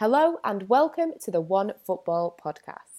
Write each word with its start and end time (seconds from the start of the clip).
Hello 0.00 0.38
and 0.42 0.68
welcome 0.68 1.12
to 1.20 1.30
the 1.30 1.40
One 1.40 1.72
Football 1.86 2.36
podcast. 2.44 2.93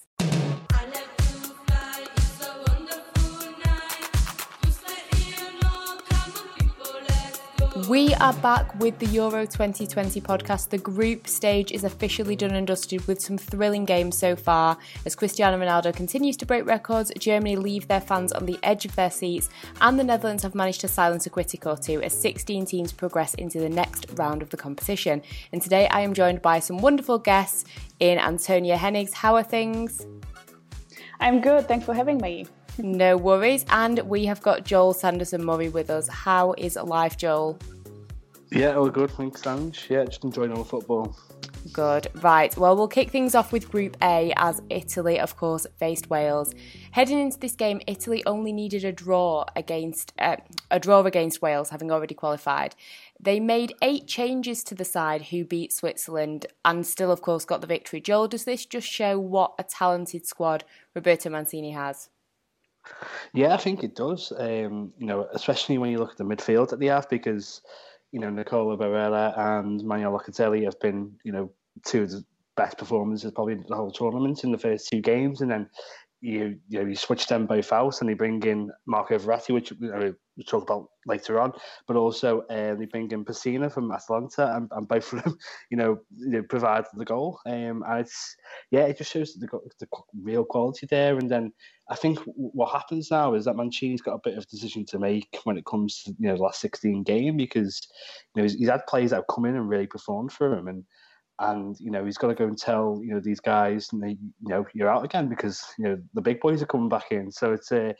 We 7.88 8.14
are 8.14 8.32
back 8.32 8.74
with 8.80 8.98
the 8.98 9.06
Euro 9.06 9.46
2020 9.46 10.20
podcast. 10.20 10.70
The 10.70 10.78
group 10.78 11.28
stage 11.28 11.70
is 11.70 11.84
officially 11.84 12.34
done 12.34 12.52
and 12.52 12.66
dusted 12.66 13.06
with 13.06 13.20
some 13.20 13.38
thrilling 13.38 13.84
games 13.84 14.18
so 14.18 14.34
far. 14.34 14.76
As 15.04 15.14
Cristiano 15.14 15.56
Ronaldo 15.56 15.94
continues 15.94 16.36
to 16.38 16.46
break 16.46 16.66
records, 16.66 17.12
Germany 17.16 17.54
leave 17.54 17.86
their 17.86 18.00
fans 18.00 18.32
on 18.32 18.44
the 18.44 18.58
edge 18.64 18.86
of 18.86 18.96
their 18.96 19.10
seats, 19.10 19.50
and 19.80 20.00
the 20.00 20.04
Netherlands 20.04 20.42
have 20.42 20.54
managed 20.54 20.80
to 20.80 20.88
silence 20.88 21.26
a 21.26 21.30
critic 21.30 21.64
or 21.64 21.76
two 21.76 22.02
as 22.02 22.12
16 22.20 22.66
teams 22.66 22.92
progress 22.92 23.34
into 23.34 23.60
the 23.60 23.68
next 23.68 24.06
round 24.14 24.42
of 24.42 24.50
the 24.50 24.56
competition. 24.56 25.22
And 25.52 25.62
today 25.62 25.86
I 25.88 26.00
am 26.00 26.12
joined 26.12 26.42
by 26.42 26.58
some 26.58 26.78
wonderful 26.78 27.18
guests 27.18 27.64
in 28.00 28.18
Antonia 28.18 28.76
Hennigs. 28.76 29.12
How 29.12 29.36
are 29.36 29.44
things? 29.44 30.04
I'm 31.20 31.40
good. 31.40 31.68
Thanks 31.68 31.86
for 31.86 31.94
having 31.94 32.18
me. 32.18 32.46
No 32.78 33.16
worries. 33.16 33.64
And 33.70 34.00
we 34.00 34.24
have 34.24 34.42
got 34.42 34.64
Joel 34.64 34.92
Sanderson 34.92 35.44
Murray 35.44 35.68
with 35.68 35.88
us. 35.88 36.08
How 36.08 36.52
is 36.58 36.74
life, 36.74 37.16
Joel? 37.16 37.60
Yeah, 38.50 38.76
all 38.76 38.88
good. 38.88 39.10
Thanks, 39.10 39.42
Sanj. 39.42 39.88
Yeah, 39.88 40.04
just 40.04 40.24
enjoying 40.24 40.52
all 40.52 40.58
the 40.58 40.64
football. 40.64 41.16
Good. 41.72 42.06
Right. 42.22 42.56
Well, 42.56 42.76
we'll 42.76 42.86
kick 42.86 43.10
things 43.10 43.34
off 43.34 43.52
with 43.52 43.70
Group 43.70 43.96
A 44.02 44.32
as 44.36 44.62
Italy, 44.70 45.18
of 45.18 45.36
course, 45.36 45.66
faced 45.78 46.08
Wales. 46.08 46.54
Heading 46.92 47.18
into 47.18 47.38
this 47.38 47.56
game, 47.56 47.80
Italy 47.86 48.24
only 48.24 48.52
needed 48.52 48.84
a 48.84 48.92
draw 48.92 49.44
against 49.56 50.12
uh, 50.18 50.36
a 50.70 50.78
draw 50.78 51.00
against 51.04 51.42
Wales, 51.42 51.70
having 51.70 51.90
already 51.90 52.14
qualified. 52.14 52.76
They 53.18 53.40
made 53.40 53.74
eight 53.82 54.06
changes 54.06 54.62
to 54.64 54.74
the 54.74 54.84
side 54.84 55.22
who 55.22 55.44
beat 55.44 55.72
Switzerland 55.72 56.46
and 56.64 56.86
still, 56.86 57.10
of 57.10 57.22
course, 57.22 57.44
got 57.44 57.62
the 57.62 57.66
victory. 57.66 58.00
Joel, 58.00 58.28
does 58.28 58.44
this 58.44 58.64
just 58.64 58.86
show 58.86 59.18
what 59.18 59.54
a 59.58 59.64
talented 59.64 60.26
squad 60.26 60.64
Roberto 60.94 61.30
Mancini 61.30 61.72
has? 61.72 62.10
Yeah, 63.32 63.54
I 63.54 63.56
think 63.56 63.82
it 63.82 63.96
does. 63.96 64.32
Um, 64.38 64.92
you 64.98 65.06
know, 65.06 65.26
especially 65.32 65.78
when 65.78 65.90
you 65.90 65.98
look 65.98 66.12
at 66.12 66.18
the 66.18 66.24
midfield 66.24 66.68
that 66.68 66.78
they 66.78 66.86
have, 66.86 67.08
because 67.08 67.62
you 68.12 68.20
know 68.20 68.30
Nicola 68.30 68.76
Barella 68.76 69.36
and 69.38 69.82
Manuel 69.84 70.18
Locatelli 70.18 70.64
have 70.64 70.78
been 70.80 71.12
you 71.24 71.32
know 71.32 71.50
two 71.84 72.02
of 72.02 72.10
the 72.10 72.24
best 72.56 72.78
performances 72.78 73.30
probably 73.32 73.54
in 73.54 73.64
the 73.68 73.76
whole 73.76 73.90
tournament 73.90 74.44
in 74.44 74.52
the 74.52 74.58
first 74.58 74.88
two 74.88 75.00
games, 75.00 75.40
and 75.40 75.50
then 75.50 75.68
you 76.20 76.58
you 76.68 76.78
know 76.78 76.86
you 76.86 76.96
switch 76.96 77.26
them 77.26 77.46
both 77.46 77.72
out 77.72 78.00
and 78.00 78.08
they 78.08 78.14
bring 78.14 78.42
in 78.42 78.70
Marco 78.86 79.18
Verratti, 79.18 79.52
which 79.52 79.70
you 79.72 79.90
know, 79.90 80.14
we'll 80.36 80.44
talk 80.46 80.62
about 80.62 80.88
later 81.06 81.38
on, 81.38 81.52
but 81.86 81.96
also 81.96 82.40
uh, 82.50 82.74
they 82.74 82.86
bring 82.86 83.10
in 83.10 83.24
Pessina 83.24 83.70
from 83.70 83.92
Atalanta, 83.92 84.56
and, 84.56 84.68
and 84.72 84.88
both 84.88 85.12
of 85.12 85.22
them, 85.22 85.36
you 85.70 85.76
know, 85.76 85.98
you 86.16 86.30
know, 86.30 86.42
provide 86.42 86.84
the 86.94 87.04
goal. 87.04 87.38
Um, 87.46 87.84
and 87.86 88.00
it's 88.00 88.36
yeah, 88.70 88.86
it 88.86 88.98
just 88.98 89.12
shows 89.12 89.34
the, 89.34 89.46
the 89.78 89.86
real 90.22 90.44
quality 90.44 90.86
there. 90.86 91.18
And 91.18 91.30
then 91.30 91.52
I 91.90 91.96
think 91.96 92.18
what 92.34 92.72
happens 92.72 93.10
now 93.10 93.34
is 93.34 93.44
that 93.44 93.56
Mancini's 93.56 94.02
got 94.02 94.14
a 94.14 94.20
bit 94.24 94.38
of 94.38 94.48
decision 94.48 94.86
to 94.86 94.98
make 94.98 95.38
when 95.44 95.58
it 95.58 95.66
comes 95.66 96.02
to 96.04 96.14
you 96.18 96.28
know 96.28 96.36
the 96.36 96.42
last 96.42 96.60
sixteen 96.60 97.02
game 97.02 97.36
because 97.36 97.86
you 98.34 98.40
know 98.40 98.44
he's, 98.44 98.54
he's 98.54 98.68
had 98.68 98.86
players 98.88 99.10
that 99.10 99.16
have 99.16 99.34
come 99.34 99.44
in 99.44 99.56
and 99.56 99.68
really 99.68 99.86
performed 99.86 100.32
for 100.32 100.52
him 100.52 100.68
and 100.68 100.84
and 101.38 101.76
you 101.78 101.90
know 101.90 102.04
he's 102.04 102.16
got 102.16 102.28
to 102.28 102.34
go 102.34 102.46
and 102.46 102.56
tell 102.56 103.00
you 103.02 103.12
know 103.12 103.20
these 103.20 103.40
guys 103.40 103.88
and 103.92 104.02
they, 104.02 104.10
you 104.10 104.48
know 104.48 104.64
you're 104.74 104.90
out 104.90 105.04
again 105.04 105.28
because 105.28 105.62
you 105.78 105.84
know 105.84 105.98
the 106.14 106.22
big 106.22 106.40
boys 106.40 106.62
are 106.62 106.66
coming 106.66 106.88
back 106.88 107.06
in. 107.10 107.30
So 107.30 107.52
it's 107.52 107.72
a 107.72 107.94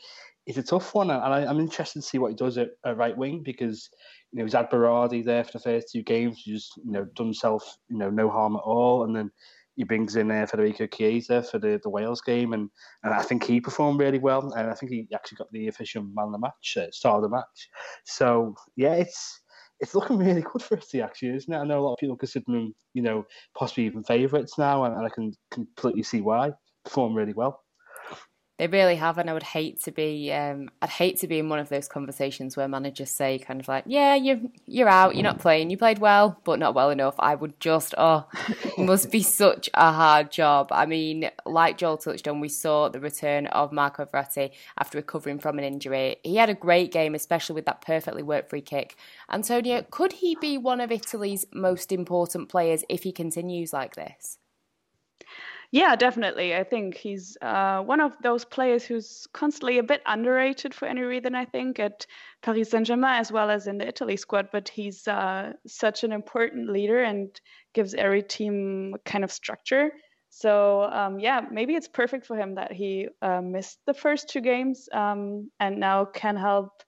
it's 0.47 0.57
a 0.57 0.63
tough 0.63 0.95
one 0.95 1.11
and 1.11 1.21
I, 1.21 1.41
am 1.41 1.59
interested 1.59 2.01
to 2.01 2.07
see 2.07 2.17
what 2.19 2.29
he 2.29 2.35
does 2.35 2.57
at, 2.57 2.69
at, 2.85 2.97
right 2.97 3.15
wing 3.15 3.43
because 3.43 3.89
you 4.31 4.39
know 4.39 4.45
he's 4.45 4.53
had 4.53 4.69
Berardi 4.69 5.23
there 5.23 5.43
for 5.43 5.51
the 5.51 5.59
first 5.59 5.89
two 5.91 6.01
games 6.01 6.41
just 6.43 6.71
you 6.77 6.91
know 6.91 7.05
done 7.15 7.27
himself 7.27 7.77
you 7.89 7.97
know 7.97 8.09
no 8.09 8.29
harm 8.29 8.55
at 8.55 8.63
all 8.63 9.03
and 9.03 9.15
then 9.15 9.29
he 9.75 9.83
brings 9.83 10.15
in 10.15 10.31
uh, 10.31 10.45
Federico 10.47 10.87
Chiesa 10.87 11.43
for 11.43 11.59
the, 11.59 11.79
the 11.83 11.89
Wales 11.89 12.21
game 12.21 12.53
and, 12.53 12.67
and 13.03 13.13
I 13.13 13.21
think 13.21 13.43
he 13.43 13.61
performed 13.61 13.99
really 13.99 14.17
well 14.17 14.51
and 14.53 14.71
I 14.71 14.73
think 14.73 14.91
he 14.91 15.07
actually 15.13 15.35
got 15.35 15.51
the 15.51 15.67
official 15.67 16.01
man 16.01 16.27
of 16.27 16.31
the 16.31 16.39
match 16.39 16.77
uh, 16.77 16.89
star 16.91 17.17
of 17.17 17.21
the 17.21 17.29
match. 17.29 17.69
So 18.05 18.55
yeah 18.75 18.93
it's 18.93 19.41
it's 19.79 19.95
looking 19.95 20.17
really 20.17 20.41
good 20.41 20.61
for 20.61 20.77
Italy, 20.77 21.01
actually, 21.03 21.35
isn't 21.35 21.53
it? 21.53 21.57
I 21.57 21.63
know 21.65 21.79
a 21.79 21.83
lot 21.85 21.93
of 21.93 21.99
people 21.99 22.17
consider 22.17 22.45
them, 22.47 22.73
you 22.93 23.01
know, 23.01 23.25
possibly 23.57 23.85
even 23.85 24.03
favourites 24.03 24.57
now, 24.57 24.85
and, 24.85 24.95
and 24.95 25.05
I 25.05 25.09
can 25.09 25.33
completely 25.51 26.03
see 26.03 26.21
why. 26.21 26.51
Perform 26.85 27.13
really 27.15 27.33
well. 27.33 27.61
They 28.57 28.65
really 28.65 28.95
have, 28.95 29.19
and 29.19 29.29
I 29.29 29.33
would 29.33 29.43
hate 29.43 29.83
to 29.83 29.91
be. 29.91 30.33
Um, 30.33 30.69
I'd 30.81 30.89
hate 30.89 31.19
to 31.19 31.27
be 31.27 31.37
in 31.37 31.47
one 31.47 31.59
of 31.59 31.69
those 31.69 31.87
conversations 31.87 32.57
where 32.57 32.67
managers 32.67 33.11
say, 33.11 33.37
kind 33.37 33.59
of 33.59 33.67
like, 33.67 33.83
"Yeah, 33.85 34.15
you're 34.15 34.39
you're 34.65 34.89
out. 34.89 35.15
You're 35.15 35.23
not 35.23 35.37
playing. 35.37 35.69
You 35.69 35.77
played 35.77 35.99
well, 35.99 36.39
but 36.43 36.57
not 36.57 36.73
well 36.73 36.89
enough." 36.89 37.13
I 37.19 37.35
would 37.35 37.59
just, 37.59 37.93
oh, 37.99 38.25
must 38.77 39.11
be 39.11 39.21
such 39.21 39.69
a 39.75 39.91
hard 39.91 40.31
job. 40.31 40.69
I 40.71 40.87
mean, 40.87 41.29
like 41.45 41.77
Joel 41.77 41.97
touched 41.97 42.27
on, 42.27 42.39
we 42.39 42.49
saw 42.49 42.89
the 42.89 42.99
return 42.99 43.45
of 43.47 43.71
Marco 43.71 44.05
Verratti 44.05 44.51
after 44.79 44.97
recovering 44.97 45.37
from 45.37 45.59
an 45.59 45.63
injury. 45.63 46.17
He 46.23 46.37
had 46.37 46.49
a 46.49 46.55
great 46.55 46.91
game, 46.91 47.13
especially 47.13 47.53
with 47.55 47.65
that 47.65 47.81
perfectly 47.81 48.23
worked 48.23 48.49
free 48.49 48.61
kick. 48.61 48.95
Antonia, 49.29 49.85
could 49.91 50.13
he 50.13 50.35
be 50.35 50.57
one 50.57 50.81
of 50.81 50.91
Italy's 50.91 51.45
most 51.53 51.91
important 51.91 52.49
players 52.49 52.83
if 52.89 53.03
he 53.03 53.11
continues 53.11 53.71
like 53.71 53.95
this? 53.95 54.39
Yeah, 55.71 55.95
definitely. 55.97 56.55
I 56.55 56.63
think 56.63 56.95
he's 56.95 57.37
uh, 57.41 57.81
one 57.81 57.99
of 57.99 58.15
those 58.23 58.45
players 58.45 58.85
who's 58.85 59.27
constantly 59.33 59.77
a 59.79 59.83
bit 59.83 60.01
underrated 60.05 60.73
for 60.73 60.87
any 60.87 61.01
reason, 61.01 61.35
I 61.35 61.43
think, 61.45 61.77
at 61.79 62.05
Paris 62.41 62.69
Saint 62.71 62.87
Germain 62.87 63.19
as 63.19 63.31
well 63.33 63.49
as 63.49 63.67
in 63.67 63.77
the 63.77 63.87
Italy 63.87 64.15
squad. 64.15 64.47
But 64.51 64.69
he's 64.69 65.07
uh, 65.07 65.53
such 65.67 66.03
an 66.05 66.13
important 66.13 66.69
leader 66.69 67.03
and 67.03 67.37
gives 67.73 67.93
every 67.93 68.23
team 68.23 68.95
kind 69.05 69.23
of 69.25 69.31
structure. 69.31 69.91
So, 70.29 70.83
um, 70.83 71.19
yeah, 71.19 71.41
maybe 71.51 71.75
it's 71.75 71.87
perfect 71.89 72.25
for 72.25 72.37
him 72.37 72.55
that 72.55 72.71
he 72.71 73.09
uh, 73.21 73.41
missed 73.41 73.79
the 73.85 73.93
first 73.93 74.29
two 74.29 74.41
games 74.41 74.87
um, 74.93 75.51
and 75.59 75.79
now 75.79 76.05
can 76.05 76.37
help 76.37 76.81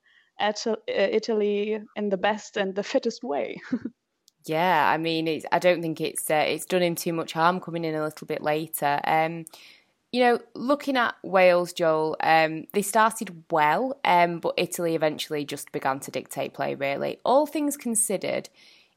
Italy 0.88 1.78
in 1.96 2.08
the 2.08 2.16
best 2.16 2.56
and 2.56 2.74
the 2.74 2.82
fittest 2.82 3.22
way. 3.22 3.60
Yeah, 4.46 4.90
I 4.90 4.96
mean, 4.96 5.42
I 5.52 5.58
don't 5.58 5.82
think 5.82 6.00
it's 6.00 6.30
uh, 6.30 6.44
it's 6.46 6.64
done 6.64 6.82
him 6.82 6.94
too 6.94 7.12
much 7.12 7.32
harm 7.32 7.60
coming 7.60 7.84
in 7.84 7.94
a 7.94 8.02
little 8.02 8.26
bit 8.26 8.42
later. 8.42 9.00
Um, 9.04 9.44
you 10.12 10.20
know, 10.20 10.40
looking 10.54 10.96
at 10.96 11.14
Wales, 11.22 11.72
Joel, 11.72 12.16
um, 12.20 12.66
they 12.72 12.82
started 12.82 13.44
well, 13.50 14.00
um, 14.04 14.40
but 14.40 14.54
Italy 14.56 14.94
eventually 14.94 15.44
just 15.44 15.70
began 15.72 16.00
to 16.00 16.10
dictate 16.10 16.54
play. 16.54 16.74
Really, 16.74 17.18
all 17.24 17.46
things 17.46 17.76
considered, 17.76 18.48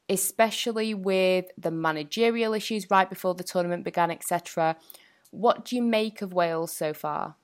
especially 0.10 0.94
with 0.94 1.46
the 1.58 1.72
managerial 1.72 2.54
issues 2.54 2.90
right 2.90 3.10
before 3.10 3.36
the 3.36 3.44
tournament 3.44 3.84
began, 3.84 4.12
etc. 4.12 4.78
What 5.32 5.66
do 5.66 5.76
you 5.76 5.82
make 5.82 6.22
of 6.22 6.34
Wales 6.34 6.72
so 6.72 6.94
far? 6.94 7.36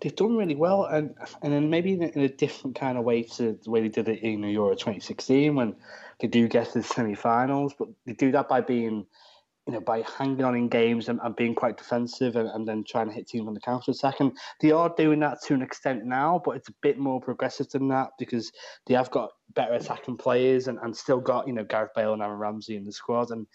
They've 0.00 0.14
done 0.14 0.36
really 0.36 0.54
well, 0.54 0.84
and 0.84 1.14
and 1.42 1.52
then 1.52 1.70
maybe 1.70 1.92
in 1.92 2.02
a, 2.02 2.06
in 2.08 2.20
a 2.22 2.28
different 2.28 2.76
kind 2.76 2.98
of 2.98 3.04
way 3.04 3.22
to 3.22 3.58
the 3.62 3.70
way 3.70 3.80
they 3.80 3.88
did 3.88 4.08
it 4.08 4.22
in 4.22 4.40
the 4.42 4.50
Euro 4.50 4.74
2016 4.74 5.54
when 5.54 5.76
they 6.20 6.28
do 6.28 6.48
get 6.48 6.72
to 6.72 6.78
the 6.78 6.84
semi-finals, 6.84 7.74
but 7.78 7.88
they 8.06 8.12
do 8.12 8.32
that 8.32 8.48
by 8.48 8.60
being, 8.60 9.06
you 9.66 9.72
know, 9.72 9.80
by 9.80 10.02
hanging 10.18 10.44
on 10.44 10.56
in 10.56 10.68
games 10.68 11.08
and, 11.08 11.20
and 11.22 11.36
being 11.36 11.54
quite 11.54 11.76
defensive 11.76 12.36
and, 12.36 12.48
and, 12.48 12.66
then 12.66 12.84
trying 12.84 13.08
to 13.08 13.12
hit 13.12 13.28
teams 13.28 13.46
on 13.46 13.54
the 13.54 13.60
counter 13.60 13.90
attack. 13.90 14.20
And 14.20 14.32
they 14.60 14.70
are 14.70 14.92
doing 14.96 15.20
that 15.20 15.42
to 15.44 15.54
an 15.54 15.62
extent 15.62 16.04
now, 16.04 16.40
but 16.42 16.52
it's 16.52 16.68
a 16.68 16.74
bit 16.80 16.98
more 16.98 17.20
progressive 17.20 17.68
than 17.68 17.88
that 17.88 18.10
because 18.18 18.50
they 18.86 18.94
have 18.94 19.10
got 19.10 19.30
better 19.54 19.74
attacking 19.74 20.16
players 20.16 20.68
and, 20.68 20.78
and 20.82 20.96
still 20.96 21.20
got, 21.20 21.46
you 21.46 21.52
know, 21.52 21.64
Gareth 21.64 21.92
Bale 21.94 22.14
and 22.14 22.22
Aaron 22.22 22.38
Ramsey 22.38 22.76
in 22.76 22.84
the 22.84 22.92
squad. 22.92 23.30
And, 23.30 23.46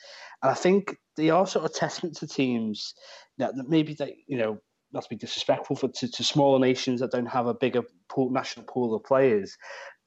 and 0.43 0.51
I 0.51 0.55
think 0.55 0.97
they 1.15 1.29
are 1.31 1.47
sort 1.47 1.65
of 1.65 1.73
testament 1.73 2.17
to 2.17 2.27
teams 2.27 2.93
that, 3.37 3.55
that 3.55 3.69
maybe 3.69 3.95
they, 3.95 4.17
you 4.27 4.37
know, 4.37 4.59
not 4.93 5.03
to 5.03 5.09
be 5.09 5.15
disrespectful 5.15 5.75
for 5.75 5.87
to, 5.87 6.11
to 6.11 6.23
smaller 6.23 6.59
nations 6.59 6.99
that 6.99 7.11
don't 7.11 7.27
have 7.27 7.47
a 7.47 7.53
bigger 7.53 7.83
pool, 8.09 8.29
national 8.29 8.65
pool 8.65 8.95
of 8.95 9.03
players, 9.03 9.57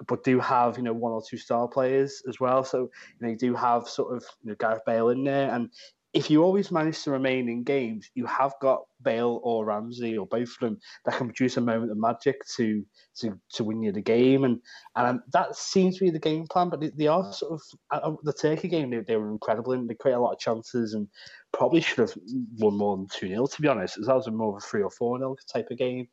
but 0.07 0.25
do 0.25 0.41
have 0.41 0.77
you 0.77 0.83
know 0.83 0.93
one 0.93 1.13
or 1.13 1.23
two 1.29 1.37
star 1.37 1.69
players 1.69 2.23
as 2.29 2.41
well. 2.41 2.65
So 2.65 2.91
you 3.21 3.29
know 3.29 3.35
do 3.35 3.55
have 3.55 3.89
sort 3.89 4.17
of 4.17 4.25
you 4.43 4.51
know 4.51 4.57
Gareth 4.59 4.83
Bale 4.87 5.11
in 5.11 5.25
there, 5.25 5.55
and 5.55 5.71
if 6.15 6.31
you 6.31 6.45
always 6.45 6.71
manage 6.71 7.03
to 7.03 7.11
remain 7.11 7.49
in 7.49 7.65
games, 7.65 8.09
you 8.15 8.25
have 8.27 8.55
got 8.63 8.83
Bale 9.03 9.41
or 9.43 9.65
Ramsey 9.65 10.17
or 10.17 10.27
both 10.27 10.49
of 10.49 10.59
them 10.61 10.79
that 11.05 11.17
can 11.17 11.27
produce 11.27 11.57
a 11.57 11.61
moment 11.61 11.91
of 11.91 11.99
magic 11.99 12.37
to 12.57 12.85
to, 13.17 13.39
to 13.55 13.65
win 13.65 13.83
you 13.83 13.91
the 13.91 14.01
game, 14.01 14.45
and 14.45 14.61
and 14.95 15.07
um, 15.07 15.23
that 15.33 15.57
seems 15.57 15.99
to 15.99 16.05
be 16.05 16.11
the 16.11 16.21
game 16.21 16.47
plan. 16.47 16.71
But 16.71 16.81
they, 16.81 16.91
they 16.97 17.09
are 17.09 17.33
sort 17.33 17.53
of 17.53 17.63
uh, 17.91 18.13
the 18.23 18.33
Turkey 18.33 18.69
game. 18.69 18.91
They, 18.91 19.01
they 19.01 19.17
were 19.17 19.31
incredible 19.31 19.73
and 19.73 19.91
they 19.91 19.95
create 19.95 20.15
a 20.15 20.21
lot 20.21 20.33
of 20.33 20.39
chances 20.39 20.95
and 20.95 21.09
probably 21.55 21.81
should 21.81 21.99
have 21.99 22.15
won 22.59 22.77
more 22.77 22.97
than 22.97 23.07
two 23.07 23.29
0 23.29 23.47
To 23.47 23.63
be 23.63 23.69
honest, 23.69 23.99
that 24.05 24.15
was 24.15 24.29
more 24.31 24.57
of 24.57 24.63
a 24.63 24.67
three 24.67 24.83
or 24.83 24.91
four 24.91 25.19
0 25.19 25.37
type 25.53 25.69
of 25.71 25.79
game, 25.79 26.09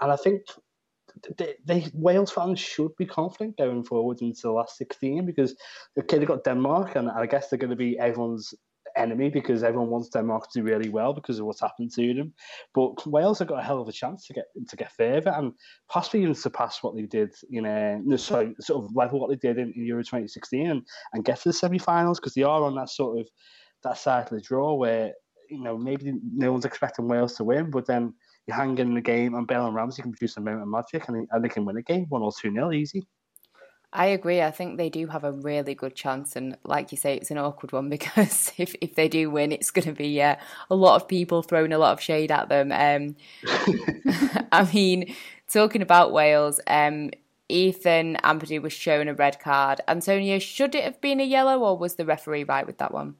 and 0.00 0.12
I 0.12 0.16
think 0.16 0.42
they, 1.36 1.54
they, 1.64 1.86
Wales 1.92 2.30
fans 2.30 2.60
should 2.60 2.94
be 2.96 3.06
confident 3.06 3.58
going 3.58 3.84
forward 3.84 4.22
into 4.22 4.42
the 4.42 4.52
last 4.52 4.76
16 4.78 5.26
because 5.26 5.54
okay, 5.98 6.18
they've 6.18 6.28
got 6.28 6.44
Denmark, 6.44 6.96
and 6.96 7.10
I 7.10 7.26
guess 7.26 7.48
they're 7.48 7.58
going 7.58 7.70
to 7.70 7.76
be 7.76 7.98
everyone's 7.98 8.54
enemy 8.96 9.30
because 9.30 9.62
everyone 9.62 9.88
wants 9.88 10.08
Denmark 10.10 10.50
to 10.50 10.60
do 10.60 10.66
really 10.66 10.88
well 10.88 11.12
because 11.12 11.38
of 11.38 11.46
what's 11.46 11.60
happened 11.60 11.92
to 11.94 12.14
them. 12.14 12.34
But 12.74 13.06
Wales 13.06 13.38
have 13.38 13.48
got 13.48 13.60
a 13.60 13.62
hell 13.62 13.80
of 13.80 13.88
a 13.88 13.92
chance 13.92 14.26
to 14.26 14.32
get 14.34 14.44
to 14.68 14.76
get 14.76 14.92
further 14.92 15.30
and 15.30 15.52
possibly 15.88 16.22
even 16.22 16.34
surpass 16.34 16.82
what 16.82 16.94
they 16.94 17.02
did 17.02 17.34
in 17.50 17.66
a 17.66 17.98
no, 18.04 18.16
sorry, 18.16 18.54
sort 18.60 18.84
of 18.84 18.94
level 18.94 19.20
what 19.20 19.30
they 19.30 19.36
did 19.36 19.58
in, 19.58 19.72
in 19.76 19.86
Euro 19.86 20.02
2016 20.02 20.70
and, 20.70 20.82
and 21.12 21.24
get 21.24 21.40
to 21.40 21.48
the 21.48 21.52
semi-finals 21.52 22.20
because 22.20 22.34
they 22.34 22.42
are 22.42 22.62
on 22.62 22.74
that 22.76 22.90
sort 22.90 23.20
of 23.20 23.28
that 23.84 23.98
side 23.98 24.24
of 24.24 24.30
the 24.30 24.40
draw 24.40 24.74
where 24.74 25.12
you 25.48 25.62
know 25.62 25.76
maybe 25.76 26.14
no 26.34 26.52
one's 26.52 26.64
expecting 26.64 27.08
Wales 27.08 27.34
to 27.34 27.44
win, 27.44 27.70
but 27.70 27.86
then 27.86 28.14
you 28.46 28.54
hang 28.54 28.76
in 28.78 28.94
the 28.94 29.00
game 29.00 29.34
and 29.34 29.46
Bale 29.46 29.66
and 29.66 29.74
Ramsey 29.74 30.02
can 30.02 30.12
produce 30.12 30.36
a 30.36 30.40
moment 30.40 30.62
of 30.62 30.68
magic 30.68 31.08
and, 31.08 31.28
and 31.30 31.44
they 31.44 31.48
can 31.48 31.64
win 31.64 31.76
a 31.76 31.82
game 31.82 32.06
one 32.08 32.22
or 32.22 32.32
two 32.32 32.50
nil 32.50 32.72
easy. 32.72 33.06
I 33.94 34.06
agree. 34.06 34.40
I 34.40 34.50
think 34.50 34.78
they 34.78 34.88
do 34.88 35.06
have 35.08 35.22
a 35.22 35.32
really 35.32 35.74
good 35.74 35.94
chance, 35.94 36.34
and 36.34 36.56
like 36.64 36.92
you 36.92 36.98
say, 36.98 37.14
it's 37.16 37.30
an 37.30 37.36
awkward 37.36 37.72
one 37.72 37.88
because 37.96 38.52
if, 38.56 38.74
if 38.80 38.94
they 38.94 39.08
do 39.08 39.30
win, 39.30 39.52
it's 39.52 39.70
going 39.70 39.84
to 39.86 39.92
be 39.92 40.20
uh, 40.22 40.36
a 40.70 40.74
lot 40.74 40.96
of 40.96 41.08
people 41.08 41.42
throwing 41.42 41.72
a 41.72 41.78
lot 41.78 41.92
of 41.92 42.00
shade 42.00 42.32
at 42.32 42.48
them. 42.48 42.72
Um, 42.72 43.16
I 44.52 44.68
mean, 44.72 45.14
talking 45.52 45.82
about 45.82 46.12
Wales, 46.12 46.60
um, 46.66 47.10
Ethan 47.48 48.16
Ampadu 48.24 48.62
was 48.62 48.72
shown 48.72 49.08
a 49.08 49.14
red 49.14 49.38
card. 49.40 49.82
Antonia, 49.86 50.40
should 50.40 50.74
it 50.74 50.84
have 50.84 51.00
been 51.02 51.20
a 51.20 51.24
yellow, 51.24 51.60
or 51.60 51.76
was 51.76 51.96
the 51.96 52.06
referee 52.06 52.44
right 52.44 52.66
with 52.66 52.78
that 52.78 52.94
one? 52.94 53.16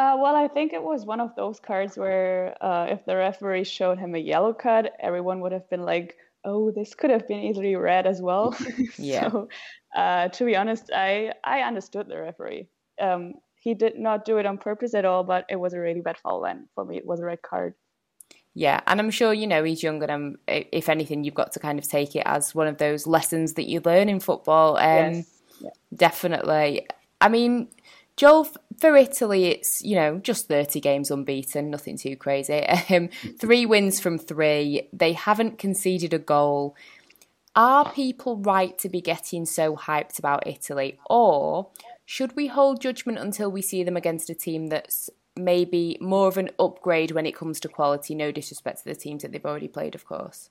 Uh, 0.00 0.16
well, 0.16 0.34
I 0.34 0.48
think 0.48 0.72
it 0.72 0.82
was 0.82 1.04
one 1.04 1.20
of 1.20 1.36
those 1.36 1.60
cards 1.60 1.98
where 1.98 2.56
uh, 2.64 2.86
if 2.88 3.04
the 3.04 3.16
referee 3.16 3.64
showed 3.64 3.98
him 3.98 4.14
a 4.14 4.18
yellow 4.18 4.54
card, 4.54 4.88
everyone 4.98 5.40
would 5.40 5.52
have 5.52 5.68
been 5.68 5.82
like, 5.82 6.16
"Oh, 6.42 6.70
this 6.70 6.94
could 6.94 7.10
have 7.10 7.28
been 7.28 7.40
easily 7.40 7.76
red 7.76 8.06
as 8.06 8.22
well." 8.22 8.56
yeah. 8.96 9.30
so, 9.30 9.48
uh, 9.94 10.28
to 10.28 10.44
be 10.46 10.56
honest, 10.56 10.90
I 10.94 11.34
I 11.44 11.60
understood 11.60 12.08
the 12.08 12.18
referee. 12.18 12.68
Um, 12.98 13.34
he 13.56 13.74
did 13.74 13.98
not 13.98 14.24
do 14.24 14.38
it 14.38 14.46
on 14.46 14.56
purpose 14.56 14.94
at 14.94 15.04
all, 15.04 15.22
but 15.22 15.44
it 15.50 15.56
was 15.56 15.74
a 15.74 15.80
really 15.80 16.00
bad 16.00 16.16
foul, 16.16 16.46
and 16.46 16.66
for 16.74 16.86
me, 16.86 16.96
it 16.96 17.04
was 17.04 17.20
a 17.20 17.26
red 17.26 17.42
card. 17.42 17.74
Yeah, 18.54 18.80
and 18.86 19.00
I'm 19.00 19.10
sure 19.10 19.34
you 19.34 19.46
know 19.46 19.64
he's 19.64 19.82
young, 19.82 20.02
and 20.02 20.38
if 20.48 20.88
anything, 20.88 21.24
you've 21.24 21.40
got 21.42 21.52
to 21.52 21.60
kind 21.60 21.78
of 21.78 21.86
take 21.86 22.16
it 22.16 22.22
as 22.24 22.54
one 22.54 22.68
of 22.68 22.78
those 22.78 23.06
lessons 23.06 23.52
that 23.52 23.68
you 23.68 23.82
learn 23.84 24.08
in 24.08 24.20
football. 24.20 24.78
Um, 24.78 25.12
yes. 25.12 25.42
Yeah. 25.60 25.70
Definitely. 25.94 26.88
I 27.20 27.28
mean, 27.28 27.68
Joel, 28.20 28.46
for 28.78 28.94
Italy, 28.96 29.46
it's 29.46 29.82
you 29.82 29.96
know 29.96 30.18
just 30.18 30.46
30 30.46 30.78
games 30.78 31.10
unbeaten, 31.10 31.70
nothing 31.70 31.96
too 31.96 32.16
crazy. 32.16 32.66
Um, 32.90 33.08
three 33.40 33.64
wins 33.64 33.98
from 33.98 34.18
three. 34.18 34.90
They 34.92 35.14
haven't 35.14 35.56
conceded 35.56 36.12
a 36.12 36.18
goal. 36.18 36.76
Are 37.56 37.90
people 37.90 38.36
right 38.36 38.76
to 38.80 38.90
be 38.90 39.00
getting 39.00 39.46
so 39.46 39.74
hyped 39.74 40.18
about 40.18 40.46
Italy, 40.46 40.98
or 41.08 41.70
should 42.04 42.36
we 42.36 42.48
hold 42.48 42.82
judgment 42.82 43.16
until 43.16 43.50
we 43.50 43.62
see 43.62 43.82
them 43.84 43.96
against 43.96 44.28
a 44.28 44.34
team 44.34 44.66
that's 44.66 45.08
maybe 45.34 45.96
more 45.98 46.28
of 46.28 46.36
an 46.36 46.50
upgrade 46.58 47.12
when 47.12 47.24
it 47.24 47.34
comes 47.34 47.58
to 47.60 47.68
quality. 47.68 48.14
No 48.14 48.30
disrespect 48.30 48.82
to 48.82 48.84
the 48.84 48.94
teams 48.94 49.22
that 49.22 49.32
they've 49.32 49.46
already 49.46 49.68
played, 49.68 49.94
of 49.94 50.04
course. 50.04 50.50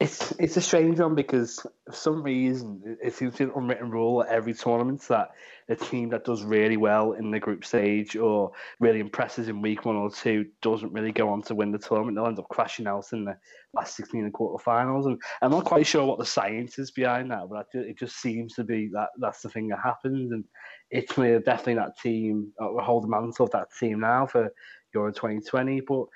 It's 0.00 0.32
it's 0.38 0.56
a 0.56 0.62
strange 0.62 0.98
one 0.98 1.14
because 1.14 1.60
for 1.84 1.92
some 1.92 2.22
reason 2.22 2.96
it 3.02 3.12
seems 3.12 3.34
to 3.34 3.46
be 3.46 3.50
an 3.52 3.56
unwritten 3.56 3.90
rule 3.90 4.22
at 4.22 4.30
every 4.30 4.54
tournament 4.54 5.02
that 5.08 5.32
a 5.68 5.76
team 5.76 6.08
that 6.08 6.24
does 6.24 6.42
really 6.42 6.78
well 6.78 7.12
in 7.12 7.30
the 7.30 7.38
group 7.38 7.66
stage 7.66 8.16
or 8.16 8.50
really 8.80 8.98
impresses 8.98 9.48
in 9.48 9.60
week 9.60 9.84
one 9.84 9.96
or 9.96 10.10
two 10.10 10.46
doesn't 10.62 10.92
really 10.94 11.12
go 11.12 11.28
on 11.28 11.42
to 11.42 11.54
win 11.54 11.70
the 11.70 11.78
tournament. 11.78 12.16
They'll 12.16 12.26
end 12.26 12.38
up 12.38 12.48
crashing 12.48 12.86
out 12.86 13.12
in 13.12 13.26
the 13.26 13.36
last 13.74 13.94
16 13.96 14.24
and 14.24 14.32
quarterfinals. 14.32 15.04
And 15.04 15.20
I'm 15.42 15.50
not 15.50 15.64
quite 15.66 15.86
sure 15.86 16.06
what 16.06 16.18
the 16.18 16.24
science 16.24 16.78
is 16.78 16.90
behind 16.90 17.30
that, 17.30 17.48
but 17.50 17.66
it 17.74 17.98
just 17.98 18.20
seems 18.20 18.54
to 18.54 18.64
be 18.64 18.88
that 18.94 19.10
that's 19.18 19.42
the 19.42 19.50
thing 19.50 19.68
that 19.68 19.80
happens. 19.84 20.32
And 20.32 20.44
Italy 20.90 21.32
are 21.32 21.40
definitely 21.40 21.74
that 21.74 21.98
team, 22.02 22.52
uh, 22.58 22.82
hold 22.82 23.04
the 23.04 23.08
mantle 23.08 23.44
of 23.44 23.52
that 23.52 23.68
team 23.78 24.00
now 24.00 24.26
for 24.26 24.52
Euro 24.94 25.12
2020. 25.12 25.82
But 25.82 26.06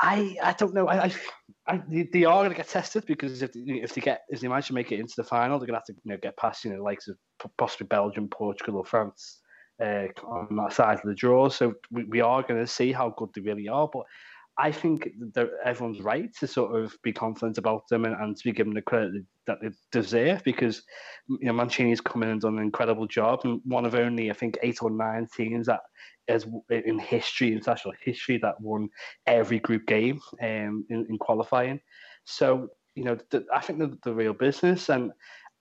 I 0.00 0.36
I 0.42 0.52
don't 0.52 0.74
know. 0.74 0.88
I, 0.88 1.04
I, 1.04 1.12
I 1.66 1.82
they 2.12 2.24
are 2.24 2.40
going 2.40 2.50
to 2.50 2.56
get 2.56 2.68
tested 2.68 3.04
because 3.06 3.42
if 3.42 3.50
if 3.54 3.94
they 3.94 4.00
get 4.00 4.22
if 4.28 4.40
they 4.40 4.48
manage 4.48 4.68
to 4.68 4.74
make 4.74 4.92
it 4.92 5.00
into 5.00 5.14
the 5.16 5.24
final, 5.24 5.58
they're 5.58 5.66
going 5.66 5.80
to 5.80 5.84
have 5.84 5.84
to 5.84 5.94
you 6.04 6.12
know 6.12 6.18
get 6.20 6.36
past 6.36 6.64
you 6.64 6.72
know 6.72 6.82
likes 6.82 7.08
of 7.08 7.16
possibly 7.58 7.86
Belgium, 7.86 8.28
Portugal, 8.28 8.76
or 8.76 8.84
France 8.84 9.40
uh, 9.80 10.06
on 10.24 10.56
that 10.56 10.72
side 10.72 10.98
of 10.98 11.04
the 11.04 11.14
draw. 11.14 11.48
So 11.48 11.74
we, 11.90 12.04
we 12.04 12.20
are 12.20 12.42
going 12.42 12.60
to 12.60 12.66
see 12.66 12.92
how 12.92 13.14
good 13.16 13.30
they 13.34 13.40
really 13.40 13.68
are. 13.68 13.88
But 13.92 14.02
I 14.58 14.70
think 14.70 15.08
that 15.34 15.48
everyone's 15.64 16.02
right 16.02 16.28
to 16.40 16.46
sort 16.46 16.78
of 16.78 16.94
be 17.02 17.12
confident 17.12 17.56
about 17.58 17.88
them 17.88 18.04
and, 18.04 18.14
and 18.14 18.36
to 18.36 18.44
be 18.44 18.52
given 18.52 18.74
the 18.74 18.82
credit 18.82 19.24
that 19.46 19.58
they 19.62 19.70
deserve 19.90 20.44
because 20.44 20.82
you 21.28 21.46
know 21.46 21.52
Mancini's 21.52 22.00
come 22.00 22.22
in 22.22 22.28
and 22.28 22.40
done 22.40 22.58
an 22.58 22.64
incredible 22.64 23.06
job 23.06 23.40
and 23.44 23.60
one 23.64 23.86
of 23.86 23.94
only 23.94 24.30
I 24.30 24.34
think 24.34 24.58
eight 24.62 24.82
or 24.82 24.90
nine 24.90 25.26
teams 25.34 25.66
that 25.66 25.80
as 26.28 26.46
in 26.70 26.98
history, 26.98 27.52
international 27.52 27.94
history, 28.00 28.38
that 28.38 28.60
won 28.60 28.88
every 29.26 29.58
group 29.58 29.86
game 29.86 30.20
um, 30.40 30.84
in, 30.88 31.06
in 31.08 31.18
qualifying. 31.18 31.80
So 32.24 32.68
you 32.94 33.04
know, 33.04 33.16
the, 33.30 33.44
I 33.52 33.60
think 33.60 33.78
the, 33.78 33.98
the 34.04 34.14
real 34.14 34.34
business, 34.34 34.88
and 34.88 35.12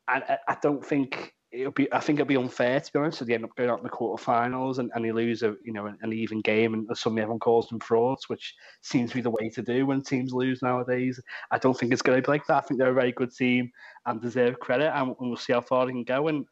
I, 0.07 0.37
I 0.47 0.57
don't 0.61 0.85
think 0.85 1.33
it'll 1.51 1.71
be. 1.71 1.91
I 1.91 1.99
think 1.99 2.19
it'll 2.19 2.27
be 2.27 2.37
unfair 2.37 2.79
to 2.79 2.93
be 2.93 2.99
honest. 2.99 3.19
So 3.19 3.25
they 3.25 3.33
end 3.33 3.43
up 3.43 3.55
going 3.55 3.69
out 3.69 3.79
in 3.79 3.83
the 3.83 3.89
quarterfinals 3.89 4.79
and, 4.79 4.91
and 4.93 5.03
they 5.03 5.11
lose 5.11 5.43
a 5.43 5.55
you 5.63 5.73
know 5.73 5.85
an, 5.85 5.97
an, 6.01 6.13
even 6.13 6.41
game, 6.41 6.73
and 6.73 6.87
suddenly 6.97 7.21
everyone 7.21 7.39
calls 7.39 7.67
them 7.67 7.79
frauds, 7.79 8.29
which 8.29 8.55
seems 8.81 9.11
to 9.11 9.17
be 9.17 9.21
the 9.21 9.29
way 9.29 9.49
to 9.49 9.61
do 9.61 9.85
when 9.85 10.01
teams 10.01 10.33
lose 10.33 10.61
nowadays. 10.61 11.19
I 11.51 11.57
don't 11.57 11.77
think 11.77 11.91
it's 11.91 12.01
going 12.01 12.21
to 12.21 12.25
be 12.25 12.31
like 12.31 12.45
that. 12.47 12.63
I 12.63 12.67
think 12.67 12.79
they're 12.79 12.91
a 12.91 12.93
very 12.93 13.11
good 13.11 13.35
team 13.35 13.71
and 14.05 14.21
deserve 14.21 14.59
credit, 14.59 14.91
and 14.95 15.15
we'll 15.19 15.35
see 15.35 15.53
how 15.53 15.61
far 15.61 15.85
they 15.85 15.91
can 15.91 16.03
go. 16.03 16.27
And 16.27 16.45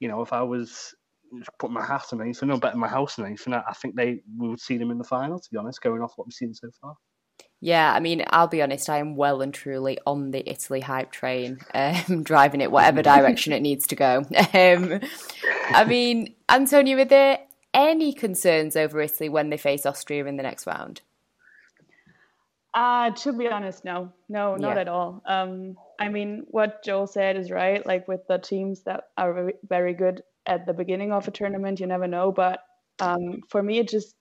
you 0.00 0.08
know, 0.08 0.22
if 0.22 0.32
I 0.32 0.42
was 0.42 0.94
put 1.58 1.70
my 1.70 1.84
hat 1.84 2.06
on 2.12 2.20
anything 2.20 2.50
or 2.50 2.58
bet 2.58 2.76
my 2.76 2.88
house 2.88 3.18
on 3.18 3.26
anything, 3.26 3.54
I 3.54 3.72
think 3.74 3.96
they 3.96 4.22
we 4.38 4.48
would 4.48 4.60
see 4.60 4.78
them 4.78 4.90
in 4.90 4.98
the 4.98 5.04
final. 5.04 5.38
To 5.38 5.50
be 5.50 5.58
honest, 5.58 5.82
going 5.82 6.02
off 6.02 6.14
what 6.16 6.26
we've 6.26 6.34
seen 6.34 6.54
so 6.54 6.70
far. 6.80 6.96
Yeah, 7.64 7.94
I 7.94 7.98
mean, 7.98 8.22
I'll 8.28 8.46
be 8.46 8.60
honest, 8.60 8.90
I 8.90 8.98
am 8.98 9.16
well 9.16 9.40
and 9.40 9.54
truly 9.54 9.98
on 10.06 10.32
the 10.32 10.46
Italy 10.46 10.82
hype 10.82 11.10
train, 11.10 11.60
um, 11.72 12.22
driving 12.22 12.60
it 12.60 12.70
whatever 12.70 13.00
direction 13.14 13.54
it 13.54 13.62
needs 13.62 13.86
to 13.86 13.96
go. 13.96 14.18
Um, 14.52 15.00
I 15.70 15.86
mean, 15.86 16.34
Antonia, 16.46 16.98
are 16.98 17.06
there 17.06 17.38
any 17.72 18.12
concerns 18.12 18.76
over 18.76 19.00
Italy 19.00 19.30
when 19.30 19.48
they 19.48 19.56
face 19.56 19.86
Austria 19.86 20.26
in 20.26 20.36
the 20.36 20.42
next 20.42 20.66
round? 20.66 21.00
Uh, 22.74 23.12
to 23.12 23.32
be 23.32 23.48
honest, 23.48 23.82
no, 23.82 24.12
no, 24.28 24.56
not 24.56 24.74
yeah. 24.74 24.82
at 24.82 24.88
all. 24.88 25.22
Um, 25.24 25.78
I 25.98 26.10
mean, 26.10 26.44
what 26.48 26.84
Joel 26.84 27.06
said 27.06 27.38
is 27.38 27.50
right. 27.50 27.84
Like 27.86 28.06
with 28.06 28.26
the 28.26 28.36
teams 28.36 28.82
that 28.82 29.04
are 29.16 29.32
very, 29.32 29.54
very 29.66 29.94
good 29.94 30.22
at 30.44 30.66
the 30.66 30.74
beginning 30.74 31.12
of 31.12 31.28
a 31.28 31.30
tournament, 31.30 31.80
you 31.80 31.86
never 31.86 32.08
know. 32.08 32.30
But 32.30 32.60
um, 33.00 33.40
for 33.48 33.62
me, 33.62 33.78
it 33.78 33.88
just 33.88 34.14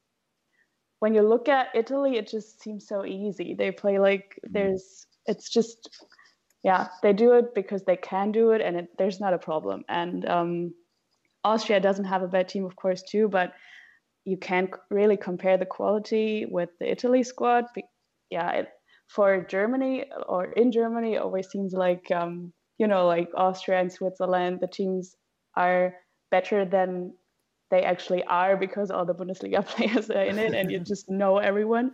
when 1.04 1.14
you 1.14 1.22
look 1.22 1.50
at 1.50 1.68
Italy, 1.76 2.16
it 2.16 2.30
just 2.30 2.62
seems 2.62 2.88
so 2.88 3.04
easy. 3.04 3.54
They 3.54 3.72
play 3.72 4.00
like 4.00 4.40
there's, 4.42 5.06
it's 5.26 5.50
just, 5.50 5.90
yeah, 6.64 6.88
they 7.02 7.12
do 7.12 7.34
it 7.34 7.54
because 7.54 7.84
they 7.84 7.98
can 7.98 8.32
do 8.32 8.52
it, 8.52 8.62
and 8.62 8.78
it, 8.78 8.88
there's 8.98 9.20
not 9.20 9.34
a 9.34 9.38
problem. 9.38 9.84
And 9.90 10.26
um, 10.30 10.74
Austria 11.44 11.82
doesn't 11.82 12.06
have 12.06 12.24
a 12.24 12.30
bad 12.30 12.48
team, 12.48 12.64
of 12.64 12.78
course, 12.78 13.04
too, 13.04 13.28
but 13.28 13.52
you 14.24 14.38
can't 14.38 14.70
really 14.90 15.18
compare 15.18 15.58
the 15.58 15.66
quality 15.66 16.46
with 16.50 16.70
the 16.80 16.90
Italy 16.90 17.24
squad. 17.24 17.66
Yeah, 18.30 18.50
it, 18.60 18.70
for 19.10 19.44
Germany 19.44 20.06
or 20.26 20.54
in 20.54 20.72
Germany, 20.72 21.16
it 21.16 21.22
always 21.22 21.50
seems 21.50 21.74
like 21.74 22.10
um, 22.12 22.54
you 22.78 22.88
know, 22.88 23.08
like 23.08 23.28
Austria 23.36 23.82
and 23.82 23.92
Switzerland, 23.92 24.60
the 24.62 24.68
teams 24.68 25.18
are 25.58 25.96
better 26.32 26.64
than 26.64 27.14
they 27.70 27.84
actually 27.84 28.24
are 28.24 28.58
because 28.58 28.92
all 28.92 29.06
the 29.06 29.16
Bundesliga 29.16 29.66
players 29.66 30.10
are 30.10 30.24
in 30.24 30.38
it 30.40 30.54
and 30.54 30.72
you 30.72 30.80
just 30.80 31.10
know 31.10 31.38
everyone. 31.38 31.92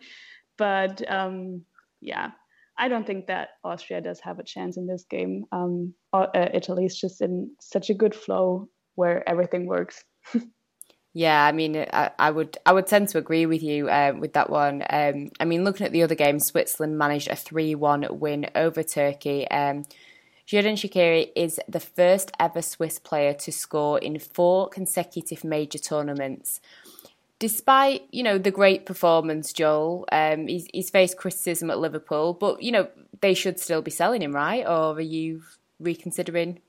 But 0.57 1.09
um, 1.09 1.63
yeah, 2.01 2.31
I 2.77 2.87
don't 2.87 3.05
think 3.05 3.27
that 3.27 3.49
Austria 3.63 4.01
does 4.01 4.19
have 4.21 4.39
a 4.39 4.43
chance 4.43 4.77
in 4.77 4.87
this 4.87 5.05
game. 5.09 5.45
Um, 5.51 5.93
uh, 6.13 6.27
Italy 6.33 6.85
is 6.85 6.99
just 6.99 7.21
in 7.21 7.51
such 7.59 7.89
a 7.89 7.93
good 7.93 8.15
flow 8.15 8.69
where 8.95 9.27
everything 9.27 9.65
works. 9.65 10.03
Yeah, 11.13 11.43
I 11.43 11.51
mean, 11.51 11.75
I, 11.91 12.11
I, 12.19 12.29
would 12.29 12.57
I 12.67 12.71
would 12.71 12.85
tend 12.85 13.09
to 13.09 13.17
agree 13.17 13.47
with 13.47 13.63
you 13.63 13.89
uh, 13.89 14.13
with 14.17 14.33
that 14.33 14.49
one. 14.49 14.83
Um, 14.87 15.29
I 15.39 15.45
mean, 15.45 15.63
looking 15.63 15.87
at 15.87 15.91
the 15.91 16.03
other 16.03 16.13
games, 16.13 16.45
Switzerland 16.45 16.99
managed 16.99 17.29
a 17.29 17.35
three 17.35 17.73
one 17.73 18.05
win 18.11 18.47
over 18.53 18.83
Turkey. 18.83 19.49
Um, 19.49 19.85
Xherdan 20.49 20.73
Shaqiri 20.73 21.31
is 21.35 21.59
the 21.67 21.79
first 21.79 22.31
ever 22.39 22.63
Swiss 22.63 22.97
player 22.97 23.35
to 23.35 23.51
score 23.51 23.99
in 23.99 24.17
four 24.17 24.67
consecutive 24.67 25.43
major 25.43 25.77
tournaments. 25.77 26.59
Despite, 27.37 28.07
you 28.11 28.23
know, 28.23 28.39
the 28.39 28.49
great 28.49 28.87
performance, 28.87 29.53
Joel, 29.53 30.07
um, 30.11 30.47
he's, 30.47 30.67
he's 30.73 30.89
faced 30.89 31.17
criticism 31.17 31.69
at 31.69 31.77
Liverpool, 31.77 32.33
but, 32.33 32.63
you 32.63 32.71
know, 32.71 32.87
they 33.21 33.35
should 33.35 33.59
still 33.59 33.83
be 33.83 33.91
selling 33.91 34.23
him, 34.23 34.33
right? 34.33 34.65
Or 34.65 34.95
are 34.95 35.01
you 35.01 35.43
reconsidering? 35.79 36.61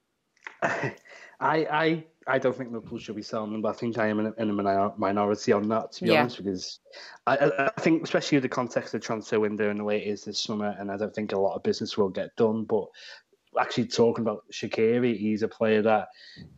I, 0.62 0.92
I 1.40 2.04
I 2.28 2.38
don't 2.38 2.54
think 2.54 2.70
Liverpool 2.70 2.98
should 2.98 3.16
be 3.16 3.22
selling 3.22 3.52
them, 3.52 3.62
but 3.62 3.70
I 3.70 3.72
think 3.72 3.98
I 3.98 4.06
am 4.08 4.20
in, 4.20 4.34
in 4.36 4.50
a 4.50 4.92
minority 4.98 5.52
on 5.52 5.68
that, 5.68 5.92
to 5.92 6.04
be 6.04 6.10
yeah. 6.10 6.20
honest, 6.20 6.36
because 6.36 6.80
I, 7.26 7.50
I, 7.76 7.80
think, 7.80 8.02
especially 8.02 8.36
with 8.36 8.42
the 8.42 8.50
context 8.50 8.94
of 8.94 9.00
the 9.00 9.06
transfer 9.06 9.40
window 9.40 9.70
and 9.70 9.80
the 9.80 9.84
way 9.84 9.98
it 9.98 10.08
is 10.08 10.24
this 10.24 10.38
summer, 10.38 10.76
and 10.78 10.90
I 10.90 10.98
don't 10.98 11.14
think 11.14 11.32
a 11.32 11.38
lot 11.38 11.56
of 11.56 11.62
business 11.62 11.96
will 11.96 12.10
get 12.10 12.36
done. 12.36 12.64
But 12.64 12.86
actually 13.58 13.86
talking 13.86 14.24
about 14.24 14.44
Shaqiri, 14.52 15.16
he's 15.16 15.42
a 15.42 15.48
player 15.48 15.82
that 15.82 16.08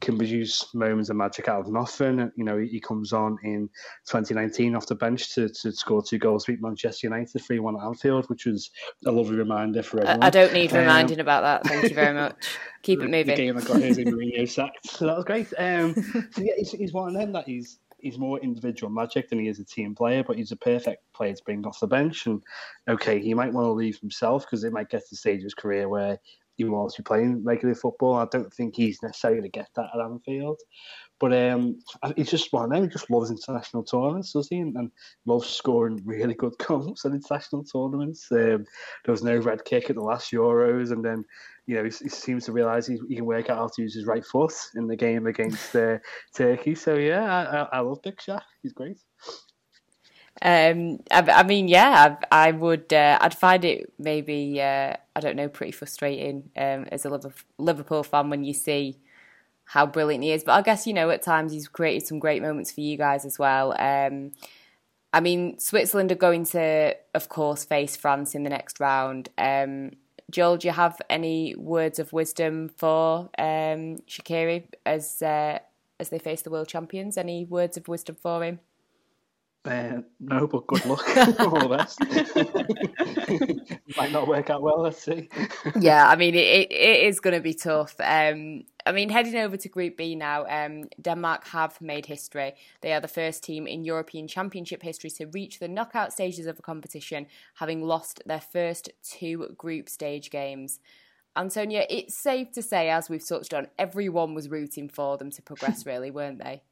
can 0.00 0.16
produce 0.16 0.74
moments 0.74 1.10
of 1.10 1.16
magic 1.16 1.48
out 1.48 1.60
of 1.60 1.72
nothing. 1.72 2.30
You 2.36 2.44
know, 2.44 2.58
he 2.58 2.80
comes 2.80 3.12
on 3.12 3.38
in 3.42 3.68
2019 4.06 4.74
off 4.74 4.86
the 4.86 4.94
bench 4.94 5.34
to, 5.34 5.48
to 5.48 5.72
score 5.72 6.02
two 6.02 6.18
goals, 6.18 6.46
beat 6.46 6.62
Manchester 6.62 7.06
United 7.06 7.40
3 7.40 7.58
1 7.58 7.76
at 7.76 7.82
Anfield, 7.82 8.28
which 8.28 8.46
was 8.46 8.70
a 9.06 9.12
lovely 9.12 9.36
reminder 9.36 9.82
for 9.82 10.00
everyone. 10.00 10.22
I 10.22 10.30
don't 10.30 10.52
need 10.52 10.72
reminding 10.72 11.18
um, 11.18 11.22
about 11.22 11.42
that. 11.42 11.70
Thank 11.70 11.84
you 11.84 11.94
very 11.94 12.14
much. 12.14 12.34
Keep 12.82 13.02
it 13.02 13.10
moving. 13.10 13.26
The 13.26 13.34
game 13.34 13.58
I 13.58 13.60
got 13.60 13.82
Jose 13.82 14.04
Mourinho 14.04 14.48
sacked, 14.48 14.88
so 14.88 15.06
that 15.06 15.16
was 15.16 15.24
great. 15.26 15.52
Um, 15.58 15.94
so 16.32 16.42
yeah, 16.42 16.54
he's, 16.56 16.72
he's 16.72 16.92
one 16.92 17.08
of 17.08 17.14
them 17.14 17.32
that 17.32 17.46
he's 17.46 17.78
he's 18.02 18.18
more 18.18 18.38
individual 18.40 18.90
magic 18.90 19.28
than 19.28 19.38
he 19.38 19.48
is 19.48 19.58
a 19.58 19.64
team 19.64 19.94
player, 19.94 20.24
but 20.24 20.36
he's 20.36 20.52
a 20.52 20.56
perfect 20.56 21.02
player 21.12 21.34
to 21.34 21.44
bring 21.44 21.64
off 21.66 21.80
the 21.80 21.86
bench. 21.86 22.26
And 22.26 22.42
okay, 22.88 23.20
he 23.20 23.34
might 23.34 23.52
want 23.52 23.66
to 23.66 23.72
leave 23.72 23.98
himself 23.98 24.44
because 24.44 24.64
it 24.64 24.72
might 24.72 24.90
get 24.90 25.00
to 25.00 25.06
the 25.10 25.16
stage 25.16 25.40
of 25.40 25.44
his 25.44 25.54
career 25.54 25.88
where 25.88 26.18
he 26.64 26.68
wants 26.68 26.94
to 26.94 27.02
be 27.02 27.06
playing 27.06 27.42
regular 27.42 27.74
football. 27.74 28.16
I 28.16 28.26
don't 28.30 28.52
think 28.52 28.76
he's 28.76 29.02
necessarily 29.02 29.40
going 29.40 29.50
to 29.50 29.58
get 29.58 29.68
that 29.76 29.88
at 29.94 30.00
Anfield. 30.00 30.60
But 31.18 31.32
um, 31.34 31.78
he's 32.16 32.30
just 32.30 32.52
one 32.52 32.70
them. 32.70 32.82
He 32.82 32.88
just 32.88 33.10
loves 33.10 33.30
international 33.30 33.82
tournaments, 33.82 34.32
does 34.32 34.48
he? 34.48 34.58
And, 34.58 34.76
and 34.76 34.90
loves 35.26 35.48
scoring 35.48 36.00
really 36.04 36.34
good 36.34 36.54
goals 36.66 37.04
at 37.04 37.12
international 37.12 37.64
tournaments. 37.64 38.26
Um, 38.30 38.64
there 39.04 39.12
was 39.12 39.22
no 39.22 39.36
red 39.36 39.64
kick 39.64 39.90
at 39.90 39.96
the 39.96 40.02
last 40.02 40.32
Euros, 40.32 40.92
and 40.92 41.04
then 41.04 41.24
you 41.66 41.76
know 41.76 41.84
he, 41.84 41.90
he 41.90 42.08
seems 42.08 42.46
to 42.46 42.52
realise 42.52 42.86
he, 42.86 42.98
he, 43.08 43.16
can 43.16 43.26
work 43.26 43.50
out 43.50 43.58
how 43.58 43.68
to 43.68 43.82
use 43.82 43.94
his 43.94 44.06
right 44.06 44.24
foot 44.24 44.54
in 44.76 44.86
the 44.86 44.96
game 44.96 45.26
against 45.26 45.76
uh, 45.76 45.98
Turkey. 46.34 46.74
So 46.74 46.94
yeah, 46.94 47.24
I, 47.24 47.56
I, 47.56 47.68
I 47.72 47.80
love 47.80 48.00
Big 48.02 48.16
Shaq. 48.16 48.42
He's 48.62 48.72
great. 48.72 48.98
Um, 50.42 51.00
I, 51.10 51.20
I, 51.20 51.42
mean, 51.42 51.68
yeah, 51.68 52.16
I, 52.30 52.48
I 52.48 52.52
would. 52.52 52.92
Uh, 52.92 53.18
I'd 53.20 53.36
find 53.36 53.64
it 53.64 53.92
maybe 53.98 54.60
uh, 54.60 54.94
I 55.14 55.20
don't 55.20 55.36
know, 55.36 55.48
pretty 55.48 55.72
frustrating 55.72 56.50
um, 56.56 56.86
as 56.90 57.04
a 57.04 57.20
Liverpool 57.58 58.02
fan 58.02 58.30
when 58.30 58.44
you 58.44 58.54
see 58.54 58.98
how 59.64 59.86
brilliant 59.86 60.24
he 60.24 60.32
is. 60.32 60.44
But 60.44 60.52
I 60.52 60.62
guess 60.62 60.86
you 60.86 60.94
know 60.94 61.10
at 61.10 61.22
times 61.22 61.52
he's 61.52 61.68
created 61.68 62.06
some 62.06 62.18
great 62.18 62.42
moments 62.42 62.72
for 62.72 62.80
you 62.80 62.96
guys 62.96 63.24
as 63.24 63.38
well. 63.38 63.74
Um, 63.78 64.32
I 65.12 65.20
mean, 65.20 65.58
Switzerland 65.58 66.12
are 66.12 66.16
going 66.16 66.44
to, 66.46 66.96
of 67.14 67.28
course, 67.28 67.64
face 67.64 67.96
France 67.96 68.34
in 68.34 68.44
the 68.44 68.50
next 68.50 68.80
round. 68.80 69.28
Um, 69.36 69.92
Joel, 70.30 70.56
do 70.56 70.68
you 70.68 70.72
have 70.72 71.00
any 71.10 71.54
words 71.56 71.98
of 71.98 72.12
wisdom 72.12 72.70
for 72.76 73.28
um, 73.36 73.98
Shaqiri 74.08 74.64
as 74.86 75.20
uh, 75.20 75.58
as 75.98 76.08
they 76.08 76.18
face 76.18 76.42
the 76.42 76.50
world 76.50 76.68
champions? 76.68 77.18
Any 77.18 77.44
words 77.44 77.76
of 77.76 77.88
wisdom 77.88 78.16
for 78.16 78.42
him? 78.44 78.60
Uh, 79.64 80.00
no, 80.18 80.46
but 80.46 80.66
good 80.66 80.84
luck. 80.86 81.04
All 81.40 81.68
the 81.68 81.76
best. 81.76 82.00
Might 83.96 84.12
not 84.12 84.26
work 84.26 84.48
out 84.48 84.62
well. 84.62 84.80
Let's 84.80 85.02
see. 85.02 85.28
yeah, 85.80 86.08
I 86.08 86.16
mean, 86.16 86.34
it, 86.34 86.72
it 86.72 87.04
is 87.06 87.20
going 87.20 87.34
to 87.34 87.42
be 87.42 87.52
tough. 87.52 87.94
Um, 88.00 88.64
I 88.86 88.92
mean, 88.92 89.10
heading 89.10 89.36
over 89.36 89.58
to 89.58 89.68
Group 89.68 89.98
B 89.98 90.14
now, 90.14 90.46
um, 90.46 90.84
Denmark 91.00 91.46
have 91.48 91.78
made 91.82 92.06
history. 92.06 92.54
They 92.80 92.94
are 92.94 93.00
the 93.00 93.08
first 93.08 93.44
team 93.44 93.66
in 93.66 93.84
European 93.84 94.26
Championship 94.26 94.82
history 94.82 95.10
to 95.10 95.26
reach 95.26 95.58
the 95.58 95.68
knockout 95.68 96.14
stages 96.14 96.46
of 96.46 96.58
a 96.58 96.62
competition, 96.62 97.26
having 97.54 97.82
lost 97.82 98.22
their 98.24 98.40
first 98.40 98.88
two 99.02 99.54
group 99.58 99.90
stage 99.90 100.30
games. 100.30 100.80
Antonia, 101.36 101.84
it's 101.90 102.16
safe 102.16 102.50
to 102.52 102.62
say, 102.62 102.88
as 102.88 103.10
we've 103.10 103.26
touched 103.26 103.52
on, 103.52 103.68
everyone 103.78 104.34
was 104.34 104.48
rooting 104.48 104.88
for 104.88 105.18
them 105.18 105.30
to 105.30 105.42
progress, 105.42 105.84
really, 105.84 106.10
weren't 106.10 106.42
they? 106.42 106.62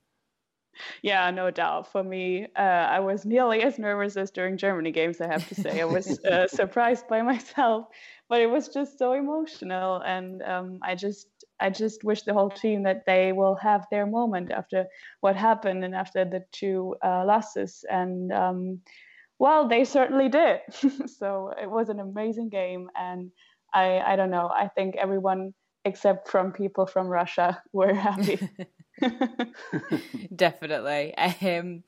Yeah, 1.03 1.31
no 1.31 1.51
doubt. 1.51 1.91
For 1.93 2.03
me, 2.03 2.47
uh, 2.57 2.61
I 2.61 3.01
was 3.01 3.25
nearly 3.25 3.63
as 3.63 3.79
nervous 3.79 4.17
as 4.17 4.31
during 4.31 4.57
Germany 4.57 4.93
games. 4.93 5.21
I 5.21 5.27
have 5.27 5.47
to 5.49 5.55
say, 5.55 5.81
I 5.81 5.85
was 5.85 6.19
uh, 6.25 6.47
surprised 6.49 7.09
by 7.09 7.23
myself, 7.23 7.87
but 8.29 8.41
it 8.41 8.51
was 8.51 8.69
just 8.69 8.99
so 8.99 9.13
emotional, 9.13 10.03
and 10.05 10.43
um, 10.43 10.79
I 10.83 10.95
just, 10.95 11.29
I 11.61 11.71
just 11.71 12.05
wish 12.05 12.23
the 12.23 12.35
whole 12.35 12.51
team 12.51 12.83
that 12.85 13.05
they 13.07 13.33
will 13.33 13.57
have 13.57 13.87
their 13.91 14.07
moment 14.07 14.51
after 14.51 14.87
what 15.21 15.37
happened 15.37 15.85
and 15.85 15.95
after 15.95 16.25
the 16.25 16.45
two 16.53 16.97
uh, 17.05 17.25
losses, 17.25 17.85
and 17.91 18.33
um, 18.33 18.81
well, 19.39 19.69
they 19.69 19.85
certainly 19.85 20.29
did. 20.29 20.61
so 21.07 21.53
it 21.61 21.71
was 21.71 21.89
an 21.89 22.01
amazing 22.01 22.49
game, 22.49 22.89
and 22.97 23.31
I, 23.73 24.01
I 24.01 24.17
don't 24.17 24.31
know. 24.31 24.49
I 24.49 24.69
think 24.69 24.97
everyone 24.97 25.55
except 25.85 26.29
from 26.29 26.53
people 26.53 26.87
from 26.87 27.07
Russia 27.07 27.63
were 27.73 27.95
happy. 27.95 28.39
Definitely. 30.35 31.17
Um, 31.17 31.83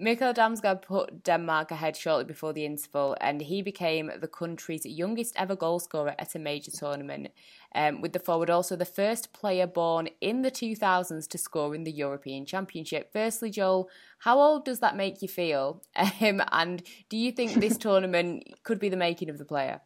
Mikkel 0.00 0.34
Damsgaard 0.34 0.82
put 0.82 1.22
Denmark 1.22 1.70
ahead 1.70 1.96
shortly 1.96 2.24
before 2.24 2.52
the 2.52 2.64
interval, 2.64 3.14
and 3.20 3.42
he 3.42 3.62
became 3.62 4.10
the 4.20 4.26
country's 4.26 4.86
youngest 4.86 5.34
ever 5.36 5.54
goalscorer 5.54 6.14
at 6.18 6.34
a 6.34 6.38
major 6.38 6.70
tournament. 6.70 7.28
Um, 7.74 8.00
with 8.00 8.12
the 8.12 8.18
forward 8.18 8.50
also 8.50 8.74
the 8.74 8.84
first 8.84 9.32
player 9.32 9.66
born 9.66 10.08
in 10.20 10.42
the 10.42 10.50
2000s 10.50 11.28
to 11.28 11.38
score 11.38 11.74
in 11.74 11.84
the 11.84 11.92
European 11.92 12.46
Championship. 12.46 13.10
Firstly, 13.12 13.50
Joel, 13.50 13.88
how 14.18 14.40
old 14.40 14.64
does 14.64 14.80
that 14.80 14.96
make 14.96 15.22
you 15.22 15.28
feel? 15.28 15.82
Um, 16.20 16.42
and 16.52 16.82
do 17.08 17.16
you 17.16 17.32
think 17.32 17.54
this 17.54 17.76
tournament 17.86 18.44
could 18.64 18.78
be 18.78 18.88
the 18.88 18.96
making 18.96 19.28
of 19.30 19.38
the 19.38 19.44
player? 19.44 19.80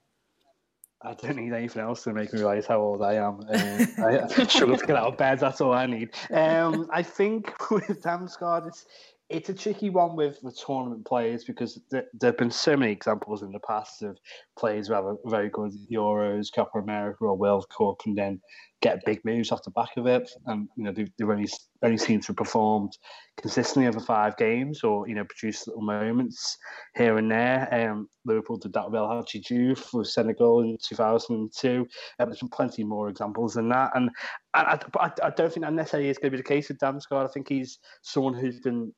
I 1.03 1.15
don't 1.15 1.37
need 1.37 1.53
anything 1.53 1.83
else 1.83 2.03
to 2.05 2.13
make 2.13 2.33
me 2.33 2.41
realise 2.41 2.67
how 2.67 2.81
old 2.81 3.03
I 3.03 3.15
am. 3.15 3.41
Um, 3.41 3.89
I 3.99 4.27
struggle 4.49 4.79
to 4.79 4.87
get 4.87 4.97
out 4.97 5.09
of 5.09 5.17
bed. 5.19 5.39
That's 5.39 5.61
all 5.61 5.75
I 5.75 5.87
need. 5.87 6.11
Um, 6.31 6.89
I 6.91 7.03
think 7.03 7.53
with 7.71 8.03
Damsgaard, 8.03 8.67
it's 8.67 8.87
it's 9.29 9.49
a 9.49 9.55
tricky 9.55 9.91
one 9.91 10.15
with, 10.15 10.41
the 10.41 10.53
tournament 10.53 11.05
players 11.05 11.45
because 11.45 11.81
there, 11.91 12.05
have 12.23 12.37
been 12.37 12.51
so 12.51 12.77
many 12.77 12.93
examples 12.93 13.43
in 13.43 13.51
the 13.51 13.59
past 13.61 14.03
of 14.03 14.17
players 14.57 14.87
who 14.87 14.95
have 14.95 15.05
a 15.05 15.17
very 15.27 15.49
good 15.49 15.73
Euros, 15.93 16.47
Copa 16.55 16.79
America, 16.79 17.25
or 17.25 17.37
World 17.37 17.67
Cup, 17.77 17.97
and 18.07 18.17
then 18.17 18.41
get 18.83 19.05
big 19.05 19.25
moves 19.25 19.51
off 19.51 19.65
the 19.65 19.71
back 19.73 19.97
of 19.97 20.07
it. 20.07 20.31
And 20.47 20.69
you 20.77 20.85
know 20.85 20.93
they've, 20.93 21.11
they've 21.19 21.29
only 21.29 21.49
only 21.83 21.99
seem 21.99 22.21
to 22.21 22.29
have 22.29 22.37
performed 22.37 22.97
consistently 23.41 23.89
over 23.89 23.99
five 23.99 24.37
games, 24.37 24.85
or 24.85 25.09
you 25.09 25.17
know 25.17 25.25
produce 25.25 25.67
little 25.67 25.83
moments 25.83 26.57
here 26.97 27.19
and 27.19 27.29
there. 27.29 27.69
Um, 27.73 28.09
Liverpool 28.25 28.59
did 28.59 28.75
that 28.75 28.89
with 28.89 29.01
El 29.01 29.25
Diouf 29.25 29.93
with 29.93 30.07
Senegal 30.07 30.61
in 30.61 30.79
2002. 30.81 31.81
Um, 31.81 31.87
there's 32.29 32.39
been 32.39 32.49
plenty 32.49 32.85
more 32.85 33.09
examples 33.09 33.55
than 33.55 33.69
that, 33.71 33.91
and 33.97 34.09
I, 34.55 34.79
I, 35.01 35.11
I 35.21 35.31
don't 35.31 35.53
think 35.53 35.67
that 35.67 35.73
necessarily 35.73 36.11
is 36.11 36.19
going 36.19 36.31
to 36.31 36.37
be 36.37 36.43
the 36.43 36.49
case 36.49 36.69
with 36.69 36.79
Damsgaard. 36.79 37.29
I 37.29 37.33
think 37.33 37.49
he's 37.49 37.81
someone 38.03 38.35
who's 38.35 38.61
been 38.61 38.93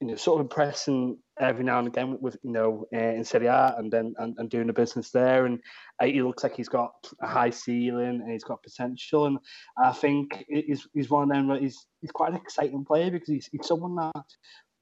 you 0.00 0.08
know, 0.08 0.16
sort 0.16 0.40
of 0.40 0.44
impressing 0.44 1.18
every 1.38 1.64
now 1.64 1.78
and 1.78 1.88
again 1.88 2.18
with, 2.20 2.36
you 2.42 2.52
know, 2.52 2.86
uh, 2.92 2.98
in 2.98 3.24
Serie 3.24 3.46
A 3.46 3.74
and 3.78 3.90
then 3.90 4.14
and, 4.18 4.34
and 4.38 4.50
doing 4.50 4.66
the 4.66 4.72
business 4.72 5.10
there. 5.10 5.46
And 5.46 5.60
uh, 6.00 6.06
he 6.06 6.22
looks 6.22 6.42
like 6.42 6.56
he's 6.56 6.68
got 6.68 6.92
a 7.20 7.26
high 7.26 7.50
ceiling 7.50 8.20
and 8.20 8.30
he's 8.30 8.44
got 8.44 8.62
potential. 8.62 9.26
And 9.26 9.38
I 9.82 9.92
think 9.92 10.44
he's, 10.48 10.86
he's 10.94 11.10
one 11.10 11.22
of 11.22 11.28
them 11.28 11.58
he's, 11.60 11.86
he's 12.00 12.10
quite 12.10 12.32
an 12.32 12.38
exciting 12.38 12.84
player 12.84 13.10
because 13.10 13.28
he's, 13.28 13.48
he's 13.52 13.66
someone 13.66 13.94
that 13.96 14.24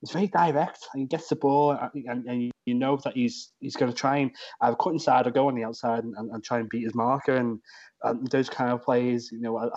is 0.02 0.10
very 0.10 0.26
direct 0.26 0.88
and 0.92 1.00
he 1.00 1.06
gets 1.06 1.28
the 1.28 1.36
ball 1.36 1.78
and, 1.94 2.26
and 2.26 2.52
you 2.66 2.74
know 2.74 2.98
that 3.04 3.14
he's 3.14 3.52
he's 3.60 3.76
going 3.76 3.90
to 3.90 3.96
try 3.96 4.18
and 4.18 4.32
either 4.60 4.76
cut 4.76 4.92
inside 4.92 5.26
or 5.26 5.30
go 5.30 5.48
on 5.48 5.54
the 5.54 5.64
outside 5.64 6.04
and, 6.04 6.14
and, 6.16 6.44
try 6.44 6.58
and 6.58 6.68
beat 6.68 6.84
his 6.84 6.94
marker. 6.94 7.36
And, 7.36 7.60
and 8.02 8.26
those 8.28 8.50
kind 8.50 8.72
of 8.72 8.82
plays, 8.82 9.30
you 9.30 9.40
know, 9.40 9.56
I, 9.56 9.68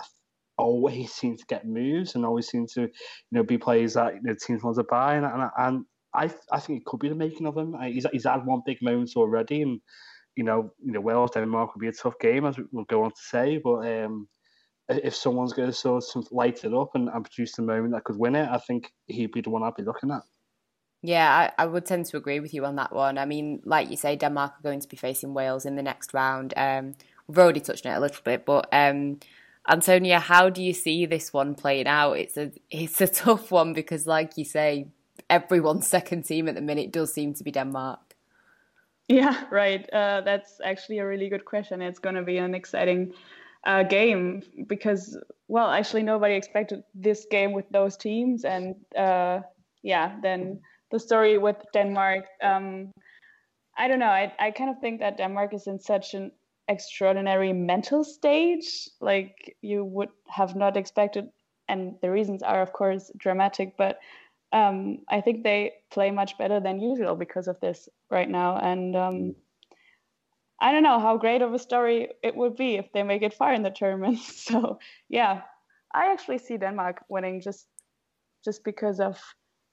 always 0.58 1.12
seem 1.20 1.36
to 1.36 1.44
get 1.46 1.66
moves 1.66 2.14
and 2.14 2.24
always 2.24 2.48
seem 2.48 2.66
to, 2.74 2.82
you 2.82 2.90
know, 3.32 3.42
be 3.42 3.58
players 3.58 3.94
that 3.94 4.14
you 4.14 4.20
know, 4.22 4.34
teams 4.34 4.62
want 4.62 4.76
to 4.76 4.84
buy. 4.84 5.16
And, 5.16 5.26
and, 5.26 5.50
and 5.58 5.84
I, 6.14 6.30
I 6.50 6.60
think 6.60 6.80
it 6.80 6.84
could 6.86 7.00
be 7.00 7.08
the 7.08 7.14
making 7.14 7.46
of 7.46 7.56
him. 7.56 7.74
He's, 7.82 8.06
he's 8.12 8.24
had 8.24 8.46
one 8.46 8.62
big 8.64 8.78
moment 8.82 9.12
already, 9.16 9.62
and 9.62 9.80
you 10.34 10.44
know, 10.44 10.70
you 10.84 10.92
know, 10.92 11.00
Wales 11.00 11.30
Denmark 11.32 11.74
would 11.74 11.80
be 11.80 11.88
a 11.88 11.92
tough 11.92 12.18
game, 12.20 12.44
as 12.44 12.56
we'll 12.70 12.84
go 12.84 13.04
on 13.04 13.10
to 13.10 13.16
say. 13.16 13.58
But 13.62 13.86
um, 13.86 14.28
if 14.88 15.14
someone's 15.14 15.52
going 15.52 15.68
to 15.68 15.74
sort 15.74 16.04
of 16.14 16.28
light 16.30 16.64
it 16.64 16.74
up 16.74 16.90
and, 16.94 17.08
and 17.08 17.24
produce 17.24 17.52
the 17.56 17.62
moment 17.62 17.94
that 17.94 18.04
could 18.04 18.18
win 18.18 18.36
it, 18.36 18.48
I 18.48 18.58
think 18.58 18.92
he'd 19.06 19.32
be 19.32 19.40
the 19.40 19.50
one 19.50 19.62
I'd 19.62 19.74
be 19.74 19.82
looking 19.82 20.10
at. 20.10 20.22
Yeah, 21.02 21.50
I, 21.58 21.62
I, 21.62 21.66
would 21.66 21.86
tend 21.86 22.06
to 22.06 22.16
agree 22.16 22.40
with 22.40 22.52
you 22.52 22.64
on 22.64 22.76
that 22.76 22.92
one. 22.92 23.16
I 23.18 23.26
mean, 23.26 23.60
like 23.64 23.90
you 23.90 23.96
say, 23.96 24.16
Denmark 24.16 24.54
are 24.58 24.62
going 24.62 24.80
to 24.80 24.88
be 24.88 24.96
facing 24.96 25.34
Wales 25.34 25.64
in 25.64 25.76
the 25.76 25.82
next 25.82 26.14
round. 26.14 26.52
Um, 26.56 26.94
we've 27.26 27.38
already 27.38 27.60
touched 27.60 27.86
on 27.86 27.92
it 27.92 27.96
a 27.96 28.00
little 28.00 28.22
bit, 28.24 28.44
but 28.44 28.68
um, 28.72 29.20
Antonia, 29.68 30.20
how 30.20 30.48
do 30.48 30.62
you 30.62 30.72
see 30.72 31.06
this 31.06 31.32
one 31.32 31.54
playing 31.54 31.86
out? 31.86 32.14
It's 32.14 32.36
a 32.36 32.52
it's 32.70 33.00
a 33.00 33.06
tough 33.24 33.50
one 33.50 33.72
because, 33.72 34.06
like 34.06 34.36
you 34.36 34.44
say, 34.44 34.86
everyone's 35.28 35.86
second 35.96 36.24
team 36.24 36.48
at 36.48 36.54
the 36.54 36.60
minute 36.60 36.92
does 36.92 37.12
seem 37.12 37.34
to 37.34 37.44
be 37.44 37.50
Denmark. 37.50 38.00
Yeah, 39.08 39.44
right. 39.50 39.88
Uh, 39.92 40.22
that's 40.22 40.60
actually 40.64 40.98
a 40.98 41.06
really 41.06 41.28
good 41.28 41.44
question. 41.44 41.80
It's 41.80 42.00
going 42.00 42.16
to 42.16 42.22
be 42.22 42.38
an 42.38 42.54
exciting 42.54 43.12
uh, 43.64 43.84
game 43.84 44.42
because, 44.66 45.16
well, 45.46 45.70
actually 45.70 46.02
nobody 46.02 46.34
expected 46.34 46.82
this 46.92 47.26
game 47.30 47.52
with 47.52 47.68
those 47.70 47.96
teams, 47.96 48.44
and 48.44 48.74
uh, 48.96 49.40
yeah, 49.82 50.16
then 50.22 50.60
the 50.90 50.98
story 50.98 51.38
with 51.38 51.56
Denmark. 51.72 52.24
Um, 52.42 52.92
I 53.78 53.88
don't 53.88 53.98
know. 53.98 54.06
I 54.06 54.32
I 54.38 54.50
kind 54.50 54.70
of 54.70 54.78
think 54.80 55.00
that 55.00 55.18
Denmark 55.18 55.54
is 55.54 55.66
in 55.66 55.78
such 55.78 56.14
an 56.14 56.32
extraordinary 56.68 57.52
mental 57.52 58.02
stage 58.02 58.88
like 59.00 59.56
you 59.62 59.84
would 59.84 60.08
have 60.28 60.56
not 60.56 60.76
expected 60.76 61.28
and 61.68 61.94
the 62.02 62.10
reasons 62.10 62.42
are 62.42 62.62
of 62.62 62.72
course 62.72 63.10
dramatic 63.16 63.76
but 63.76 63.98
um, 64.52 64.98
i 65.08 65.20
think 65.20 65.42
they 65.42 65.72
play 65.90 66.10
much 66.10 66.36
better 66.38 66.60
than 66.60 66.80
usual 66.80 67.14
because 67.14 67.46
of 67.48 67.60
this 67.60 67.88
right 68.10 68.28
now 68.28 68.56
and 68.58 68.96
um, 68.96 69.34
I 70.60 70.72
don't 70.72 70.82
know 70.82 70.98
how 70.98 71.18
great 71.18 71.42
of 71.42 71.52
a 71.52 71.58
story 71.58 72.08
it 72.22 72.34
would 72.34 72.56
be 72.56 72.76
if 72.76 72.90
they 72.92 73.02
make 73.02 73.22
it 73.22 73.34
far 73.34 73.52
in 73.52 73.62
the 73.62 73.70
tournament. 73.70 74.18
So 74.24 74.78
yeah, 75.08 75.42
I 75.94 76.12
actually 76.12 76.38
see 76.38 76.56
Denmark 76.56 77.04
winning 77.08 77.40
just 77.40 77.66
just 78.44 78.64
because 78.64 79.00
of 79.00 79.20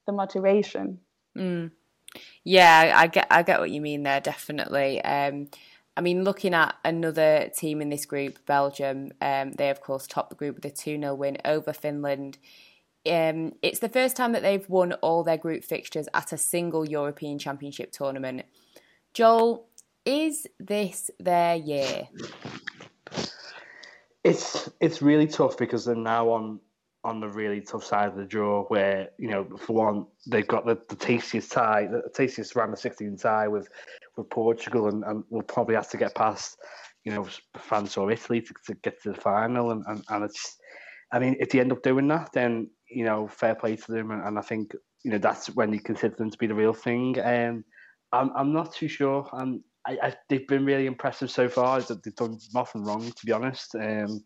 the 0.06 0.12
motivation. 0.12 1.00
Mm. 1.36 1.70
Yeah, 2.44 2.92
I 2.96 3.06
get 3.06 3.26
I 3.30 3.42
get 3.42 3.60
what 3.60 3.70
you 3.70 3.80
mean 3.80 4.02
there. 4.02 4.20
Definitely. 4.20 5.02
Um, 5.02 5.48
I 5.96 6.00
mean, 6.00 6.24
looking 6.24 6.54
at 6.54 6.74
another 6.84 7.50
team 7.56 7.80
in 7.80 7.88
this 7.88 8.04
group, 8.04 8.44
Belgium, 8.46 9.12
um, 9.20 9.52
they 9.52 9.70
of 9.70 9.80
course 9.80 10.06
topped 10.06 10.30
the 10.30 10.36
group 10.36 10.56
with 10.56 10.64
a 10.64 10.70
2 10.70 10.98
0 10.98 11.14
win 11.14 11.38
over 11.44 11.72
Finland. 11.72 12.38
Um, 13.06 13.52
it's 13.62 13.80
the 13.80 13.88
first 13.88 14.16
time 14.16 14.32
that 14.32 14.42
they've 14.42 14.68
won 14.68 14.94
all 14.94 15.22
their 15.22 15.36
group 15.36 15.62
fixtures 15.62 16.08
at 16.14 16.32
a 16.32 16.38
single 16.38 16.88
European 16.88 17.38
Championship 17.38 17.92
tournament. 17.92 18.42
Joel, 19.12 19.68
is 20.04 20.46
this 20.58 21.10
their 21.20 21.54
year? 21.54 22.08
It's 24.24 24.70
it's 24.80 25.02
really 25.02 25.26
tough 25.26 25.56
because 25.56 25.84
they're 25.84 25.94
now 25.94 26.30
on 26.30 26.60
on 27.04 27.20
the 27.20 27.28
really 27.28 27.60
tough 27.60 27.84
side 27.84 28.08
of 28.08 28.16
the 28.16 28.24
draw 28.24 28.64
where, 28.64 29.10
you 29.18 29.28
know, 29.28 29.46
for 29.58 29.74
one, 29.74 30.06
they've 30.26 30.48
got 30.48 30.64
the, 30.64 30.78
the 30.88 30.96
tastiest 30.96 31.52
tie, 31.52 31.86
the 31.86 32.02
tastiest 32.14 32.56
round 32.56 32.72
of 32.72 32.78
16 32.78 33.18
tie 33.18 33.46
with, 33.46 33.68
with 34.16 34.30
Portugal 34.30 34.88
and, 34.88 35.04
and 35.04 35.24
we'll 35.30 35.42
probably 35.42 35.74
have 35.74 35.90
to 35.90 35.96
get 35.96 36.14
past, 36.14 36.56
you 37.04 37.12
know, 37.12 37.26
France 37.58 37.96
or 37.96 38.10
Italy 38.10 38.40
to, 38.40 38.54
to 38.66 38.74
get 38.82 39.02
to 39.02 39.12
the 39.12 39.20
final. 39.20 39.70
And, 39.70 39.84
and, 39.86 40.02
and 40.08 40.24
it's, 40.24 40.56
I 41.12 41.18
mean, 41.18 41.36
if 41.38 41.50
they 41.50 41.60
end 41.60 41.72
up 41.72 41.82
doing 41.82 42.08
that, 42.08 42.30
then, 42.32 42.70
you 42.88 43.04
know, 43.04 43.28
fair 43.28 43.54
play 43.54 43.76
to 43.76 43.92
them. 43.92 44.10
And, 44.10 44.22
and 44.24 44.38
I 44.38 44.42
think, 44.42 44.72
you 45.04 45.10
know, 45.10 45.18
that's 45.18 45.54
when 45.54 45.72
you 45.72 45.80
consider 45.80 46.14
them 46.16 46.30
to 46.30 46.38
be 46.38 46.46
the 46.46 46.54
real 46.54 46.72
thing. 46.72 47.18
Um, 47.20 47.64
I'm, 48.12 48.30
I'm 48.36 48.52
not 48.52 48.72
too 48.72 48.88
sure. 48.88 49.28
I'm, 49.32 49.62
I, 49.86 49.98
I, 50.02 50.14
they've 50.28 50.46
been 50.48 50.64
really 50.64 50.86
impressive 50.86 51.30
so 51.30 51.48
far. 51.48 51.80
They've 51.80 52.14
done 52.16 52.38
nothing 52.54 52.84
wrong, 52.84 53.02
to 53.02 53.26
be 53.26 53.32
honest. 53.32 53.74
Um, 53.74 54.22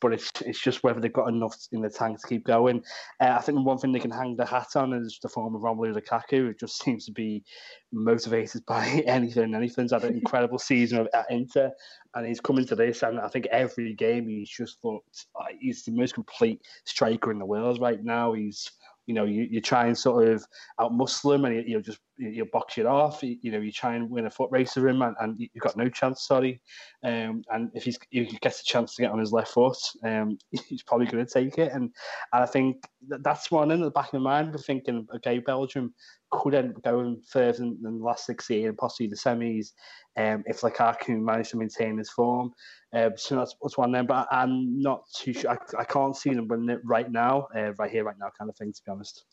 but 0.00 0.12
it's 0.12 0.30
it's 0.44 0.60
just 0.60 0.82
whether 0.82 1.00
they've 1.00 1.12
got 1.12 1.28
enough 1.28 1.56
in 1.72 1.82
the 1.82 1.90
tank 1.90 2.20
to 2.20 2.26
keep 2.26 2.44
going. 2.44 2.82
Uh, 3.20 3.36
I 3.38 3.40
think 3.40 3.56
the 3.56 3.62
one 3.62 3.78
thing 3.78 3.92
they 3.92 4.00
can 4.00 4.10
hang 4.10 4.36
their 4.36 4.46
hat 4.46 4.76
on 4.76 4.92
is 4.92 5.18
the 5.22 5.28
form 5.28 5.54
of 5.54 5.62
Romelu 5.62 5.94
Lukaku. 5.94 6.50
It 6.50 6.58
just 6.58 6.82
seems 6.82 7.06
to 7.06 7.12
be 7.12 7.44
motivated 7.92 8.64
by 8.66 8.86
anything. 9.06 9.54
Anything's 9.54 9.92
had 9.92 10.04
an 10.04 10.14
incredible 10.14 10.58
season 10.58 11.06
at 11.14 11.26
Inter, 11.30 11.70
and 12.14 12.26
he's 12.26 12.40
coming 12.40 12.66
to 12.66 12.76
this. 12.76 13.02
And 13.02 13.20
I 13.20 13.28
think 13.28 13.46
every 13.46 13.94
game 13.94 14.28
he's 14.28 14.50
just 14.50 14.78
looked. 14.84 15.26
Uh, 15.38 15.44
he's 15.58 15.84
the 15.84 15.92
most 15.92 16.14
complete 16.14 16.60
striker 16.84 17.30
in 17.30 17.38
the 17.38 17.46
world 17.46 17.80
right 17.80 18.02
now. 18.02 18.32
He's 18.32 18.70
you 19.06 19.14
know, 19.14 19.24
you, 19.24 19.48
you 19.50 19.60
try 19.60 19.86
and 19.86 19.98
sort 19.98 20.28
of 20.28 20.46
outmuscle 20.78 21.34
him 21.34 21.44
and 21.44 21.56
you, 21.56 21.62
you 21.66 21.82
just 21.82 21.98
you 22.20 22.44
box 22.44 22.78
it 22.78 22.86
off. 22.86 23.22
You, 23.22 23.36
you, 23.40 23.50
know, 23.50 23.58
you 23.58 23.72
try 23.72 23.94
and 23.94 24.10
win 24.10 24.26
a 24.26 24.30
foot 24.30 24.50
race 24.52 24.76
of 24.76 24.84
him 24.84 25.02
and, 25.02 25.16
and 25.20 25.36
you've 25.38 25.62
got 25.62 25.76
no 25.76 25.88
chance. 25.88 26.26
Sorry, 26.26 26.60
um, 27.02 27.42
and 27.50 27.70
if 27.74 27.84
he's 27.84 27.98
if 28.12 28.30
he 28.30 28.36
gets 28.38 28.60
a 28.60 28.64
chance 28.64 28.94
to 28.94 29.02
get 29.02 29.10
on 29.10 29.18
his 29.18 29.32
left 29.32 29.52
foot, 29.52 29.78
um, 30.04 30.38
he's 30.68 30.82
probably 30.82 31.06
going 31.06 31.24
to 31.24 31.32
take 31.32 31.58
it. 31.58 31.72
And, 31.72 31.90
and 32.32 32.42
I 32.42 32.46
think 32.46 32.84
that 33.08 33.22
that's 33.22 33.50
one 33.50 33.70
in 33.70 33.80
the 33.80 33.90
back 33.90 34.12
of 34.12 34.20
my 34.20 34.30
mind. 34.30 34.52
We're 34.52 34.58
thinking, 34.58 35.06
okay, 35.16 35.38
Belgium 35.38 35.94
could 36.30 36.54
end 36.54 36.76
up 36.76 36.82
going 36.82 37.20
further 37.28 37.58
than, 37.58 37.78
than 37.82 37.98
the 37.98 38.04
last 38.04 38.26
16 38.26 38.68
and 38.68 38.78
possibly 38.78 39.08
the 39.08 39.16
semis 39.16 39.72
um, 40.16 40.44
if 40.46 40.60
Lukaku 40.60 41.20
managed 41.20 41.50
to 41.50 41.56
maintain 41.56 41.98
his 41.98 42.10
form. 42.10 42.52
Uh, 42.94 43.10
so 43.16 43.36
that's, 43.36 43.54
that's 43.62 43.78
one 43.78 43.92
there, 43.92 44.04
but 44.04 44.28
I'm 44.30 44.80
not 44.80 45.02
too 45.14 45.32
sure. 45.32 45.50
I, 45.50 45.56
I 45.78 45.84
can't 45.84 46.16
see 46.16 46.30
them 46.30 46.48
winning 46.48 46.70
it 46.70 46.80
right 46.84 47.10
now, 47.10 47.48
uh, 47.56 47.72
right 47.78 47.90
here, 47.90 48.04
right 48.04 48.16
now, 48.18 48.30
kind 48.38 48.48
of 48.48 48.56
thing, 48.56 48.72
to 48.72 48.82
be 48.84 48.92
honest. 48.92 49.24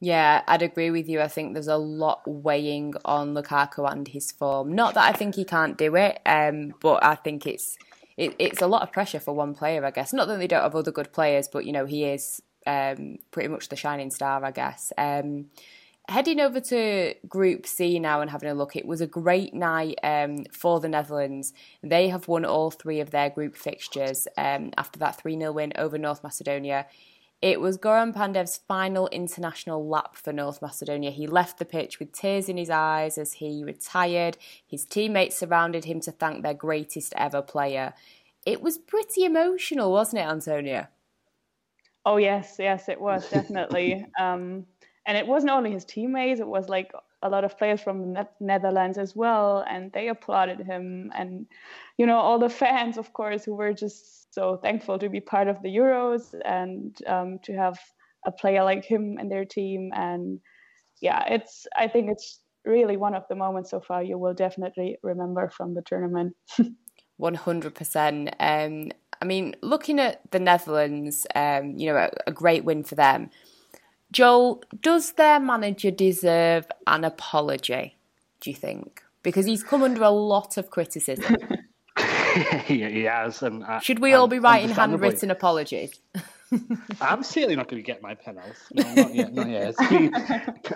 Yeah, 0.00 0.42
I'd 0.46 0.62
agree 0.62 0.90
with 0.90 1.08
you. 1.08 1.20
I 1.22 1.28
think 1.28 1.54
there's 1.54 1.68
a 1.68 1.76
lot 1.76 2.22
weighing 2.26 2.94
on 3.04 3.34
Lukaku 3.34 3.90
and 3.90 4.06
his 4.06 4.30
form. 4.30 4.74
Not 4.74 4.94
that 4.94 5.08
I 5.08 5.16
think 5.16 5.36
he 5.36 5.44
can't 5.44 5.78
do 5.78 5.96
it, 5.96 6.20
um, 6.26 6.74
but 6.80 7.02
I 7.02 7.14
think 7.14 7.46
it's 7.46 7.78
it, 8.16 8.34
it's 8.38 8.62
a 8.62 8.66
lot 8.66 8.82
of 8.82 8.92
pressure 8.92 9.20
for 9.20 9.34
one 9.34 9.54
player, 9.54 9.84
I 9.84 9.90
guess. 9.90 10.12
Not 10.12 10.28
that 10.28 10.38
they 10.38 10.46
don't 10.46 10.62
have 10.62 10.74
other 10.74 10.92
good 10.92 11.12
players, 11.12 11.48
but 11.48 11.64
you 11.64 11.72
know 11.72 11.86
he 11.86 12.04
is 12.04 12.42
um, 12.66 13.18
pretty 13.30 13.48
much 13.48 13.68
the 13.68 13.76
shining 13.76 14.10
star, 14.10 14.44
I 14.44 14.50
guess. 14.50 14.92
Um, 14.98 15.46
heading 16.08 16.40
over 16.40 16.60
to 16.60 17.14
Group 17.26 17.66
C 17.66 17.98
now 17.98 18.20
and 18.20 18.30
having 18.30 18.50
a 18.50 18.54
look, 18.54 18.76
it 18.76 18.86
was 18.86 19.00
a 19.00 19.06
great 19.06 19.54
night 19.54 19.98
um, 20.02 20.44
for 20.52 20.78
the 20.78 20.88
Netherlands. 20.88 21.52
They 21.82 22.08
have 22.08 22.28
won 22.28 22.44
all 22.44 22.70
three 22.70 23.00
of 23.00 23.10
their 23.10 23.30
group 23.30 23.56
fixtures 23.56 24.28
um, 24.36 24.72
after 24.76 24.98
that 24.98 25.18
3 25.18 25.38
0 25.38 25.52
win 25.52 25.72
over 25.76 25.98
North 25.98 26.22
Macedonia. 26.22 26.86
It 27.46 27.60
was 27.60 27.78
Goran 27.78 28.12
Pandev's 28.12 28.56
final 28.66 29.06
international 29.12 29.86
lap 29.86 30.16
for 30.16 30.32
North 30.32 30.60
Macedonia. 30.60 31.12
He 31.12 31.28
left 31.28 31.60
the 31.60 31.64
pitch 31.64 32.00
with 32.00 32.10
tears 32.10 32.48
in 32.48 32.56
his 32.56 32.70
eyes 32.70 33.18
as 33.18 33.34
he 33.34 33.62
retired. 33.62 34.36
His 34.66 34.84
teammates 34.84 35.38
surrounded 35.38 35.84
him 35.84 36.00
to 36.00 36.10
thank 36.10 36.42
their 36.42 36.54
greatest 36.54 37.14
ever 37.16 37.42
player. 37.42 37.94
It 38.44 38.62
was 38.62 38.78
pretty 38.78 39.24
emotional, 39.24 39.92
wasn't 39.92 40.22
it, 40.22 40.26
Antonia? 40.26 40.88
Oh, 42.04 42.16
yes, 42.16 42.56
yes, 42.58 42.88
it 42.88 43.00
was 43.00 43.30
definitely. 43.30 44.04
um, 44.18 44.66
and 45.06 45.16
it 45.16 45.26
wasn't 45.28 45.52
only 45.52 45.70
his 45.70 45.84
teammates 45.84 46.40
it 46.40 46.46
was 46.46 46.68
like 46.68 46.92
a 47.22 47.28
lot 47.28 47.44
of 47.44 47.56
players 47.56 47.80
from 47.80 48.12
the 48.12 48.28
netherlands 48.40 48.98
as 48.98 49.16
well 49.16 49.64
and 49.68 49.92
they 49.92 50.08
applauded 50.08 50.60
him 50.60 51.10
and 51.14 51.46
you 51.96 52.06
know 52.06 52.18
all 52.18 52.38
the 52.38 52.48
fans 52.48 52.98
of 52.98 53.12
course 53.12 53.44
who 53.44 53.54
were 53.54 53.72
just 53.72 54.25
so 54.36 54.58
thankful 54.62 54.98
to 54.98 55.08
be 55.08 55.20
part 55.20 55.48
of 55.48 55.60
the 55.62 55.74
euros 55.74 56.34
and 56.44 56.98
um, 57.06 57.38
to 57.42 57.52
have 57.54 57.78
a 58.26 58.30
player 58.30 58.62
like 58.62 58.84
him 58.84 59.16
in 59.18 59.28
their 59.30 59.46
team 59.46 59.90
and 59.94 60.40
yeah 61.00 61.24
it's 61.28 61.66
i 61.76 61.88
think 61.88 62.10
it's 62.10 62.40
really 62.64 62.96
one 62.96 63.14
of 63.14 63.22
the 63.30 63.34
moments 63.34 63.70
so 63.70 63.80
far 63.80 64.02
you 64.02 64.18
will 64.18 64.34
definitely 64.34 64.98
remember 65.02 65.48
from 65.48 65.74
the 65.74 65.82
tournament 65.82 66.34
100% 67.20 68.34
um, 68.40 68.90
i 69.22 69.24
mean 69.24 69.56
looking 69.62 69.98
at 69.98 70.20
the 70.32 70.38
netherlands 70.38 71.26
um, 71.34 71.72
you 71.78 71.86
know 71.90 71.96
a, 71.96 72.10
a 72.26 72.32
great 72.32 72.64
win 72.64 72.84
for 72.84 72.94
them 72.94 73.30
Joel, 74.12 74.62
does 74.80 75.12
their 75.12 75.40
manager 75.40 75.90
deserve 75.90 76.66
an 76.86 77.02
apology, 77.02 77.96
do 78.40 78.50
you 78.50 78.56
think? 78.56 79.02
Because 79.24 79.46
he's 79.46 79.64
come 79.64 79.82
under 79.82 80.04
a 80.04 80.10
lot 80.10 80.56
of 80.56 80.70
criticism. 80.70 81.36
he 82.66 83.04
has. 83.04 83.42
And, 83.42 83.64
uh, 83.64 83.80
Should 83.80 83.98
we 83.98 84.12
all 84.12 84.28
be 84.28 84.38
writing 84.38 84.70
handwritten 84.70 85.30
apologies? 85.30 85.98
I'm 87.00 87.22
certainly 87.24 87.56
not 87.56 87.68
going 87.68 87.82
to 87.82 87.86
get 87.86 88.02
my 88.02 88.14
pen 88.14 88.38
out. 88.38 88.54
No, 88.72 88.94
not 88.94 89.14
yet. 89.14 89.34
Not 89.34 89.50
yet. 89.50 89.74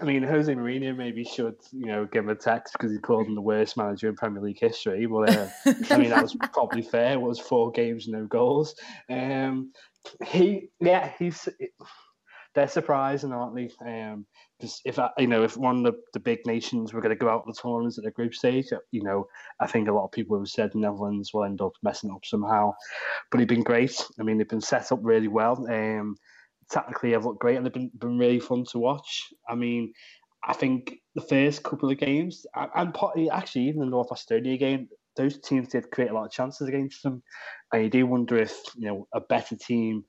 I 0.00 0.04
mean, 0.04 0.22
Jose 0.22 0.52
Mourinho 0.52 0.96
maybe 0.96 1.22
should, 1.22 1.54
you 1.70 1.86
know, 1.86 2.06
give 2.06 2.24
him 2.24 2.30
a 2.30 2.34
text 2.34 2.72
because 2.72 2.90
he 2.90 2.98
called 2.98 3.26
him 3.26 3.36
the 3.36 3.40
worst 3.40 3.76
manager 3.76 4.08
in 4.08 4.16
Premier 4.16 4.42
League 4.42 4.58
history. 4.58 5.06
But 5.06 5.30
uh, 5.30 5.48
I 5.90 5.98
mean, 5.98 6.10
that 6.10 6.22
was 6.22 6.34
probably 6.52 6.82
fair. 6.82 7.12
It 7.12 7.20
was 7.20 7.38
four 7.38 7.70
games, 7.70 8.08
no 8.08 8.26
goals. 8.26 8.74
Um, 9.08 9.72
he, 10.26 10.70
yeah, 10.80 11.12
he's 11.18 11.48
they're 12.54 12.68
surprising, 12.68 13.32
aren't 13.32 13.54
they? 13.54 13.70
Um, 13.84 14.26
because 14.58 14.80
if 14.84 14.98
I, 14.98 15.10
you 15.18 15.26
know, 15.26 15.42
if 15.42 15.56
one 15.56 15.78
of 15.78 15.92
the, 15.92 16.00
the 16.12 16.20
big 16.20 16.40
nations 16.46 16.92
were 16.92 17.00
going 17.00 17.16
to 17.16 17.18
go 17.18 17.28
out 17.28 17.44
in 17.46 17.52
the 17.52 17.58
tournaments 17.60 17.96
at 17.98 18.04
the 18.04 18.10
group 18.10 18.34
stage, 18.34 18.66
you 18.90 19.02
know, 19.02 19.26
I 19.60 19.66
think 19.66 19.88
a 19.88 19.92
lot 19.92 20.04
of 20.04 20.12
people 20.12 20.38
have 20.38 20.48
said 20.48 20.70
the 20.72 20.78
Netherlands 20.78 21.30
will 21.32 21.44
end 21.44 21.60
up 21.60 21.72
messing 21.82 22.10
up 22.10 22.24
somehow. 22.24 22.72
But 23.30 23.38
they've 23.38 23.48
been 23.48 23.62
great. 23.62 24.04
I 24.18 24.22
mean, 24.22 24.38
they've 24.38 24.48
been 24.48 24.60
set 24.60 24.92
up 24.92 24.98
really 25.02 25.28
well. 25.28 25.66
Um, 25.70 26.16
tactically, 26.70 27.12
they've 27.12 27.24
looked 27.24 27.40
great, 27.40 27.56
and 27.56 27.64
they've 27.64 27.72
been 27.72 27.90
been 27.98 28.18
really 28.18 28.40
fun 28.40 28.64
to 28.72 28.78
watch. 28.78 29.28
I 29.48 29.54
mean, 29.54 29.92
I 30.44 30.52
think 30.52 30.94
the 31.14 31.22
first 31.22 31.62
couple 31.62 31.90
of 31.90 31.98
games, 31.98 32.46
and 32.54 32.96
actually 33.32 33.68
even 33.68 33.80
the 33.80 33.86
North 33.86 34.08
Macedonia 34.10 34.56
game, 34.56 34.88
those 35.16 35.38
teams 35.38 35.68
did 35.68 35.90
create 35.90 36.10
a 36.10 36.14
lot 36.14 36.26
of 36.26 36.32
chances 36.32 36.68
against 36.68 37.02
them, 37.02 37.22
and 37.72 37.84
you 37.84 37.90
do 37.90 38.06
wonder 38.06 38.36
if 38.38 38.56
you 38.76 38.88
know 38.88 39.08
a 39.14 39.20
better 39.20 39.56
team 39.56 40.04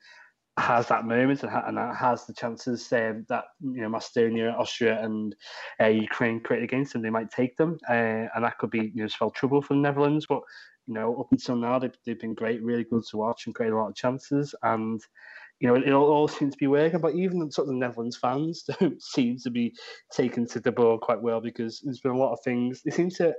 has 0.62 0.88
that 0.88 1.06
moment 1.06 1.44
and, 1.44 1.52
ha- 1.52 1.66
and 1.68 1.78
has 1.96 2.26
the 2.26 2.34
chances 2.34 2.92
um, 2.94 3.26
that 3.30 3.46
you 3.60 3.82
know 3.82 3.90
Macedonia, 3.90 4.52
Austria, 4.52 5.04
and 5.04 5.36
uh, 5.82 5.88
Ukraine 5.88 6.40
create 6.40 6.64
against 6.64 6.94
them, 6.94 7.02
they 7.02 7.10
might 7.10 7.32
take 7.32 7.58
them, 7.58 7.78
uh, 7.90 8.28
and 8.34 8.44
that 8.44 8.58
could 8.58 8.70
be 8.70 8.92
you 8.94 9.02
know 9.02 9.08
spell 9.08 9.32
trouble 9.32 9.62
for 9.62 9.74
the 9.74 9.80
Netherlands. 9.80 10.26
But 10.28 10.42
you 10.88 10.94
know 10.94 11.16
up 11.16 11.28
until 11.32 11.56
now 11.56 11.80
they've, 11.80 11.96
they've 12.06 12.20
been 12.20 12.34
great, 12.34 12.64
really 12.64 12.84
good 12.84 13.04
to 13.10 13.18
watch 13.18 13.46
and 13.46 13.56
create 13.56 13.72
a 13.72 13.78
lot 13.78 13.90
of 13.90 13.96
chances, 13.96 14.56
and 14.64 15.02
you 15.60 15.68
know 15.68 15.76
it, 15.76 15.88
it 15.88 15.94
all, 15.94 16.28
seems 16.28 16.54
to 16.54 16.60
be 16.60 16.68
working. 16.68 17.02
But 17.02 17.16
even 17.16 17.52
sort 17.52 17.68
of 17.68 17.74
the 17.74 17.80
Netherlands 17.80 18.18
fans 18.18 18.64
don't 18.80 19.02
seem 19.02 19.38
to 19.40 19.50
be 19.50 19.74
taken 20.12 20.48
to 20.48 20.60
the 20.60 20.72
ball 20.72 20.98
quite 20.98 21.22
well 21.22 21.42
because 21.42 21.82
there's 21.84 22.02
been 22.02 22.14
a 22.14 22.18
lot 22.18 22.34
of 22.34 22.40
things. 22.44 22.82
They 22.84 22.92
seem 22.92 23.10
to 23.12 23.34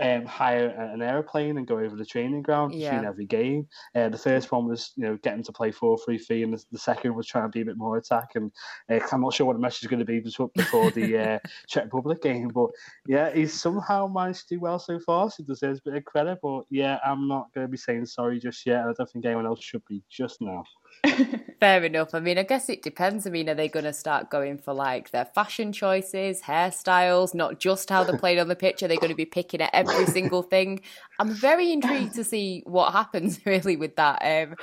um, 0.00 0.24
hire 0.24 0.68
an 0.68 1.02
airplane 1.02 1.56
and 1.56 1.66
go 1.66 1.78
over 1.78 1.96
the 1.96 2.04
training 2.04 2.42
ground 2.42 2.74
yeah. 2.74 2.90
between 2.90 3.08
every 3.08 3.26
game. 3.26 3.68
Uh, 3.94 4.08
the 4.08 4.18
first 4.18 4.50
one 4.50 4.66
was, 4.66 4.92
you 4.96 5.04
know, 5.04 5.16
getting 5.22 5.42
to 5.44 5.52
play 5.52 5.70
4 5.70 5.98
3 5.98 6.18
3, 6.18 6.42
and 6.42 6.54
the, 6.54 6.64
the, 6.72 6.78
second 6.78 7.14
was 7.14 7.26
trying 7.26 7.44
to 7.44 7.48
be 7.48 7.60
a 7.60 7.64
bit 7.64 7.76
more 7.76 7.96
attack. 7.96 8.30
And 8.34 8.50
uh, 8.90 8.98
I'm 9.12 9.20
not 9.20 9.34
sure 9.34 9.46
what 9.46 9.54
the 9.54 9.60
message 9.60 9.84
is 9.84 9.88
going 9.88 10.00
to 10.00 10.04
be 10.04 10.20
before 10.20 10.90
the 10.90 11.18
uh, 11.18 11.38
Czech 11.68 11.84
Republic 11.84 12.22
game. 12.22 12.48
But 12.48 12.70
yeah, 13.06 13.32
he's 13.32 13.52
somehow 13.52 14.06
managed 14.06 14.48
to 14.48 14.56
do 14.56 14.60
well 14.60 14.78
so 14.78 14.98
far, 14.98 15.30
so 15.30 15.36
he 15.38 15.44
deserves 15.44 15.80
a 15.80 15.90
bit 15.90 15.98
of 15.98 16.04
credit. 16.04 16.38
But 16.42 16.64
yeah, 16.70 16.98
I'm 17.04 17.28
not 17.28 17.52
going 17.54 17.66
to 17.66 17.70
be 17.70 17.76
saying 17.76 18.06
sorry 18.06 18.38
just 18.38 18.66
yet. 18.66 18.84
I 18.84 18.92
don't 18.92 19.10
think 19.10 19.24
anyone 19.24 19.46
else 19.46 19.62
should 19.62 19.84
be 19.86 20.02
just 20.10 20.40
now. 20.40 20.64
Fair 21.60 21.84
enough. 21.84 22.14
I 22.14 22.20
mean, 22.20 22.38
I 22.38 22.42
guess 22.42 22.68
it 22.68 22.82
depends. 22.82 23.26
I 23.26 23.30
mean, 23.30 23.48
are 23.48 23.54
they 23.54 23.68
going 23.68 23.84
to 23.84 23.92
start 23.92 24.30
going 24.30 24.58
for 24.58 24.72
like 24.72 25.10
their 25.10 25.24
fashion 25.24 25.72
choices, 25.72 26.42
hairstyles, 26.42 27.34
not 27.34 27.60
just 27.60 27.90
how 27.90 28.04
they're 28.04 28.18
playing 28.18 28.40
on 28.40 28.48
the 28.48 28.56
pitch? 28.56 28.82
Are 28.82 28.88
they 28.88 28.96
going 28.96 29.10
to 29.10 29.16
be 29.16 29.24
picking 29.24 29.60
at 29.60 29.70
every 29.72 30.06
single 30.06 30.42
thing? 30.42 30.80
I'm 31.18 31.30
very 31.30 31.72
intrigued 31.72 32.14
to 32.14 32.24
see 32.24 32.62
what 32.66 32.92
happens 32.92 33.40
really 33.46 33.76
with 33.76 33.96
that. 33.96 34.22
Um, 34.22 34.56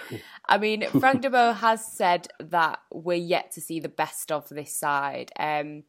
I 0.47 0.58
mean, 0.58 0.88
Frank 0.99 1.21
de 1.21 1.30
Boer 1.30 1.54
has 1.54 1.86
said 1.86 2.27
that 2.39 2.80
we're 2.91 3.17
yet 3.17 3.51
to 3.51 3.62
see 3.62 3.80
the 3.80 3.89
best 3.89 4.32
of 4.32 4.49
this 4.49 4.75
side. 4.75 5.32
Um, 5.39 5.84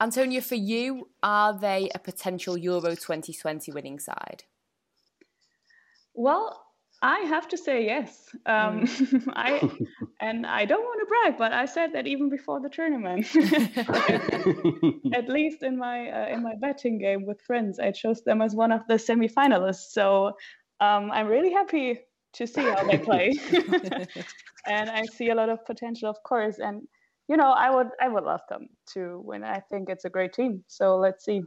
Antonia, 0.00 0.42
for 0.42 0.56
you, 0.56 1.10
are 1.22 1.56
they 1.56 1.90
a 1.94 1.98
potential 1.98 2.56
Euro 2.56 2.90
2020 2.90 3.70
winning 3.72 3.98
side? 3.98 4.44
Well, 6.14 6.61
I 7.02 7.18
have 7.20 7.48
to 7.48 7.58
say 7.58 7.84
yes. 7.84 8.28
Um, 8.46 8.86
mm. 8.86 9.32
I 9.36 9.68
and 10.20 10.46
I 10.46 10.64
don't 10.64 10.82
want 10.82 11.00
to 11.00 11.06
brag, 11.06 11.36
but 11.36 11.52
I 11.52 11.64
said 11.64 11.92
that 11.94 12.06
even 12.06 12.30
before 12.30 12.60
the 12.60 12.68
tournament. 12.68 13.26
At 15.14 15.28
least 15.28 15.64
in 15.64 15.76
my 15.78 16.08
uh, 16.10 16.28
in 16.28 16.44
my 16.44 16.54
betting 16.60 16.98
game 16.98 17.26
with 17.26 17.42
friends, 17.42 17.80
I 17.80 17.90
chose 17.90 18.22
them 18.22 18.40
as 18.40 18.54
one 18.54 18.70
of 18.70 18.86
the 18.86 18.94
semifinalists. 18.94 19.90
So 19.90 20.28
um, 20.78 21.10
I'm 21.10 21.26
really 21.26 21.52
happy 21.52 21.98
to 22.34 22.46
see 22.46 22.62
how 22.62 22.84
they 22.84 22.98
play, 22.98 23.32
and 24.66 24.88
I 24.88 25.04
see 25.06 25.30
a 25.30 25.34
lot 25.34 25.48
of 25.48 25.66
potential, 25.66 26.08
of 26.08 26.22
course. 26.22 26.60
And 26.60 26.82
you 27.28 27.36
know, 27.36 27.50
I 27.50 27.74
would 27.74 27.88
I 28.00 28.08
would 28.08 28.24
love 28.24 28.42
them 28.48 28.68
to 28.94 29.20
win. 29.24 29.42
I 29.42 29.58
think 29.58 29.88
it's 29.90 30.04
a 30.04 30.10
great 30.10 30.34
team. 30.34 30.62
So 30.68 30.98
let's 30.98 31.24
see 31.24 31.42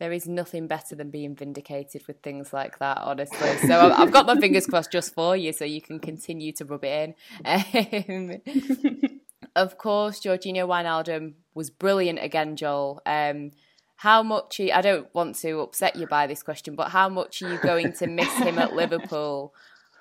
there 0.00 0.12
is 0.12 0.26
nothing 0.26 0.66
better 0.66 0.96
than 0.96 1.10
being 1.10 1.36
vindicated 1.36 2.02
with 2.08 2.20
things 2.22 2.54
like 2.54 2.78
that, 2.78 2.98
honestly. 2.98 3.56
So 3.68 3.92
I've 3.92 4.10
got 4.10 4.26
my 4.26 4.34
fingers 4.40 4.66
crossed 4.66 4.90
just 4.90 5.14
for 5.14 5.36
you, 5.36 5.52
so 5.52 5.66
you 5.66 5.82
can 5.82 6.00
continue 6.00 6.52
to 6.52 6.64
rub 6.64 6.84
it 6.84 7.14
in. 7.44 8.40
Um, 8.42 9.20
of 9.56 9.76
course, 9.76 10.20
Georginio 10.20 10.66
Wijnaldum 10.66 11.34
was 11.54 11.68
brilliant 11.68 12.18
again, 12.22 12.56
Joel. 12.56 13.02
Um, 13.04 13.50
how 13.96 14.22
much? 14.22 14.58
You, 14.58 14.72
I 14.72 14.80
don't 14.80 15.14
want 15.14 15.36
to 15.40 15.60
upset 15.60 15.96
you 15.96 16.06
by 16.06 16.26
this 16.26 16.42
question, 16.42 16.74
but 16.74 16.88
how 16.88 17.10
much 17.10 17.42
are 17.42 17.52
you 17.52 17.58
going 17.58 17.92
to 17.92 18.06
miss 18.06 18.32
him 18.38 18.58
at 18.58 18.74
Liverpool? 18.74 19.52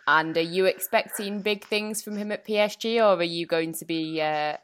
And 0.07 0.35
are 0.37 0.41
you 0.41 0.63
expecting 0.65 1.41
big 1.41 1.65
things 1.65 2.01
from 2.01 2.15
him 2.15 2.31
at 2.31 2.47
PSG, 2.47 2.95
or 2.99 3.19
are 3.19 3.23
you 3.23 3.45
going 3.45 3.73
to 3.73 3.85
be 3.85 4.21
uh, 4.21 4.55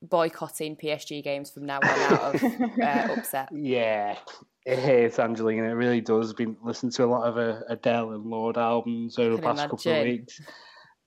boycotting 0.00 0.76
PSG 0.76 1.22
games 1.24 1.50
from 1.50 1.66
now 1.66 1.80
on 1.82 1.88
out 1.88 2.34
of 2.36 2.44
uh, 2.44 3.14
upset? 3.18 3.48
Yeah, 3.52 4.16
it 4.64 4.78
hates 4.78 5.18
Angelina. 5.18 5.68
It 5.68 5.72
really 5.72 6.00
does. 6.00 6.32
Been 6.32 6.56
listening 6.62 6.92
to 6.92 7.04
a 7.04 7.06
lot 7.06 7.26
of 7.26 7.36
uh, 7.36 7.60
Adele 7.68 8.12
and 8.12 8.24
Lorde 8.24 8.58
albums 8.58 9.18
over 9.18 9.36
the 9.36 9.42
past 9.42 9.60
imagine. 9.60 9.70
couple 9.70 9.92
of 9.92 10.04
weeks. 10.04 10.40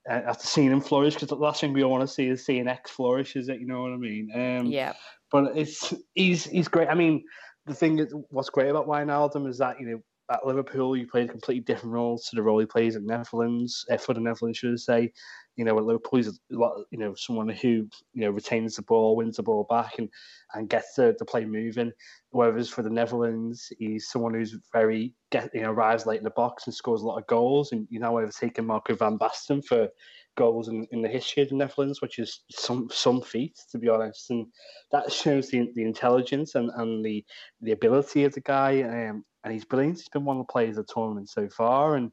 Uh, 0.08 0.22
after 0.26 0.46
seeing 0.46 0.70
him 0.70 0.80
flourish, 0.80 1.14
because 1.14 1.28
the 1.28 1.34
last 1.34 1.60
thing 1.60 1.72
we 1.72 1.82
all 1.82 1.90
want 1.90 2.02
to 2.02 2.12
see 2.12 2.28
is 2.28 2.44
seeing 2.44 2.66
X 2.68 2.90
flourish, 2.90 3.36
is 3.36 3.48
it? 3.48 3.60
You 3.60 3.66
know 3.66 3.82
what 3.82 3.92
I 3.92 3.96
mean? 3.96 4.30
Um, 4.34 4.66
yeah. 4.66 4.94
But 5.30 5.56
it's 5.56 5.92
he's 6.14 6.44
he's 6.44 6.68
great. 6.68 6.88
I 6.88 6.94
mean, 6.94 7.24
the 7.66 7.74
thing 7.74 7.98
is, 7.98 8.14
what's 8.30 8.48
great 8.48 8.70
about 8.70 8.86
Wijnaldum 8.86 9.46
is 9.46 9.58
that 9.58 9.78
you 9.78 9.86
know 9.86 10.02
at 10.30 10.46
Liverpool, 10.46 10.92
he 10.92 11.04
played 11.04 11.28
a 11.28 11.32
completely 11.32 11.62
different 11.62 11.94
roles 11.94 12.26
to 12.26 12.36
the 12.36 12.42
role 12.42 12.58
he 12.58 12.66
plays 12.66 12.96
at 12.96 13.02
Netherlands, 13.02 13.84
uh, 13.90 13.96
for 13.96 14.14
the 14.14 14.20
Netherlands, 14.20 14.58
should 14.58 14.72
I 14.72 14.76
say. 14.76 15.12
You 15.58 15.64
know, 15.64 15.76
at 15.76 15.84
Liverpool, 15.84 16.18
he's 16.18 16.28
a 16.28 16.32
lot, 16.50 16.84
you 16.90 16.98
know, 16.98 17.14
someone 17.14 17.48
who, 17.48 17.68
you 18.14 18.22
know, 18.22 18.30
retains 18.30 18.76
the 18.76 18.82
ball, 18.82 19.16
wins 19.16 19.36
the 19.36 19.42
ball 19.42 19.66
back, 19.68 19.98
and, 19.98 20.08
and 20.54 20.70
gets 20.70 20.94
the, 20.94 21.16
the 21.18 21.24
play 21.24 21.44
moving. 21.44 21.92
Whereas 22.30 22.68
for 22.68 22.82
the 22.82 22.90
Netherlands, 22.90 23.70
he's 23.78 24.08
someone 24.08 24.34
who's 24.34 24.56
very, 24.72 25.14
get 25.32 25.50
you 25.52 25.62
know, 25.62 25.72
arrives 25.72 26.06
late 26.06 26.18
in 26.18 26.24
the 26.24 26.30
box 26.30 26.66
and 26.66 26.74
scores 26.74 27.02
a 27.02 27.06
lot 27.06 27.18
of 27.18 27.26
goals. 27.26 27.72
And 27.72 27.88
you 27.90 27.98
know, 27.98 28.18
overtaken 28.18 28.66
Marco 28.66 28.94
van 28.94 29.18
Basten 29.18 29.64
for 29.64 29.88
goals 30.36 30.68
in, 30.68 30.86
in 30.92 31.02
the 31.02 31.08
history 31.08 31.42
of 31.42 31.48
the 31.48 31.56
Netherlands, 31.56 32.00
which 32.00 32.20
is 32.20 32.44
some 32.52 32.88
some 32.92 33.20
feat, 33.20 33.58
to 33.72 33.78
be 33.78 33.88
honest. 33.88 34.30
And 34.30 34.46
that 34.92 35.12
shows 35.12 35.50
the, 35.50 35.68
the 35.74 35.82
intelligence 35.82 36.54
and, 36.54 36.70
and 36.76 37.04
the 37.04 37.24
the 37.60 37.72
ability 37.72 38.24
of 38.24 38.32
the 38.32 38.40
guy. 38.40 38.82
Um, 38.82 39.24
and 39.44 39.52
he's 39.52 39.64
brilliant. 39.64 39.98
He's 39.98 40.08
been 40.08 40.24
one 40.24 40.38
of 40.38 40.46
the 40.46 40.52
players 40.52 40.78
of 40.78 40.86
the 40.86 40.92
tournament 40.92 41.28
so 41.30 41.48
far, 41.48 41.96
and 41.96 42.12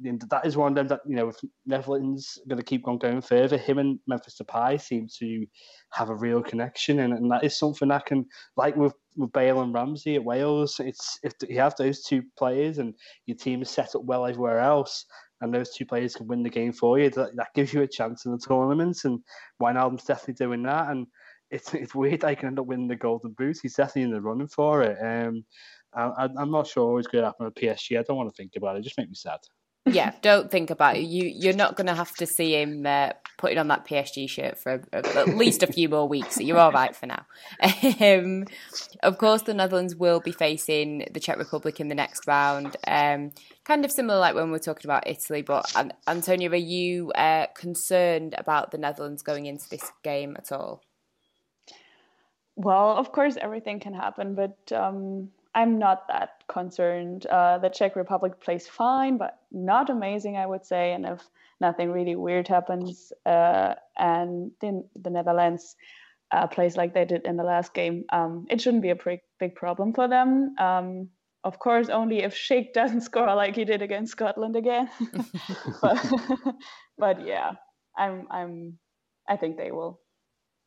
that 0.00 0.44
is 0.44 0.56
one 0.56 0.72
of 0.72 0.74
them 0.74 0.88
that 0.88 1.00
you 1.06 1.14
know 1.14 1.28
if 1.28 1.36
Netherlands 1.66 2.38
going 2.48 2.58
to 2.58 2.64
keep 2.64 2.88
on 2.88 2.98
going 2.98 3.20
further, 3.20 3.56
him 3.56 3.78
and 3.78 3.98
Memphis 4.06 4.40
Depay 4.40 4.80
seem 4.80 5.08
to 5.18 5.46
have 5.92 6.10
a 6.10 6.14
real 6.14 6.42
connection, 6.42 7.00
and, 7.00 7.12
and 7.12 7.30
that 7.30 7.44
is 7.44 7.58
something 7.58 7.88
that 7.88 8.06
can 8.06 8.26
like 8.56 8.76
with 8.76 8.94
with 9.16 9.32
Bale 9.32 9.62
and 9.62 9.72
Ramsey 9.72 10.16
at 10.16 10.24
Wales. 10.24 10.80
It's 10.80 11.18
if 11.22 11.32
you 11.48 11.58
have 11.60 11.76
those 11.76 12.02
two 12.02 12.22
players 12.36 12.78
and 12.78 12.94
your 13.26 13.36
team 13.36 13.62
is 13.62 13.70
set 13.70 13.94
up 13.94 14.04
well 14.04 14.26
everywhere 14.26 14.58
else, 14.58 15.04
and 15.40 15.54
those 15.54 15.70
two 15.70 15.86
players 15.86 16.16
can 16.16 16.26
win 16.26 16.42
the 16.42 16.50
game 16.50 16.72
for 16.72 16.98
you, 16.98 17.10
that, 17.10 17.36
that 17.36 17.54
gives 17.54 17.72
you 17.72 17.82
a 17.82 17.86
chance 17.86 18.24
in 18.24 18.32
the 18.32 18.38
tournament. 18.38 18.98
And 19.04 19.20
Wijnaldum's 19.62 20.04
definitely 20.04 20.34
doing 20.34 20.62
that, 20.64 20.90
and 20.90 21.06
it's 21.50 21.72
it's 21.74 21.94
weird 21.94 22.24
he 22.24 22.34
can 22.34 22.48
end 22.48 22.58
up 22.58 22.66
winning 22.66 22.88
the 22.88 22.96
Golden 22.96 23.32
Boot. 23.32 23.58
He's 23.62 23.74
definitely 23.74 24.02
in 24.02 24.10
the 24.10 24.20
running 24.20 24.48
for 24.48 24.82
it. 24.82 24.98
Um, 25.00 25.44
I, 25.96 26.24
am 26.24 26.50
not 26.50 26.66
sure 26.66 26.94
what's 26.94 27.06
going 27.06 27.22
to 27.22 27.28
happen 27.28 27.46
with 27.46 27.54
PSG. 27.54 27.96
I 27.96 28.02
don't 28.02 28.16
want 28.16 28.28
to 28.28 28.36
think 28.36 28.56
about 28.56 28.74
it. 28.74 28.80
it 28.80 28.82
just 28.82 28.98
make 28.98 29.08
me 29.08 29.14
sad. 29.14 29.38
Yeah, 29.86 30.12
don't 30.22 30.50
think 30.50 30.70
about 30.70 30.96
it. 30.96 31.02
You 31.02 31.24
you're 31.24 31.52
not 31.52 31.76
going 31.76 31.88
to 31.88 31.94
have 31.94 32.14
to 32.14 32.26
see 32.26 32.58
him 32.58 32.86
uh, 32.86 33.10
putting 33.36 33.58
on 33.58 33.68
that 33.68 33.86
PSG 33.86 34.28
shirt 34.30 34.58
for 34.58 34.72
a, 34.72 34.80
a, 34.94 35.18
at 35.18 35.36
least 35.36 35.62
a 35.62 35.66
few 35.66 35.90
more 35.90 36.08
weeks. 36.08 36.36
So 36.36 36.42
you're 36.42 36.58
all 36.58 36.72
right 36.72 36.94
for 36.96 37.06
now. 37.06 37.26
Um, 38.00 38.46
of 39.02 39.18
course, 39.18 39.42
the 39.42 39.54
Netherlands 39.54 39.94
will 39.94 40.20
be 40.20 40.32
facing 40.32 41.06
the 41.12 41.20
Czech 41.20 41.38
Republic 41.38 41.80
in 41.80 41.88
the 41.88 41.94
next 41.94 42.26
round. 42.26 42.76
Um, 42.86 43.32
kind 43.64 43.84
of 43.84 43.92
similar 43.92 44.18
like 44.18 44.34
when 44.34 44.50
we 44.50 44.56
are 44.56 44.60
talking 44.60 44.86
about 44.90 45.06
Italy. 45.06 45.42
But 45.42 45.72
Antonia, 46.06 46.50
are 46.50 46.56
you 46.56 47.12
uh, 47.12 47.46
concerned 47.54 48.34
about 48.38 48.70
the 48.70 48.78
Netherlands 48.78 49.22
going 49.22 49.46
into 49.46 49.68
this 49.68 49.92
game 50.02 50.34
at 50.38 50.50
all? 50.50 50.82
Well, 52.56 52.96
of 52.96 53.12
course, 53.12 53.36
everything 53.40 53.80
can 53.80 53.94
happen, 53.94 54.34
but 54.34 54.72
um, 54.72 55.30
I'm 55.54 55.78
not 55.78 56.08
that 56.08 56.42
concerned. 56.48 57.26
Uh, 57.26 57.58
the 57.58 57.68
Czech 57.68 57.96
Republic 57.96 58.40
plays 58.40 58.66
fine, 58.66 59.16
but 59.16 59.38
not 59.52 59.88
amazing, 59.88 60.36
I 60.36 60.46
would 60.46 60.66
say. 60.66 60.92
And 60.92 61.06
if 61.06 61.22
nothing 61.60 61.90
really 61.90 62.16
weird 62.16 62.48
happens, 62.48 63.12
uh, 63.24 63.74
and 63.96 64.50
the, 64.60 64.84
the 65.00 65.10
Netherlands 65.10 65.76
uh, 66.32 66.46
plays 66.48 66.76
like 66.76 66.92
they 66.92 67.04
did 67.04 67.24
in 67.24 67.36
the 67.36 67.44
last 67.44 67.72
game, 67.72 68.04
um, 68.12 68.46
it 68.50 68.60
shouldn't 68.60 68.82
be 68.82 68.90
a 68.90 68.96
big, 68.96 69.54
problem 69.54 69.92
for 69.92 70.08
them. 70.08 70.54
Um, 70.58 71.10
of 71.44 71.58
course, 71.58 71.88
only 71.88 72.22
if 72.22 72.34
Schick 72.34 72.72
doesn't 72.74 73.02
score 73.02 73.34
like 73.34 73.54
he 73.54 73.64
did 73.64 73.82
against 73.82 74.12
Scotland 74.12 74.56
again. 74.56 74.90
but, 75.82 76.12
but 76.98 77.26
yeah, 77.26 77.52
I'm, 77.96 78.26
I'm, 78.30 78.78
I 79.28 79.36
think 79.36 79.56
they 79.56 79.70
will 79.70 80.00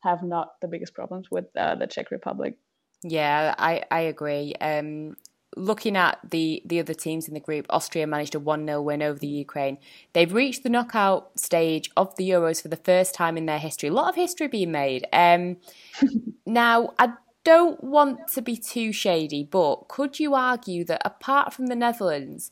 have 0.02 0.22
not 0.22 0.52
the 0.62 0.68
biggest 0.68 0.94
problems 0.94 1.28
with 1.30 1.46
uh, 1.56 1.74
the 1.74 1.86
Czech 1.86 2.10
Republic. 2.10 2.54
Yeah, 3.02 3.54
I, 3.58 3.82
I 3.90 4.00
agree. 4.00 4.54
Um, 4.60 5.16
looking 5.56 5.96
at 5.96 6.18
the, 6.28 6.62
the 6.64 6.80
other 6.80 6.94
teams 6.94 7.28
in 7.28 7.34
the 7.34 7.40
group, 7.40 7.66
Austria 7.70 8.06
managed 8.06 8.34
a 8.34 8.40
1 8.40 8.66
0 8.66 8.82
win 8.82 9.02
over 9.02 9.18
the 9.18 9.26
Ukraine. 9.26 9.78
They've 10.12 10.32
reached 10.32 10.62
the 10.62 10.68
knockout 10.68 11.38
stage 11.38 11.90
of 11.96 12.14
the 12.16 12.28
Euros 12.28 12.62
for 12.62 12.68
the 12.68 12.76
first 12.76 13.14
time 13.14 13.36
in 13.36 13.46
their 13.46 13.58
history. 13.58 13.88
A 13.88 13.92
lot 13.92 14.08
of 14.08 14.14
history 14.14 14.48
being 14.48 14.72
made. 14.72 15.06
Um, 15.12 15.58
now, 16.46 16.94
I 16.98 17.12
don't 17.44 17.82
want 17.82 18.28
to 18.28 18.42
be 18.42 18.56
too 18.56 18.92
shady, 18.92 19.44
but 19.44 19.88
could 19.88 20.18
you 20.18 20.34
argue 20.34 20.84
that 20.84 21.02
apart 21.04 21.52
from 21.52 21.66
the 21.66 21.76
Netherlands, 21.76 22.50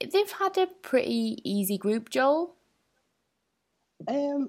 they've 0.00 0.30
had 0.32 0.58
a 0.58 0.66
pretty 0.66 1.38
easy 1.44 1.78
group, 1.78 2.10
Joel? 2.10 2.54
Um, 4.08 4.48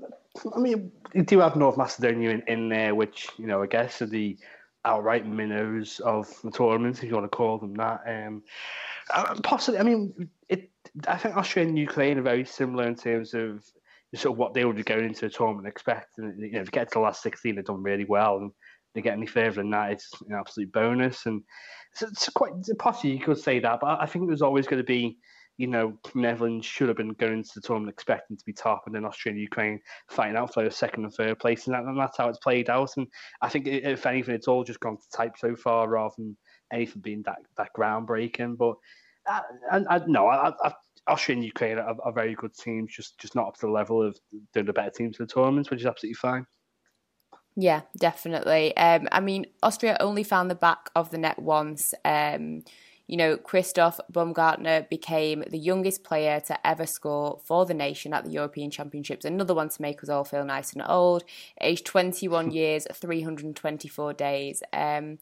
I 0.56 0.60
mean, 0.60 0.92
you 1.14 1.24
do 1.24 1.40
have 1.40 1.56
North 1.56 1.78
Macedonia 1.78 2.32
in, 2.32 2.44
in 2.48 2.70
there, 2.70 2.96
which, 2.96 3.28
you 3.38 3.48
know, 3.48 3.62
I 3.62 3.68
guess 3.68 4.02
are 4.02 4.06
the 4.06 4.38
outright 4.86 5.26
minnows 5.28 6.00
of 6.00 6.28
the 6.44 6.52
tournament, 6.52 6.98
if 6.98 7.10
you 7.10 7.14
want 7.14 7.32
to 7.32 7.36
call 7.36 7.58
them 7.58 7.74
that. 7.76 8.02
Um, 8.08 8.44
possibly, 9.44 9.80
I 9.80 9.84
mean, 9.84 10.30
it. 10.50 10.70
I 11.08 11.18
think 11.18 11.38
Austria 11.38 11.66
and 11.66 11.78
Ukraine 11.78 12.18
are 12.18 12.24
very 12.24 12.46
similar 12.46 12.88
in 12.88 12.96
terms 12.96 13.34
of 13.34 13.64
sort 14.16 14.34
of 14.34 14.38
what 14.38 14.54
they 14.54 14.66
would 14.66 14.76
be 14.76 14.84
going 14.84 15.06
into 15.06 15.22
the 15.22 15.30
tournament 15.30 15.68
expecting. 15.68 16.36
You 16.38 16.52
know, 16.52 16.64
to 16.66 16.72
get 16.72 16.90
to 16.90 16.94
the 16.96 17.00
last 17.00 17.22
sixteen, 17.22 17.56
they've 17.56 17.66
done 17.66 17.84
really 17.84 18.06
well, 18.06 18.38
and 18.38 18.52
they 18.94 19.02
get 19.02 19.14
any 19.14 19.26
further 19.26 19.62
than 19.62 19.70
that, 19.72 19.92
it's 19.92 20.10
an 20.28 20.36
absolute 20.36 20.72
bonus. 20.72 21.26
And 21.26 21.44
it's, 21.94 22.02
it's 22.02 22.30
quite 22.30 22.52
possibly 22.78 23.12
you 23.12 23.20
could 23.20 23.38
say 23.38 23.60
that, 23.60 23.80
but 23.80 24.02
I 24.02 24.06
think 24.06 24.30
was 24.30 24.42
always 24.42 24.68
going 24.68 24.82
to 24.82 24.86
be 24.86 25.18
you 25.62 25.68
know, 25.68 25.96
Netherlands 26.16 26.66
should 26.66 26.88
have 26.88 26.98
been 26.98 27.14
going 27.14 27.44
to 27.44 27.52
the 27.54 27.62
tournament 27.62 27.94
expecting 27.94 28.36
to 28.36 28.46
be 28.46 28.52
top, 28.52 28.84
and 28.88 28.96
then 28.96 29.06
Austria 29.06 29.34
and 29.34 29.40
Ukraine 29.40 29.80
fighting 30.10 30.36
out 30.36 30.52
for 30.52 30.68
second 30.72 31.04
and 31.04 31.14
third 31.14 31.38
place, 31.38 31.68
and, 31.68 31.76
that, 31.76 31.84
and 31.84 32.00
that's 32.00 32.18
how 32.18 32.28
it's 32.30 32.40
played 32.40 32.68
out. 32.68 32.90
And 32.98 33.08
I 33.44 33.50
think, 33.50 33.68
if 33.68 34.08
anything, 34.08 34.34
it's 34.34 34.48
all 34.48 34.64
just 34.64 34.80
gone 34.80 34.98
to 34.98 35.18
type 35.18 35.38
so 35.38 35.56
far 35.56 35.88
rather 35.88 36.16
than 36.18 36.36
anything 36.74 37.04
being 37.04 37.22
that, 37.28 37.38
that 37.58 37.70
groundbreaking. 37.78 38.58
But 38.58 38.76
uh, 39.30 39.42
I, 39.72 39.98
I, 39.98 40.02
no, 40.08 40.26
I, 40.26 40.52
I, 40.64 40.74
Austria 41.06 41.36
and 41.36 41.46
Ukraine 41.46 41.78
are, 41.78 41.96
are, 42.04 42.12
very 42.12 42.34
good 42.34 42.56
teams, 42.56 42.92
just 42.92 43.20
just 43.20 43.36
not 43.36 43.48
up 43.48 43.56
to 43.58 43.68
the 43.68 43.72
level 43.72 44.02
of 44.02 44.18
doing 44.54 44.66
the 44.66 44.74
better 44.74 44.90
teams 44.90 45.20
in 45.20 45.28
the 45.28 45.32
tournament, 45.32 45.70
which 45.70 45.82
is 45.82 45.86
absolutely 45.86 46.16
fine. 46.16 46.48
Yeah, 47.56 47.82
definitely. 47.98 48.76
Um, 48.78 49.08
I 49.12 49.20
mean, 49.20 49.46
Austria 49.62 49.98
only 50.00 50.24
found 50.24 50.50
the 50.50 50.56
back 50.56 50.90
of 50.96 51.12
the 51.12 51.20
net 51.20 51.38
once. 51.38 51.94
Um, 52.04 52.64
you 53.08 53.18
know, 53.18 53.38
Christoph 53.38 54.00
Baumgartner 54.10 54.88
became 54.90 55.44
the 55.50 55.58
youngest 55.58 56.04
player 56.04 56.40
to 56.42 56.68
ever 56.68 56.86
score 56.86 57.40
for 57.44 57.66
the 57.66 57.74
nation 57.74 58.14
at 58.14 58.26
the 58.26 58.32
European 58.32 58.72
Championships. 58.72 59.26
Another 59.26 59.54
one 59.54 59.70
to 59.70 59.82
make 59.82 60.02
us 60.04 60.10
all 60.10 60.24
feel 60.24 60.46
nice 60.46 60.74
and 60.74 60.84
old. 60.88 61.24
Age 61.60 61.84
21 61.84 62.52
years, 62.52 62.88
324 62.94 64.14
days. 64.14 64.64
Um, 64.72 65.18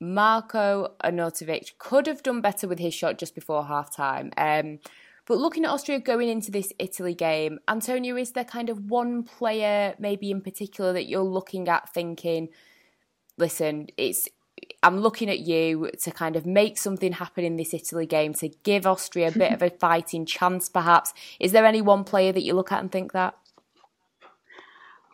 Marko 0.00 0.92
Arnautovic 1.02 1.78
could 1.78 2.06
have 2.06 2.22
done 2.22 2.40
better 2.40 2.68
with 2.68 2.78
his 2.78 2.92
shot 2.92 3.18
just 3.18 3.34
before 3.34 3.66
half 3.66 3.94
time. 3.94 4.30
Um, 4.36 4.78
but 5.26 5.38
looking 5.38 5.64
at 5.64 5.70
Austria 5.70 5.98
going 5.98 6.28
into 6.28 6.50
this 6.50 6.72
Italy 6.78 7.14
game, 7.14 7.58
Antonia, 7.66 8.14
is 8.16 8.32
there 8.32 8.44
kind 8.44 8.70
of 8.70 8.90
one 8.90 9.24
player 9.24 9.94
maybe 9.98 10.30
in 10.30 10.40
particular 10.40 10.92
that 10.92 11.08
you're 11.08 11.22
looking 11.22 11.68
at 11.68 11.92
thinking, 11.92 12.48
listen, 13.36 13.88
it's 13.96 14.28
I'm 14.82 15.00
looking 15.00 15.28
at 15.28 15.40
you 15.40 15.90
to 16.02 16.10
kind 16.10 16.36
of 16.36 16.46
make 16.46 16.78
something 16.78 17.12
happen 17.12 17.44
in 17.44 17.56
this 17.56 17.74
Italy 17.74 18.06
game 18.06 18.34
to 18.34 18.48
give 18.62 18.86
Austria 18.86 19.28
a 19.28 19.32
bit 19.32 19.52
of 19.52 19.62
a 19.62 19.70
fighting 19.80 20.26
chance, 20.26 20.68
perhaps. 20.68 21.12
Is 21.40 21.52
there 21.52 21.64
any 21.64 21.82
one 21.82 22.04
player 22.04 22.32
that 22.32 22.42
you 22.42 22.54
look 22.54 22.72
at 22.72 22.80
and 22.80 22.90
think 22.90 23.12
that? 23.12 23.36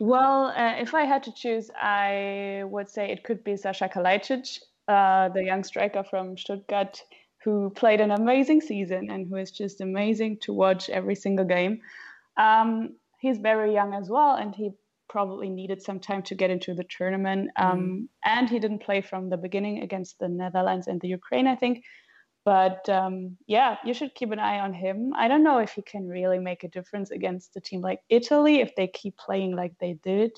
Well, 0.00 0.46
uh, 0.56 0.74
if 0.78 0.94
I 0.94 1.04
had 1.04 1.22
to 1.24 1.32
choose, 1.32 1.70
I 1.80 2.64
would 2.66 2.88
say 2.88 3.10
it 3.10 3.22
could 3.22 3.44
be 3.44 3.56
Sasha 3.56 3.88
Kalajdzic, 3.88 4.58
uh, 4.88 5.28
the 5.28 5.44
young 5.44 5.62
striker 5.62 6.02
from 6.02 6.36
Stuttgart, 6.36 7.04
who 7.44 7.70
played 7.70 8.00
an 8.00 8.10
amazing 8.10 8.60
season 8.60 9.10
and 9.10 9.28
who 9.28 9.36
is 9.36 9.50
just 9.50 9.80
amazing 9.80 10.38
to 10.38 10.52
watch 10.52 10.90
every 10.90 11.14
single 11.14 11.44
game. 11.44 11.80
Um, 12.36 12.96
he's 13.20 13.38
very 13.38 13.72
young 13.72 13.94
as 13.94 14.08
well, 14.08 14.34
and 14.34 14.54
he 14.54 14.72
probably 15.12 15.50
needed 15.50 15.82
some 15.82 16.00
time 16.00 16.22
to 16.22 16.34
get 16.34 16.50
into 16.50 16.74
the 16.74 16.84
tournament. 16.84 17.50
Um, 17.56 17.78
mm. 17.78 18.08
And 18.24 18.48
he 18.48 18.58
didn't 18.58 18.82
play 18.82 19.02
from 19.02 19.28
the 19.28 19.36
beginning 19.36 19.82
against 19.82 20.18
the 20.18 20.28
Netherlands 20.28 20.86
and 20.86 20.98
the 21.02 21.08
Ukraine, 21.08 21.46
I 21.46 21.54
think. 21.54 21.84
But 22.46 22.88
um, 22.88 23.36
yeah, 23.46 23.76
you 23.84 23.94
should 23.94 24.14
keep 24.14 24.32
an 24.32 24.40
eye 24.40 24.58
on 24.58 24.72
him. 24.72 25.12
I 25.14 25.28
don't 25.28 25.44
know 25.44 25.58
if 25.58 25.72
he 25.74 25.82
can 25.82 26.08
really 26.08 26.38
make 26.38 26.64
a 26.64 26.68
difference 26.68 27.10
against 27.10 27.56
a 27.56 27.60
team 27.60 27.82
like 27.82 28.00
Italy 28.08 28.60
if 28.60 28.74
they 28.74 28.88
keep 28.88 29.16
playing 29.16 29.54
like 29.54 29.74
they 29.80 29.98
did. 30.02 30.32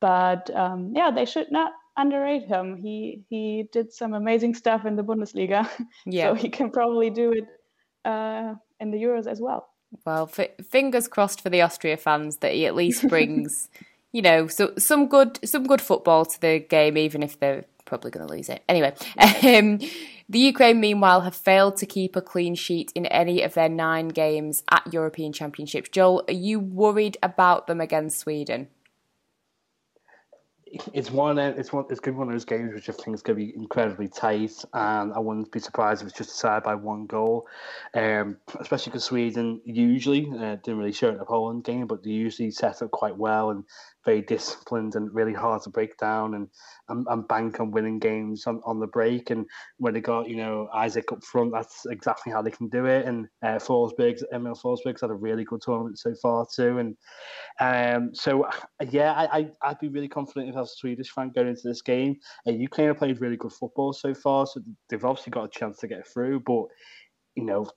But 0.00 0.44
um, 0.54 0.92
yeah, 0.94 1.10
they 1.10 1.26
should 1.26 1.50
not 1.50 1.72
underrate 1.96 2.46
him. 2.46 2.76
He 2.76 3.22
he 3.28 3.68
did 3.72 3.92
some 3.92 4.14
amazing 4.14 4.54
stuff 4.54 4.86
in 4.86 4.96
the 4.96 5.02
Bundesliga, 5.02 5.68
yeah. 6.06 6.28
so 6.28 6.34
he 6.34 6.48
can 6.48 6.70
probably 6.70 7.10
do 7.10 7.32
it 7.32 7.44
uh, 8.04 8.54
in 8.80 8.90
the 8.90 8.98
Euros 8.98 9.26
as 9.26 9.40
well. 9.40 9.68
Well, 10.06 10.30
f- 10.36 10.56
fingers 10.66 11.06
crossed 11.06 11.42
for 11.42 11.50
the 11.50 11.60
Austria 11.60 11.96
fans 11.96 12.38
that 12.38 12.52
he 12.52 12.66
at 12.66 12.74
least 12.74 13.06
brings 13.14 13.68
you 14.12 14.22
know, 14.22 14.46
so 14.46 14.72
some 14.78 15.08
good 15.08 15.38
some 15.44 15.66
good 15.66 15.80
football 15.80 16.24
to 16.24 16.40
the 16.40 16.60
game, 16.60 16.96
even 16.96 17.22
if 17.22 17.40
they're 17.40 17.64
probably 17.84 18.10
going 18.10 18.26
to 18.26 18.32
lose 18.32 18.48
it. 18.48 18.62
Anyway, 18.68 18.94
um, 19.18 19.78
the 20.28 20.38
Ukraine, 20.38 20.80
meanwhile, 20.80 21.22
have 21.22 21.34
failed 21.34 21.76
to 21.78 21.86
keep 21.86 22.14
a 22.14 22.20
clean 22.20 22.54
sheet 22.54 22.92
in 22.94 23.06
any 23.06 23.42
of 23.42 23.54
their 23.54 23.68
nine 23.68 24.08
games 24.08 24.62
at 24.70 24.92
European 24.92 25.32
Championships. 25.32 25.88
Joel, 25.88 26.24
are 26.28 26.34
you 26.34 26.60
worried 26.60 27.16
about 27.22 27.66
them 27.66 27.80
against 27.80 28.18
Sweden? 28.18 28.68
it's 30.94 31.10
one. 31.10 31.38
It's 31.38 31.72
one. 31.72 31.84
It's 31.90 32.00
going 32.00 32.14
to 32.14 32.16
be 32.16 32.18
one 32.18 32.28
of 32.28 32.34
those 32.34 32.44
games 32.44 32.72
which 32.72 32.88
I 32.88 32.92
think 32.92 33.14
is 33.14 33.22
going 33.22 33.38
to 33.38 33.44
be 33.44 33.54
incredibly 33.54 34.08
tight, 34.08 34.64
and 34.72 35.12
I 35.12 35.18
wouldn't 35.18 35.52
be 35.52 35.60
surprised 35.60 36.02
if 36.02 36.08
it's 36.08 36.16
just 36.16 36.30
decided 36.30 36.64
by 36.64 36.74
one 36.74 37.06
goal. 37.06 37.46
Um, 37.94 38.38
especially 38.58 38.90
because 38.90 39.04
Sweden 39.04 39.60
usually 39.64 40.30
uh, 40.32 40.56
didn't 40.56 40.78
really 40.78 40.92
show 40.92 41.08
it 41.08 41.12
in 41.12 41.18
the 41.18 41.24
Poland 41.24 41.64
game, 41.64 41.86
but 41.86 42.02
they 42.02 42.10
usually 42.10 42.50
set 42.50 42.80
up 42.80 42.90
quite 42.90 43.16
well 43.16 43.50
and 43.50 43.64
very 44.04 44.22
disciplined 44.22 44.94
and 44.96 45.14
really 45.14 45.32
hard 45.32 45.62
to 45.62 45.70
break 45.70 45.96
down 45.96 46.34
and, 46.34 46.48
and, 46.88 47.06
and 47.08 47.28
bank 47.28 47.60
on 47.60 47.70
winning 47.70 47.98
games 47.98 48.46
on, 48.46 48.60
on 48.64 48.80
the 48.80 48.86
break. 48.86 49.30
And 49.30 49.46
when 49.78 49.94
they 49.94 50.00
got, 50.00 50.28
you 50.28 50.36
know, 50.36 50.68
Isak 50.84 51.12
up 51.12 51.22
front, 51.24 51.52
that's 51.52 51.86
exactly 51.86 52.32
how 52.32 52.42
they 52.42 52.50
can 52.50 52.68
do 52.68 52.86
it. 52.86 53.06
And 53.06 53.28
uh, 53.42 53.58
Forsberg's, 53.58 54.24
Emil 54.32 54.54
Forsberg's 54.54 55.02
had 55.02 55.10
a 55.10 55.14
really 55.14 55.44
good 55.44 55.60
tournament 55.62 55.98
so 55.98 56.14
far 56.20 56.46
too. 56.54 56.78
And 56.78 56.96
um, 57.60 58.14
so, 58.14 58.46
yeah, 58.90 59.12
I, 59.12 59.38
I, 59.38 59.50
I'd 59.62 59.78
be 59.78 59.88
really 59.88 60.08
confident 60.08 60.50
if 60.50 60.56
I 60.56 60.60
was 60.60 60.72
a 60.72 60.76
Swedish 60.76 61.10
fan 61.10 61.30
going 61.34 61.48
into 61.48 61.62
this 61.64 61.82
game. 61.82 62.16
Uh, 62.46 62.52
Ukraine 62.52 62.88
have 62.88 62.98
played 62.98 63.20
really 63.20 63.36
good 63.36 63.52
football 63.52 63.92
so 63.92 64.14
far, 64.14 64.46
so 64.46 64.60
they've 64.88 65.04
obviously 65.04 65.30
got 65.30 65.44
a 65.44 65.48
chance 65.48 65.78
to 65.78 65.88
get 65.88 66.06
through. 66.06 66.40
But, 66.40 66.64
you 67.36 67.44
know, 67.44 67.70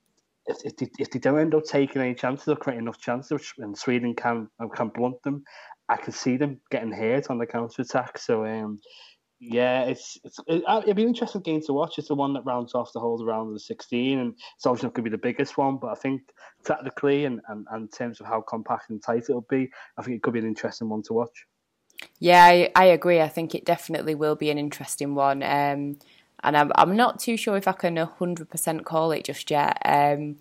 if, 0.47 0.57
if, 0.63 0.77
they, 0.77 0.89
if 0.99 1.09
they 1.09 1.19
don't 1.19 1.39
end 1.39 1.55
up 1.55 1.63
taking 1.63 2.01
any 2.01 2.13
chances 2.13 2.47
or 2.47 2.55
creating 2.55 2.83
enough 2.83 2.99
chances, 2.99 3.53
and 3.57 3.77
Sweden 3.77 4.13
can 4.15 4.47
can 4.75 4.89
blunt 4.89 5.21
them, 5.23 5.43
I 5.87 5.97
can 5.97 6.13
see 6.13 6.37
them 6.37 6.59
getting 6.71 6.91
hurt 6.91 7.29
on 7.29 7.37
the 7.37 7.45
counter 7.45 7.81
attack. 7.81 8.17
So 8.17 8.45
um, 8.45 8.79
yeah, 9.39 9.83
it's 9.83 10.17
it's 10.23 10.37
it, 10.47 10.63
uh, 10.67 10.81
be 10.81 11.03
an 11.03 11.09
interesting 11.09 11.41
game 11.41 11.61
to 11.65 11.73
watch. 11.73 11.97
It's 11.97 12.07
the 12.07 12.15
one 12.15 12.33
that 12.33 12.45
rounds 12.45 12.73
off 12.73 12.93
the 12.93 12.99
whole 12.99 13.23
round 13.23 13.49
of 13.49 13.53
the 13.53 13.59
sixteen, 13.59 14.19
and 14.19 14.33
it's 14.55 14.65
obviously 14.65 14.87
not 14.87 14.93
going 14.93 15.05
to 15.05 15.09
be 15.11 15.15
the 15.15 15.21
biggest 15.21 15.57
one, 15.57 15.77
but 15.77 15.87
I 15.87 15.95
think 15.95 16.21
tactically 16.63 17.25
and, 17.25 17.41
and, 17.49 17.67
and 17.71 17.83
in 17.83 17.87
terms 17.89 18.19
of 18.19 18.27
how 18.27 18.41
compact 18.41 18.89
and 18.89 19.03
tight 19.03 19.25
it'll 19.29 19.45
be, 19.49 19.69
I 19.97 20.03
think 20.03 20.17
it 20.17 20.23
could 20.23 20.33
be 20.33 20.39
an 20.39 20.47
interesting 20.47 20.89
one 20.89 21.03
to 21.03 21.13
watch. 21.13 21.45
Yeah, 22.19 22.43
I, 22.43 22.71
I 22.75 22.85
agree. 22.85 23.21
I 23.21 23.27
think 23.27 23.53
it 23.53 23.65
definitely 23.65 24.15
will 24.15 24.35
be 24.35 24.49
an 24.49 24.57
interesting 24.57 25.15
one. 25.15 25.43
Um, 25.43 25.97
and 26.43 26.55
I'm 26.55 26.71
I'm 26.75 26.95
not 26.95 27.19
too 27.19 27.37
sure 27.37 27.57
if 27.57 27.67
I 27.67 27.73
can 27.73 27.97
hundred 27.97 28.49
percent 28.49 28.85
call 28.85 29.11
it 29.11 29.25
just 29.25 29.51
yet. 29.51 29.81
Um, 29.85 30.37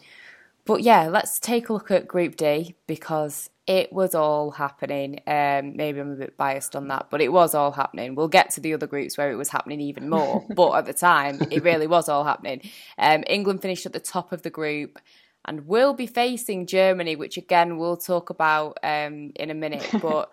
but 0.64 0.82
yeah, 0.82 1.08
let's 1.08 1.38
take 1.38 1.68
a 1.68 1.72
look 1.72 1.90
at 1.90 2.08
Group 2.08 2.36
D 2.36 2.74
because 2.86 3.50
it 3.66 3.92
was 3.92 4.14
all 4.14 4.50
happening. 4.50 5.20
Um, 5.26 5.76
maybe 5.76 6.00
I'm 6.00 6.12
a 6.12 6.16
bit 6.16 6.36
biased 6.36 6.76
on 6.76 6.88
that, 6.88 7.08
but 7.10 7.22
it 7.22 7.32
was 7.32 7.54
all 7.54 7.72
happening. 7.72 8.14
We'll 8.14 8.28
get 8.28 8.50
to 8.50 8.60
the 8.60 8.74
other 8.74 8.86
groups 8.86 9.16
where 9.16 9.30
it 9.30 9.36
was 9.36 9.48
happening 9.48 9.80
even 9.80 10.08
more, 10.08 10.44
but 10.54 10.72
at 10.72 10.86
the 10.86 10.92
time, 10.92 11.40
it 11.50 11.64
really 11.64 11.86
was 11.86 12.08
all 12.08 12.24
happening. 12.24 12.62
Um, 12.98 13.24
England 13.26 13.62
finished 13.62 13.86
at 13.86 13.92
the 13.92 14.00
top 14.00 14.32
of 14.32 14.42
the 14.42 14.50
group 14.50 14.98
and 15.46 15.66
will 15.66 15.94
be 15.94 16.06
facing 16.06 16.66
Germany, 16.66 17.16
which 17.16 17.36
again 17.36 17.78
we'll 17.78 17.96
talk 17.96 18.30
about 18.30 18.78
um, 18.82 19.32
in 19.36 19.50
a 19.50 19.54
minute. 19.54 19.88
But 20.02 20.30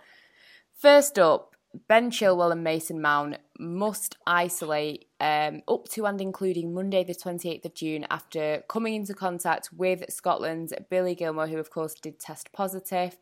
first 0.78 1.17
up, 1.17 1.56
Ben 1.88 2.12
Chilwell 2.12 2.52
and 2.52 2.63
Mason 2.63 3.02
Mount 3.02 3.38
must 3.58 4.17
isolate 4.26 5.08
um, 5.22 5.62
up 5.68 5.88
to 5.90 6.08
and 6.08 6.20
including 6.20 6.74
Monday, 6.74 7.04
the 7.04 7.14
28th 7.14 7.66
of 7.66 7.76
June, 7.76 8.08
after 8.10 8.64
coming 8.68 8.96
into 8.96 9.14
contact 9.14 9.70
with 9.72 10.04
Scotland's 10.12 10.74
Billy 10.90 11.16
Gilmour, 11.16 11.48
who, 11.48 11.60
of 11.60 11.70
course, 11.70 11.94
did 11.94 12.20
test 12.20 12.52
positive. 12.52 13.18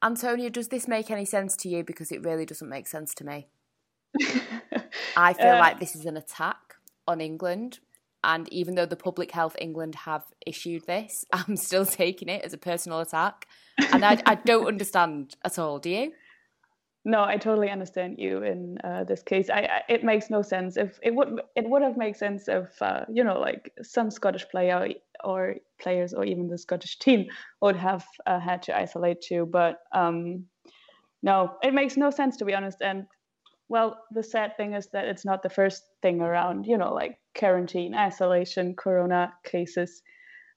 Antonia, 0.00 0.48
does 0.48 0.68
this 0.68 0.86
make 0.86 1.10
any 1.10 1.24
sense 1.24 1.56
to 1.56 1.68
you? 1.68 1.82
Because 1.82 2.12
it 2.12 2.22
really 2.22 2.46
doesn't 2.46 2.68
make 2.68 2.86
sense 2.86 3.14
to 3.14 3.26
me. 3.26 3.48
I 5.16 5.32
feel 5.32 5.54
uh, 5.54 5.58
like 5.58 5.80
this 5.80 5.96
is 5.96 6.06
an 6.06 6.16
attack 6.16 6.76
on 7.08 7.20
England. 7.20 7.80
And 8.22 8.50
even 8.52 8.76
though 8.76 8.86
the 8.86 8.94
Public 8.94 9.32
Health 9.32 9.56
England 9.60 9.96
have 9.96 10.22
issued 10.46 10.86
this, 10.86 11.24
I'm 11.32 11.56
still 11.56 11.84
taking 11.84 12.28
it 12.28 12.44
as 12.44 12.52
a 12.52 12.58
personal 12.58 13.00
attack. 13.00 13.48
And 13.92 14.04
I, 14.04 14.22
I 14.24 14.36
don't 14.36 14.66
understand 14.68 15.34
at 15.44 15.58
all. 15.58 15.80
Do 15.80 15.90
you? 15.90 16.12
No, 17.04 17.24
I 17.24 17.36
totally 17.36 17.70
understand 17.70 18.16
you 18.18 18.42
in 18.42 18.78
uh, 18.84 19.04
this 19.04 19.22
case. 19.22 19.48
I, 19.50 19.60
I, 19.60 19.82
it 19.88 20.04
makes 20.04 20.30
no 20.30 20.42
sense. 20.42 20.76
If 20.76 20.98
it 21.02 21.14
would, 21.14 21.40
it 21.56 21.68
would 21.68 21.82
have 21.82 21.96
made 21.96 22.16
sense 22.16 22.48
if 22.48 22.80
uh, 22.82 23.04
you 23.12 23.24
know, 23.24 23.38
like 23.38 23.72
some 23.82 24.10
Scottish 24.10 24.48
player 24.48 24.88
or 25.24 25.56
players 25.80 26.12
or 26.12 26.24
even 26.24 26.48
the 26.48 26.58
Scottish 26.58 26.98
team 27.00 27.26
would 27.62 27.76
have 27.76 28.04
uh, 28.26 28.40
had 28.40 28.62
to 28.64 28.76
isolate 28.76 29.20
too. 29.22 29.46
But 29.46 29.78
um, 29.92 30.44
no, 31.22 31.54
it 31.62 31.72
makes 31.72 31.96
no 31.96 32.10
sense 32.10 32.36
to 32.38 32.44
be 32.44 32.54
honest. 32.54 32.78
And 32.82 33.06
well, 33.68 34.02
the 34.10 34.22
sad 34.22 34.56
thing 34.56 34.74
is 34.74 34.88
that 34.92 35.06
it's 35.06 35.24
not 35.24 35.42
the 35.42 35.50
first 35.50 35.84
thing 36.02 36.20
around. 36.20 36.66
You 36.66 36.78
know, 36.78 36.92
like 36.92 37.18
quarantine, 37.36 37.94
isolation, 37.94 38.74
corona 38.76 39.32
cases 39.44 40.02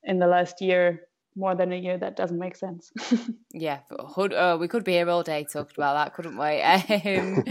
in 0.04 0.18
the 0.18 0.28
last 0.28 0.62
year 0.62 1.02
more 1.36 1.56
than 1.56 1.72
a 1.72 1.76
year 1.76 1.98
that 1.98 2.16
doesn't 2.16 2.40
make 2.40 2.56
sense 2.56 2.92
yeah 3.54 3.80
uh, 4.18 4.58
we 4.60 4.68
could 4.68 4.84
be 4.84 4.94
here 4.94 5.10
all 5.10 5.24
day 5.24 5.44
talking 5.44 5.74
about 5.78 5.94
that 5.94 6.14
couldn't 6.14 6.38
we 6.38 6.62
um, 7.18 7.44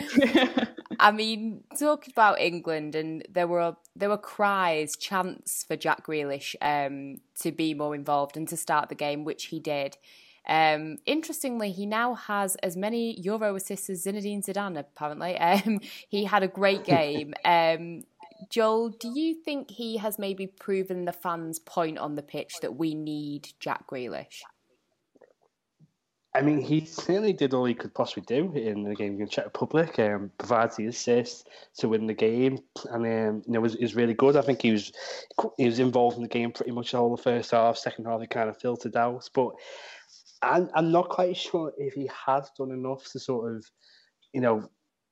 i 1.01 1.11
mean 1.11 1.63
talking 1.79 2.13
about 2.13 2.41
england 2.41 2.95
and 2.95 3.27
there 3.31 3.47
were 3.47 3.75
there 3.97 4.09
were 4.09 4.19
cries 4.19 4.97
chants 4.97 5.65
for 5.65 5.77
jack 5.77 6.07
grealish 6.07 6.55
um, 6.61 7.21
to 7.39 7.53
be 7.53 7.75
more 7.75 7.95
involved 7.95 8.37
and 8.37 8.49
to 8.49 8.57
start 8.57 8.89
the 8.89 8.95
game 8.95 9.25
which 9.25 9.47
he 9.47 9.59
did 9.59 9.97
um, 10.49 10.99
interestingly, 11.07 11.71
he 11.71 11.87
now 11.87 12.15
has 12.15 12.57
as 12.57 12.77
many 12.77 13.21
Euro 13.21 13.55
assists 13.55 13.91
as 13.91 14.05
Zinedine 14.05 14.45
Zidane. 14.45 14.79
Apparently, 14.79 15.39
um, 15.39 15.81
he 16.09 16.25
had 16.25 16.43
a 16.43 16.49
great 16.49 16.83
game. 16.85 17.35
Um, 17.45 18.03
Joel, 18.49 18.91
do 18.91 19.09
you 19.09 19.35
think 19.35 19.71
he 19.71 19.97
has 19.99 20.19
maybe 20.19 20.47
proven 20.47 21.05
the 21.05 21.13
fans' 21.13 21.59
point 21.59 21.99
on 21.99 22.15
the 22.15 22.23
pitch 22.23 22.55
that 22.63 22.77
we 22.77 22.95
need 22.95 23.49
Jack 23.61 23.87
Grealish? 23.87 24.43
I 26.33 26.43
mean, 26.43 26.61
he 26.61 26.85
certainly 26.85 27.33
did 27.33 27.55
all 27.55 27.65
he 27.65 27.75
could 27.75 27.93
possibly 27.93 28.23
do 28.23 28.53
in 28.53 28.85
the 28.85 28.95
game 28.95 29.15
against 29.15 29.33
Czech 29.33 29.47
Republic. 29.47 29.99
Um, 29.99 30.31
provides 30.39 30.77
the 30.77 30.87
assist 30.87 31.49
to 31.79 31.89
win 31.89 32.07
the 32.07 32.15
game, 32.15 32.61
and 32.85 33.05
um, 33.05 33.43
you 33.47 33.53
know 33.53 33.61
was 33.61 33.75
is 33.75 33.97
really 33.97 34.15
good. 34.15 34.37
I 34.37 34.43
think 34.43 34.63
he 34.63 34.71
was 34.71 34.93
he 35.57 35.67
was 35.67 35.81
involved 35.81 36.17
in 36.17 36.23
the 36.23 36.29
game 36.29 36.53
pretty 36.53 36.71
much 36.71 36.93
the 36.93 36.99
whole 36.99 37.17
the 37.17 37.23
first 37.23 37.51
half. 37.51 37.77
Second 37.77 38.05
half, 38.05 38.21
he 38.21 38.29
kind 38.29 38.49
of 38.49 38.61
filtered 38.61 38.95
out, 38.95 39.29
but 39.35 39.51
I'm 40.41 40.71
I'm 40.75 40.93
not 40.93 41.09
quite 41.09 41.37
sure 41.37 41.73
if 41.77 41.95
he 41.95 42.09
has 42.27 42.49
done 42.57 42.71
enough 42.71 43.11
to 43.11 43.19
sort 43.19 43.57
of, 43.57 43.65
you 44.33 44.41
know, 44.41 44.71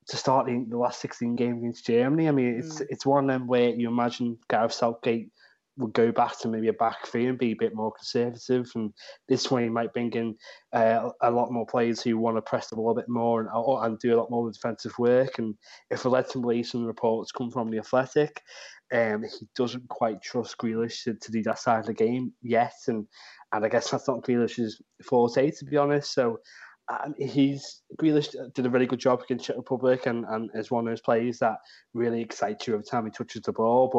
to 0.08 0.16
start 0.16 0.46
the, 0.46 0.64
the 0.68 0.78
last 0.78 1.00
16 1.00 1.36
games 1.36 1.58
against 1.58 1.86
Germany. 1.86 2.28
I 2.28 2.32
mean, 2.32 2.58
it's 2.58 2.80
mm. 2.80 2.86
it's 2.88 3.06
one 3.06 3.28
of 3.28 3.30
them 3.30 3.46
where 3.46 3.70
you 3.70 3.88
imagine 3.88 4.38
Gareth 4.48 4.72
Southgate 4.72 5.30
would 5.78 5.92
go 5.92 6.10
back 6.10 6.38
to 6.40 6.48
maybe 6.48 6.68
a 6.68 6.72
back 6.72 7.06
three 7.06 7.26
and 7.26 7.38
be 7.38 7.52
a 7.52 7.56
bit 7.56 7.74
more 7.74 7.92
conservative. 7.92 8.68
And 8.74 8.92
this 9.28 9.50
way, 9.50 9.64
he 9.64 9.68
might 9.68 9.92
bring 9.92 10.12
in 10.12 10.34
uh, 10.72 11.10
a 11.22 11.30
lot 11.30 11.52
more 11.52 11.66
players 11.66 12.02
who 12.02 12.18
want 12.18 12.36
to 12.36 12.42
press 12.42 12.68
the 12.68 12.76
ball 12.76 12.90
a 12.90 12.96
bit 12.96 13.08
more 13.08 13.40
and, 13.40 13.48
and 13.54 13.98
do 13.98 14.14
a 14.14 14.18
lot 14.18 14.30
more 14.30 14.50
defensive 14.50 14.92
work. 14.98 15.38
And 15.38 15.54
if 15.90 16.04
we 16.04 16.10
let 16.10 16.34
him 16.34 16.42
believe 16.42 16.66
some 16.66 16.84
reports 16.84 17.30
come 17.30 17.50
from 17.50 17.70
the 17.70 17.78
Athletic, 17.78 18.42
um, 18.92 19.22
he 19.22 19.46
doesn't 19.54 19.88
quite 19.88 20.20
trust 20.20 20.58
Grealish 20.58 21.04
to, 21.04 21.14
to 21.14 21.30
do 21.30 21.42
that 21.44 21.60
side 21.60 21.80
of 21.80 21.86
the 21.86 21.94
game 21.94 22.32
yet. 22.42 22.74
And 22.88 23.06
and 23.52 23.64
I 23.64 23.68
guess 23.68 23.90
that's 23.90 24.08
not 24.08 24.24
Grealish's 24.24 24.80
forte, 25.04 25.50
to 25.50 25.64
be 25.64 25.76
honest. 25.76 26.12
So 26.12 26.38
um, 26.88 27.14
he's 27.18 27.82
Grealish 28.00 28.34
did 28.54 28.66
a 28.66 28.70
really 28.70 28.86
good 28.86 28.98
job 28.98 29.22
against 29.22 29.46
Czech 29.46 29.56
Republic 29.56 30.06
and, 30.06 30.24
and 30.28 30.50
is 30.54 30.70
one 30.70 30.86
of 30.86 30.90
those 30.90 31.00
players 31.00 31.38
that 31.38 31.58
really 31.94 32.20
excites 32.20 32.66
you 32.66 32.74
every 32.74 32.84
time 32.84 33.04
he 33.04 33.10
touches 33.10 33.42
the 33.42 33.52
ball. 33.52 33.90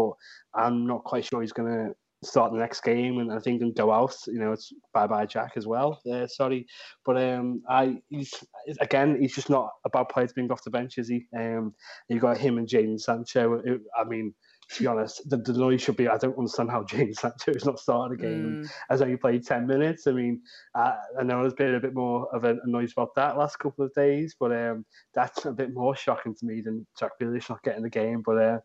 But 0.54 0.60
I'm 0.62 0.88
not 0.88 1.04
quite 1.04 1.26
sure 1.26 1.42
he's 1.42 1.54
going 1.54 1.72
to 1.72 1.96
start 2.28 2.52
the 2.52 2.58
next 2.58 2.82
game, 2.82 3.20
and 3.20 3.32
I 3.32 3.40
think 3.40 3.62
and 3.62 3.76
go 3.76 3.92
out. 3.92 4.16
You 4.28 4.40
know, 4.40 4.52
it's 4.52 4.74
bye 4.94 5.08
bye 5.08 5.26
Jack 5.26 5.54
as 5.56 5.68
well. 5.68 6.02
Uh, 6.12 6.28
sorry, 6.28 6.66
but 7.06 7.18
um, 7.18 7.62
I 7.70 7.98
he's 8.10 8.34
again 8.82 9.18
he's 9.22 9.36
just 9.36 9.50
not 9.50 9.70
a 9.86 9.90
bad 9.90 10.10
player 10.10 10.28
to 10.28 10.34
bring 10.34 10.52
off 10.52 10.64
the 10.64 10.72
bench, 10.72 10.98
is 10.98 11.10
he? 11.10 11.26
Um, 11.38 11.74
you 12.08 12.20
got 12.20 12.38
him 12.38 12.58
and 12.58 12.68
Jadon 12.68 13.00
Sancho. 13.00 13.62
I 13.98 14.04
mean 14.04 14.34
to 14.72 14.84
be 14.84 14.88
honest, 14.88 15.28
the, 15.30 15.38
the 15.38 15.54
noise 15.54 15.82
should 15.82 15.98
be. 15.98 16.08
I 16.08 16.18
don't 16.18 16.38
understand 16.38 16.70
how 16.70 16.84
Jadon 16.90 17.16
Sancho 17.16 17.52
is 17.52 17.66
not 17.66 17.80
started 17.80 18.20
a 18.20 18.22
game 18.22 18.64
mm. 18.64 18.70
has 18.90 19.02
only 19.02 19.18
played 19.18 19.46
ten 19.46 19.66
minutes. 19.66 20.08
I 20.08 20.12
mean, 20.12 20.42
uh, 20.76 20.96
I 21.20 21.24
know 21.24 21.42
there's 21.42 21.54
been 21.54 21.76
a 21.76 21.80
bit 21.80 21.96
more 21.96 22.28
of 22.34 22.44
a, 22.44 22.52
a, 22.52 22.68
noise 22.70 22.92
about 22.92 23.16
that 23.16 23.38
last 23.38 23.58
couple 23.58 23.86
of 23.86 23.94
days, 23.94 24.36
but 24.40 24.52
um, 24.52 24.86
that's 25.14 25.46
a 25.46 25.52
bit 25.52 25.74
more 25.74 25.96
shocking 25.96 26.36
to 26.36 26.46
me 26.46 26.62
than 26.62 26.86
Jack 27.00 27.12
Grealish 27.22 27.50
not 27.50 27.64
getting 27.64 27.84
the 27.84 27.90
game. 27.90 28.22
But 28.26 28.38
uh, 28.38 28.60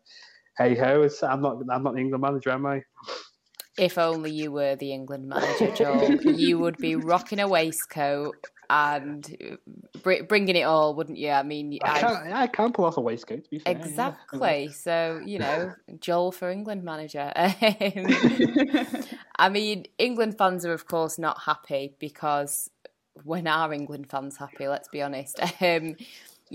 hey 0.57 0.75
ho, 0.75 1.07
I'm 1.23 1.41
not 1.41 1.57
I'm 1.71 1.83
not 1.83 1.95
the 1.95 2.01
England 2.01 2.21
manager, 2.21 2.51
am 2.51 2.65
I? 2.65 2.83
If 3.77 3.97
only 3.97 4.31
you 4.31 4.51
were 4.51 4.75
the 4.77 4.93
England 4.93 5.27
manager, 5.27 5.69
Joel, 5.75 6.21
you 6.21 6.59
would 6.59 6.77
be 6.77 6.95
rocking 6.95 7.41
a 7.41 7.47
waistcoat 7.47 8.35
and 8.69 9.57
bringing 10.03 10.55
it 10.55 10.63
all, 10.63 10.95
wouldn't 10.95 11.17
you? 11.17 11.29
I 11.29 11.43
mean, 11.43 11.77
I 11.83 11.99
can't, 11.99 12.33
I 12.33 12.47
can't 12.47 12.73
pull 12.73 12.85
off 12.85 12.97
a 12.97 13.01
waistcoat. 13.01 13.43
To 13.43 13.49
be 13.49 13.59
fair, 13.59 13.75
exactly. 13.75 14.65
Yeah. 14.65 14.71
So 14.71 15.21
you 15.25 15.39
know, 15.39 15.73
Joel 15.99 16.31
for 16.31 16.49
England 16.49 16.83
manager. 16.83 17.31
I 17.35 17.51
mean, 19.49 19.85
England 19.97 20.37
fans 20.37 20.65
are 20.65 20.73
of 20.73 20.87
course 20.87 21.17
not 21.17 21.41
happy 21.41 21.95
because 21.99 22.69
when 23.23 23.47
are 23.47 23.73
England 23.73 24.09
fans 24.09 24.37
happy? 24.37 24.67
Let's 24.67 24.89
be 24.89 25.01
honest. 25.01 25.39
Um, 25.61 25.95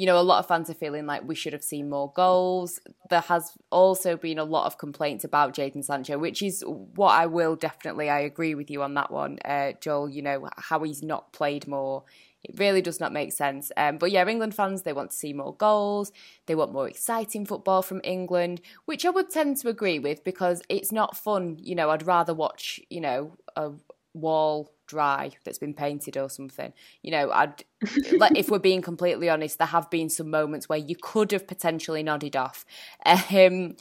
you 0.01 0.07
know, 0.07 0.19
a 0.19 0.23
lot 0.23 0.39
of 0.39 0.49
fans 0.49 0.71
are 0.71 0.75
feeling 0.75 1.05
like 1.05 1.29
we 1.29 1.35
should 1.35 1.53
have 1.53 1.63
seen 1.63 1.91
more 1.91 2.11
goals. 2.13 2.81
There 3.11 3.21
has 3.21 3.53
also 3.69 4.17
been 4.17 4.39
a 4.39 4.45
lot 4.45 4.65
of 4.65 4.79
complaints 4.79 5.25
about 5.25 5.55
Jadon 5.55 5.85
Sancho, 5.85 6.17
which 6.17 6.41
is 6.41 6.65
what 6.67 7.11
I 7.11 7.27
will 7.27 7.55
definitely, 7.55 8.09
I 8.09 8.21
agree 8.21 8.55
with 8.55 8.71
you 8.71 8.83
on 8.83 8.95
that 8.95 9.11
one, 9.11 9.39
uh, 9.45 9.73
Joel. 9.79 10.09
You 10.09 10.23
know, 10.23 10.49
how 10.57 10.83
he's 10.85 11.03
not 11.03 11.35
played 11.35 11.69
more. 11.69 12.05
It 12.43 12.59
really 12.59 12.81
does 12.81 12.99
not 12.99 13.13
make 13.13 13.35
sense. 13.35 13.71
Um, 13.77 13.99
but 13.99 14.11
yeah, 14.11 14.27
England 14.27 14.55
fans, 14.55 14.85
they 14.85 14.95
want 14.95 15.11
to 15.11 15.17
see 15.19 15.35
more 15.35 15.55
goals. 15.55 16.13
They 16.47 16.55
want 16.55 16.73
more 16.73 16.89
exciting 16.89 17.45
football 17.45 17.83
from 17.83 18.01
England, 18.03 18.63
which 18.87 19.05
I 19.05 19.11
would 19.11 19.29
tend 19.29 19.59
to 19.59 19.69
agree 19.69 19.99
with 19.99 20.25
because 20.25 20.63
it's 20.71 20.91
not 20.91 21.15
fun. 21.15 21.59
You 21.61 21.75
know, 21.75 21.91
I'd 21.91 22.07
rather 22.07 22.33
watch, 22.33 22.81
you 22.89 23.03
know, 23.03 23.37
a 23.55 23.73
wall 24.15 24.73
dry 24.90 25.31
that's 25.44 25.59
been 25.59 25.74
painted 25.74 26.16
or 26.16 26.29
something. 26.29 26.72
You 27.03 27.12
know, 27.12 27.31
I'd 27.31 27.64
like 28.18 28.37
if 28.37 28.50
we're 28.50 28.59
being 28.59 28.83
completely 28.83 29.31
honest, 29.31 29.59
there 29.59 29.68
have 29.68 29.88
been 29.88 30.09
some 30.09 30.31
moments 30.31 30.68
where 30.68 30.79
you 30.79 30.96
could 31.00 31.33
have 31.33 31.46
potentially 31.46 32.03
nodded 32.03 32.37
off. 32.37 32.64
Um, 33.07 33.76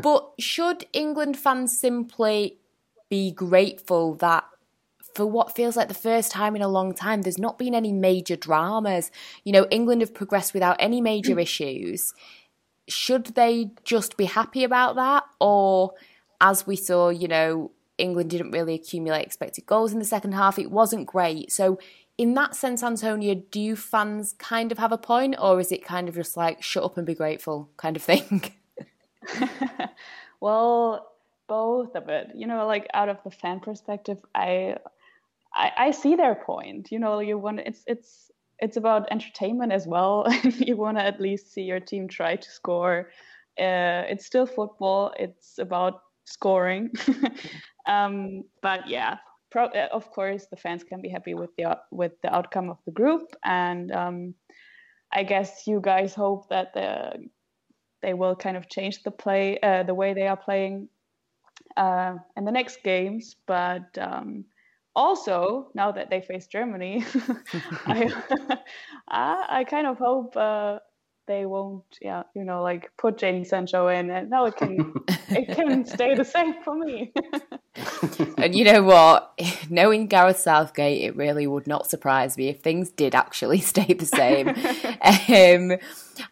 but 0.00 0.32
should 0.38 0.84
England 0.92 1.38
fans 1.38 1.78
simply 1.78 2.58
be 3.08 3.30
grateful 3.30 4.14
that 4.16 4.44
for 5.14 5.26
what 5.26 5.54
feels 5.54 5.76
like 5.76 5.88
the 5.88 5.94
first 5.94 6.30
time 6.30 6.56
in 6.56 6.62
a 6.62 6.68
long 6.68 6.94
time, 6.94 7.22
there's 7.22 7.38
not 7.38 7.58
been 7.58 7.74
any 7.74 7.92
major 7.92 8.36
dramas. 8.36 9.10
You 9.44 9.52
know, 9.52 9.66
England 9.70 10.00
have 10.00 10.14
progressed 10.14 10.54
without 10.54 10.76
any 10.78 11.00
major 11.00 11.38
issues. 11.38 12.14
Should 12.88 13.26
they 13.34 13.70
just 13.84 14.16
be 14.16 14.24
happy 14.24 14.64
about 14.64 14.96
that? 14.96 15.24
Or, 15.40 15.92
as 16.40 16.66
we 16.66 16.76
saw, 16.76 17.10
you 17.10 17.28
know, 17.28 17.70
England 17.98 18.30
didn't 18.30 18.50
really 18.50 18.74
accumulate 18.74 19.24
expected 19.24 19.66
goals 19.66 19.92
in 19.92 19.98
the 19.98 20.04
second 20.04 20.32
half. 20.32 20.58
It 20.58 20.70
wasn't 20.70 21.06
great. 21.06 21.52
So, 21.52 21.78
in 22.18 22.34
that 22.34 22.54
sense, 22.54 22.82
Antonia, 22.82 23.34
do 23.34 23.74
fans 23.74 24.34
kind 24.38 24.70
of 24.70 24.78
have 24.78 24.92
a 24.92 24.98
point, 24.98 25.34
or 25.40 25.60
is 25.60 25.72
it 25.72 25.84
kind 25.84 26.08
of 26.08 26.14
just 26.14 26.36
like 26.36 26.62
shut 26.62 26.84
up 26.84 26.96
and 26.96 27.06
be 27.06 27.14
grateful 27.14 27.70
kind 27.76 27.96
of 27.96 28.02
thing? 28.02 28.52
well, 30.40 31.12
both 31.48 31.94
of 31.94 32.08
it. 32.08 32.32
You 32.34 32.46
know, 32.46 32.66
like 32.66 32.86
out 32.94 33.08
of 33.08 33.18
the 33.24 33.30
fan 33.30 33.60
perspective, 33.60 34.18
I, 34.34 34.76
I, 35.54 35.70
I 35.76 35.90
see 35.90 36.16
their 36.16 36.34
point. 36.34 36.90
You 36.90 36.98
know, 36.98 37.20
you 37.20 37.38
want 37.38 37.60
it's 37.60 37.82
it's 37.86 38.30
it's 38.58 38.76
about 38.76 39.10
entertainment 39.10 39.72
as 39.72 39.86
well. 39.86 40.26
you 40.44 40.76
want 40.76 40.98
to 40.98 41.04
at 41.04 41.20
least 41.20 41.52
see 41.52 41.62
your 41.62 41.80
team 41.80 42.08
try 42.08 42.36
to 42.36 42.50
score. 42.50 43.10
Uh, 43.58 44.04
it's 44.08 44.24
still 44.24 44.46
football. 44.46 45.12
It's 45.18 45.58
about 45.58 46.02
scoring. 46.24 46.90
um, 47.86 48.42
but 48.62 48.88
yeah, 48.88 49.18
pro- 49.50 49.66
uh, 49.66 49.88
of 49.92 50.10
course, 50.10 50.46
the 50.50 50.56
fans 50.56 50.84
can 50.84 51.00
be 51.00 51.08
happy 51.08 51.34
with 51.34 51.50
the 51.56 51.78
with 51.90 52.12
the 52.22 52.34
outcome 52.34 52.70
of 52.70 52.78
the 52.86 52.92
group, 52.92 53.34
and 53.44 53.92
um, 53.92 54.34
I 55.12 55.22
guess 55.24 55.66
you 55.66 55.80
guys 55.80 56.14
hope 56.14 56.48
that 56.48 56.74
the 56.74 57.28
they 58.02 58.14
will 58.14 58.34
kind 58.34 58.56
of 58.56 58.68
change 58.68 59.02
the 59.02 59.10
play, 59.10 59.58
uh, 59.60 59.84
the 59.84 59.94
way 59.94 60.12
they 60.12 60.26
are 60.26 60.36
playing 60.36 60.88
uh, 61.76 62.16
in 62.36 62.44
the 62.44 62.50
next 62.50 62.82
games. 62.82 63.36
But 63.46 63.96
um, 63.98 64.44
also, 64.94 65.70
now 65.74 65.92
that 65.92 66.10
they 66.10 66.20
face 66.20 66.46
Germany, 66.46 67.04
I, 67.86 68.12
I, 69.08 69.46
I 69.48 69.64
kind 69.64 69.86
of 69.86 69.98
hope 69.98 70.36
uh, 70.36 70.80
they 71.32 71.46
won't 71.46 71.84
yeah 72.00 72.22
you 72.34 72.44
know 72.44 72.62
like 72.62 72.90
put 72.98 73.16
Jadon 73.16 73.46
Sancho 73.46 73.88
in 73.88 74.10
and 74.10 74.28
now 74.28 74.44
it 74.44 74.56
can 74.56 74.92
it 75.30 75.56
can 75.56 75.84
stay 75.86 76.14
the 76.14 76.24
same 76.24 76.54
for 76.62 76.76
me. 76.76 77.12
And 78.36 78.54
you 78.54 78.64
know 78.64 78.82
what? 78.82 79.40
Knowing 79.70 80.06
Gareth 80.06 80.38
Southgate 80.38 81.02
it 81.02 81.16
really 81.16 81.46
would 81.46 81.66
not 81.66 81.88
surprise 81.88 82.36
me 82.36 82.48
if 82.48 82.60
things 82.60 82.90
did 82.90 83.14
actually 83.14 83.60
stay 83.74 83.94
the 83.94 84.04
same. 84.04 84.48
Um, 84.48 85.78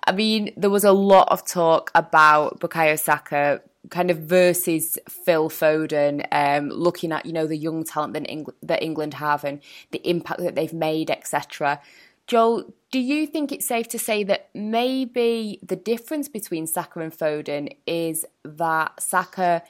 I 0.05 0.13
mean 0.13 0.53
there 0.57 0.71
was 0.71 0.85
a 0.85 0.93
lot 0.93 1.29
of 1.31 1.47
talk 1.47 1.91
about 1.95 2.61
Bukayo 2.61 2.99
Saka 2.99 3.63
kind 3.89 4.11
of 4.11 4.19
versus 4.19 4.99
Phil 5.09 5.49
Foden, 5.49 6.27
um, 6.31 6.69
looking 6.69 7.11
at 7.13 7.25
you 7.25 7.33
know 7.33 7.47
the 7.47 7.57
young 7.57 7.85
talent 7.85 8.13
that, 8.13 8.29
England, 8.29 8.59
that 8.63 8.83
England 8.83 9.15
have 9.15 9.43
and 9.45 9.61
the 9.93 10.07
impact 10.09 10.41
that 10.41 10.55
they've 10.55 10.75
made, 10.75 11.11
etc. 11.11 11.81
Joel, 12.27 12.73
do 12.91 12.99
you 12.99 13.27
think 13.27 13.53
it's 13.53 13.67
safe 13.67 13.89
to 13.89 13.99
say 13.99 14.25
that 14.25 14.51
maybe 14.55 15.61
the 15.63 15.77
difference 15.77 16.29
between 16.29 16.67
Saka 16.67 17.01
and 17.01 17.17
Foden 17.17 17.77
is 17.87 18.27
that 18.45 19.01
Saka 19.01 19.63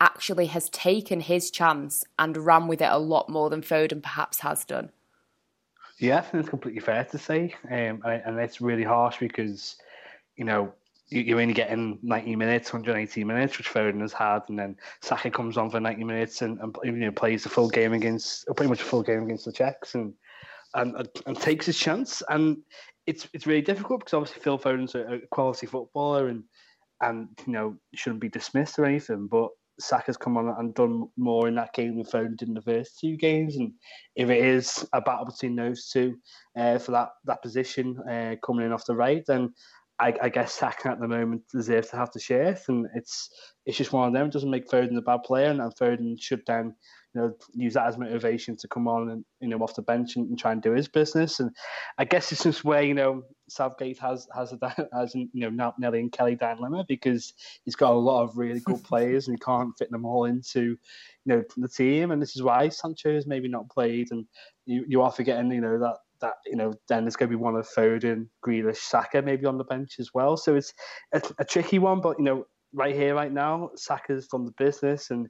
actually 0.00 0.46
has 0.46 0.68
taken 0.70 1.20
his 1.20 1.50
chance 1.50 2.04
and 2.18 2.36
ran 2.36 2.68
with 2.68 2.80
it 2.80 2.90
a 2.90 2.98
lot 2.98 3.28
more 3.28 3.50
than 3.50 3.62
Foden 3.62 4.02
perhaps 4.02 4.40
has 4.40 4.64
done? 4.64 4.90
Yeah, 5.98 6.18
I 6.18 6.20
think 6.20 6.42
it's 6.42 6.50
completely 6.50 6.80
fair 6.80 7.04
to 7.04 7.18
say, 7.18 7.56
um, 7.68 8.00
and 8.04 8.38
it's 8.38 8.60
really 8.60 8.84
harsh 8.84 9.18
because 9.18 9.76
you 10.36 10.44
know 10.44 10.72
you're 11.08 11.40
only 11.40 11.54
getting 11.54 11.98
90 12.02 12.36
minutes, 12.36 12.72
180 12.72 13.24
minutes, 13.24 13.58
which 13.58 13.68
Foden 13.68 14.02
has 14.02 14.12
had, 14.12 14.42
and 14.48 14.56
then 14.56 14.76
Saka 15.00 15.30
comes 15.30 15.56
on 15.56 15.70
for 15.70 15.80
90 15.80 16.04
minutes 16.04 16.42
and, 16.42 16.60
and 16.60 16.76
you 16.84 16.92
know 16.92 17.10
plays 17.10 17.42
the 17.42 17.48
full 17.48 17.68
game 17.68 17.92
against, 17.92 18.46
pretty 18.54 18.68
much 18.68 18.82
a 18.82 18.84
full 18.84 19.02
game 19.02 19.24
against 19.24 19.46
the 19.46 19.52
Czechs, 19.52 19.96
and 19.96 20.14
and, 20.78 21.08
and 21.26 21.36
takes 21.40 21.66
his 21.66 21.78
chance. 21.78 22.22
And 22.28 22.58
it's 23.06 23.28
it's 23.32 23.46
really 23.46 23.62
difficult 23.62 24.00
because 24.00 24.14
obviously 24.14 24.42
Phil 24.42 24.58
Foden's 24.58 24.94
a, 24.94 25.20
quality 25.30 25.66
footballer 25.66 26.28
and 26.28 26.44
and 27.00 27.28
you 27.46 27.52
know 27.52 27.76
shouldn't 27.94 28.20
be 28.20 28.28
dismissed 28.28 28.78
or 28.78 28.84
anything. 28.84 29.28
But 29.28 29.48
Saka's 29.80 30.16
come 30.16 30.36
on 30.36 30.54
and 30.58 30.74
done 30.74 31.08
more 31.16 31.48
in 31.48 31.54
that 31.54 31.72
game 31.72 31.96
than 31.96 32.04
Foden 32.04 32.36
did 32.36 32.48
in 32.48 32.54
the 32.54 32.62
first 32.62 32.98
two 32.98 33.16
games. 33.16 33.56
And 33.56 33.72
if 34.16 34.28
it 34.28 34.44
is 34.44 34.86
a 34.92 35.00
battle 35.00 35.26
between 35.26 35.56
those 35.56 35.88
two 35.88 36.16
uh, 36.56 36.78
for 36.78 36.92
that 36.92 37.10
that 37.24 37.42
position 37.42 37.98
uh, 38.08 38.36
coming 38.44 38.66
in 38.66 38.72
off 38.72 38.86
the 38.86 38.96
right, 38.96 39.24
then 39.26 39.54
I, 40.00 40.14
I, 40.22 40.28
guess 40.28 40.52
Saka 40.52 40.90
at 40.90 41.00
the 41.00 41.08
moment 41.08 41.42
deserves 41.52 41.88
to 41.88 41.96
have 41.96 42.12
the 42.12 42.20
shirt, 42.20 42.60
and 42.68 42.86
it's 42.94 43.30
it's 43.66 43.76
just 43.76 43.92
one 43.92 44.06
of 44.06 44.14
them. 44.14 44.26
It 44.26 44.32
doesn't 44.32 44.50
make 44.50 44.68
Foden 44.68 44.96
a 44.96 45.02
bad 45.02 45.22
player, 45.24 45.50
and, 45.50 45.60
and 45.60 45.74
Foden 45.74 46.20
should 46.20 46.42
then 46.46 46.74
you 47.18 47.24
know, 47.24 47.34
use 47.52 47.74
that 47.74 47.86
as 47.86 47.98
motivation 47.98 48.56
to 48.56 48.68
come 48.68 48.86
on 48.86 49.10
and 49.10 49.24
you 49.40 49.48
know 49.48 49.58
off 49.58 49.74
the 49.74 49.82
bench 49.82 50.16
and, 50.16 50.28
and, 50.28 50.38
try 50.38 50.52
and 50.52 50.62
do 50.62 50.72
his 50.72 50.88
business. 50.88 51.40
And 51.40 51.50
I 51.98 52.04
guess 52.04 52.30
it's 52.30 52.44
just 52.44 52.64
where 52.64 52.82
you 52.82 52.94
know 52.94 53.22
Southgate 53.48 53.98
has 53.98 54.28
has 54.34 54.52
a 54.52 54.88
has 54.92 55.14
you 55.14 55.28
know 55.34 55.72
Nelly 55.78 56.00
and 56.00 56.12
Kelly 56.12 56.36
dilemma 56.36 56.84
because 56.86 57.32
he's 57.64 57.76
got 57.76 57.92
a 57.92 57.94
lot 57.94 58.22
of 58.22 58.38
really 58.38 58.60
good 58.60 58.82
players 58.84 59.26
and 59.26 59.36
he 59.36 59.44
can't 59.44 59.76
fit 59.78 59.90
them 59.90 60.04
all 60.04 60.24
into 60.26 60.62
you 60.62 60.78
know 61.26 61.42
the 61.56 61.68
team. 61.68 62.10
And 62.10 62.22
this 62.22 62.36
is 62.36 62.42
why 62.42 62.68
Sancho 62.68 63.14
has 63.14 63.26
maybe 63.26 63.48
not 63.48 63.68
played. 63.68 64.08
And 64.12 64.26
you, 64.66 64.84
you 64.86 65.02
are 65.02 65.12
forgetting 65.12 65.50
you 65.50 65.60
know 65.60 65.78
that 65.78 65.96
that 66.20 66.34
you 66.46 66.56
know 66.56 66.72
then 66.88 67.04
there's 67.04 67.16
going 67.16 67.30
to 67.30 67.36
be 67.36 67.42
one 67.42 67.56
of 67.56 67.68
Foden, 67.68 68.28
Grealish, 68.44 68.76
Saka 68.76 69.22
maybe 69.22 69.46
on 69.46 69.58
the 69.58 69.64
bench 69.64 69.96
as 69.98 70.10
well. 70.14 70.36
So 70.36 70.54
it's 70.54 70.72
a, 71.12 71.22
a 71.38 71.44
tricky 71.44 71.78
one, 71.78 72.00
but 72.00 72.18
you 72.18 72.24
know 72.24 72.46
right 72.72 72.94
here, 72.94 73.14
right 73.14 73.32
now, 73.32 73.70
Saka's 73.76 74.28
done 74.28 74.44
the 74.44 74.52
business 74.52 75.10
and 75.10 75.28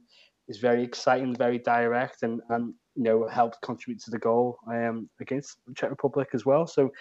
is 0.49 0.57
very 0.57 0.83
exciting, 0.83 1.35
very 1.35 1.59
direct, 1.59 2.23
and 2.23 2.41
and 2.49 2.73
you 2.95 3.03
know 3.03 3.27
helped 3.27 3.61
contribute 3.61 4.01
to 4.03 4.11
the 4.11 4.19
goal 4.19 4.57
um, 4.67 5.09
against 5.21 5.57
the 5.67 5.73
Czech 5.73 5.89
Republic 5.89 6.29
as 6.33 6.45
well. 6.45 6.67
So 6.67 6.91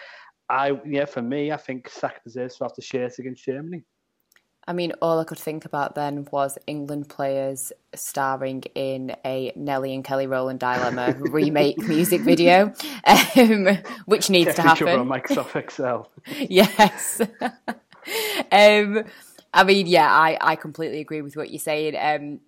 I 0.48 0.78
yeah, 0.86 1.06
for 1.06 1.22
me, 1.22 1.50
I 1.50 1.56
think 1.56 1.88
Saka 1.88 2.20
deserves 2.24 2.56
to 2.56 2.64
have 2.64 2.74
the 2.74 2.82
shirt 2.82 3.18
against 3.18 3.44
Germany. 3.44 3.84
I 4.68 4.74
mean, 4.74 4.92
all 5.00 5.18
I 5.18 5.24
could 5.24 5.38
think 5.38 5.64
about 5.64 5.94
then 5.94 6.28
was 6.30 6.58
England 6.66 7.08
players 7.08 7.72
starring 7.94 8.64
in 8.74 9.16
a 9.24 9.50
Nelly 9.56 9.94
and 9.94 10.04
Kelly 10.04 10.26
Rowland 10.26 10.60
dilemma 10.60 11.14
remake 11.18 11.78
music 11.78 12.20
video, 12.20 12.74
um, 13.06 13.78
which 14.04 14.28
needs 14.28 14.48
Get 14.48 14.56
to 14.56 14.62
happen. 14.62 14.88
on 14.88 15.08
Microsoft 15.08 15.56
Excel. 15.56 16.10
yes. 16.50 17.22
um, 18.52 19.04
I 19.54 19.64
mean, 19.64 19.86
yeah, 19.86 20.12
I, 20.12 20.36
I 20.38 20.56
completely 20.56 21.00
agree 21.00 21.22
with 21.22 21.34
what 21.34 21.50
you're 21.50 21.58
saying. 21.58 21.96
Um, 21.98 22.40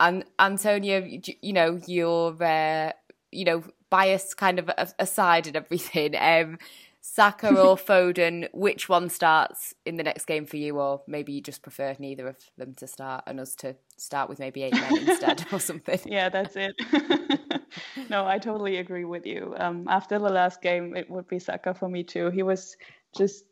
and 0.00 0.24
Antonia, 0.38 1.00
you 1.40 1.52
know, 1.52 1.80
your 1.86 2.42
uh, 2.42 2.92
you 3.32 3.44
know 3.44 3.62
bias 3.90 4.34
kind 4.34 4.58
of 4.58 4.70
aside 4.98 5.46
and 5.46 5.56
everything. 5.56 6.16
Um, 6.16 6.58
Saka 7.00 7.48
or 7.48 7.76
Foden, 7.76 8.48
which 8.52 8.88
one 8.88 9.08
starts 9.08 9.74
in 9.84 9.96
the 9.96 10.02
next 10.02 10.26
game 10.26 10.44
for 10.44 10.56
you, 10.56 10.78
or 10.78 11.02
maybe 11.06 11.32
you 11.32 11.40
just 11.40 11.62
prefer 11.62 11.94
neither 11.98 12.26
of 12.26 12.36
them 12.58 12.74
to 12.74 12.86
start 12.86 13.24
and 13.28 13.38
us 13.38 13.54
to 13.56 13.76
start 13.96 14.28
with 14.28 14.40
maybe 14.40 14.64
eight 14.64 14.74
men 14.74 14.98
instead 15.08 15.46
or 15.52 15.60
something? 15.60 16.00
Yeah, 16.04 16.28
that's 16.28 16.56
it. 16.56 16.74
no, 18.10 18.26
I 18.26 18.38
totally 18.38 18.78
agree 18.78 19.04
with 19.04 19.24
you. 19.24 19.54
Um, 19.56 19.86
after 19.88 20.18
the 20.18 20.28
last 20.28 20.60
game, 20.60 20.96
it 20.96 21.08
would 21.08 21.28
be 21.28 21.38
Saka 21.38 21.74
for 21.74 21.88
me 21.88 22.02
too. 22.02 22.30
He 22.30 22.42
was 22.42 22.76
just 23.16 23.44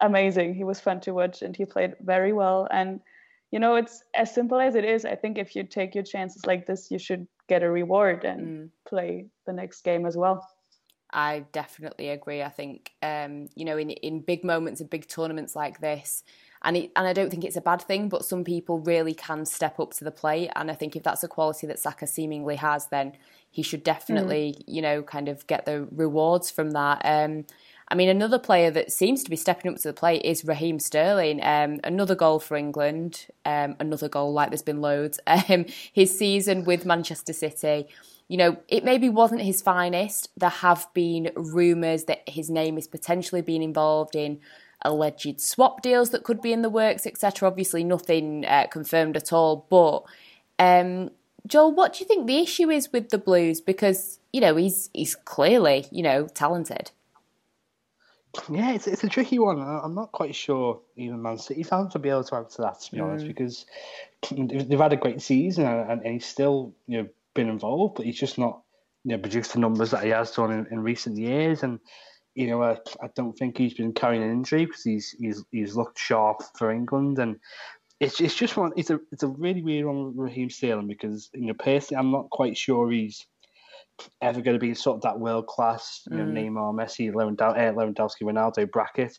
amazing. 0.00 0.54
He 0.54 0.64
was 0.64 0.78
fun 0.80 1.00
to 1.00 1.12
watch, 1.12 1.42
and 1.42 1.56
he 1.56 1.64
played 1.64 1.96
very 2.00 2.32
well. 2.32 2.68
And 2.70 3.00
you 3.50 3.58
know, 3.58 3.76
it's 3.76 4.02
as 4.14 4.34
simple 4.34 4.60
as 4.60 4.74
it 4.74 4.84
is. 4.84 5.04
I 5.04 5.14
think 5.14 5.38
if 5.38 5.54
you 5.54 5.64
take 5.64 5.94
your 5.94 6.04
chances 6.04 6.46
like 6.46 6.66
this, 6.66 6.90
you 6.90 6.98
should 6.98 7.26
get 7.48 7.62
a 7.62 7.70
reward 7.70 8.24
and 8.24 8.40
mm. 8.40 8.70
play 8.88 9.26
the 9.46 9.52
next 9.52 9.82
game 9.82 10.04
as 10.06 10.16
well. 10.16 10.46
I 11.12 11.44
definitely 11.52 12.10
agree. 12.10 12.42
I 12.42 12.48
think 12.48 12.92
um, 13.02 13.48
you 13.54 13.64
know 13.64 13.78
in 13.78 13.90
in 13.90 14.20
big 14.20 14.44
moments 14.44 14.80
of 14.80 14.90
big 14.90 15.08
tournaments 15.08 15.54
like 15.54 15.80
this, 15.80 16.24
and 16.62 16.76
it, 16.76 16.90
and 16.96 17.06
I 17.06 17.12
don't 17.12 17.30
think 17.30 17.44
it's 17.44 17.56
a 17.56 17.60
bad 17.60 17.82
thing, 17.82 18.08
but 18.08 18.24
some 18.24 18.42
people 18.42 18.80
really 18.80 19.14
can 19.14 19.46
step 19.46 19.78
up 19.78 19.92
to 19.94 20.04
the 20.04 20.10
plate, 20.10 20.50
and 20.56 20.70
I 20.70 20.74
think 20.74 20.96
if 20.96 21.04
that's 21.04 21.22
a 21.22 21.28
quality 21.28 21.66
that 21.68 21.78
Saka 21.78 22.06
seemingly 22.06 22.56
has, 22.56 22.88
then 22.88 23.12
he 23.50 23.62
should 23.62 23.84
definitely 23.84 24.56
mm. 24.58 24.64
you 24.66 24.82
know 24.82 25.02
kind 25.02 25.28
of 25.28 25.46
get 25.46 25.64
the 25.64 25.86
rewards 25.92 26.50
from 26.50 26.72
that. 26.72 27.02
Um, 27.04 27.46
I 27.88 27.94
mean, 27.94 28.08
another 28.08 28.38
player 28.38 28.70
that 28.72 28.90
seems 28.90 29.22
to 29.22 29.30
be 29.30 29.36
stepping 29.36 29.70
up 29.70 29.78
to 29.78 29.88
the 29.88 29.92
plate 29.92 30.22
is 30.24 30.44
Raheem 30.44 30.80
Sterling. 30.80 31.40
Um, 31.42 31.80
another 31.84 32.16
goal 32.16 32.40
for 32.40 32.56
England. 32.56 33.26
Um, 33.44 33.76
another 33.78 34.08
goal, 34.08 34.32
like 34.32 34.50
there's 34.50 34.62
been 34.62 34.80
loads. 34.80 35.20
Um, 35.48 35.66
his 35.92 36.16
season 36.16 36.64
with 36.64 36.84
Manchester 36.84 37.32
City 37.32 37.86
you 38.28 38.36
know, 38.36 38.56
it 38.68 38.84
maybe 38.84 39.08
wasn't 39.08 39.42
his 39.42 39.62
finest. 39.62 40.30
There 40.36 40.50
have 40.50 40.88
been 40.94 41.30
rumours 41.36 42.04
that 42.04 42.28
his 42.28 42.50
name 42.50 42.76
is 42.76 42.88
potentially 42.88 43.40
being 43.40 43.62
involved 43.62 44.16
in 44.16 44.40
alleged 44.82 45.40
swap 45.40 45.80
deals 45.82 46.10
that 46.10 46.24
could 46.24 46.40
be 46.40 46.52
in 46.52 46.62
the 46.62 46.70
works, 46.70 47.06
etc. 47.06 47.48
Obviously, 47.48 47.84
nothing 47.84 48.44
uh, 48.44 48.66
confirmed 48.70 49.16
at 49.16 49.32
all. 49.32 49.66
But 49.70 50.02
um, 50.58 51.10
Joel, 51.46 51.72
what 51.72 51.94
do 51.94 52.00
you 52.00 52.06
think 52.06 52.26
the 52.26 52.38
issue 52.38 52.70
is 52.70 52.92
with 52.92 53.10
the 53.10 53.18
Blues? 53.18 53.60
Because 53.60 54.18
you 54.32 54.40
know 54.40 54.56
he's 54.56 54.90
he's 54.92 55.14
clearly 55.14 55.86
you 55.92 56.02
know 56.02 56.26
talented. 56.26 56.90
Yeah, 58.50 58.72
it's 58.72 58.86
it's 58.86 59.04
a 59.04 59.08
tricky 59.08 59.38
one. 59.38 59.60
I'm 59.60 59.94
not 59.94 60.12
quite 60.12 60.34
sure 60.34 60.80
even 60.96 61.22
Man 61.22 61.38
City 61.38 61.62
fans 61.62 61.94
will 61.94 62.00
be 62.00 62.08
able 62.08 62.24
to 62.24 62.36
answer 62.36 62.62
that 62.62 62.80
to 62.80 62.92
be 62.92 62.98
mm. 62.98 63.04
honest, 63.04 63.26
because 63.26 63.66
they've 64.30 64.78
had 64.78 64.92
a 64.92 64.96
great 64.96 65.22
season 65.22 65.66
and, 65.66 66.02
and 66.02 66.12
he's 66.14 66.26
still 66.26 66.74
you 66.86 67.02
know 67.02 67.08
been 67.34 67.48
involved, 67.48 67.96
but 67.96 68.06
he's 68.06 68.18
just 68.18 68.38
not 68.38 68.62
you 69.04 69.12
know, 69.12 69.18
produced 69.18 69.52
the 69.52 69.60
numbers 69.60 69.92
that 69.92 70.02
he 70.02 70.10
has 70.10 70.32
done 70.32 70.50
in, 70.50 70.66
in 70.72 70.80
recent 70.80 71.16
years. 71.16 71.62
And 71.62 71.78
you 72.34 72.48
know, 72.48 72.62
I, 72.62 72.78
I 73.00 73.08
don't 73.14 73.38
think 73.38 73.56
he's 73.56 73.74
been 73.74 73.92
carrying 73.92 74.22
an 74.22 74.32
injury 74.32 74.66
because 74.66 74.82
he's 74.82 75.14
he's 75.18 75.44
he's 75.52 75.76
looked 75.76 75.98
sharp 75.98 76.42
for 76.58 76.72
England. 76.72 77.20
And 77.20 77.36
it's 78.00 78.20
it's 78.20 78.34
just 78.34 78.56
one. 78.56 78.72
It's 78.76 78.90
a 78.90 78.98
it's 79.12 79.22
a 79.22 79.28
really 79.28 79.62
weird 79.62 79.86
one 79.86 80.06
with 80.06 80.16
Raheem 80.16 80.50
Sterling 80.50 80.88
because 80.88 81.30
you 81.32 81.46
know 81.46 81.54
personally 81.54 82.00
I'm 82.00 82.10
not 82.10 82.30
quite 82.30 82.56
sure 82.56 82.90
he's 82.90 83.24
ever 84.20 84.40
going 84.40 84.54
to 84.54 84.60
be 84.60 84.74
sort 84.74 84.96
of 84.96 85.02
that 85.02 85.18
world 85.18 85.46
class, 85.46 86.02
you 86.10 86.16
know, 86.16 86.24
mm. 86.24 86.32
Neymar, 86.32 86.74
Messi, 86.74 87.10
uh, 87.10 87.14
Lewandowski, 87.14 88.22
Ronaldo 88.22 88.70
bracket. 88.70 89.18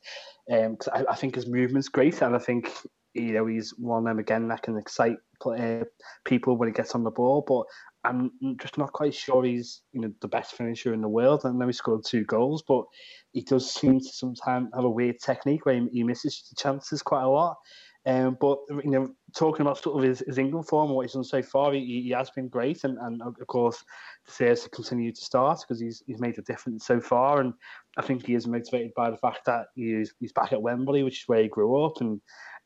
Um, 0.51 0.77
cause 0.77 0.89
I, 0.93 1.11
I 1.11 1.15
think 1.15 1.35
his 1.35 1.47
movement's 1.47 1.89
great, 1.89 2.21
and 2.21 2.35
I 2.35 2.39
think 2.39 2.71
you 3.13 3.33
know 3.33 3.47
he's 3.47 3.73
one 3.77 3.99
of 3.99 4.05
them 4.05 4.19
again 4.19 4.47
that 4.49 4.61
can 4.61 4.77
excite 4.77 5.17
uh, 5.45 5.83
people 6.25 6.57
when 6.57 6.69
he 6.69 6.73
gets 6.73 6.95
on 6.95 7.03
the 7.03 7.11
ball. 7.11 7.43
But 7.47 7.65
I'm 8.03 8.31
just 8.61 8.77
not 8.77 8.93
quite 8.93 9.13
sure 9.13 9.43
he's 9.43 9.81
you 9.91 10.01
know 10.01 10.11
the 10.21 10.27
best 10.27 10.53
finisher 10.53 10.93
in 10.93 11.01
the 11.01 11.09
world. 11.09 11.41
I 11.43 11.51
know 11.51 11.67
he 11.67 11.73
scored 11.73 12.05
two 12.05 12.23
goals, 12.23 12.63
but 12.67 12.85
he 13.33 13.41
does 13.41 13.73
seem 13.73 13.99
to 13.99 14.05
sometimes 14.05 14.69
have 14.73 14.85
a 14.85 14.89
weird 14.89 15.17
technique 15.23 15.65
where 15.65 15.81
he, 15.91 16.03
misses 16.03 16.47
the 16.49 16.61
chances 16.61 17.01
quite 17.01 17.23
a 17.23 17.29
lot. 17.29 17.57
Um, 18.07 18.37
but 18.39 18.59
you 18.69 18.89
know, 18.89 19.09
talking 19.35 19.63
about 19.65 19.79
sort 19.79 19.97
of 19.97 20.09
his, 20.09 20.23
his 20.25 20.37
England 20.37 20.65
form, 20.65 20.91
what 20.91 21.01
he's 21.01 21.11
done 21.11 21.25
so 21.25 21.41
far, 21.41 21.73
he, 21.73 22.03
he 22.03 22.09
has 22.11 22.29
been 22.29 22.47
great, 22.47 22.85
and, 22.85 22.97
and 22.99 23.21
of 23.21 23.35
course 23.47 23.83
deserves 24.25 24.63
to 24.63 24.69
continue 24.69 25.11
to 25.11 25.21
start 25.21 25.59
because 25.59 25.81
he's 25.81 26.01
he's 26.07 26.21
made 26.21 26.37
a 26.39 26.43
difference 26.43 26.85
so 26.85 27.01
far, 27.01 27.41
and 27.41 27.53
I 27.97 28.01
think 28.01 28.25
he 28.25 28.33
is 28.33 28.47
motivated 28.47 28.93
by 28.95 29.09
the 29.09 29.17
fact 29.17 29.41
that 29.47 29.65
he's 29.75 30.13
he's 30.21 30.31
back 30.31 30.53
at 30.53 30.61
Wembley, 30.61 31.03
which 31.03 31.19
is 31.19 31.27
where 31.27 31.41
he 31.41 31.49
grew 31.49 31.83
up, 31.83 31.99
and 31.99 32.21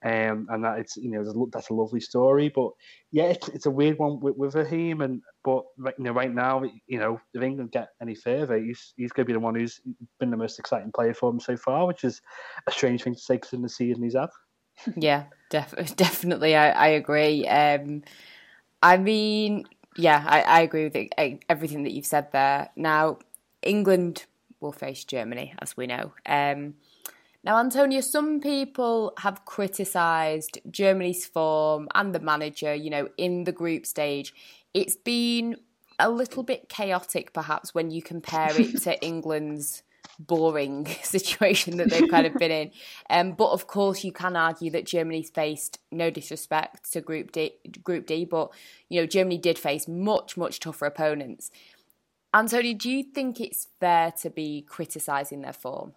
um, 0.05 0.45
and 0.51 0.63
that 0.63 0.77
it's 0.77 0.95
you 0.95 1.09
know 1.09 1.47
that's 1.51 1.71
a 1.71 1.73
lovely 1.73 2.01
story. 2.01 2.49
But 2.53 2.69
yeah, 3.11 3.25
it's, 3.25 3.47
it's 3.47 3.65
a 3.65 3.71
weird 3.71 3.97
one 3.97 4.19
with, 4.19 4.37
with 4.37 4.53
Raheem, 4.53 5.01
and 5.01 5.23
but 5.43 5.63
right, 5.79 5.95
you 5.97 6.03
know 6.03 6.11
right 6.11 6.31
now, 6.31 6.61
you 6.85 6.99
know 6.99 7.19
if 7.33 7.41
England 7.41 7.71
get 7.71 7.89
any 7.99 8.13
further, 8.13 8.57
he's 8.57 8.93
he's 8.95 9.11
going 9.11 9.25
to 9.25 9.29
be 9.29 9.33
the 9.33 9.39
one 9.39 9.55
who's 9.55 9.81
been 10.19 10.29
the 10.29 10.37
most 10.37 10.59
exciting 10.59 10.91
player 10.91 11.15
for 11.15 11.31
them 11.31 11.39
so 11.39 11.57
far, 11.57 11.87
which 11.87 12.03
is 12.03 12.21
a 12.67 12.71
strange 12.71 13.01
thing 13.01 13.15
to 13.15 13.19
say 13.19 13.39
in 13.53 13.63
the 13.63 13.69
season 13.69 14.03
he's 14.03 14.15
had. 14.15 14.29
Yeah, 14.95 15.25
def- 15.49 15.75
definitely, 15.95 16.55
I, 16.55 16.71
I 16.71 16.87
agree. 16.89 17.47
Um, 17.47 18.03
I 18.81 18.97
mean, 18.97 19.65
yeah, 19.97 20.23
I, 20.27 20.41
I 20.41 20.61
agree 20.61 20.85
with 20.85 20.95
it, 20.95 21.13
everything 21.49 21.83
that 21.83 21.91
you've 21.91 22.05
said 22.05 22.31
there. 22.31 22.69
Now, 22.75 23.19
England 23.61 24.25
will 24.59 24.71
face 24.71 25.03
Germany, 25.03 25.53
as 25.59 25.75
we 25.77 25.87
know. 25.87 26.13
Um, 26.25 26.75
now, 27.43 27.57
Antonia, 27.57 28.03
some 28.03 28.39
people 28.39 29.13
have 29.19 29.45
criticised 29.45 30.59
Germany's 30.69 31.25
form 31.25 31.87
and 31.95 32.13
the 32.13 32.19
manager, 32.19 32.73
you 32.73 32.89
know, 32.89 33.09
in 33.17 33.45
the 33.45 33.51
group 33.51 33.85
stage. 33.85 34.33
It's 34.73 34.95
been 34.95 35.57
a 35.99 36.09
little 36.09 36.43
bit 36.43 36.69
chaotic, 36.69 37.33
perhaps, 37.33 37.73
when 37.73 37.89
you 37.89 38.01
compare 38.01 38.59
it 38.59 38.77
to 38.83 38.99
England's 39.05 39.81
boring 40.27 40.85
situation 41.03 41.77
that 41.77 41.89
they've 41.89 42.09
kind 42.09 42.27
of 42.27 42.35
been 42.35 42.51
in. 42.51 42.71
Um, 43.09 43.33
but 43.33 43.51
of 43.51 43.67
course, 43.67 44.03
you 44.03 44.11
can 44.11 44.35
argue 44.35 44.71
that 44.71 44.85
Germany's 44.85 45.29
faced 45.29 45.79
no 45.91 46.09
disrespect 46.09 46.91
to 46.93 47.01
Group 47.01 47.31
D, 47.31 47.53
Group 47.83 48.05
D, 48.05 48.25
but 48.25 48.51
you 48.89 49.01
know 49.01 49.07
Germany 49.07 49.37
did 49.37 49.57
face 49.57 49.87
much 49.87 50.37
much 50.37 50.59
tougher 50.59 50.85
opponents. 50.85 51.51
Antonia, 52.33 52.73
do 52.73 52.89
you 52.89 53.03
think 53.03 53.41
it's 53.41 53.67
fair 53.79 54.11
to 54.21 54.29
be 54.29 54.61
criticising 54.61 55.41
their 55.41 55.53
form? 55.53 55.93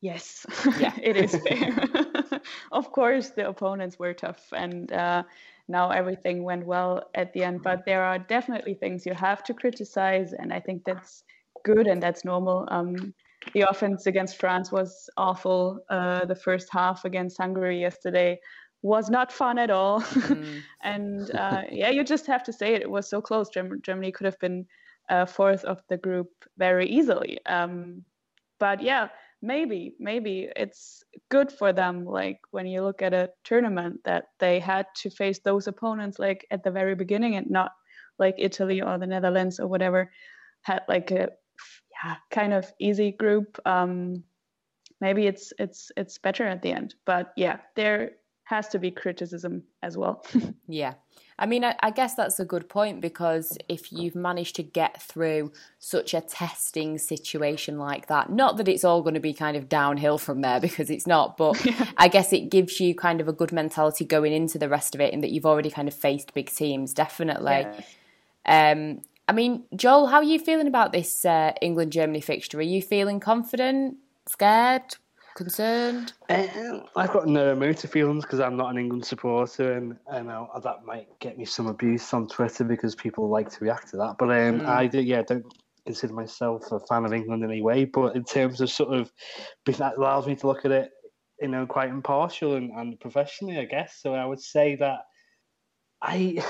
Yes, 0.00 0.46
yeah, 0.78 0.92
it 1.02 1.16
is 1.16 1.34
fair. 1.34 2.40
of 2.72 2.92
course, 2.92 3.30
the 3.30 3.48
opponents 3.48 3.98
were 3.98 4.12
tough, 4.12 4.52
and 4.52 4.92
uh, 4.92 5.22
now 5.66 5.90
everything 5.90 6.44
went 6.44 6.66
well 6.66 7.08
at 7.14 7.32
the 7.32 7.42
end. 7.42 7.62
But 7.62 7.86
there 7.86 8.04
are 8.04 8.18
definitely 8.18 8.74
things 8.74 9.06
you 9.06 9.14
have 9.14 9.42
to 9.44 9.54
criticize, 9.54 10.34
and 10.34 10.52
I 10.52 10.60
think 10.60 10.84
that's 10.84 11.24
good 11.64 11.86
and 11.86 12.02
that's 12.02 12.24
normal. 12.24 12.66
Um, 12.70 13.14
the 13.52 13.62
offense 13.62 14.06
against 14.06 14.38
France 14.38 14.72
was 14.72 15.10
awful. 15.16 15.80
Uh, 15.90 16.24
the 16.24 16.34
first 16.34 16.68
half 16.70 17.04
against 17.04 17.36
Hungary 17.38 17.80
yesterday 17.80 18.38
was 18.82 19.10
not 19.10 19.32
fun 19.32 19.58
at 19.58 19.70
all. 19.70 20.00
Mm. 20.24 20.62
and 20.82 21.30
uh, 21.34 21.62
yeah, 21.70 21.90
you 21.90 22.04
just 22.04 22.26
have 22.26 22.42
to 22.44 22.52
say 22.52 22.74
it. 22.74 22.82
It 22.82 22.90
was 22.90 23.08
so 23.08 23.20
close. 23.20 23.50
Germany 23.50 24.12
could 24.12 24.24
have 24.24 24.38
been 24.38 24.66
uh, 25.08 25.26
fourth 25.26 25.64
of 25.64 25.82
the 25.88 25.96
group 25.96 26.30
very 26.56 26.86
easily. 26.88 27.38
Um, 27.46 28.04
but 28.58 28.82
yeah, 28.82 29.08
maybe 29.42 29.94
maybe 29.98 30.48
it's 30.56 31.04
good 31.28 31.52
for 31.52 31.72
them 31.72 32.06
like 32.06 32.40
when 32.50 32.66
you 32.66 32.82
look 32.82 33.02
at 33.02 33.12
a 33.12 33.30
tournament 33.44 34.00
that 34.04 34.24
they 34.38 34.58
had 34.58 34.86
to 34.96 35.10
face 35.10 35.38
those 35.40 35.66
opponents 35.66 36.18
like 36.18 36.46
at 36.50 36.64
the 36.64 36.70
very 36.70 36.94
beginning 36.94 37.36
and 37.36 37.50
not 37.50 37.72
like 38.18 38.34
Italy 38.38 38.80
or 38.80 38.96
the 38.96 39.06
Netherlands 39.06 39.60
or 39.60 39.66
whatever 39.66 40.10
had 40.62 40.82
like 40.88 41.10
a 41.10 41.28
kind 42.30 42.52
of 42.52 42.72
easy 42.78 43.12
group 43.12 43.58
um 43.66 44.22
maybe 45.00 45.26
it's 45.26 45.52
it's 45.58 45.90
it's 45.96 46.18
better 46.18 46.44
at 46.44 46.62
the 46.62 46.70
end 46.70 46.94
but 47.04 47.32
yeah 47.36 47.58
they're 47.74 48.12
has 48.44 48.68
to 48.68 48.78
be 48.78 48.90
criticism 48.90 49.62
as 49.82 49.96
well. 49.96 50.24
yeah. 50.68 50.94
I 51.38 51.46
mean, 51.46 51.64
I, 51.64 51.74
I, 51.80 51.90
guess 51.90 52.14
that's 52.14 52.38
a 52.38 52.44
good 52.44 52.68
point 52.68 53.00
because 53.00 53.56
if 53.68 53.90
you've 53.90 54.14
managed 54.14 54.54
to 54.56 54.62
get 54.62 55.02
through 55.02 55.52
such 55.78 56.14
a 56.14 56.20
testing 56.20 56.98
situation 56.98 57.78
like 57.78 58.06
that, 58.06 58.30
not 58.30 58.58
that 58.58 58.68
it's 58.68 58.84
all 58.84 59.02
going 59.02 59.14
to 59.14 59.20
be 59.20 59.32
kind 59.32 59.56
of 59.56 59.68
downhill 59.68 60.18
from 60.18 60.42
there 60.42 60.60
because 60.60 60.90
it's 60.90 61.06
not, 61.06 61.36
but 61.36 61.60
I 61.96 62.08
guess 62.08 62.32
it 62.32 62.50
gives 62.50 62.78
you 62.78 62.94
kind 62.94 63.20
of 63.20 63.26
a 63.26 63.32
good 63.32 63.50
mentality 63.50 64.04
going 64.04 64.32
into 64.32 64.58
the 64.58 64.68
rest 64.68 64.94
of 64.94 65.00
it 65.00 65.12
and 65.12 65.24
that 65.24 65.30
you've 65.30 65.46
already 65.46 65.70
kind 65.70 65.88
of 65.88 65.94
faced 65.94 66.34
big 66.34 66.50
teams, 66.50 66.94
definitely. 66.94 67.66
Yeah. 68.46 68.70
Um, 68.72 69.00
I 69.26 69.32
mean, 69.32 69.64
Joel, 69.74 70.06
how 70.06 70.18
are 70.18 70.24
you 70.24 70.38
feeling 70.38 70.66
about 70.66 70.92
this 70.92 71.24
uh, 71.24 71.52
England 71.62 71.92
Germany 71.92 72.20
fixture? 72.20 72.58
Are 72.58 72.62
you 72.62 72.82
feeling 72.82 73.20
confident, 73.20 73.96
scared? 74.28 74.96
concerned? 75.34 76.12
Uh, 76.28 76.80
I've 76.96 77.12
got 77.12 77.26
no 77.26 77.52
emotive 77.52 77.90
feelings 77.90 78.24
because 78.24 78.40
I'm 78.40 78.56
not 78.56 78.70
an 78.70 78.78
England 78.78 79.04
supporter, 79.04 79.72
and 79.72 79.96
I 80.10 80.22
know 80.22 80.48
that 80.62 80.84
might 80.84 81.08
get 81.18 81.36
me 81.36 81.44
some 81.44 81.66
abuse 81.66 82.12
on 82.14 82.28
Twitter 82.28 82.64
because 82.64 82.94
people 82.94 83.28
like 83.28 83.50
to 83.50 83.64
react 83.64 83.90
to 83.90 83.96
that. 83.98 84.16
But 84.18 84.30
um, 84.30 84.60
mm. 84.60 84.66
I 84.66 84.86
do, 84.86 85.00
yeah, 85.00 85.22
don't 85.22 85.44
consider 85.84 86.14
myself 86.14 86.70
a 86.72 86.80
fan 86.80 87.04
of 87.04 87.12
England 87.12 87.44
in 87.44 87.50
any 87.50 87.62
way. 87.62 87.84
But 87.84 88.16
in 88.16 88.24
terms 88.24 88.60
of 88.60 88.70
sort 88.70 88.94
of, 88.94 89.12
that 89.66 89.96
allows 89.96 90.26
me 90.26 90.36
to 90.36 90.46
look 90.46 90.64
at 90.64 90.70
it, 90.70 90.90
you 91.40 91.48
know, 91.48 91.66
quite 91.66 91.90
impartial 91.90 92.54
and, 92.54 92.70
and 92.72 92.98
professionally, 93.00 93.58
I 93.58 93.64
guess. 93.64 93.98
So 94.00 94.14
I 94.14 94.24
would 94.24 94.40
say 94.40 94.76
that 94.76 95.00
I. 96.00 96.42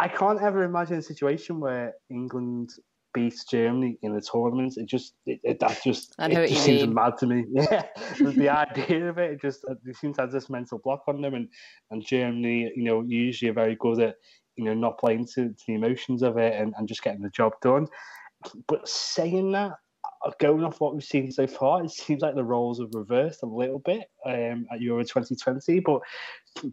I 0.00 0.08
can't 0.08 0.40
ever 0.40 0.62
imagine 0.62 0.96
a 0.96 1.02
situation 1.02 1.60
where 1.60 1.92
England 2.08 2.70
beats 3.12 3.44
Germany 3.44 3.98
in 4.02 4.14
the 4.14 4.22
tournament. 4.22 4.74
It 4.78 4.86
just 4.86 5.12
it, 5.26 5.40
it 5.42 5.60
that 5.60 5.78
just 5.84 6.14
I 6.18 6.28
know 6.28 6.40
it 6.40 6.48
just 6.48 6.64
seems 6.64 6.82
mean. 6.82 6.94
mad 6.94 7.18
to 7.18 7.26
me. 7.26 7.44
Yeah, 7.52 7.82
the 8.18 8.48
idea 8.48 9.10
of 9.10 9.18
it, 9.18 9.32
it 9.32 9.42
just 9.42 9.60
it 9.68 9.96
seems 9.96 10.16
to 10.16 10.22
have 10.22 10.32
this 10.32 10.48
mental 10.48 10.80
block 10.82 11.02
on 11.06 11.20
them, 11.20 11.34
and 11.34 11.48
and 11.90 12.02
Germany, 12.04 12.72
you 12.74 12.84
know, 12.84 13.04
usually 13.06 13.50
are 13.50 13.54
very 13.54 13.76
good 13.78 14.00
at 14.00 14.14
you 14.56 14.64
know 14.64 14.72
not 14.72 14.98
playing 14.98 15.26
to, 15.34 15.48
to 15.48 15.64
the 15.66 15.74
emotions 15.74 16.22
of 16.22 16.38
it 16.38 16.54
and, 16.54 16.72
and 16.78 16.88
just 16.88 17.02
getting 17.02 17.22
the 17.22 17.28
job 17.30 17.52
done. 17.60 17.86
But 18.68 18.88
saying 18.88 19.52
that, 19.52 19.72
going 20.38 20.64
off 20.64 20.80
what 20.80 20.94
we've 20.94 21.04
seen 21.04 21.30
so 21.32 21.46
far, 21.46 21.82
it 21.82 21.90
seems 21.90 22.22
like 22.22 22.34
the 22.34 22.44
roles 22.44 22.80
have 22.80 22.94
reversed 22.94 23.42
a 23.42 23.46
little 23.46 23.78
bit 23.78 24.10
um, 24.26 24.66
at 24.72 24.80
Euro 24.80 25.02
2020. 25.02 25.80
But 25.80 26.00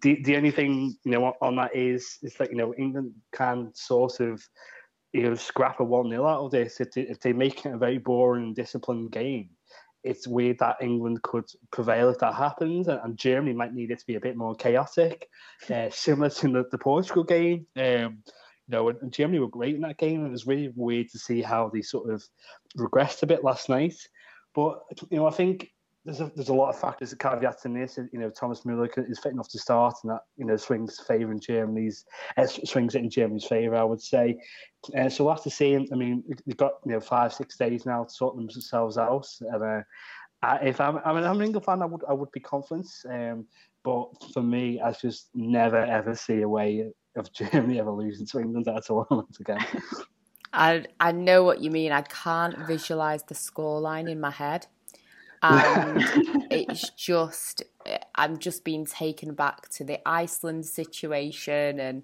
the 0.01 0.21
the 0.23 0.35
only 0.35 0.51
thing 0.51 0.95
you 1.03 1.11
know 1.11 1.33
on, 1.41 1.55
that 1.55 1.75
is 1.75 2.17
is 2.23 2.33
that 2.35 2.51
you 2.51 2.57
know 2.57 2.73
England 2.75 3.13
can 3.33 3.71
sort 3.73 4.19
of 4.19 4.41
you 5.13 5.23
know, 5.23 5.35
scrap 5.35 5.79
a 5.79 5.83
1 5.83 6.09
0 6.09 6.27
out 6.27 6.45
of 6.45 6.51
this. 6.51 6.79
If 6.79 6.91
they, 6.91 7.01
if 7.01 7.19
they 7.19 7.33
make 7.33 7.65
it 7.65 7.73
a 7.73 7.77
very 7.77 7.97
boring 7.97 8.53
disciplined 8.53 9.11
game, 9.11 9.49
it's 10.03 10.27
weird 10.27 10.59
that 10.59 10.77
England 10.81 11.21
could 11.23 11.45
prevail 11.71 12.09
if 12.09 12.19
that 12.19 12.35
happens, 12.35 12.87
and, 12.87 12.99
and 13.03 13.17
Germany 13.17 13.53
might 13.53 13.73
need 13.73 13.91
it 13.91 13.99
to 13.99 14.05
be 14.05 14.15
a 14.15 14.21
bit 14.21 14.37
more 14.37 14.55
chaotic, 14.55 15.27
uh, 15.73 15.89
similar 15.89 16.29
to 16.29 16.47
the, 16.49 16.65
the 16.71 16.77
Portugal 16.77 17.23
game. 17.23 17.65
Um, 17.75 18.23
you 18.67 18.75
know, 18.75 18.89
and, 18.89 19.11
Germany 19.11 19.39
were 19.39 19.47
great 19.47 19.75
in 19.75 19.81
that 19.81 19.97
game, 19.97 20.25
it 20.25 20.31
was 20.31 20.45
really 20.45 20.71
weird 20.75 21.09
to 21.09 21.19
see 21.19 21.41
how 21.41 21.69
they 21.69 21.81
sort 21.81 22.09
of 22.09 22.23
regressed 22.77 23.23
a 23.23 23.27
bit 23.27 23.43
last 23.43 23.69
night. 23.69 23.95
But 24.53 24.81
you 25.09 25.17
know, 25.17 25.27
I 25.27 25.31
think 25.31 25.71
there's 26.07 26.21
a, 26.21 26.31
there's 26.35 26.49
a 26.49 26.53
lot 26.53 26.69
of 26.69 26.79
factors, 26.79 27.09
that 27.09 27.19
caveats 27.19 27.65
in 27.65 27.73
this. 27.73 27.97
You 27.97 28.19
know, 28.19 28.29
Thomas 28.29 28.65
Muller 28.65 28.89
is 28.95 29.19
fit 29.19 29.33
enough 29.33 29.49
to 29.49 29.59
start, 29.59 29.95
and 30.03 30.11
that 30.11 30.21
you 30.37 30.45
know 30.45 30.55
swings 30.55 30.99
favour 30.99 31.31
in 31.33 31.39
Germany's 31.39 32.05
uh, 32.37 32.47
swings 32.47 32.95
it 32.95 33.03
in 33.03 33.09
Germany's 33.09 33.45
favour. 33.45 33.75
I 33.75 33.83
would 33.83 34.01
say. 34.01 34.39
Uh, 34.97 35.09
so 35.09 35.25
we'll 35.25 35.33
have 35.33 35.43
to 35.43 35.49
see. 35.49 35.75
I 35.75 35.95
mean, 35.95 36.23
they've 36.45 36.55
got 36.55 36.73
you 36.85 36.93
know 36.93 37.01
five 37.01 37.33
six 37.33 37.57
days 37.57 37.85
now 37.85 38.05
to 38.05 38.09
sort 38.09 38.37
themselves 38.37 38.97
out. 38.97 39.27
And 39.41 39.63
uh, 39.63 39.81
I, 40.41 40.57
if 40.67 40.79
I'm, 40.79 40.99
I 41.03 41.13
mean, 41.13 41.25
I'm 41.25 41.39
an 41.39 41.45
England 41.45 41.65
fan, 41.65 41.81
I 41.81 41.85
would 41.85 42.03
I 42.07 42.13
would 42.13 42.31
be 42.31 42.39
confident. 42.39 42.87
Um, 43.09 43.45
but 43.83 44.07
for 44.33 44.41
me, 44.41 44.79
I 44.79 44.93
just 44.93 45.29
never 45.35 45.77
ever 45.77 46.15
see 46.15 46.41
a 46.41 46.49
way 46.49 46.89
of 47.17 47.33
Germany 47.33 47.79
ever 47.79 47.91
losing 47.91 48.27
to 48.27 48.39
England 48.39 48.69
at 48.69 48.77
a 48.77 48.81
tournament 48.81 49.37
again. 49.41 49.65
I 50.57 50.85
I 50.99 51.11
know 51.11 51.43
what 51.43 51.61
you 51.61 51.71
mean. 51.71 51.91
I 51.91 52.01
can't 52.01 52.57
visualize 52.67 53.23
the 53.23 53.35
scoreline 53.35 54.09
in 54.09 54.19
my 54.19 54.31
head 54.31 54.67
and 55.43 56.03
it's 56.51 56.89
just 56.91 57.63
I'm 58.15 58.39
just 58.39 58.63
being 58.63 58.85
taken 58.85 59.33
back 59.33 59.69
to 59.69 59.83
the 59.83 60.05
Iceland 60.07 60.65
situation 60.65 61.79
and 61.79 62.03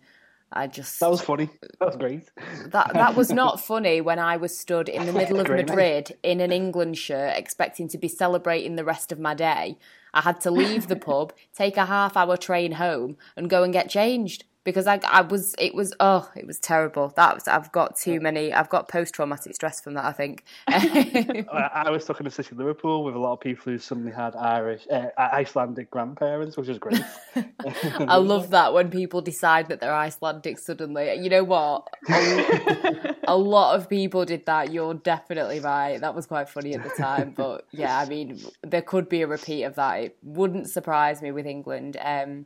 I 0.51 0.67
just 0.67 0.99
That 0.99 1.09
was 1.09 1.21
funny. 1.21 1.49
That 1.79 1.87
was 1.87 1.95
great. 1.95 2.29
That 2.67 2.93
that 2.93 3.15
was 3.15 3.31
not 3.41 3.59
funny 3.59 4.01
when 4.01 4.19
I 4.19 4.37
was 4.37 4.57
stood 4.57 4.87
in 4.87 5.07
the 5.07 5.13
middle 5.19 5.39
of 5.39 5.49
Madrid 5.49 6.15
in 6.21 6.39
an 6.39 6.51
England 6.51 6.97
shirt 6.97 7.35
expecting 7.35 7.87
to 7.89 7.97
be 7.97 8.07
celebrating 8.07 8.75
the 8.75 8.85
rest 8.85 9.11
of 9.11 9.19
my 9.19 9.33
day. 9.33 9.77
I 10.13 10.21
had 10.21 10.39
to 10.41 10.51
leave 10.51 10.87
the 10.87 10.95
pub, 10.95 11.33
take 11.55 11.75
a 11.75 11.87
half 11.87 12.15
hour 12.15 12.37
train 12.37 12.73
home 12.73 13.17
and 13.35 13.49
go 13.49 13.63
and 13.63 13.73
get 13.73 13.89
changed 13.89 14.43
because 14.63 14.87
I, 14.87 14.99
I 15.03 15.21
was 15.21 15.55
it 15.59 15.75
was 15.75 15.93
oh 15.99 16.29
it 16.35 16.47
was 16.47 16.59
terrible. 16.59 17.11
That 17.15 17.35
was 17.35 17.47
I've 17.47 17.71
got 17.71 17.97
too 17.97 18.19
many 18.19 18.53
I've 18.53 18.69
got 18.69 18.87
post 18.87 19.13
traumatic 19.13 19.55
stress 19.55 19.81
from 19.81 19.95
that 19.95 20.05
I 20.05 20.11
think. 20.11 20.43
I, 20.67 21.89
was 21.89 22.03
stuck 22.03 22.19
in 22.21 22.27
a 22.27 22.31
city 22.31 22.49
of 22.51 22.57
Liverpool 22.57 23.03
with 23.03 23.15
a 23.15 23.19
lot 23.19 23.33
of 23.33 23.39
people 23.41 23.71
who 23.71 23.77
suddenly 23.77 24.11
had 24.11 24.35
Irish 24.35 24.87
uh, 24.91 25.07
Icelandic 25.17 25.91
grandparents 25.91 26.55
which 26.55 26.69
is 26.69 26.77
great. 26.77 27.01
I 27.35 28.17
love 28.17 28.51
that 28.51 28.73
when 28.73 28.89
people 28.89 29.21
decide 29.21 29.67
that 29.67 29.79
they're 29.81 29.93
Icelandic 29.93 30.59
suddenly. 30.59 31.13
You 31.15 31.29
know 31.29 31.43
what? 31.43 31.87
A, 32.09 33.15
a 33.27 33.37
lot 33.37 33.75
of 33.75 33.89
people 33.89 34.25
did 34.25 34.45
that. 34.45 34.71
You're 34.71 34.93
definitely 34.93 35.59
right. 35.59 35.99
That 35.99 36.15
was 36.15 36.25
quite 36.25 36.47
funny 36.47 36.73
at 36.73 36.83
the 36.83 36.89
time 36.89 37.33
but 37.35 37.65
yeah 37.71 37.97
I 37.99 38.05
mean 38.05 38.39
there 38.61 38.81
could 38.81 39.09
be 39.09 39.21
a 39.23 39.27
repeat 39.27 39.63
of 39.63 39.75
that. 39.75 39.95
It 39.99 40.17
wouldn't 40.23 40.69
surprise 40.69 41.21
me 41.21 41.31
with 41.31 41.45
England. 41.45 41.97
Um 42.01 42.45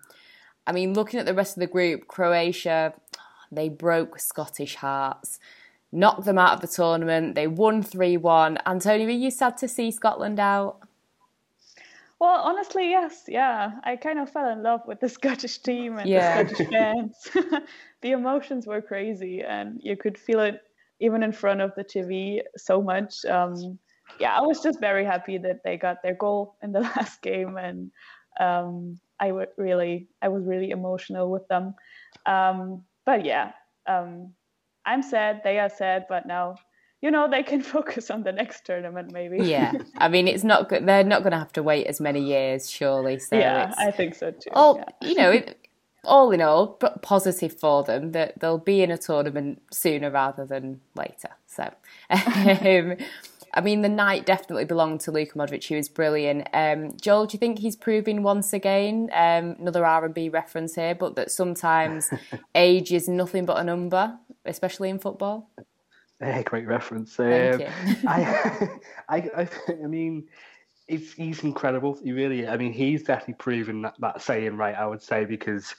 I 0.67 0.73
mean, 0.73 0.93
looking 0.93 1.19
at 1.19 1.25
the 1.25 1.33
rest 1.33 1.55
of 1.55 1.61
the 1.61 1.67
group, 1.67 2.07
Croatia, 2.07 2.93
they 3.51 3.69
broke 3.69 4.19
Scottish 4.19 4.75
hearts, 4.75 5.39
knocked 5.91 6.25
them 6.25 6.37
out 6.37 6.53
of 6.53 6.61
the 6.61 6.67
tournament. 6.67 7.35
They 7.35 7.47
won 7.47 7.81
3 7.81 8.17
1. 8.17 8.59
Antonia, 8.65 9.05
were 9.05 9.11
you 9.11 9.31
sad 9.31 9.57
to 9.57 9.67
see 9.67 9.89
Scotland 9.89 10.39
out? 10.39 10.79
Well, 12.19 12.41
honestly, 12.41 12.89
yes. 12.89 13.23
Yeah. 13.27 13.71
I 13.83 13.95
kind 13.95 14.19
of 14.19 14.29
fell 14.29 14.49
in 14.49 14.61
love 14.61 14.81
with 14.85 14.99
the 14.99 15.09
Scottish 15.17 15.59
team 15.59 15.97
and 15.97 16.09
yeah. 16.09 16.43
the 16.43 16.49
Scottish 16.49 16.69
fans. 16.69 17.27
the 18.01 18.11
emotions 18.11 18.67
were 18.67 18.81
crazy, 18.81 19.41
and 19.41 19.79
you 19.81 19.95
could 19.95 20.17
feel 20.17 20.41
it 20.41 20.61
even 20.99 21.23
in 21.23 21.31
front 21.31 21.61
of 21.61 21.71
the 21.75 21.83
TV 21.83 22.41
so 22.57 22.81
much. 22.81 23.23
Um, 23.25 23.79
yeah, 24.19 24.35
I 24.35 24.41
was 24.41 24.61
just 24.61 24.79
very 24.79 25.05
happy 25.05 25.37
that 25.37 25.63
they 25.63 25.77
got 25.77 26.01
their 26.01 26.15
goal 26.15 26.55
in 26.61 26.71
the 26.71 26.79
last 26.95 27.21
game 27.21 27.57
and 27.57 27.91
um, 28.39 28.99
I 29.19 29.31
would 29.31 29.49
really, 29.57 30.07
I 30.21 30.27
was 30.27 30.43
really 30.45 30.69
emotional 30.69 31.31
with 31.31 31.47
them. 31.47 31.75
Um, 32.25 32.83
but 33.05 33.25
yeah, 33.25 33.51
um, 33.87 34.33
I'm 34.85 35.01
sad. 35.01 35.41
They 35.43 35.59
are 35.59 35.69
sad, 35.69 36.05
but 36.07 36.25
now, 36.25 36.55
you 37.01 37.11
know, 37.11 37.29
they 37.29 37.43
can 37.43 37.61
focus 37.75 38.09
on 38.09 38.23
the 38.23 38.31
next 38.31 38.65
tournament, 38.65 39.11
maybe. 39.11 39.43
yeah, 39.43 39.73
I 39.97 40.07
mean, 40.07 40.27
it's 40.27 40.43
not 40.43 40.69
good. 40.69 40.85
They're 40.85 41.03
not 41.03 41.23
going 41.23 41.31
to 41.31 41.39
have 41.39 41.53
to 41.53 41.63
wait 41.63 41.87
as 41.87 41.99
many 41.99 42.21
years, 42.21 42.69
surely. 42.69 43.19
So 43.19 43.37
yeah, 43.37 43.73
I 43.77 43.91
think 43.91 44.15
so 44.15 44.31
too. 44.31 44.49
All 44.53 44.77
yeah. 44.77 45.09
you 45.09 45.15
know. 45.15 45.31
It, 45.31 45.57
all 46.03 46.31
in 46.31 46.41
all, 46.41 46.67
positive 47.01 47.59
for 47.59 47.83
them 47.83 48.13
that 48.13 48.39
they'll 48.39 48.57
be 48.57 48.81
in 48.81 48.89
a 48.89 48.97
tournament 48.97 49.61
sooner 49.71 50.09
rather 50.09 50.45
than 50.45 50.79
later. 50.95 51.29
So, 51.47 51.63
um, 52.09 52.95
I 53.57 53.61
mean, 53.61 53.81
the 53.81 53.89
night 53.89 54.27
definitely 54.27 54.65
belonged 54.65 54.99
to 55.01 55.11
Luka 55.11 55.33
Modric. 55.33 55.63
He 55.63 55.75
was 55.75 55.89
brilliant. 55.89 56.47
Um, 56.53 56.95
Joel, 57.01 57.25
do 57.25 57.33
you 57.33 57.39
think 57.39 57.57
he's 57.57 57.75
proving 57.75 58.21
once 58.21 58.53
again 58.53 59.09
um, 59.11 59.55
another 59.59 59.83
R 59.83 60.05
and 60.05 60.13
B 60.13 60.29
reference 60.29 60.75
here, 60.75 60.93
but 60.93 61.15
that 61.15 61.31
sometimes 61.31 62.11
age 62.55 62.93
is 62.93 63.09
nothing 63.09 63.47
but 63.47 63.57
a 63.57 63.63
number, 63.63 64.15
especially 64.45 64.91
in 64.91 64.99
football? 64.99 65.49
Yeah, 66.21 66.43
great 66.43 66.67
reference. 66.67 67.15
Thank 67.15 67.55
um, 67.55 67.61
you. 67.61 67.67
I, 68.07 68.69
I, 69.09 69.17
I, 69.35 69.49
I 69.69 69.87
mean, 69.87 70.27
he's, 70.87 71.13
he's 71.13 71.43
incredible. 71.43 71.97
He 72.03 72.11
really, 72.11 72.47
I 72.47 72.57
mean, 72.57 72.73
he's 72.73 73.01
definitely 73.01 73.35
proven 73.39 73.81
that, 73.81 73.95
that 74.01 74.21
saying 74.21 74.55
right. 74.57 74.75
I 74.75 74.85
would 74.85 75.01
say 75.01 75.25
because 75.25 75.73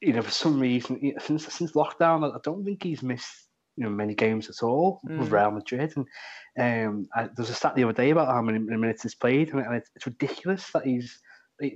you 0.00 0.12
know 0.12 0.22
for 0.22 0.32
some 0.32 0.58
reason 0.58 1.14
since 1.20 1.46
since 1.46 1.70
lockdown, 1.72 2.28
I 2.28 2.38
don't 2.42 2.64
think 2.64 2.82
he's 2.82 3.04
missed 3.04 3.46
you 3.76 3.84
know 3.84 3.90
many 3.90 4.14
games 4.14 4.48
at 4.48 4.62
all 4.62 5.00
mm. 5.08 5.18
with 5.18 5.32
Real 5.32 5.50
Madrid. 5.50 5.94
And 5.96 6.86
um, 6.88 7.08
I, 7.14 7.22
there 7.22 7.32
was 7.38 7.50
a 7.50 7.54
stat 7.54 7.74
the 7.74 7.84
other 7.84 7.92
day 7.92 8.10
about 8.10 8.28
how 8.28 8.42
many 8.42 8.58
minutes 8.58 9.02
he's 9.02 9.14
played, 9.14 9.52
and 9.52 9.74
it's, 9.74 9.90
it's 9.94 10.06
ridiculous 10.06 10.70
that 10.72 10.86
he's 10.86 11.18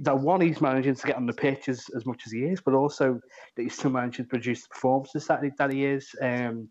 that 0.03 0.18
one 0.18 0.40
he's 0.40 0.61
managing 0.61 0.94
to 0.94 1.07
get 1.07 1.16
on 1.16 1.26
the 1.26 1.32
pitch 1.32 1.68
as, 1.68 1.84
as 1.94 2.05
much 2.07 2.22
as 2.26 2.32
he 2.32 2.40
is, 2.40 2.61
but 2.61 2.74
also 2.74 3.20
that 3.55 3.62
he's 3.62 3.76
still 3.76 3.90
managing 3.90 4.24
to 4.24 4.28
produce 4.28 4.62
the 4.62 4.68
performances 4.70 5.26
that, 5.26 5.42
that 5.59 5.72
he 5.72 5.84
is. 5.84 6.09
Um, 6.20 6.68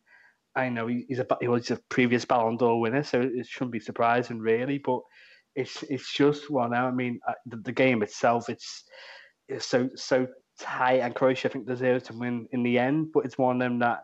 I 0.56 0.70
know 0.70 0.88
he's 0.88 1.20
a 1.20 1.28
he 1.42 1.48
was 1.48 1.72
a 1.72 1.80
previous 1.90 2.26
Ballon 2.26 2.58
d'Or 2.58 2.80
winner, 2.80 3.04
so 3.04 3.22
it 3.22 3.46
shouldn't 3.46 3.72
be 3.72 3.80
surprising 3.80 4.40
really. 4.40 4.78
But 4.78 5.02
it's 5.56 5.84
it's 5.84 6.14
just 6.14 6.50
well 6.50 6.70
now. 6.70 6.88
I 6.88 6.92
mean, 6.92 7.20
uh, 7.28 7.34
the, 7.46 7.58
the 7.58 7.72
game 7.72 8.02
itself, 8.04 8.50
it's 8.50 8.84
it's 9.48 9.66
so 9.66 9.90
so 9.96 10.28
tight, 10.60 11.02
and 11.02 11.14
Croatia 11.14 11.50
I 11.50 11.52
think 11.52 11.68
deserves 11.68 12.06
to 12.06 12.14
win 12.14 12.48
in 12.52 12.64
the 12.64 12.80
end. 12.80 13.12
But 13.14 13.26
it's 13.26 13.38
one 13.38 13.58
of 13.58 13.60
them 13.60 13.80
that 13.80 14.00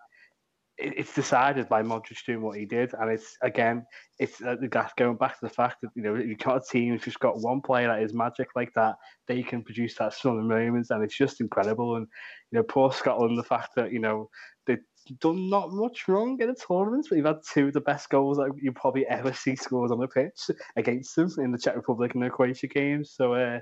it's 0.81 1.13
decided 1.13 1.69
by 1.69 1.83
Modric 1.83 2.25
doing 2.25 2.41
what 2.41 2.57
he 2.57 2.65
did, 2.65 2.93
and 2.93 3.11
it's 3.11 3.37
again, 3.41 3.85
it's 4.19 4.41
uh, 4.41 4.55
going 4.97 5.15
back 5.15 5.39
to 5.39 5.45
the 5.45 5.53
fact 5.53 5.77
that 5.81 5.89
you 5.95 6.01
know 6.01 6.15
you've 6.15 6.39
got 6.39 6.57
a 6.57 6.61
team 6.61 6.93
who's 6.93 7.03
just 7.03 7.19
got 7.19 7.41
one 7.41 7.61
player 7.61 7.87
that 7.87 8.01
is 8.01 8.13
magic 8.13 8.49
like 8.55 8.73
that. 8.75 8.95
They 9.27 9.43
can 9.43 9.63
produce 9.63 9.95
that 9.95 10.13
stunning 10.13 10.47
moments, 10.47 10.89
and 10.89 11.03
it's 11.03 11.17
just 11.17 11.41
incredible. 11.41 11.95
And 11.95 12.07
you 12.51 12.57
know, 12.57 12.63
poor 12.63 12.91
Scotland, 12.91 13.37
the 13.37 13.43
fact 13.43 13.75
that 13.75 13.91
you 13.91 13.99
know 13.99 14.29
they've 14.65 14.83
done 15.19 15.49
not 15.49 15.71
much 15.71 16.07
wrong 16.07 16.39
in 16.41 16.47
the 16.47 16.55
tournament, 16.55 17.07
but 17.09 17.15
you've 17.17 17.25
had 17.25 17.39
two 17.53 17.67
of 17.67 17.73
the 17.73 17.81
best 17.81 18.09
goals 18.09 18.37
that 18.37 18.51
you 18.61 18.71
probably 18.71 19.05
ever 19.07 19.33
see 19.33 19.55
scored 19.55 19.91
on 19.91 19.99
the 19.99 20.07
pitch 20.07 20.49
against 20.75 21.15
them 21.15 21.29
in 21.37 21.51
the 21.51 21.57
Czech 21.57 21.75
Republic 21.75 22.13
and 22.13 22.23
the 22.23 22.29
Croatia 22.29 22.67
games. 22.67 23.11
So. 23.11 23.33
Uh, 23.33 23.59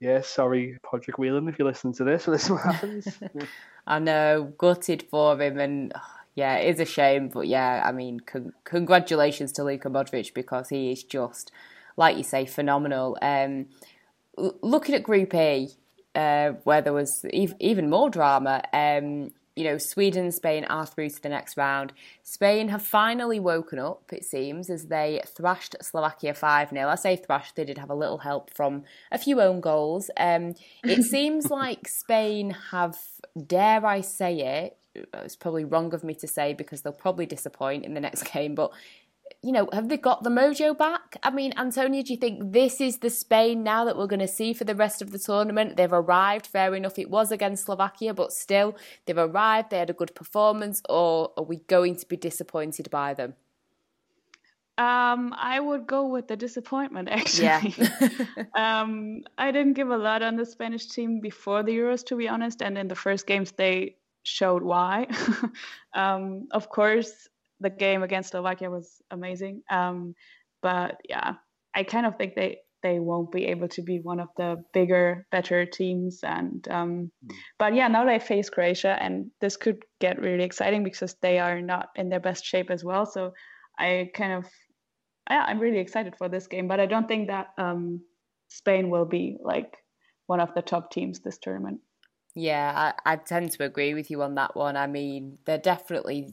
yeah, 0.00 0.20
sorry, 0.20 0.76
Patrick 0.90 1.18
Whelan, 1.18 1.48
if 1.48 1.58
you 1.58 1.64
listen 1.64 1.92
to 1.94 2.04
this, 2.04 2.24
this 2.26 2.48
happens. 2.48 3.08
I 3.86 3.98
know, 3.98 4.52
gutted 4.58 5.04
for 5.10 5.40
him, 5.40 5.58
and 5.58 5.92
yeah, 6.34 6.56
it 6.56 6.74
is 6.74 6.80
a 6.80 6.84
shame, 6.84 7.28
but 7.28 7.46
yeah, 7.46 7.82
I 7.84 7.92
mean, 7.92 8.20
con- 8.20 8.52
congratulations 8.64 9.52
to 9.52 9.64
Luka 9.64 9.88
Modric 9.88 10.34
because 10.34 10.68
he 10.68 10.90
is 10.90 11.04
just, 11.04 11.52
like 11.96 12.16
you 12.16 12.24
say, 12.24 12.44
phenomenal. 12.44 13.16
Um, 13.22 13.66
l- 14.36 14.56
looking 14.60 14.96
at 14.96 15.04
Group 15.04 15.32
A, 15.34 15.68
uh, 16.14 16.52
where 16.64 16.82
there 16.82 16.92
was 16.92 17.24
ev- 17.32 17.54
even 17.60 17.88
more 17.88 18.10
drama, 18.10 18.62
um, 18.72 19.30
you 19.56 19.62
know, 19.62 19.78
Sweden 19.78 20.24
and 20.24 20.34
Spain 20.34 20.64
are 20.64 20.84
through 20.84 21.10
to 21.10 21.22
the 21.22 21.28
next 21.28 21.56
round. 21.56 21.92
Spain 22.24 22.68
have 22.70 22.82
finally 22.82 23.38
woken 23.38 23.78
up, 23.78 24.12
it 24.12 24.24
seems, 24.24 24.68
as 24.68 24.86
they 24.86 25.20
thrashed 25.26 25.76
Slovakia 25.80 26.34
5 26.34 26.70
0. 26.70 26.88
I 26.88 26.96
say 26.96 27.14
thrashed, 27.14 27.54
they 27.54 27.64
did 27.64 27.78
have 27.78 27.90
a 27.90 27.94
little 27.94 28.18
help 28.18 28.52
from 28.52 28.82
a 29.12 29.18
few 29.18 29.40
own 29.40 29.60
goals. 29.60 30.10
Um, 30.16 30.54
it 30.82 31.04
seems 31.04 31.50
like 31.50 31.86
Spain 31.86 32.56
have, 32.72 32.98
dare 33.46 33.86
I 33.86 34.00
say 34.00 34.40
it, 34.40 34.76
it's 34.94 35.36
probably 35.36 35.64
wrong 35.64 35.92
of 35.94 36.04
me 36.04 36.14
to 36.14 36.26
say 36.26 36.54
because 36.54 36.82
they'll 36.82 36.92
probably 36.92 37.26
disappoint 37.26 37.84
in 37.84 37.94
the 37.94 38.00
next 38.00 38.22
game, 38.32 38.54
but 38.54 38.72
you 39.42 39.52
know, 39.52 39.68
have 39.72 39.88
they 39.88 39.96
got 39.96 40.22
the 40.22 40.30
mojo 40.30 40.76
back? 40.76 41.16
I 41.22 41.30
mean, 41.30 41.52
Antonia, 41.56 42.02
do 42.02 42.12
you 42.12 42.18
think 42.18 42.52
this 42.52 42.80
is 42.80 42.98
the 42.98 43.10
Spain 43.10 43.62
now 43.62 43.84
that 43.84 43.96
we're 43.96 44.06
going 44.06 44.20
to 44.20 44.28
see 44.28 44.52
for 44.52 44.64
the 44.64 44.74
rest 44.74 45.02
of 45.02 45.12
the 45.12 45.18
tournament? 45.18 45.76
They've 45.76 45.92
arrived, 45.92 46.46
fair 46.46 46.74
enough, 46.74 46.98
it 46.98 47.10
was 47.10 47.30
against 47.30 47.64
Slovakia, 47.64 48.14
but 48.14 48.32
still, 48.32 48.76
they've 49.04 49.16
arrived, 49.16 49.70
they 49.70 49.78
had 49.78 49.90
a 49.90 49.94
good 49.94 50.14
performance, 50.14 50.82
or 50.88 51.32
are 51.36 51.44
we 51.44 51.56
going 51.56 51.96
to 51.96 52.06
be 52.06 52.16
disappointed 52.16 52.90
by 52.90 53.14
them? 53.14 53.34
Um, 54.76 55.32
I 55.36 55.60
would 55.60 55.86
go 55.86 56.06
with 56.06 56.26
the 56.26 56.36
disappointment 56.36 57.08
actually. 57.10 57.74
Yeah. 57.76 58.26
um, 58.54 59.22
I 59.38 59.52
didn't 59.52 59.74
give 59.74 59.90
a 59.90 59.96
lot 59.96 60.22
on 60.22 60.36
the 60.36 60.46
Spanish 60.46 60.86
team 60.86 61.20
before 61.20 61.62
the 61.62 61.76
Euros, 61.76 62.04
to 62.06 62.16
be 62.16 62.28
honest, 62.28 62.60
and 62.62 62.76
in 62.76 62.88
the 62.88 62.96
first 62.96 63.26
games 63.26 63.52
they 63.52 63.96
showed 64.24 64.62
why. 64.62 65.06
um, 65.94 66.48
of 66.50 66.68
course, 66.68 67.28
the 67.60 67.70
game 67.70 68.02
against 68.02 68.30
Slovakia 68.30 68.70
was 68.70 69.00
amazing. 69.10 69.62
Um, 69.70 70.14
but 70.60 70.96
yeah, 71.08 71.34
I 71.74 71.84
kind 71.84 72.06
of 72.06 72.16
think 72.16 72.34
they 72.34 72.58
they 72.82 72.98
won't 72.98 73.32
be 73.32 73.46
able 73.46 73.68
to 73.68 73.80
be 73.80 73.98
one 74.00 74.20
of 74.20 74.28
the 74.36 74.62
bigger, 74.74 75.26
better 75.32 75.64
teams. 75.64 76.20
And 76.22 76.66
um, 76.68 77.10
mm. 77.24 77.36
but 77.58 77.74
yeah, 77.74 77.88
now 77.88 78.04
they 78.04 78.18
face 78.18 78.50
Croatia, 78.50 78.98
and 79.00 79.30
this 79.40 79.56
could 79.56 79.84
get 80.00 80.20
really 80.20 80.44
exciting 80.44 80.84
because 80.84 81.14
they 81.22 81.38
are 81.38 81.62
not 81.62 81.88
in 81.96 82.08
their 82.10 82.20
best 82.20 82.44
shape 82.44 82.70
as 82.70 82.84
well. 82.84 83.06
So 83.06 83.32
I 83.78 84.10
kind 84.14 84.32
of 84.32 84.46
yeah, 85.30 85.44
I'm 85.46 85.58
really 85.58 85.78
excited 85.78 86.16
for 86.16 86.28
this 86.28 86.46
game. 86.46 86.68
But 86.68 86.80
I 86.80 86.86
don't 86.86 87.08
think 87.08 87.28
that 87.28 87.48
um, 87.58 88.00
Spain 88.48 88.90
will 88.90 89.06
be 89.06 89.38
like 89.42 89.76
one 90.26 90.40
of 90.40 90.54
the 90.54 90.62
top 90.62 90.90
teams 90.90 91.20
this 91.20 91.38
tournament. 91.38 91.80
Yeah, 92.34 92.92
I, 93.06 93.12
I 93.12 93.16
tend 93.16 93.52
to 93.52 93.64
agree 93.64 93.94
with 93.94 94.10
you 94.10 94.22
on 94.22 94.34
that 94.34 94.56
one. 94.56 94.76
I 94.76 94.86
mean, 94.86 95.38
they're 95.44 95.58
definitely 95.58 96.32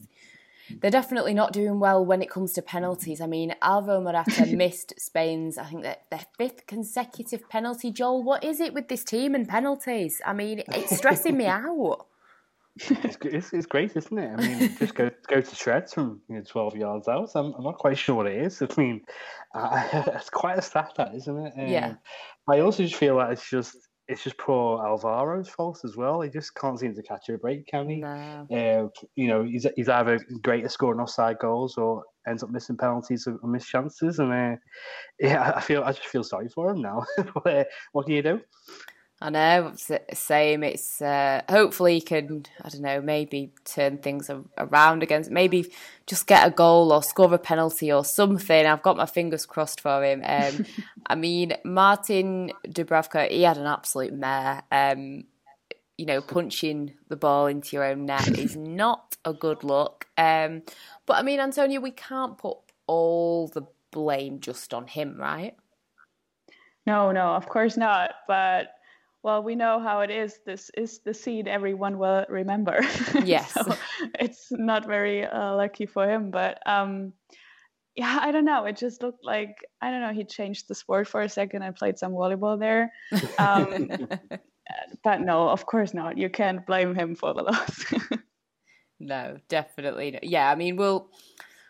they're 0.80 0.90
definitely 0.90 1.34
not 1.34 1.52
doing 1.52 1.80
well 1.80 2.04
when 2.04 2.22
it 2.22 2.30
comes 2.30 2.52
to 2.54 2.62
penalties. 2.62 3.20
I 3.20 3.26
mean, 3.26 3.54
Alvaro 3.62 4.00
Morata 4.00 4.46
missed 4.56 4.94
Spain's, 4.98 5.58
I 5.58 5.64
think, 5.64 5.82
their, 5.82 5.96
their 6.10 6.26
fifth 6.38 6.66
consecutive 6.66 7.48
penalty. 7.48 7.90
Joel, 7.90 8.22
what 8.22 8.44
is 8.44 8.60
it 8.60 8.72
with 8.72 8.88
this 8.88 9.04
team 9.04 9.34
and 9.34 9.48
penalties? 9.48 10.20
I 10.24 10.32
mean, 10.32 10.62
it's 10.68 10.96
stressing 10.96 11.36
me 11.36 11.46
out. 11.46 12.06
It's, 12.76 13.18
it's, 13.22 13.52
it's, 13.52 13.66
great, 13.66 13.94
isn't 13.96 14.18
it? 14.18 14.30
I 14.30 14.36
mean, 14.36 14.76
just 14.78 14.94
go 14.94 15.10
go 15.28 15.42
to 15.42 15.54
shreds 15.54 15.92
from 15.92 16.22
you 16.28 16.36
know, 16.36 16.42
12 16.42 16.76
yards 16.76 17.06
out. 17.06 17.30
I'm, 17.34 17.52
I'm 17.52 17.64
not 17.64 17.76
quite 17.76 17.98
sure 17.98 18.14
what 18.14 18.26
it 18.26 18.40
is. 18.40 18.62
I 18.62 18.68
mean, 18.78 19.02
uh, 19.54 20.04
it's 20.14 20.30
quite 20.30 20.58
a 20.58 20.62
stat, 20.62 20.92
that, 20.96 21.14
isn't 21.14 21.46
it? 21.46 21.52
Um, 21.58 21.68
yeah. 21.68 21.94
I 22.48 22.60
also 22.60 22.82
just 22.82 22.96
feel 22.96 23.16
like 23.16 23.32
it's 23.32 23.48
just 23.48 23.76
it's 24.12 24.22
just 24.22 24.36
poor 24.36 24.78
Alvaro's 24.78 25.48
fault 25.48 25.80
as 25.84 25.96
well. 25.96 26.20
He 26.20 26.28
just 26.28 26.54
can't 26.54 26.78
seem 26.78 26.94
to 26.94 27.02
catch 27.02 27.30
a 27.30 27.38
break, 27.38 27.66
can 27.66 27.88
he? 27.88 27.96
No. 27.96 28.46
Uh, 28.52 29.04
you 29.16 29.26
know, 29.26 29.42
he's, 29.42 29.66
he's 29.74 29.88
either 29.88 30.20
great 30.42 30.64
at 30.64 30.70
scoring 30.70 31.00
offside 31.00 31.38
goals 31.38 31.78
or 31.78 32.04
ends 32.28 32.42
up 32.42 32.50
missing 32.50 32.76
penalties 32.76 33.26
or, 33.26 33.38
missed 33.48 33.68
chances. 33.68 34.18
And 34.18 34.32
uh, 34.32 34.56
yeah, 35.18 35.52
I 35.56 35.60
feel 35.60 35.82
I 35.82 35.92
just 35.92 36.06
feel 36.06 36.22
sorry 36.22 36.48
for 36.48 36.70
him 36.70 36.82
now. 36.82 37.04
Uh, 37.44 37.64
what 37.92 38.06
can 38.06 38.14
you 38.14 38.22
do? 38.22 38.40
I 39.22 39.30
know, 39.30 39.72
same. 40.12 40.64
It's 40.64 41.00
uh, 41.00 41.42
hopefully 41.48 41.94
he 41.94 42.00
can, 42.00 42.44
I 42.60 42.68
don't 42.70 42.82
know, 42.82 43.00
maybe 43.00 43.52
turn 43.64 43.98
things 43.98 44.28
around 44.58 45.04
against, 45.04 45.30
maybe 45.30 45.72
just 46.08 46.26
get 46.26 46.44
a 46.44 46.50
goal 46.50 46.92
or 46.92 47.04
score 47.04 47.32
a 47.32 47.38
penalty 47.38 47.92
or 47.92 48.04
something. 48.04 48.66
I've 48.66 48.82
got 48.82 48.96
my 48.96 49.06
fingers 49.06 49.46
crossed 49.46 49.80
for 49.80 50.04
him. 50.04 50.22
Um, 50.24 50.66
I 51.06 51.14
mean, 51.14 51.54
Martin 51.64 52.50
Dubravka, 52.66 53.30
he 53.30 53.42
had 53.42 53.58
an 53.58 53.66
absolute 53.66 54.12
mare. 54.12 54.64
Um, 54.72 55.22
you 55.96 56.06
know, 56.06 56.20
punching 56.20 56.94
the 57.08 57.14
ball 57.14 57.46
into 57.46 57.76
your 57.76 57.84
own 57.84 58.06
net 58.06 58.36
is 58.36 58.56
not 58.56 59.16
a 59.24 59.32
good 59.32 59.62
look. 59.62 60.08
Um, 60.18 60.62
but 61.06 61.14
I 61.14 61.22
mean, 61.22 61.38
Antonia, 61.38 61.80
we 61.80 61.92
can't 61.92 62.36
put 62.36 62.56
all 62.88 63.46
the 63.46 63.68
blame 63.92 64.40
just 64.40 64.74
on 64.74 64.88
him, 64.88 65.16
right? 65.16 65.54
No, 66.88 67.12
no, 67.12 67.36
of 67.36 67.48
course 67.48 67.76
not. 67.76 68.10
But 68.26 68.74
well, 69.22 69.42
we 69.42 69.54
know 69.54 69.78
how 69.78 70.00
it 70.00 70.10
is. 70.10 70.40
This 70.44 70.70
is 70.76 70.98
the 71.00 71.14
scene 71.14 71.46
everyone 71.46 71.98
will 71.98 72.24
remember. 72.28 72.80
Yes. 73.24 73.52
so 73.52 73.76
it's 74.18 74.48
not 74.50 74.86
very 74.86 75.24
uh, 75.24 75.54
lucky 75.54 75.86
for 75.86 76.08
him, 76.08 76.30
but 76.30 76.58
um, 76.66 77.12
yeah, 77.94 78.18
I 78.20 78.32
don't 78.32 78.44
know. 78.44 78.64
It 78.64 78.76
just 78.76 79.02
looked 79.02 79.24
like 79.24 79.56
I 79.80 79.90
don't 79.90 80.00
know. 80.00 80.12
He 80.12 80.24
changed 80.24 80.66
the 80.68 80.74
sport 80.74 81.06
for 81.06 81.20
a 81.20 81.28
second. 81.28 81.62
I 81.62 81.70
played 81.70 81.98
some 81.98 82.12
volleyball 82.12 82.58
there, 82.58 82.92
um, 83.38 84.08
but 85.04 85.20
no, 85.20 85.48
of 85.48 85.66
course 85.66 85.94
not. 85.94 86.18
You 86.18 86.28
can't 86.28 86.66
blame 86.66 86.94
him 86.94 87.14
for 87.14 87.32
the 87.32 87.42
loss. 87.50 87.84
no, 88.98 89.36
definitely. 89.48 90.12
Not. 90.12 90.24
Yeah, 90.24 90.50
I 90.50 90.56
mean, 90.56 90.76
we'll 90.76 91.10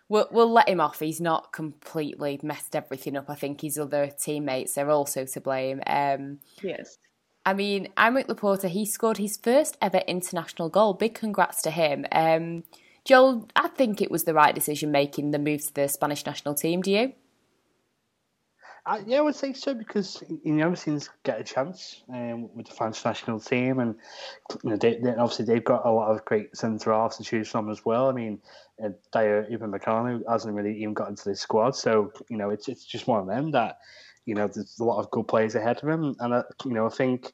we'll 0.08 0.28
we'll 0.30 0.50
let 0.52 0.68
him 0.70 0.80
off. 0.80 1.00
He's 1.00 1.20
not 1.20 1.52
completely 1.52 2.40
messed 2.42 2.74
everything 2.74 3.16
up. 3.16 3.28
I 3.28 3.34
think 3.34 3.60
his 3.60 3.76
other 3.76 4.10
teammates 4.18 4.78
are 4.78 4.90
also 4.90 5.26
to 5.26 5.40
blame. 5.40 5.82
Um, 5.86 6.38
yes. 6.62 6.96
I 7.44 7.54
mean, 7.54 7.88
Aymeric 7.96 8.28
Laporte, 8.28 8.64
he 8.64 8.86
scored 8.86 9.18
his 9.18 9.36
first 9.36 9.76
ever 9.82 9.98
international 10.06 10.68
goal. 10.68 10.94
Big 10.94 11.14
congrats 11.14 11.62
to 11.62 11.70
him. 11.70 12.06
Um, 12.12 12.64
Joel, 13.04 13.48
I 13.56 13.68
think 13.68 14.00
it 14.00 14.10
was 14.10 14.24
the 14.24 14.34
right 14.34 14.54
decision 14.54 14.92
making 14.92 15.32
the 15.32 15.38
move 15.38 15.66
to 15.66 15.74
the 15.74 15.88
Spanish 15.88 16.24
national 16.24 16.54
team. 16.54 16.82
Do 16.82 16.92
you? 16.92 17.12
Uh, 18.84 19.00
yeah, 19.06 19.18
I 19.18 19.20
would 19.20 19.36
say 19.36 19.52
so 19.52 19.74
because 19.74 20.24
you 20.42 20.74
seems 20.74 21.04
to 21.04 21.10
get 21.22 21.40
a 21.40 21.44
chance 21.44 22.02
um, 22.08 22.52
with 22.56 22.66
the 22.66 22.74
French 22.74 23.04
national 23.04 23.38
team, 23.38 23.78
and 23.78 23.94
you 24.64 24.70
know, 24.70 24.76
they, 24.76 24.96
they, 24.96 25.10
obviously 25.10 25.44
they've 25.44 25.64
got 25.64 25.86
a 25.86 25.90
lot 25.90 26.10
of 26.10 26.24
great 26.24 26.56
centre 26.56 26.92
halves 26.92 27.16
to 27.18 27.22
choose 27.22 27.48
from 27.48 27.70
as 27.70 27.84
well. 27.84 28.08
I 28.08 28.12
mean, 28.12 28.40
uh, 28.84 28.88
Dayot 29.14 29.52
Upamecano 29.52 30.22
hasn't 30.28 30.52
really 30.52 30.76
even 30.80 30.94
got 30.94 31.08
into 31.08 31.28
the 31.28 31.36
squad, 31.36 31.76
so 31.76 32.12
you 32.28 32.36
know 32.36 32.50
it's 32.50 32.68
it's 32.68 32.84
just 32.84 33.06
one 33.06 33.20
of 33.20 33.28
them 33.28 33.52
that 33.52 33.78
you 34.26 34.34
know, 34.34 34.48
there's 34.48 34.78
a 34.80 34.84
lot 34.84 35.00
of 35.00 35.10
good 35.10 35.28
players 35.28 35.54
ahead 35.54 35.82
of 35.82 35.88
him, 35.88 36.14
and 36.20 36.34
I, 36.34 36.42
you 36.64 36.72
know, 36.72 36.86
I 36.86 36.90
think, 36.90 37.32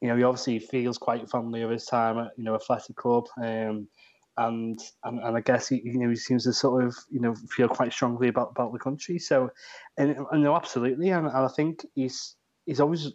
you 0.00 0.08
know, 0.08 0.16
he 0.16 0.22
obviously 0.22 0.58
feels 0.58 0.98
quite 0.98 1.28
fondly 1.28 1.62
of 1.62 1.70
his 1.70 1.86
time 1.86 2.18
at 2.18 2.32
you 2.36 2.44
know 2.44 2.54
Athletic 2.54 2.96
Club, 2.96 3.26
um, 3.42 3.88
and, 4.36 4.78
and 5.04 5.18
and 5.20 5.36
I 5.36 5.40
guess 5.40 5.68
he 5.68 5.82
you 5.84 5.98
know 5.98 6.08
he 6.08 6.16
seems 6.16 6.44
to 6.44 6.52
sort 6.52 6.84
of 6.84 6.96
you 7.10 7.20
know 7.20 7.34
feel 7.50 7.68
quite 7.68 7.92
strongly 7.92 8.28
about, 8.28 8.52
about 8.52 8.72
the 8.72 8.78
country. 8.78 9.18
So, 9.18 9.50
and, 9.96 10.16
and 10.30 10.42
no, 10.42 10.56
absolutely, 10.56 11.10
and, 11.10 11.26
and 11.26 11.36
I 11.36 11.48
think 11.48 11.84
he's 11.94 12.36
he's 12.66 12.80
always 12.80 13.12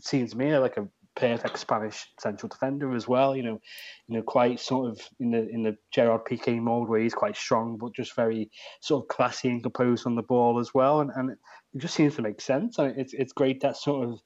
seems 0.00 0.32
to 0.32 0.38
me 0.38 0.56
like 0.56 0.76
a 0.76 0.88
perfect 1.16 1.58
Spanish 1.58 2.06
central 2.20 2.48
defender 2.48 2.94
as 2.94 3.08
well. 3.08 3.34
You 3.34 3.42
know, 3.42 3.60
you 4.06 4.16
know, 4.16 4.22
quite 4.22 4.60
sort 4.60 4.90
of 4.90 5.00
in 5.18 5.30
the 5.30 5.48
in 5.48 5.62
the 5.62 5.76
Gerard 5.92 6.24
Piqué 6.24 6.60
mode 6.60 6.88
where 6.88 7.00
he's 7.00 7.14
quite 7.14 7.36
strong 7.36 7.78
but 7.78 7.94
just 7.94 8.14
very 8.14 8.50
sort 8.80 9.04
of 9.04 9.08
classy 9.08 9.48
and 9.48 9.62
composed 9.62 10.06
on 10.06 10.14
the 10.14 10.22
ball 10.22 10.60
as 10.60 10.72
well. 10.74 11.00
And 11.00 11.10
and 11.14 11.36
it 11.76 11.80
just 11.80 11.94
seems 11.94 12.16
to 12.16 12.22
make 12.22 12.40
sense. 12.40 12.78
And 12.78 12.98
it's 12.98 13.12
it's 13.12 13.32
great 13.32 13.60
that 13.60 13.76
sort 13.76 14.08
of 14.08 14.20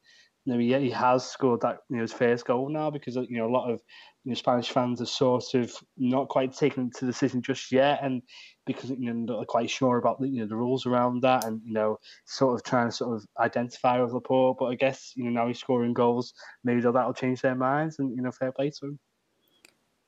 you 0.44 0.53
know 0.53 0.59
he, 0.59 0.72
he 0.86 0.90
has 0.90 1.28
scored 1.28 1.62
that 1.62 1.78
you 1.88 1.96
know 1.96 2.03
his 2.03 2.12
first 2.12 2.46
goal 2.46 2.68
now 2.70 2.90
because 2.90 3.16
you 3.16 3.38
know 3.38 3.46
a 3.46 3.51
lot 3.51 3.68
of 3.68 3.80
you 4.24 4.30
know 4.30 4.36
Spanish 4.36 4.70
fans 4.70 5.01
are 5.01 5.07
sort 5.07 5.55
of 5.55 5.74
not 5.98 6.28
quite 6.28 6.53
taken 6.53 6.90
to 6.92 7.05
the 7.05 7.11
decision 7.11 7.42
just 7.42 7.72
yet, 7.72 7.98
and 8.03 8.22
because 8.66 8.90
you 8.90 9.12
know 9.12 9.26
they're 9.26 9.44
quite 9.46 9.68
sure 9.68 9.98
about 9.98 10.20
the 10.20 10.28
you 10.28 10.40
know 10.40 10.46
the 10.46 10.57
rules 10.57 10.86
around 10.86 11.22
that, 11.22 11.44
and 11.44 11.61
you 11.64 11.72
know 11.72 11.98
sort 12.24 12.55
of 12.55 12.64
trying 12.64 12.88
to 12.88 12.94
sort 12.94 13.16
of 13.16 13.26
identify 13.40 14.01
with 14.01 14.12
Laporte. 14.12 14.59
But 14.61 14.66
I 14.66 14.76
guess 14.76 15.12
you 15.16 15.24
know 15.24 15.30
now 15.30 15.48
he's 15.48 15.59
scoring 15.59 15.92
goals, 15.92 16.32
maybe 16.62 16.80
that'll 16.80 17.14
change 17.14 17.42
their 17.42 17.57
minds, 17.57 17.98
and 17.98 18.14
you 18.14 18.22
know 18.22 18.30
fair 18.30 18.53
play 18.53 18.70
to 18.70 18.86
him. 18.86 18.98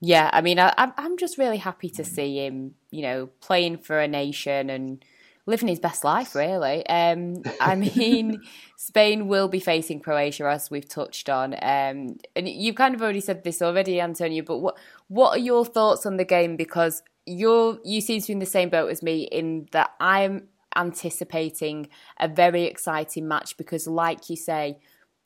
Yeah, 0.05 0.31
I 0.33 0.41
mean, 0.41 0.59
I, 0.59 0.73
I'm 0.77 1.17
just 1.17 1.39
really 1.39 1.59
happy 1.59 1.89
to 1.91 2.05
see 2.05 2.45
him, 2.45 2.75
you 2.91 3.03
know, 3.03 3.29
playing 3.41 3.79
for 3.79 4.01
a 4.01 4.09
nation 4.09 4.69
and 4.69 5.05
living 5.47 5.69
his 5.69 5.81
best 5.81 6.05
life, 6.05 6.35
really. 6.35 6.87
Um, 6.87 7.43
I 7.61 7.75
mean, 7.97 8.41
Spain 8.77 9.29
will 9.29 9.49
be 9.49 9.61
facing 9.61 10.01
Croatia, 10.01 10.47
as 10.47 10.71
we've 10.71 10.89
touched 10.89 11.29
on. 11.29 11.55
Um, 11.55 12.19
and 12.37 12.49
you've 12.49 12.77
kind 12.77 12.95
of 12.95 13.03
already 13.03 13.21
said 13.21 13.45
this 13.45 13.63
already, 13.63 14.01
Antonia, 14.01 14.43
but 14.43 14.59
what 14.59 14.79
what 15.09 15.37
are 15.37 15.41
your 15.41 15.65
thoughts 15.65 16.07
on 16.07 16.17
the 16.17 16.25
game? 16.25 16.57
Because 16.57 17.03
you're 17.27 17.79
you 17.85 18.01
seem 18.01 18.21
to 18.21 18.27
be 18.29 18.33
in 18.33 18.39
the 18.39 18.47
same 18.47 18.69
boat 18.69 18.91
as 18.91 19.03
me 19.03 19.23
in 19.23 19.69
that 19.73 19.93
I'm 20.01 20.49
anticipating 20.77 21.89
a 22.19 22.29
very 22.29 22.65
exciting 22.65 23.29
match 23.29 23.57
because, 23.57 23.87
like 23.87 24.31
you 24.31 24.37
say, 24.37 24.79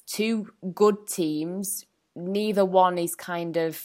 two 0.07 0.49
good 0.75 1.07
teams, 1.07 1.87
neither 2.15 2.65
one 2.65 2.99
is 2.99 3.15
kind 3.15 3.57
of 3.57 3.85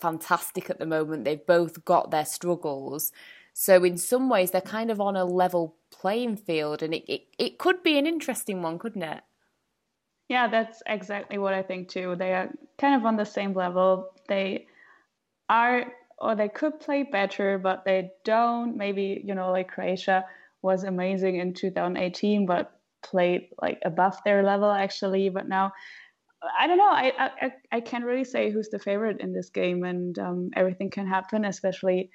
fantastic 0.00 0.70
at 0.70 0.78
the 0.78 0.86
moment. 0.86 1.24
They've 1.24 1.46
both 1.46 1.84
got 1.84 2.10
their 2.10 2.24
struggles. 2.24 3.12
So 3.60 3.84
in 3.84 3.98
some 3.98 4.30
ways, 4.30 4.52
they're 4.52 4.62
kind 4.62 4.90
of 4.90 5.02
on 5.02 5.16
a 5.16 5.26
level 5.26 5.76
playing 5.90 6.38
field, 6.38 6.82
and 6.82 6.94
it, 6.94 7.04
it, 7.06 7.26
it 7.38 7.58
could 7.58 7.82
be 7.82 7.98
an 7.98 8.06
interesting 8.06 8.62
one, 8.62 8.78
couldn't 8.78 9.02
it? 9.02 9.22
Yeah, 10.30 10.48
that's 10.48 10.82
exactly 10.86 11.36
what 11.36 11.52
I 11.52 11.62
think 11.62 11.90
too. 11.90 12.16
They 12.16 12.32
are 12.32 12.48
kind 12.78 12.94
of 12.94 13.04
on 13.04 13.16
the 13.16 13.26
same 13.26 13.52
level. 13.52 14.12
They 14.28 14.66
are, 15.50 15.92
or 16.16 16.34
they 16.34 16.48
could 16.48 16.80
play 16.80 17.02
better, 17.02 17.58
but 17.58 17.84
they 17.84 18.12
don't. 18.24 18.78
Maybe, 18.78 19.20
you 19.22 19.34
know, 19.34 19.50
like 19.50 19.68
Croatia 19.68 20.24
was 20.62 20.84
amazing 20.84 21.36
in 21.36 21.52
2018, 21.52 22.46
but 22.46 22.80
played 23.02 23.50
like 23.60 23.78
above 23.84 24.16
their 24.24 24.42
level 24.42 24.70
actually. 24.70 25.28
But 25.28 25.48
now, 25.48 25.72
I 26.58 26.66
don't 26.66 26.78
know. 26.78 26.88
I 26.88 27.12
I, 27.42 27.52
I 27.72 27.80
can't 27.82 28.06
really 28.06 28.24
say 28.24 28.50
who's 28.50 28.70
the 28.70 28.78
favorite 28.78 29.20
in 29.20 29.34
this 29.34 29.50
game, 29.50 29.84
and 29.84 30.18
um, 30.18 30.50
everything 30.56 30.88
can 30.88 31.06
happen, 31.06 31.44
especially 31.44 32.10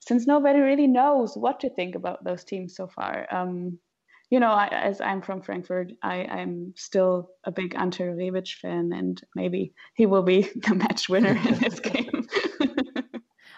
since 0.00 0.26
nobody 0.26 0.60
really 0.60 0.86
knows 0.86 1.36
what 1.36 1.60
to 1.60 1.70
think 1.70 1.94
about 1.94 2.24
those 2.24 2.44
teams 2.44 2.76
so 2.76 2.86
far. 2.86 3.26
Um, 3.30 3.78
you 4.30 4.40
know, 4.40 4.50
I, 4.50 4.68
as 4.68 5.00
I'm 5.00 5.22
from 5.22 5.40
Frankfurt, 5.40 5.92
I, 6.02 6.16
am 6.16 6.74
still 6.76 7.30
a 7.44 7.50
big 7.50 7.74
Ante 7.74 8.04
Rebic 8.04 8.54
fan, 8.56 8.92
and 8.92 9.20
maybe 9.34 9.72
he 9.94 10.04
will 10.06 10.22
be 10.22 10.42
the 10.54 10.74
match 10.74 11.08
winner 11.08 11.36
in 11.36 11.58
this 11.58 11.80
game. 11.80 12.28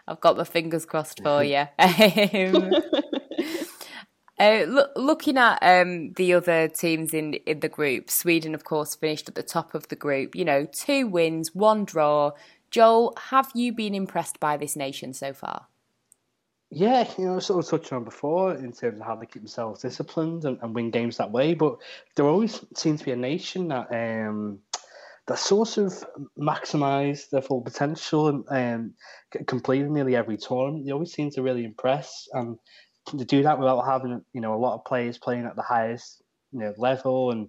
I've 0.07 0.21
got 0.21 0.37
my 0.37 0.45
fingers 0.45 0.87
crossed 0.87 1.23
for 1.23 1.43
you. 1.45 1.65
Um, 1.79 2.73
uh, 4.39 4.65
look, 4.67 4.91
looking 4.97 5.37
at 5.37 5.59
um, 5.61 6.13
the 6.15 6.35
other 6.35 6.69
teams 6.69 7.13
in 7.13 7.35
in 7.35 7.61
the 7.61 7.69
group, 7.69 8.11
Sweden, 8.11 8.55
of 8.55 8.65
course, 8.65 8.95
finished 8.95 9.29
at 9.29 9.35
the 9.35 9.43
top 9.43 9.75
of 9.75 9.89
the 9.89 9.97
group. 9.97 10.35
You 10.35 10.45
know, 10.45 10.67
two 10.67 11.07
wins, 11.07 11.55
one 11.55 11.85
draw. 11.85 12.33
Joel, 12.71 13.15
have 13.31 13.51
you 13.55 13.73
been 13.73 13.95
impressed 13.95 14.39
by 14.39 14.57
this 14.57 14.77
nation 14.77 15.13
so 15.13 15.33
far? 15.33 15.67
Yeah, 16.73 17.11
you 17.19 17.27
know, 17.27 17.41
sort 17.41 17.65
of 17.65 17.71
touched 17.71 17.93
on 17.93 18.05
before 18.05 18.55
in 18.55 18.73
terms 18.73 19.01
of 19.01 19.07
how 19.07 19.17
they 19.17 19.27
keep 19.27 19.43
themselves 19.43 19.83
disciplined 19.83 20.45
and, 20.45 20.57
and 20.63 20.73
win 20.73 20.91
games 20.91 21.17
that 21.17 21.33
way. 21.33 21.55
But 21.55 21.77
there 22.15 22.27
always 22.27 22.65
seems 22.77 23.01
to 23.01 23.07
be 23.07 23.11
a 23.11 23.17
nation 23.17 23.69
that 23.69 23.89
um, 23.91 24.61
that 25.27 25.39
sort 25.39 25.79
of 25.79 26.05
maximise 26.39 27.29
their 27.29 27.43
full 27.43 27.61
potential 27.61 28.29
and 28.29 28.45
um, 28.51 28.95
completing 29.49 29.93
nearly 29.93 30.15
every 30.15 30.37
tournament. 30.37 30.87
They 30.87 30.93
always 30.93 31.13
seem 31.13 31.31
to 31.33 31.43
really 31.43 31.65
impress, 31.65 32.29
and 32.33 32.57
to 33.09 33.25
do 33.25 33.43
that 33.43 33.59
without 33.59 33.83
having 33.83 34.23
you 34.33 34.41
know 34.41 34.55
a 34.55 34.63
lot 34.63 34.75
of 34.75 34.85
players 34.85 35.19
playing 35.19 35.47
at 35.47 35.57
the 35.57 35.63
highest 35.63 36.23
you 36.53 36.61
know 36.61 36.73
level 36.79 37.33
and 37.33 37.49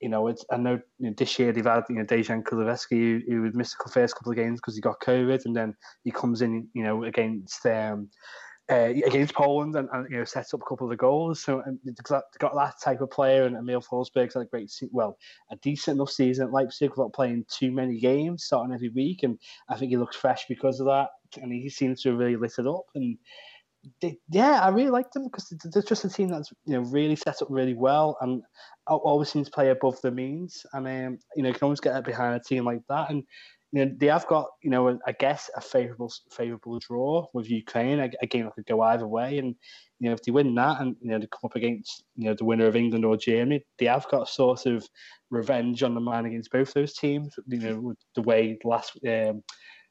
you 0.00 0.10
know, 0.10 0.26
it's 0.26 0.44
I 0.50 0.58
know 0.58 0.78
you 0.98 1.08
know, 1.08 1.14
this 1.16 1.38
year 1.38 1.50
they've 1.50 1.64
had 1.64 1.84
you 1.88 1.96
know 1.96 2.04
Dejan 2.04 2.42
Kulusevski 2.42 3.22
who, 3.26 3.42
who 3.42 3.50
missed 3.54 3.76
the 3.82 3.90
first 3.90 4.14
couple 4.14 4.32
of 4.32 4.36
games 4.36 4.60
because 4.60 4.74
he 4.74 4.82
got 4.82 5.00
COVID, 5.00 5.46
and 5.46 5.56
then 5.56 5.74
he 6.02 6.10
comes 6.10 6.42
in, 6.42 6.68
you 6.74 6.82
know, 6.82 7.04
against 7.04 7.64
um, 7.64 8.10
uh, 8.70 8.92
against 9.06 9.34
Poland 9.34 9.76
and, 9.76 9.88
and, 9.92 10.10
you 10.10 10.18
know 10.18 10.24
set 10.24 10.46
up 10.54 10.62
a 10.62 10.68
couple 10.68 10.90
of 10.90 10.98
goals. 10.98 11.42
So 11.42 11.62
they've 11.84 11.94
got, 12.04 12.24
that 12.40 12.74
type 12.82 13.00
of 13.00 13.10
player, 13.10 13.44
and 13.44 13.56
Emil 13.56 13.82
Forsberg's 13.82 14.34
had 14.34 14.42
a 14.42 14.46
great, 14.46 14.72
well, 14.90 15.18
a 15.50 15.56
decent 15.56 15.96
enough 15.96 16.10
season 16.10 16.46
at 16.46 16.52
Leipzig 16.52 16.90
without 16.90 17.12
playing 17.12 17.44
too 17.48 17.70
many 17.70 17.98
games, 18.00 18.44
starting 18.44 18.74
every 18.74 18.88
week, 18.90 19.22
and 19.22 19.38
I 19.68 19.76
think 19.76 19.90
he 19.90 19.96
looks 19.96 20.16
fresh 20.16 20.46
because 20.48 20.80
of 20.80 20.86
that, 20.86 21.08
and 21.40 21.52
he 21.52 21.68
seems 21.68 22.02
to 22.02 22.10
have 22.10 22.18
really 22.18 22.36
lit 22.36 22.54
it 22.58 22.66
up. 22.66 22.84
And 22.94 23.18
they, 24.00 24.18
yeah, 24.30 24.60
I 24.60 24.68
really 24.68 24.90
like 24.90 25.10
them 25.12 25.24
because 25.24 25.52
they're 25.64 25.82
just 25.82 26.04
a 26.04 26.08
team 26.08 26.28
that's 26.28 26.50
you 26.64 26.74
know 26.74 26.80
really 26.88 27.16
set 27.16 27.42
up 27.42 27.48
really 27.50 27.74
well 27.74 28.16
and 28.20 28.42
always 28.86 29.28
seems 29.28 29.48
to 29.48 29.52
play 29.52 29.70
above 29.70 30.00
the 30.00 30.10
means. 30.10 30.64
And 30.72 30.86
um, 30.86 31.18
you 31.36 31.42
know, 31.42 31.48
you 31.48 31.54
can 31.54 31.64
always 31.64 31.80
get 31.80 32.02
behind 32.04 32.34
a 32.34 32.40
team 32.40 32.64
like 32.64 32.80
that. 32.88 33.10
And 33.10 33.24
you 33.74 33.84
know, 33.84 33.92
they 33.98 34.06
have 34.06 34.26
got 34.28 34.46
you 34.62 34.70
know, 34.70 34.96
I 35.04 35.10
guess 35.10 35.50
a 35.56 35.60
favourable 35.60 36.12
favourable 36.30 36.78
draw 36.78 37.26
with 37.34 37.50
Ukraine. 37.50 37.98
A, 37.98 38.08
a 38.22 38.26
game 38.26 38.44
that 38.44 38.54
could 38.54 38.66
go 38.66 38.80
either 38.82 39.08
way. 39.08 39.38
And 39.38 39.56
you 39.98 40.08
know, 40.08 40.14
if 40.14 40.22
they 40.22 40.30
win 40.30 40.54
that 40.54 40.80
and 40.80 40.94
you 41.00 41.10
know 41.10 41.18
they 41.18 41.26
come 41.26 41.40
up 41.42 41.56
against 41.56 42.04
you 42.14 42.26
know 42.26 42.34
the 42.34 42.44
winner 42.44 42.66
of 42.66 42.76
England 42.76 43.04
or 43.04 43.16
Germany, 43.16 43.64
they 43.80 43.86
have 43.86 44.08
got 44.08 44.28
sort 44.28 44.66
of 44.66 44.86
revenge 45.30 45.82
on 45.82 45.94
the 45.94 46.00
mind 46.00 46.28
against 46.28 46.52
both 46.52 46.72
those 46.72 46.94
teams. 46.94 47.34
You 47.48 47.58
know, 47.58 47.94
the 48.14 48.22
way 48.22 48.56
last. 48.64 48.96
Um, 49.06 49.42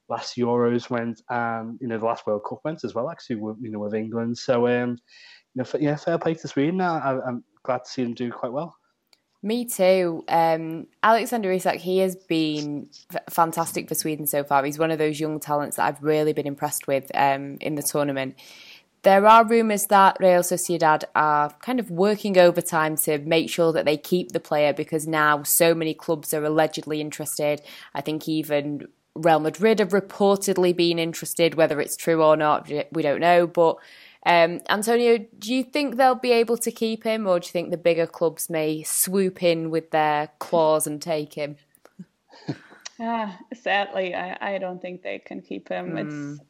last 0.10 0.36
Euros 0.36 0.90
went, 0.90 1.22
and 1.30 1.78
you 1.82 1.88
know 1.88 1.98
the 1.98 2.06
last 2.06 2.26
World 2.26 2.44
Cup 2.48 2.60
went 2.64 2.86
as 2.86 2.94
well. 2.94 3.10
Actually, 3.10 3.38
with, 3.38 3.58
you 3.62 3.70
know 3.70 3.80
with 3.80 3.96
England. 3.96 4.38
So 4.38 4.68
um, 4.68 4.98
you 5.56 5.64
know, 5.64 5.66
yeah, 5.80 5.98
fair 5.98 6.18
play 6.18 6.36
to 6.36 6.48
Sweden. 6.48 6.80
I, 6.80 7.20
I'm 7.28 7.44
glad 7.64 7.84
to 7.84 7.90
see 7.90 8.04
them 8.04 8.14
do 8.14 8.32
quite 8.32 8.54
well. 8.54 8.76
Me 9.46 9.66
too. 9.66 10.24
Um, 10.30 10.88
Alexander 11.04 11.52
Isak, 11.52 11.82
he 11.82 11.98
has 11.98 12.16
been 12.16 12.88
f- 13.14 13.24
fantastic 13.30 13.90
for 13.90 13.94
Sweden 13.94 14.26
so 14.26 14.42
far. 14.46 14.64
He's 14.64 14.80
one 14.80 14.90
of 14.90 15.00
those 15.00 15.20
young 15.20 15.42
talents 15.42 15.76
that 15.76 15.86
I've 15.86 16.02
really 16.02 16.32
been 16.32 16.48
impressed 16.48 16.88
with 16.88 17.12
um, 17.14 17.58
in 17.60 17.76
the 17.76 17.84
tournament. 17.84 18.36
There 19.02 19.28
are 19.28 19.46
rumours 19.46 19.88
that 19.88 20.16
Real 20.22 20.44
Sociedad 20.44 21.04
are 21.14 21.50
kind 21.62 21.82
of 21.82 21.92
working 21.92 22.38
overtime 22.38 22.96
to 23.00 23.18
make 23.18 23.50
sure 23.50 23.74
that 23.74 23.84
they 23.84 23.98
keep 23.98 24.32
the 24.32 24.40
player 24.40 24.72
because 24.72 25.06
now 25.06 25.44
so 25.44 25.76
many 25.76 25.94
clubs 25.94 26.34
are 26.34 26.46
allegedly 26.46 27.02
interested. 27.02 27.62
I 27.94 28.00
think 28.00 28.30
even 28.30 28.88
Real 29.14 29.42
Madrid 29.42 29.80
have 29.80 29.90
reportedly 29.90 30.74
been 30.74 31.00
interested, 31.00 31.56
whether 31.56 31.82
it's 31.82 31.98
true 31.98 32.24
or 32.24 32.38
not, 32.38 32.72
we 32.94 33.02
don't 33.02 33.20
know. 33.20 33.46
But 33.46 33.76
um, 34.26 34.62
Antonia, 34.70 35.20
do 35.20 35.54
you 35.54 35.64
think 35.64 35.98
they'll 35.98 36.16
be 36.16 36.32
able 36.32 36.58
to 36.58 36.72
keep 36.72 37.04
him, 37.04 37.28
or 37.28 37.40
do 37.40 37.48
you 37.48 37.52
think 37.52 37.72
the 37.72 37.78
bigger 37.78 38.08
clubs 38.08 38.50
may 38.50 38.84
swoop 38.84 39.44
in 39.44 39.70
with 39.70 39.92
their 39.92 40.30
claws 40.40 40.88
and 40.88 41.02
take 41.02 41.34
him? 41.34 41.58
Ah, 43.00 43.38
sadly, 43.54 44.14
I, 44.14 44.54
I 44.54 44.58
don't 44.60 44.80
think 44.80 45.02
they 45.02 45.18
can 45.18 45.42
keep 45.42 45.68
him. 45.68 45.94
Mm. 45.94 45.98
It's 45.98 46.44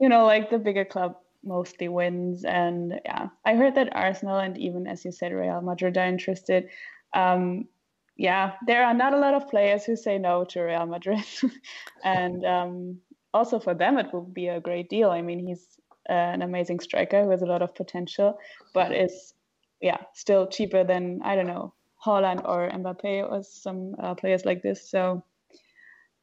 you 0.00 0.08
know 0.08 0.24
like 0.24 0.48
the 0.50 0.58
bigger 0.58 0.84
club 0.84 1.16
mostly 1.44 1.88
wins, 1.88 2.42
and 2.42 2.98
yeah, 3.04 3.28
I 3.44 3.54
heard 3.54 3.74
that 3.74 3.94
Arsenal 3.94 4.38
and 4.38 4.56
even 4.56 4.86
as 4.86 5.04
you 5.04 5.12
said, 5.12 5.30
Real 5.30 5.60
Madrid 5.60 5.98
are 5.98 6.06
interested. 6.06 6.70
Um, 7.12 7.68
yeah, 8.16 8.54
there 8.66 8.84
are 8.84 8.94
not 8.94 9.12
a 9.12 9.18
lot 9.18 9.34
of 9.34 9.48
players 9.48 9.84
who 9.84 9.94
say 9.94 10.18
no 10.18 10.44
to 10.44 10.62
Real 10.62 10.86
Madrid, 10.86 11.24
and 12.02 12.44
um, 12.46 12.98
also 13.34 13.60
for 13.60 13.74
them 13.74 13.98
it 13.98 14.12
will 14.12 14.22
be 14.24 14.48
a 14.48 14.58
great 14.58 14.88
deal. 14.88 15.10
I 15.10 15.20
mean, 15.20 15.46
he's 15.46 15.79
an 16.10 16.42
amazing 16.42 16.80
striker 16.80 17.24
who 17.24 17.30
has 17.30 17.42
a 17.42 17.46
lot 17.46 17.62
of 17.62 17.74
potential, 17.74 18.38
but 18.74 18.92
is 18.92 19.34
yeah 19.80 19.98
still 20.14 20.46
cheaper 20.46 20.84
than 20.84 21.20
I 21.24 21.36
don't 21.36 21.46
know 21.46 21.74
Haaland 22.04 22.46
or 22.48 22.68
Mbappe 22.70 23.30
or 23.30 23.42
some 23.42 23.94
uh, 23.98 24.14
players 24.14 24.44
like 24.44 24.62
this. 24.62 24.90
So 24.90 25.22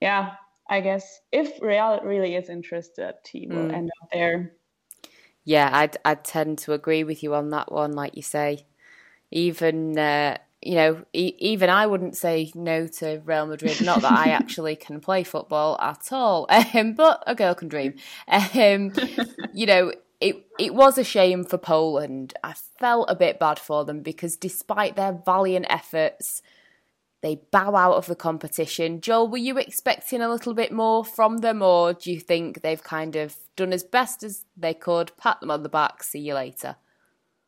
yeah, 0.01 0.33
I 0.69 0.81
guess 0.81 1.21
if 1.31 1.61
Real 1.61 1.99
really 2.03 2.35
is 2.35 2.49
interested, 2.49 3.15
he 3.29 3.47
will 3.47 3.69
mm. 3.69 3.73
end 3.73 3.89
up 4.01 4.09
there. 4.11 4.53
Yeah, 5.43 5.69
I'd 5.71 5.97
I'd 6.03 6.23
tend 6.23 6.57
to 6.59 6.73
agree 6.73 7.03
with 7.03 7.23
you 7.23 7.33
on 7.33 7.49
that 7.51 7.71
one. 7.71 7.93
Like 7.93 8.15
you 8.15 8.23
say, 8.23 8.65
even. 9.31 9.97
Uh, 9.97 10.37
you 10.67 10.75
know, 10.75 11.05
e- 11.13 11.33
even 11.39 11.69
I 11.69 11.87
wouldn't 11.87 12.17
say 12.17 12.51
no 12.53 12.87
to 12.87 13.21
Real 13.23 13.45
Madrid. 13.45 13.81
Not 13.85 14.01
that 14.01 14.11
I 14.11 14.31
actually 14.31 14.75
can 14.75 14.99
play 14.99 15.23
football 15.23 15.79
at 15.79 16.11
all, 16.11 16.45
um, 16.73 16.91
but 16.91 17.23
a 17.25 17.35
girl 17.35 17.55
can 17.55 17.69
dream. 17.69 17.95
Um, 18.27 18.91
you 19.53 19.65
know, 19.65 19.93
it 20.19 20.45
it 20.59 20.75
was 20.75 20.97
a 20.97 21.05
shame 21.05 21.45
for 21.45 21.57
Poland. 21.57 22.33
I 22.43 22.53
felt 22.79 23.09
a 23.09 23.15
bit 23.15 23.39
bad 23.39 23.59
for 23.59 23.85
them 23.85 24.01
because 24.01 24.35
despite 24.35 24.97
their 24.97 25.13
valiant 25.25 25.67
efforts, 25.69 26.41
they 27.21 27.39
bow 27.49 27.73
out 27.73 27.95
of 27.95 28.07
the 28.07 28.15
competition. 28.15 28.99
Joel, 28.99 29.29
were 29.29 29.37
you 29.37 29.57
expecting 29.57 30.21
a 30.21 30.29
little 30.29 30.53
bit 30.53 30.73
more 30.73 31.05
from 31.05 31.37
them, 31.37 31.61
or 31.61 31.93
do 31.93 32.11
you 32.11 32.19
think 32.19 32.61
they've 32.61 32.83
kind 32.83 33.15
of 33.15 33.37
done 33.55 33.71
as 33.71 33.85
best 33.85 34.21
as 34.21 34.43
they 34.57 34.73
could, 34.73 35.15
pat 35.15 35.39
them 35.39 35.49
on 35.49 35.63
the 35.63 35.69
back, 35.69 36.03
see 36.03 36.19
you 36.19 36.33
later? 36.33 36.75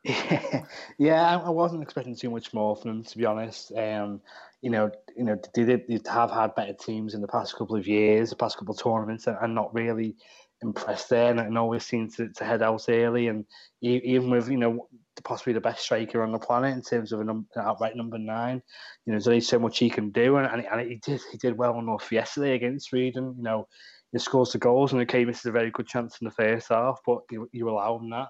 Yeah, 0.03 0.65
yeah, 0.97 1.37
I 1.39 1.49
wasn't 1.49 1.83
expecting 1.83 2.15
too 2.15 2.29
much 2.29 2.53
more 2.53 2.75
from 2.75 2.89
them, 2.91 3.03
to 3.03 3.17
be 3.17 3.25
honest. 3.25 3.71
Um, 3.73 4.21
you 4.61 4.69
know, 4.69 4.91
you 5.15 5.23
know, 5.25 5.37
they 5.53 5.65
did 5.65 5.87
they 5.87 5.99
have 6.09 6.31
had 6.31 6.55
better 6.55 6.73
teams 6.73 7.13
in 7.13 7.21
the 7.21 7.27
past 7.27 7.55
couple 7.55 7.75
of 7.75 7.87
years, 7.87 8.29
the 8.29 8.35
past 8.37 8.57
couple 8.57 8.73
of 8.73 8.81
tournaments, 8.81 9.27
and, 9.27 9.37
and 9.41 9.53
not 9.55 9.73
really 9.73 10.15
impressed 10.61 11.09
there, 11.09 11.31
and, 11.31 11.39
and 11.39 11.57
always 11.57 11.85
seemed 11.85 12.13
to, 12.15 12.29
to 12.29 12.43
head 12.45 12.61
out 12.61 12.85
early. 12.87 13.27
And 13.27 13.45
even 13.81 14.29
with 14.29 14.49
you 14.49 14.57
know 14.57 14.87
possibly 15.25 15.51
the 15.51 15.59
best 15.59 15.83
striker 15.83 16.23
on 16.23 16.31
the 16.31 16.39
planet 16.39 16.73
in 16.73 16.81
terms 16.81 17.11
of 17.11 17.19
an 17.19 17.45
outright 17.57 17.97
number 17.97 18.17
nine, 18.17 18.61
you 19.05 19.11
know, 19.11 19.15
there's 19.15 19.27
only 19.27 19.41
so 19.41 19.59
much 19.59 19.79
he 19.79 19.89
can 19.89 20.11
do, 20.11 20.37
and, 20.37 20.47
and, 20.47 20.65
and 20.65 20.89
he 20.89 20.95
did 20.95 21.19
he 21.31 21.37
did 21.37 21.57
well 21.57 21.77
enough 21.77 22.09
yesterday 22.11 22.55
against 22.55 22.89
Sweden. 22.89 23.33
You 23.37 23.43
know, 23.43 23.67
he 24.13 24.19
scores 24.19 24.53
the 24.53 24.59
goals, 24.59 24.93
and 24.93 25.01
okay, 25.01 25.25
misses 25.25 25.45
a 25.45 25.51
very 25.51 25.71
good 25.71 25.87
chance 25.87 26.17
in 26.21 26.25
the 26.25 26.31
first 26.31 26.69
half, 26.69 26.99
but 27.05 27.19
you, 27.31 27.49
you 27.51 27.69
allow 27.69 27.97
him 27.97 28.09
that. 28.11 28.29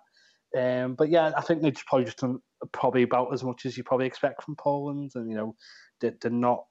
Um, 0.58 0.96
but 0.96 1.10
yeah, 1.10 1.32
I 1.38 1.42
think 1.42 1.62
they've 1.62 1.76
probably 1.88 2.06
just 2.06 2.20
done 2.20 2.40
probably 2.72 3.04
about 3.04 3.34
as 3.34 3.44
much 3.44 3.66
as 3.66 3.78
you 3.78 3.84
probably 3.84 4.08
expect 4.08 4.44
from 4.44 4.56
Poland, 4.56 5.12
and 5.16 5.30
you 5.30 5.36
know 5.36 5.56
they're, 6.02 6.16
they're 6.22 6.32
not 6.32 6.66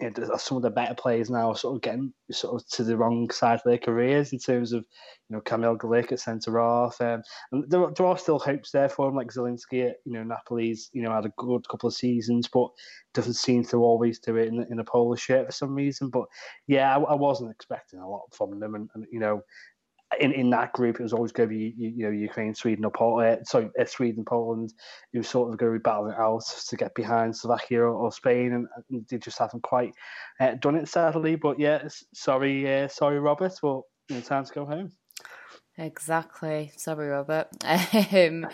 you 0.00 0.10
know, 0.10 0.36
some 0.36 0.56
of 0.56 0.62
the 0.62 0.70
better 0.70 0.94
players 0.94 1.30
now 1.30 1.50
are 1.50 1.56
sort 1.56 1.76
of 1.76 1.82
getting 1.82 2.12
sort 2.30 2.60
of 2.60 2.68
to 2.68 2.84
the 2.84 2.96
wrong 2.96 3.30
side 3.30 3.56
of 3.56 3.62
their 3.64 3.78
careers 3.78 4.32
in 4.32 4.38
terms 4.38 4.72
of, 4.72 4.84
you 5.28 5.36
know, 5.36 5.42
Kamil 5.42 5.76
Glik 5.76 6.12
at 6.12 6.20
centre 6.20 6.58
half. 6.58 7.00
Um, 7.00 7.22
and 7.52 7.70
there, 7.70 7.86
there 7.94 8.06
are 8.06 8.16
still 8.16 8.38
hopes 8.38 8.70
there 8.70 8.88
for 8.88 9.08
him, 9.08 9.16
like 9.16 9.32
Zielinski 9.32 9.92
you 10.04 10.12
know, 10.12 10.24
Napoli's, 10.24 10.88
you 10.92 11.02
know, 11.02 11.12
had 11.12 11.26
a 11.26 11.32
good 11.36 11.68
couple 11.68 11.88
of 11.88 11.94
seasons, 11.94 12.48
but 12.48 12.68
doesn't 13.12 13.34
seem 13.34 13.64
to 13.66 13.78
always 13.78 14.18
do 14.18 14.36
it 14.36 14.48
in, 14.48 14.66
in 14.70 14.78
a 14.78 14.84
Polish 14.84 15.20
shirt 15.20 15.46
for 15.46 15.52
some 15.52 15.74
reason. 15.74 16.08
But 16.08 16.24
yeah, 16.66 16.96
I, 16.96 17.00
I 17.00 17.14
wasn't 17.14 17.50
expecting 17.50 18.00
a 18.00 18.08
lot 18.08 18.22
from 18.32 18.58
them. 18.58 18.74
And, 18.74 18.88
and, 18.94 19.06
you 19.12 19.20
know, 19.20 19.42
in, 20.18 20.32
in 20.32 20.50
that 20.50 20.72
group, 20.72 20.98
it 20.98 21.02
was 21.02 21.12
always 21.12 21.32
going 21.32 21.48
to 21.48 21.54
be 21.54 21.74
you, 21.76 21.92
you 21.96 22.04
know 22.04 22.10
Ukraine, 22.10 22.54
Sweden, 22.54 22.84
or 22.84 22.90
Poland. 22.90 23.40
Uh, 23.40 23.44
sorry, 23.44 23.70
uh, 23.78 23.84
Sweden, 23.84 24.24
Poland. 24.24 24.72
It 25.12 25.18
was 25.18 25.28
sort 25.28 25.52
of 25.52 25.58
going 25.58 25.72
to 25.72 25.78
be 25.78 25.82
battling 25.82 26.14
out 26.18 26.42
to 26.68 26.76
get 26.76 26.94
behind 26.94 27.36
Slovakia 27.36 27.80
or, 27.80 27.90
or 27.90 28.12
Spain, 28.12 28.52
and, 28.52 28.66
and, 28.90 29.06
they 29.08 29.18
just 29.18 29.38
haven't 29.38 29.62
quite 29.62 29.92
uh, 30.40 30.54
done 30.60 30.76
it 30.76 30.88
sadly. 30.88 31.36
But 31.36 31.60
yeah, 31.60 31.86
sorry, 32.12 32.82
uh, 32.82 32.88
sorry, 32.88 33.20
Robert. 33.20 33.52
Well, 33.62 33.86
it's 34.08 34.28
time 34.28 34.44
to 34.44 34.52
go 34.52 34.64
home. 34.64 34.92
Exactly. 35.80 36.72
Sorry, 36.76 37.08
Robert. 37.08 37.48
Um, 38.12 38.46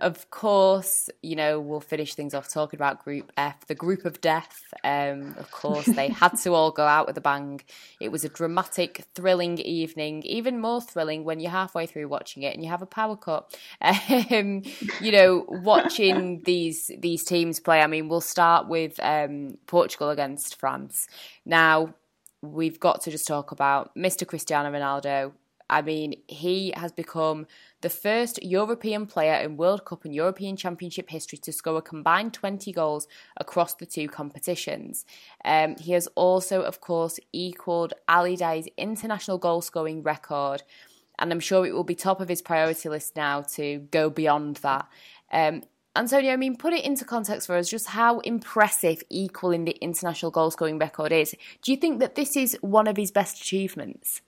of 0.00 0.30
course, 0.30 1.10
you 1.22 1.34
know, 1.34 1.60
we'll 1.60 1.80
finish 1.80 2.14
things 2.14 2.34
off 2.34 2.48
talking 2.48 2.78
about 2.78 3.02
Group 3.04 3.32
F, 3.36 3.66
the 3.66 3.74
group 3.74 4.04
of 4.04 4.20
death. 4.20 4.62
Um, 4.84 5.34
of 5.38 5.50
course, 5.50 5.86
they 5.86 6.08
had 6.08 6.36
to 6.38 6.54
all 6.54 6.70
go 6.70 6.84
out 6.84 7.06
with 7.06 7.16
a 7.16 7.20
bang. 7.20 7.60
It 8.00 8.12
was 8.12 8.24
a 8.24 8.28
dramatic, 8.28 9.04
thrilling 9.14 9.58
evening, 9.58 10.22
even 10.22 10.60
more 10.60 10.80
thrilling 10.80 11.24
when 11.24 11.40
you're 11.40 11.50
halfway 11.50 11.86
through 11.86 12.06
watching 12.08 12.44
it 12.44 12.54
and 12.54 12.62
you 12.62 12.70
have 12.70 12.82
a 12.82 12.86
power 12.86 13.16
cut. 13.16 13.56
Um, 14.30 14.62
you 15.00 15.10
know, 15.10 15.44
watching 15.48 16.42
these 16.44 16.90
these 16.98 17.24
teams 17.24 17.58
play. 17.60 17.80
I 17.80 17.86
mean, 17.86 18.08
we'll 18.08 18.20
start 18.20 18.68
with 18.68 18.98
um, 19.02 19.58
Portugal 19.66 20.10
against 20.10 20.56
France. 20.60 21.08
Now, 21.44 21.94
we've 22.42 22.78
got 22.78 23.02
to 23.02 23.10
just 23.10 23.26
talk 23.26 23.50
about 23.50 23.94
Mr. 23.96 24.24
Cristiano 24.24 24.70
Ronaldo 24.70 25.32
I 25.70 25.82
mean, 25.82 26.14
he 26.26 26.72
has 26.76 26.92
become 26.92 27.46
the 27.82 27.90
first 27.90 28.42
European 28.42 29.06
player 29.06 29.34
in 29.34 29.56
World 29.56 29.84
Cup 29.84 30.04
and 30.04 30.14
European 30.14 30.56
Championship 30.56 31.10
history 31.10 31.38
to 31.38 31.52
score 31.52 31.78
a 31.78 31.82
combined 31.82 32.32
20 32.32 32.72
goals 32.72 33.06
across 33.36 33.74
the 33.74 33.86
two 33.86 34.08
competitions. 34.08 35.04
Um, 35.44 35.76
he 35.76 35.92
has 35.92 36.08
also, 36.14 36.62
of 36.62 36.80
course, 36.80 37.20
equalled 37.32 37.92
Ali 38.08 38.36
Daei's 38.36 38.68
international 38.76 39.38
goal 39.38 39.60
scoring 39.60 40.02
record, 40.02 40.62
and 41.18 41.32
I'm 41.32 41.40
sure 41.40 41.66
it 41.66 41.74
will 41.74 41.84
be 41.84 41.94
top 41.94 42.20
of 42.20 42.28
his 42.28 42.42
priority 42.42 42.88
list 42.88 43.14
now 43.16 43.42
to 43.42 43.78
go 43.90 44.08
beyond 44.08 44.56
that. 44.56 44.88
Um, 45.30 45.62
Antonia, 45.94 46.32
I 46.32 46.36
mean, 46.36 46.56
put 46.56 46.72
it 46.72 46.84
into 46.84 47.04
context 47.04 47.48
for 47.48 47.56
us 47.56 47.68
just 47.68 47.88
how 47.88 48.20
impressive 48.20 49.02
equaling 49.10 49.64
the 49.64 49.76
international 49.80 50.30
goal 50.30 50.50
scoring 50.50 50.78
record 50.78 51.12
is. 51.12 51.34
Do 51.62 51.72
you 51.72 51.76
think 51.76 51.98
that 51.98 52.14
this 52.14 52.36
is 52.36 52.56
one 52.60 52.86
of 52.86 52.96
his 52.96 53.10
best 53.10 53.40
achievements? 53.40 54.22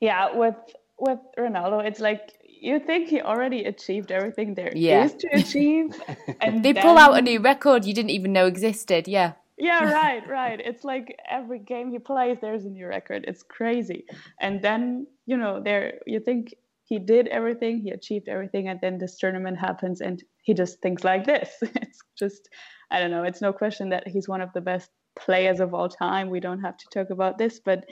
Yeah, 0.00 0.34
with 0.34 0.56
with 0.98 1.18
Ronaldo, 1.38 1.84
it's 1.84 2.00
like 2.00 2.36
you 2.44 2.78
think 2.78 3.08
he 3.08 3.20
already 3.22 3.64
achieved 3.64 4.12
everything 4.12 4.54
there 4.54 4.72
yeah. 4.74 5.04
is 5.04 5.14
to 5.14 5.28
achieve, 5.32 6.00
and 6.40 6.64
they 6.64 6.72
then... 6.72 6.82
pull 6.82 6.98
out 6.98 7.16
a 7.16 7.22
new 7.22 7.40
record 7.40 7.84
you 7.84 7.94
didn't 7.94 8.10
even 8.10 8.32
know 8.32 8.46
existed. 8.46 9.08
Yeah. 9.08 9.32
Yeah, 9.58 9.92
right, 10.02 10.26
right. 10.26 10.58
It's 10.58 10.84
like 10.84 11.18
every 11.30 11.58
game 11.58 11.90
he 11.90 11.98
plays, 11.98 12.38
there's 12.40 12.64
a 12.64 12.70
new 12.70 12.86
record. 12.86 13.26
It's 13.28 13.42
crazy. 13.42 14.06
And 14.40 14.62
then 14.62 15.06
you 15.26 15.36
know, 15.36 15.62
there 15.62 16.00
you 16.06 16.20
think 16.20 16.54
he 16.90 16.98
did 16.98 17.28
everything, 17.28 17.80
he 17.80 17.90
achieved 17.90 18.28
everything, 18.28 18.68
and 18.68 18.80
then 18.80 18.98
this 18.98 19.16
tournament 19.16 19.58
happens, 19.58 20.00
and 20.00 20.22
he 20.42 20.54
just 20.54 20.82
thinks 20.82 21.04
like 21.04 21.24
this. 21.24 21.48
It's 21.82 22.00
just, 22.18 22.48
I 22.90 22.98
don't 22.98 23.12
know. 23.12 23.22
It's 23.22 23.40
no 23.40 23.52
question 23.52 23.90
that 23.90 24.08
he's 24.08 24.28
one 24.28 24.40
of 24.40 24.52
the 24.52 24.60
best 24.60 24.90
players 25.16 25.60
of 25.60 25.72
all 25.72 25.88
time. 25.88 26.30
We 26.30 26.40
don't 26.40 26.60
have 26.60 26.76
to 26.76 26.86
talk 26.92 27.10
about 27.10 27.38
this, 27.38 27.60
but 27.60 27.84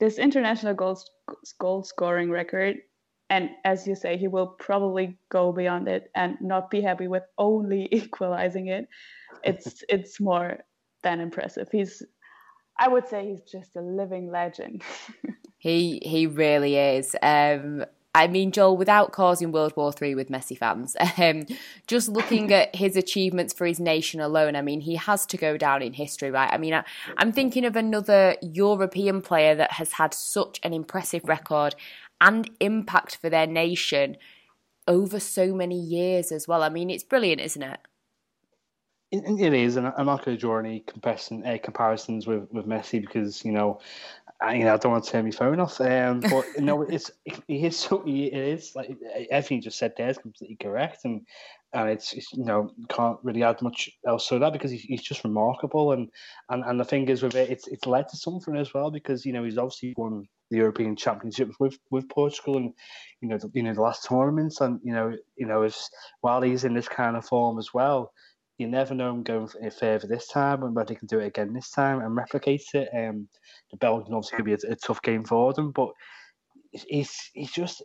this 0.00 0.18
international 0.18 0.74
goal, 0.74 1.00
goal 1.58 1.82
scoring 1.82 2.30
record 2.30 2.76
and 3.30 3.50
as 3.64 3.86
you 3.86 3.94
say 3.94 4.16
he 4.16 4.28
will 4.28 4.46
probably 4.58 5.18
go 5.30 5.52
beyond 5.52 5.88
it 5.88 6.10
and 6.14 6.36
not 6.40 6.70
be 6.70 6.80
happy 6.80 7.08
with 7.08 7.24
only 7.36 7.88
equalizing 7.92 8.68
it. 8.68 8.88
It's 9.44 9.84
it's 9.88 10.20
more 10.20 10.58
than 11.02 11.20
impressive. 11.20 11.68
He's 11.70 12.02
i 12.80 12.86
would 12.86 13.08
say 13.08 13.28
he's 13.28 13.42
just 13.42 13.76
a 13.76 13.80
living 13.80 14.30
legend. 14.30 14.82
He 15.60 16.00
he 16.04 16.28
really 16.28 16.76
is. 16.76 17.16
Um 17.20 17.84
I 18.14 18.26
mean, 18.26 18.52
Joel, 18.52 18.76
without 18.76 19.12
causing 19.12 19.52
World 19.52 19.74
War 19.76 19.92
Three 19.92 20.14
with 20.14 20.28
Messi 20.28 20.56
fans, 20.56 20.96
um, 21.18 21.46
just 21.86 22.08
looking 22.08 22.52
at 22.52 22.74
his 22.74 22.96
achievements 22.96 23.52
for 23.52 23.66
his 23.66 23.78
nation 23.78 24.20
alone, 24.20 24.56
I 24.56 24.62
mean, 24.62 24.80
he 24.80 24.96
has 24.96 25.26
to 25.26 25.36
go 25.36 25.56
down 25.56 25.82
in 25.82 25.92
history, 25.92 26.30
right? 26.30 26.52
I 26.52 26.58
mean, 26.58 26.74
I, 26.74 26.84
I'm 27.16 27.32
thinking 27.32 27.64
of 27.64 27.76
another 27.76 28.36
European 28.42 29.20
player 29.20 29.54
that 29.54 29.72
has 29.72 29.92
had 29.92 30.14
such 30.14 30.58
an 30.62 30.72
impressive 30.72 31.24
record 31.24 31.74
and 32.20 32.50
impact 32.60 33.16
for 33.16 33.30
their 33.30 33.46
nation 33.46 34.16
over 34.86 35.20
so 35.20 35.54
many 35.54 35.78
years 35.78 36.32
as 36.32 36.48
well. 36.48 36.62
I 36.62 36.70
mean, 36.70 36.90
it's 36.90 37.04
brilliant, 37.04 37.40
isn't 37.40 37.62
it? 37.62 37.78
It 39.10 39.54
is, 39.54 39.76
and 39.76 39.86
I'm 39.96 40.04
not 40.04 40.22
going 40.22 40.36
to 40.36 40.40
draw 40.40 40.58
any 40.58 40.80
comparison, 40.80 41.46
uh, 41.46 41.56
comparisons 41.62 42.26
with, 42.26 42.52
with 42.52 42.66
Messi 42.66 43.00
because 43.00 43.42
you 43.42 43.52
know 43.52 43.80
I, 44.40 44.54
you 44.54 44.64
know, 44.64 44.74
I 44.74 44.76
don't 44.76 44.92
want 44.92 45.04
to 45.04 45.10
turn 45.10 45.24
my 45.24 45.30
phone 45.32 45.58
off. 45.58 45.80
Um, 45.80 46.20
but 46.20 46.44
know, 46.60 46.82
it's 46.82 47.10
it 47.26 47.42
is 47.48 47.76
so 47.76 48.04
it 48.06 48.32
is 48.34 48.72
like 48.76 48.90
everything 49.30 49.56
you 49.56 49.62
just 49.62 49.78
said 49.78 49.94
there 49.96 50.08
is 50.08 50.18
completely 50.18 50.56
correct, 50.56 51.00
and 51.04 51.26
and 51.72 51.90
it's, 51.90 52.12
it's 52.12 52.32
you 52.32 52.44
know 52.44 52.70
can't 52.88 53.18
really 53.22 53.42
add 53.42 53.60
much 53.62 53.90
else 54.06 54.28
to 54.28 54.38
that 54.38 54.52
because 54.52 54.70
he's, 54.70 54.82
he's 54.82 55.02
just 55.02 55.24
remarkable, 55.24 55.92
and, 55.92 56.08
and 56.50 56.64
and 56.64 56.78
the 56.78 56.84
thing 56.84 57.08
is 57.08 57.22
with 57.22 57.34
it, 57.34 57.50
it's 57.50 57.66
it's 57.66 57.86
led 57.86 58.08
to 58.08 58.16
something 58.16 58.56
as 58.56 58.72
well 58.72 58.90
because 58.90 59.26
you 59.26 59.32
know 59.32 59.42
he's 59.42 59.58
obviously 59.58 59.92
won 59.96 60.24
the 60.50 60.56
European 60.56 60.94
Championships 60.94 61.56
with 61.58 61.76
with 61.90 62.08
Portugal, 62.08 62.58
and 62.58 62.72
you 63.20 63.28
know 63.28 63.38
the, 63.38 63.50
you 63.54 63.62
know 63.64 63.74
the 63.74 63.82
last 63.82 64.06
tournaments, 64.06 64.60
and 64.60 64.78
you 64.84 64.92
know 64.92 65.12
you 65.36 65.46
know 65.46 65.62
as 65.62 65.90
while 66.20 66.42
he's 66.42 66.64
in 66.64 66.74
this 66.74 66.88
kind 66.88 67.16
of 67.16 67.26
form 67.26 67.58
as 67.58 67.74
well 67.74 68.12
you 68.58 68.66
never 68.66 68.94
know 68.94 69.10
him 69.10 69.22
going 69.22 69.48
further 69.78 70.06
this 70.06 70.26
time 70.26 70.64
and 70.64 70.74
whether 70.74 70.92
he 70.92 70.98
can 70.98 71.06
do 71.06 71.20
it 71.20 71.26
again 71.26 71.52
this 71.52 71.70
time 71.70 72.00
and 72.00 72.16
replicate 72.16 72.64
it. 72.74 72.88
Um, 72.92 73.28
the 73.70 73.76
Belgians 73.76 74.12
obviously 74.12 74.36
could 74.36 74.44
be 74.44 74.52
a, 74.52 74.72
a, 74.72 74.76
tough 74.76 75.00
game 75.02 75.24
for 75.24 75.52
them, 75.54 75.70
but 75.70 75.90
it's 76.72 77.30
it's 77.34 77.52
just 77.52 77.82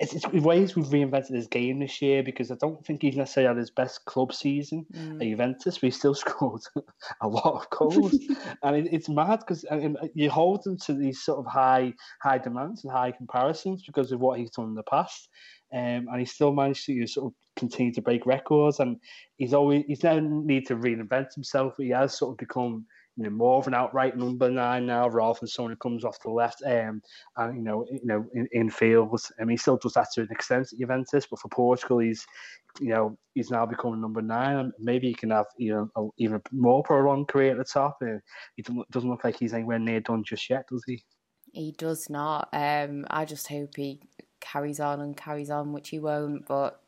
it's, 0.00 0.14
it's 0.14 0.26
ways 0.26 0.76
we've 0.76 0.86
reinvented 0.86 1.34
his 1.34 1.48
game 1.48 1.80
this 1.80 2.00
year 2.00 2.22
because 2.22 2.52
I 2.52 2.56
don't 2.60 2.84
think 2.86 3.02
he's 3.02 3.16
necessarily 3.16 3.48
had 3.48 3.56
his 3.56 3.70
best 3.70 4.04
club 4.04 4.32
season 4.32 4.86
mm. 4.92 5.16
at 5.16 5.22
Juventus, 5.22 5.82
We 5.82 5.90
still 5.90 6.14
scored 6.14 6.62
a 7.20 7.28
lot 7.28 7.54
of 7.54 7.70
goals, 7.70 8.16
and 8.62 8.76
it, 8.76 8.88
it's 8.92 9.08
mad 9.08 9.40
because 9.40 9.64
you 10.14 10.30
hold 10.30 10.64
him 10.64 10.76
to 10.86 10.94
these 10.94 11.22
sort 11.22 11.38
of 11.38 11.46
high 11.46 11.92
high 12.22 12.38
demands 12.38 12.84
and 12.84 12.92
high 12.92 13.10
comparisons 13.10 13.82
because 13.84 14.12
of 14.12 14.20
what 14.20 14.38
he's 14.38 14.50
done 14.50 14.66
in 14.66 14.74
the 14.74 14.84
past. 14.84 15.28
Um, 15.70 16.06
and 16.10 16.18
he 16.18 16.24
still 16.24 16.52
managed 16.52 16.86
to 16.86 17.06
sort 17.06 17.26
of 17.26 17.34
continue 17.56 17.92
to 17.92 18.00
break 18.00 18.24
records. 18.24 18.80
And 18.80 18.96
he's 19.36 19.52
always 19.52 19.84
he's 19.86 20.02
now 20.02 20.18
need 20.20 20.66
to 20.68 20.76
reinvent 20.76 21.34
himself. 21.34 21.74
He 21.76 21.90
has 21.90 22.16
sort 22.16 22.32
of 22.32 22.38
become 22.38 22.86
you 23.18 23.24
know 23.24 23.30
more 23.30 23.58
of 23.58 23.66
an 23.66 23.74
outright 23.74 24.16
number 24.16 24.48
nine 24.48 24.86
now, 24.86 25.08
rather 25.08 25.40
than 25.40 25.48
someone 25.48 25.72
who 25.72 25.76
comes 25.76 26.04
off 26.04 26.22
the 26.22 26.30
left. 26.30 26.62
Um, 26.64 27.02
and 27.36 27.56
you 27.56 27.62
know 27.62 27.84
you 27.90 28.00
know 28.04 28.24
in, 28.32 28.48
in 28.52 28.70
fields. 28.70 29.32
I 29.40 29.44
mean, 29.44 29.50
he 29.50 29.56
still 29.56 29.76
does 29.76 29.94
that 29.94 30.06
to 30.14 30.22
an 30.22 30.28
extent 30.30 30.68
at 30.72 30.78
Juventus, 30.78 31.26
but 31.28 31.40
for 31.40 31.48
Portugal, 31.48 31.98
he's 31.98 32.24
you 32.80 32.90
know 32.90 33.18
he's 33.34 33.50
now 33.50 33.66
becoming 33.66 34.00
number 34.00 34.22
nine. 34.22 34.56
And 34.56 34.72
maybe 34.78 35.08
he 35.08 35.14
can 35.14 35.30
have 35.30 35.46
you 35.58 35.72
know 35.72 35.90
a, 35.96 36.08
even 36.18 36.40
more 36.52 36.84
prolonged 36.84 37.26
career 37.26 37.50
at 37.50 37.58
the 37.58 37.64
top. 37.64 37.98
Uh, 38.00 38.18
he 38.54 38.62
doesn't 38.62 39.10
look 39.10 39.24
like 39.24 39.36
he's 39.36 39.52
anywhere 39.52 39.80
near 39.80 40.00
done 40.00 40.22
just 40.22 40.48
yet, 40.48 40.66
does 40.70 40.84
he? 40.86 41.02
He 41.52 41.72
does 41.72 42.08
not. 42.08 42.48
Um, 42.52 43.04
I 43.10 43.24
just 43.24 43.48
hope 43.48 43.74
he 43.74 44.00
carries 44.40 44.78
on 44.78 45.00
and 45.00 45.16
carries 45.16 45.50
on, 45.50 45.72
which 45.72 45.88
he 45.88 45.98
won't. 45.98 46.46
But 46.46 46.80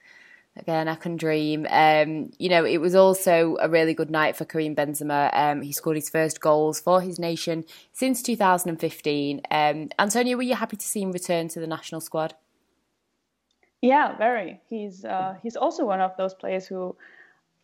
again, 0.60 0.88
I 0.88 0.94
can 0.94 1.16
dream. 1.16 1.66
Um, 1.68 2.30
you 2.38 2.48
know, 2.48 2.64
it 2.64 2.78
was 2.78 2.94
also 2.94 3.56
a 3.60 3.68
really 3.68 3.94
good 3.94 4.10
night 4.10 4.36
for 4.36 4.44
Karim 4.44 4.76
Benzema. 4.76 5.30
Um, 5.32 5.62
he 5.62 5.72
scored 5.72 5.96
his 5.96 6.10
first 6.10 6.40
goals 6.40 6.80
for 6.80 7.00
his 7.00 7.18
nation 7.18 7.64
since 7.92 8.22
2015. 8.22 9.40
Um, 9.50 9.88
Antonia, 9.98 10.36
were 10.36 10.42
you 10.42 10.54
happy 10.54 10.76
to 10.76 10.86
see 10.86 11.02
him 11.02 11.12
return 11.12 11.48
to 11.48 11.60
the 11.60 11.66
national 11.66 12.00
squad? 12.00 12.34
Yeah, 13.80 14.16
very. 14.16 14.60
He's 14.68 15.04
uh, 15.04 15.36
he's 15.42 15.56
also 15.56 15.86
one 15.86 16.00
of 16.00 16.16
those 16.18 16.34
players 16.34 16.66
who, 16.66 16.96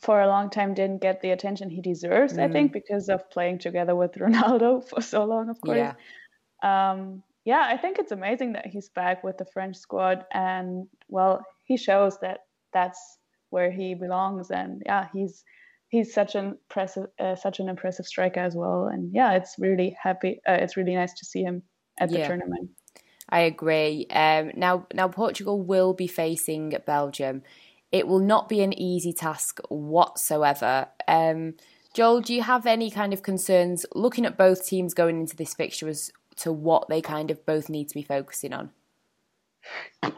for 0.00 0.20
a 0.20 0.26
long 0.26 0.48
time, 0.48 0.72
didn't 0.72 1.02
get 1.02 1.20
the 1.20 1.30
attention 1.30 1.68
he 1.68 1.82
deserves. 1.82 2.34
Mm. 2.34 2.42
I 2.42 2.48
think 2.52 2.72
because 2.72 3.10
of 3.10 3.30
playing 3.30 3.58
together 3.58 3.94
with 3.94 4.14
Ronaldo 4.14 4.82
for 4.88 5.02
so 5.02 5.24
long, 5.24 5.50
of 5.50 5.60
course. 5.60 5.76
Yeah. 5.76 5.92
Um, 6.62 7.22
yeah, 7.44 7.64
I 7.64 7.76
think 7.76 7.98
it's 7.98 8.12
amazing 8.12 8.54
that 8.54 8.66
he's 8.66 8.88
back 8.88 9.22
with 9.22 9.36
the 9.36 9.44
French 9.44 9.76
squad, 9.76 10.24
and 10.32 10.88
well, 11.08 11.44
he 11.64 11.76
shows 11.76 12.18
that 12.20 12.45
that's 12.72 13.00
where 13.50 13.70
he 13.70 13.94
belongs, 13.94 14.50
and 14.50 14.82
yeah, 14.84 15.08
he's 15.12 15.44
he's 15.88 16.12
such 16.12 16.34
an 16.34 16.46
impressive, 16.46 17.06
uh, 17.18 17.36
such 17.36 17.60
an 17.60 17.68
impressive 17.68 18.06
striker 18.06 18.40
as 18.40 18.54
well, 18.54 18.86
and 18.86 19.12
yeah, 19.14 19.32
it's 19.32 19.56
really 19.58 19.96
happy, 20.00 20.40
uh, 20.48 20.52
it's 20.52 20.76
really 20.76 20.94
nice 20.94 21.14
to 21.14 21.24
see 21.24 21.42
him 21.42 21.62
at 21.98 22.10
the 22.10 22.18
yeah. 22.18 22.26
tournament. 22.26 22.70
I 23.28 23.40
agree. 23.40 24.06
Um, 24.10 24.52
now, 24.54 24.86
now 24.94 25.08
Portugal 25.08 25.60
will 25.60 25.94
be 25.94 26.06
facing 26.06 26.74
Belgium. 26.86 27.42
It 27.90 28.06
will 28.06 28.20
not 28.20 28.48
be 28.48 28.60
an 28.62 28.72
easy 28.78 29.12
task 29.12 29.60
whatsoever. 29.68 30.88
Um, 31.08 31.54
Joel, 31.94 32.20
do 32.20 32.34
you 32.34 32.42
have 32.42 32.66
any 32.66 32.90
kind 32.90 33.12
of 33.12 33.22
concerns 33.22 33.86
looking 33.94 34.26
at 34.26 34.36
both 34.36 34.66
teams 34.66 34.94
going 34.94 35.18
into 35.18 35.34
this 35.34 35.54
fixture 35.54 35.88
as 35.88 36.12
to 36.36 36.52
what 36.52 36.88
they 36.88 37.00
kind 37.00 37.30
of 37.30 37.44
both 37.46 37.68
need 37.68 37.88
to 37.88 37.94
be 37.94 38.02
focusing 38.02 38.52
on? 38.52 38.70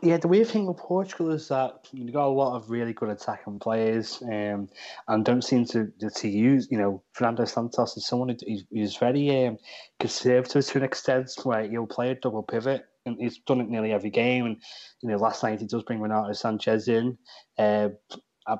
Yeah, 0.02 0.18
the 0.18 0.28
weird 0.28 0.48
thing 0.48 0.66
with 0.66 0.76
Portugal 0.76 1.32
is 1.32 1.48
that 1.48 1.88
you've 1.92 2.12
got 2.12 2.26
a 2.26 2.28
lot 2.28 2.56
of 2.56 2.70
really 2.70 2.92
good 2.92 3.08
attacking 3.08 3.58
players, 3.58 4.22
um, 4.22 4.68
and 5.08 5.24
don't 5.24 5.42
seem 5.42 5.64
to 5.66 5.90
to 6.16 6.28
use. 6.28 6.68
You 6.70 6.78
know, 6.78 7.02
Fernando 7.12 7.44
Santos 7.44 7.96
is 7.96 8.06
someone 8.06 8.28
who's, 8.28 8.64
who's 8.70 8.96
very 8.96 9.46
um, 9.46 9.58
conservative 9.98 10.66
to 10.66 10.78
an 10.78 10.84
extent, 10.84 11.32
where 11.42 11.68
he'll 11.68 11.86
play 11.86 12.10
a 12.10 12.14
double 12.14 12.42
pivot, 12.42 12.84
and 13.06 13.16
he's 13.18 13.38
done 13.38 13.60
it 13.60 13.68
nearly 13.68 13.92
every 13.92 14.10
game. 14.10 14.46
And 14.46 14.56
you 15.02 15.08
know, 15.08 15.16
last 15.16 15.42
night 15.42 15.60
he 15.60 15.66
does 15.66 15.82
bring 15.82 16.00
Renato 16.00 16.30
Sanches 16.30 16.88
in, 16.88 17.18
uh, 17.58 17.88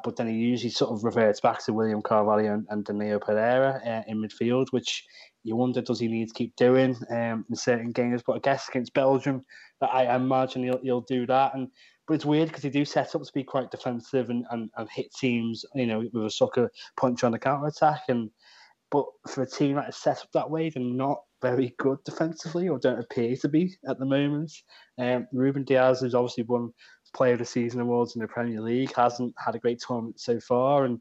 but 0.05 0.17
then 0.17 0.29
he 0.29 0.35
usually 0.35 0.71
sort 0.71 0.93
of 0.93 1.05
reverts 1.05 1.41
back 1.41 1.65
to 1.65 1.73
William 1.73 2.03
Carvalho 2.03 2.53
and, 2.53 2.67
and 2.69 2.85
Danilo 2.85 3.19
Pereira 3.19 3.81
uh, 3.85 4.03
in 4.11 4.23
midfield, 4.23 4.67
which 4.71 5.05
you 5.49 5.57
wonder 5.57 5.81
does 5.81 6.01
he 6.01 6.09
need 6.09 6.29
to 6.29 6.35
keep 6.35 6.55
doing 6.57 6.97
um, 7.11 7.45
in 7.49 7.57
certain 7.57 7.93
games. 7.93 8.23
But 8.27 8.37
I 8.37 8.39
guess 8.41 8.69
against 8.69 8.95
Belgium 8.95 9.45
that 9.81 9.91
I 9.93 10.15
imagine 10.15 10.63
he'll, 10.63 10.81
he'll 10.83 11.01
do 11.03 11.27
that. 11.27 11.55
And 11.55 11.69
but 12.07 12.15
it's 12.15 12.25
weird 12.25 12.49
because 12.49 12.63
he 12.63 12.71
do 12.71 12.85
set 12.85 13.15
up 13.15 13.23
to 13.23 13.33
be 13.33 13.45
quite 13.45 13.71
defensive 13.71 14.31
and, 14.31 14.45
and, 14.51 14.71
and 14.77 14.89
hit 14.91 15.13
teams, 15.15 15.65
you 15.75 15.87
know, 15.87 16.05
with 16.13 16.25
a 16.25 16.31
sucker 16.31 16.71
punch 16.99 17.25
on 17.25 17.33
the 17.33 17.39
counter 17.39 17.67
attack. 17.67 18.03
And 18.09 18.31
but 18.91 19.05
for 19.29 19.43
a 19.43 19.47
team 19.47 19.77
that 19.77 19.91
is 19.91 19.97
set 19.97 20.19
up 20.19 20.29
that 20.33 20.51
way, 20.51 20.71
they're 20.71 20.83
not 20.83 21.23
very 21.43 21.75
good 21.79 21.99
defensively, 22.05 22.69
or 22.69 22.79
don't 22.79 22.99
appear 22.99 23.37
to 23.37 23.49
be 23.49 23.77
at 23.89 23.99
the 23.99 24.07
moment. 24.07 24.51
Um, 24.99 25.27
Ruben 25.33 25.65
Dias, 25.65 26.01
has 26.01 26.15
obviously 26.15 26.45
won 26.45 26.73
Player 27.15 27.35
of 27.35 27.39
the 27.39 27.45
Season 27.45 27.81
awards 27.81 28.17
in 28.17 28.23
the 28.23 28.29
Premier 28.29 28.61
League, 28.61 28.95
hasn't 28.95 29.35
had 29.39 29.55
a 29.55 29.59
great 29.59 29.81
tournament 29.87 30.21
so 30.21 30.41
far, 30.41 30.85
and 30.85 31.01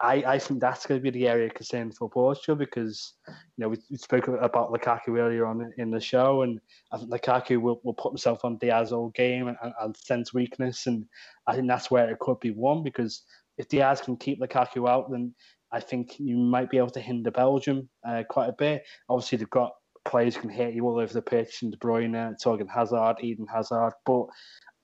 I, 0.00 0.24
I 0.26 0.38
think 0.38 0.60
that's 0.60 0.86
going 0.86 0.98
to 0.98 1.02
be 1.02 1.10
the 1.10 1.28
area 1.28 1.46
of 1.46 1.54
concern 1.54 1.92
for 1.92 2.08
Portugal 2.08 2.56
because 2.56 3.14
you 3.26 3.34
know 3.58 3.68
we, 3.68 3.78
we 3.90 3.96
spoke 3.98 4.28
about 4.28 4.72
Lukaku 4.72 5.18
earlier 5.18 5.44
on 5.46 5.72
in 5.76 5.90
the 5.90 6.00
show, 6.00 6.42
and 6.42 6.58
I 6.90 6.98
think 6.98 7.10
Lukaku 7.10 7.60
will, 7.60 7.80
will 7.84 7.94
put 7.94 8.12
himself 8.12 8.44
on 8.44 8.56
Dias 8.58 8.92
all 8.92 9.10
game 9.10 9.48
and, 9.48 9.56
and, 9.62 9.72
and 9.80 9.96
sense 9.96 10.32
weakness, 10.32 10.86
and 10.86 11.04
I 11.46 11.54
think 11.54 11.68
that's 11.68 11.90
where 11.90 12.10
it 12.10 12.18
could 12.18 12.40
be 12.40 12.50
won 12.50 12.82
because 12.82 13.22
if 13.58 13.68
Dias 13.68 14.00
can 14.00 14.16
keep 14.16 14.40
Lukaku 14.40 14.88
out, 14.88 15.10
then 15.10 15.34
I 15.70 15.80
think 15.80 16.18
you 16.18 16.36
might 16.36 16.70
be 16.70 16.78
able 16.78 16.90
to 16.90 17.00
hinder 17.00 17.30
Belgium 17.30 17.88
uh, 18.08 18.22
quite 18.28 18.48
a 18.48 18.54
bit. 18.56 18.82
Obviously, 19.08 19.38
they've 19.38 19.50
got 19.50 19.72
players 20.06 20.34
who 20.34 20.42
can 20.42 20.50
hit 20.50 20.74
you 20.74 20.86
all 20.86 20.98
over 20.98 21.12
the 21.12 21.20
pitch, 21.20 21.60
and 21.60 21.72
De 21.72 21.78
Bruyne, 21.78 22.34
Torgan 22.42 22.70
Hazard, 22.74 23.16
Eden 23.20 23.46
Hazard, 23.52 23.92
but 24.06 24.26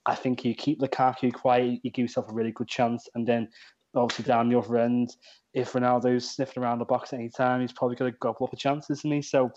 I 0.04 0.14
think 0.14 0.44
you 0.44 0.54
keep 0.54 0.80
Lukaku 0.80 1.32
quiet, 1.32 1.80
you 1.82 1.90
give 1.90 2.04
yourself 2.04 2.30
a 2.30 2.34
really 2.34 2.52
good 2.52 2.68
chance, 2.68 3.08
and 3.14 3.26
then 3.26 3.48
obviously 3.96 4.24
down 4.24 4.48
the 4.48 4.58
other 4.58 4.78
end, 4.78 5.16
if 5.54 5.72
Ronaldo's 5.72 6.30
sniffing 6.30 6.62
around 6.62 6.78
the 6.78 6.84
box 6.84 7.12
at 7.12 7.18
any 7.18 7.30
time, 7.30 7.60
he's 7.60 7.72
probably 7.72 7.96
going 7.96 8.12
to 8.12 8.18
gobble 8.20 8.46
up 8.46 8.52
a 8.52 8.56
chance, 8.56 8.90
isn't 8.90 9.10
he? 9.10 9.22
So 9.22 9.50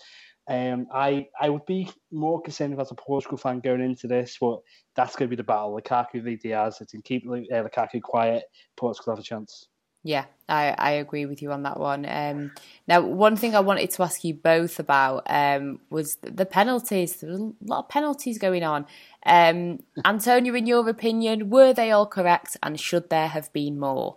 um, 0.50 0.88
I 0.94 1.28
I 1.40 1.50
would 1.50 1.66
be 1.66 1.90
more 2.12 2.42
concerned 2.42 2.80
as 2.80 2.92
a 2.92 2.96
Portugal 2.96 3.38
fan 3.38 3.60
going 3.60 3.82
into 3.82 4.08
this, 4.08 4.38
but 4.40 4.60
that's 4.96 5.16
going 5.16 5.30
to 5.30 5.36
be 5.36 5.40
the 5.40 5.44
battle. 5.44 5.80
Lukaku 5.80 6.24
v 6.24 6.38
Dias. 6.38 6.82
If 6.82 6.94
you 6.94 7.02
keep 7.02 7.24
uh, 7.28 7.36
Lukaku 7.36 8.02
quiet, 8.02 8.44
Portugal 8.76 9.14
have 9.14 9.20
a 9.20 9.24
chance. 9.24 9.68
Yeah, 10.02 10.26
I, 10.48 10.74
I 10.78 10.92
agree 10.92 11.26
with 11.26 11.42
you 11.42 11.52
on 11.52 11.64
that 11.64 11.78
one. 11.78 12.06
Um, 12.08 12.54
now, 12.88 13.02
one 13.02 13.36
thing 13.36 13.54
I 13.54 13.60
wanted 13.60 13.92
to 13.92 14.04
ask 14.04 14.24
you 14.24 14.34
both 14.34 14.80
about 14.80 15.24
um, 15.28 15.82
was 15.90 16.16
the 16.22 16.46
penalties. 16.46 17.18
There 17.18 17.30
was 17.30 17.42
a 17.42 17.54
lot 17.62 17.80
of 17.80 17.90
penalties 17.90 18.38
going 18.38 18.64
on. 18.64 18.86
Um, 19.26 19.80
Antonia, 20.06 20.54
in 20.54 20.68
your 20.68 20.88
opinion, 20.88 21.50
were 21.50 21.74
they 21.74 21.92
all 21.92 22.06
correct 22.06 22.56
and 22.64 22.80
should 22.80 23.10
there 23.10 23.28
have 23.28 23.52
been 23.52 23.78
more? 23.78 24.16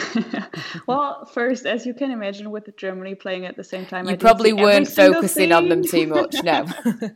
well, 0.86 1.26
first, 1.26 1.66
as 1.66 1.86
you 1.86 1.94
can 1.94 2.10
imagine, 2.10 2.50
with 2.50 2.68
Germany 2.76 3.14
playing 3.14 3.46
at 3.46 3.56
the 3.56 3.64
same 3.64 3.86
time, 3.86 4.08
you 4.08 4.16
probably 4.16 4.52
weren't 4.52 4.88
focusing 4.88 5.52
on 5.52 5.68
them 5.68 5.82
too 5.82 6.06
much. 6.06 6.36
No. 6.42 6.66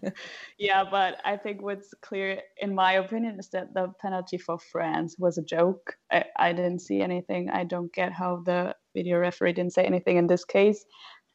yeah, 0.58 0.84
but 0.90 1.16
I 1.24 1.36
think 1.36 1.62
what's 1.62 1.92
clear, 2.02 2.40
in 2.58 2.74
my 2.74 2.94
opinion, 2.94 3.36
is 3.38 3.48
that 3.50 3.74
the 3.74 3.92
penalty 4.00 4.38
for 4.38 4.58
France 4.58 5.16
was 5.18 5.38
a 5.38 5.42
joke. 5.42 5.96
I, 6.10 6.24
I 6.38 6.52
didn't 6.52 6.80
see 6.80 7.00
anything. 7.00 7.50
I 7.50 7.64
don't 7.64 7.92
get 7.92 8.12
how 8.12 8.42
the 8.44 8.74
video 8.94 9.18
referee 9.18 9.52
didn't 9.52 9.74
say 9.74 9.84
anything 9.84 10.16
in 10.16 10.26
this 10.26 10.44
case, 10.44 10.84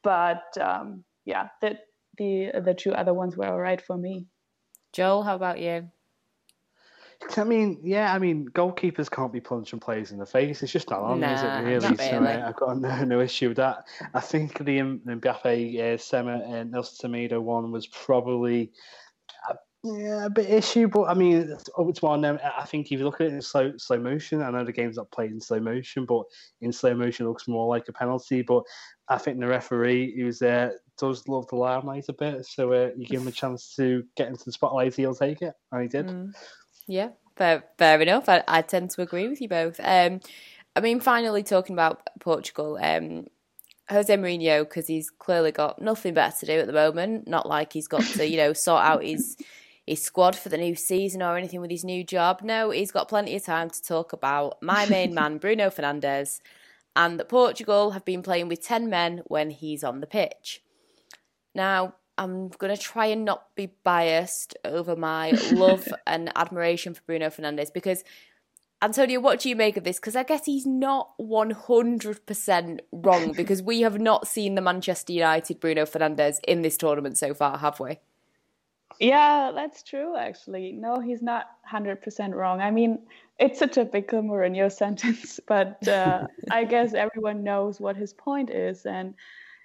but 0.02 0.42
um, 0.60 1.04
yeah, 1.24 1.48
the 1.60 1.78
the 2.18 2.52
the 2.64 2.74
two 2.74 2.92
other 2.92 3.14
ones 3.14 3.36
were 3.36 3.46
all 3.46 3.58
right 3.58 3.80
for 3.80 3.96
me. 3.96 4.26
Joel, 4.92 5.22
how 5.22 5.36
about 5.36 5.58
you? 5.58 5.88
I 7.36 7.44
mean, 7.44 7.80
yeah, 7.82 8.12
I 8.14 8.18
mean, 8.18 8.48
goalkeepers 8.48 9.10
can't 9.10 9.32
be 9.32 9.40
punching 9.40 9.80
players 9.80 10.12
in 10.12 10.18
the 10.18 10.26
face. 10.26 10.62
It's 10.62 10.72
just 10.72 10.90
not 10.90 11.00
on, 11.00 11.20
nah, 11.20 11.34
is 11.34 11.42
it? 11.42 11.46
Really? 11.46 11.86
really. 11.86 11.96
So 11.96 12.24
uh, 12.24 12.44
I've 12.48 12.56
got 12.56 12.78
no, 12.78 13.04
no 13.04 13.20
issue 13.20 13.48
with 13.48 13.56
that. 13.58 13.86
I 14.14 14.20
think 14.20 14.58
the, 14.58 14.64
the 14.64 15.16
Mbappe, 15.16 15.94
uh, 15.94 15.98
Sema, 15.98 16.42
and 16.46 16.70
Nelson 16.70 17.10
Semedo 17.10 17.40
one 17.40 17.70
was 17.72 17.86
probably 17.86 18.72
a, 19.50 19.54
yeah, 19.84 20.26
a 20.26 20.30
bit 20.30 20.48
issue, 20.48 20.88
but 20.88 21.04
I 21.04 21.14
mean, 21.14 21.50
it's, 21.50 21.64
it's 21.76 22.02
one. 22.02 22.24
I 22.24 22.64
think 22.64 22.86
if 22.86 22.98
you 22.98 23.04
look 23.04 23.20
at 23.20 23.28
it 23.28 23.32
in 23.32 23.42
slow 23.42 23.72
slow 23.78 23.98
motion, 23.98 24.42
I 24.42 24.50
know 24.50 24.64
the 24.64 24.72
game's 24.72 24.96
not 24.96 25.10
played 25.10 25.32
in 25.32 25.40
slow 25.40 25.60
motion, 25.60 26.04
but 26.04 26.24
in 26.60 26.72
slow 26.72 26.94
motion, 26.94 27.26
it 27.26 27.28
looks 27.28 27.48
more 27.48 27.68
like 27.68 27.88
a 27.88 27.92
penalty. 27.92 28.42
But 28.42 28.62
I 29.08 29.18
think 29.18 29.40
the 29.40 29.46
referee, 29.46 30.14
who 30.16 30.26
was 30.26 30.38
there, 30.38 30.74
does 30.98 31.26
love 31.26 31.48
the 31.48 31.56
limelight 31.56 32.04
a 32.08 32.12
bit. 32.12 32.46
So 32.46 32.72
uh, 32.72 32.90
you 32.96 33.06
give 33.06 33.22
him 33.22 33.28
a 33.28 33.32
chance 33.32 33.74
to 33.76 34.04
get 34.16 34.28
into 34.28 34.44
the 34.44 34.52
spotlight, 34.52 34.94
he'll 34.94 35.14
take 35.14 35.42
it, 35.42 35.54
and 35.72 35.82
he 35.82 35.88
did. 35.88 36.06
Mm. 36.06 36.32
Yeah, 36.86 37.10
fair, 37.36 37.64
fair 37.78 38.00
enough. 38.00 38.28
I, 38.28 38.42
I 38.48 38.62
tend 38.62 38.90
to 38.90 39.02
agree 39.02 39.28
with 39.28 39.40
you 39.40 39.48
both. 39.48 39.80
Um, 39.82 40.20
I 40.74 40.80
mean, 40.80 41.00
finally 41.00 41.42
talking 41.42 41.74
about 41.74 42.08
Portugal, 42.20 42.78
um, 42.80 43.26
Jose 43.90 44.14
Mourinho, 44.14 44.60
because 44.60 44.86
he's 44.86 45.10
clearly 45.10 45.52
got 45.52 45.80
nothing 45.80 46.14
better 46.14 46.36
to 46.40 46.46
do 46.46 46.60
at 46.60 46.66
the 46.66 46.72
moment. 46.72 47.28
Not 47.28 47.48
like 47.48 47.72
he's 47.72 47.88
got 47.88 48.02
to, 48.02 48.26
you 48.26 48.36
know, 48.36 48.52
sort 48.52 48.82
out 48.82 49.04
his 49.04 49.36
his 49.86 50.00
squad 50.00 50.36
for 50.36 50.48
the 50.48 50.56
new 50.56 50.76
season 50.76 51.22
or 51.22 51.36
anything 51.36 51.60
with 51.60 51.70
his 51.70 51.84
new 51.84 52.04
job. 52.04 52.40
No, 52.42 52.70
he's 52.70 52.92
got 52.92 53.08
plenty 53.08 53.34
of 53.34 53.44
time 53.44 53.68
to 53.68 53.82
talk 53.82 54.12
about 54.12 54.62
my 54.62 54.86
main 54.86 55.12
man, 55.14 55.38
Bruno 55.38 55.70
Fernandes, 55.70 56.40
and 56.94 57.18
that 57.18 57.28
Portugal 57.28 57.90
have 57.90 58.04
been 58.04 58.22
playing 58.22 58.48
with 58.48 58.64
10 58.64 58.88
men 58.88 59.22
when 59.26 59.50
he's 59.50 59.82
on 59.82 60.00
the 60.00 60.06
pitch. 60.06 60.62
Now, 61.54 61.94
I'm 62.22 62.48
going 62.50 62.74
to 62.74 62.80
try 62.80 63.06
and 63.06 63.24
not 63.24 63.54
be 63.56 63.72
biased 63.82 64.56
over 64.64 64.94
my 64.94 65.30
love 65.52 65.88
and 66.06 66.30
admiration 66.36 66.94
for 66.94 67.02
Bruno 67.02 67.30
Fernandes 67.30 67.72
because 67.72 68.04
Antonia, 68.80 69.20
what 69.20 69.40
do 69.40 69.48
you 69.48 69.56
make 69.56 69.76
of 69.76 69.82
this? 69.82 69.98
Because 69.98 70.14
I 70.14 70.22
guess 70.22 70.44
he's 70.44 70.64
not 70.64 71.18
100% 71.20 72.80
wrong 72.92 73.32
because 73.36 73.60
we 73.60 73.80
have 73.80 74.00
not 74.00 74.28
seen 74.28 74.54
the 74.54 74.60
Manchester 74.60 75.12
United 75.12 75.58
Bruno 75.58 75.84
Fernandes 75.84 76.38
in 76.46 76.62
this 76.62 76.76
tournament 76.76 77.18
so 77.18 77.34
far, 77.34 77.58
have 77.58 77.80
we? 77.80 77.98
Yeah, 79.00 79.50
that's 79.52 79.82
true, 79.82 80.16
actually. 80.16 80.72
No, 80.72 81.00
he's 81.00 81.22
not 81.22 81.46
100% 81.68 82.34
wrong. 82.34 82.60
I 82.60 82.70
mean, 82.70 83.00
it's 83.38 83.62
a 83.62 83.66
typical 83.66 84.22
Mourinho 84.22 84.70
sentence, 84.76 85.40
but 85.46 85.88
uh, 85.88 86.28
I 86.52 86.64
guess 86.64 86.94
everyone 86.94 87.42
knows 87.42 87.80
what 87.80 87.96
his 87.96 88.12
point 88.12 88.50
is. 88.50 88.86
And 88.86 89.14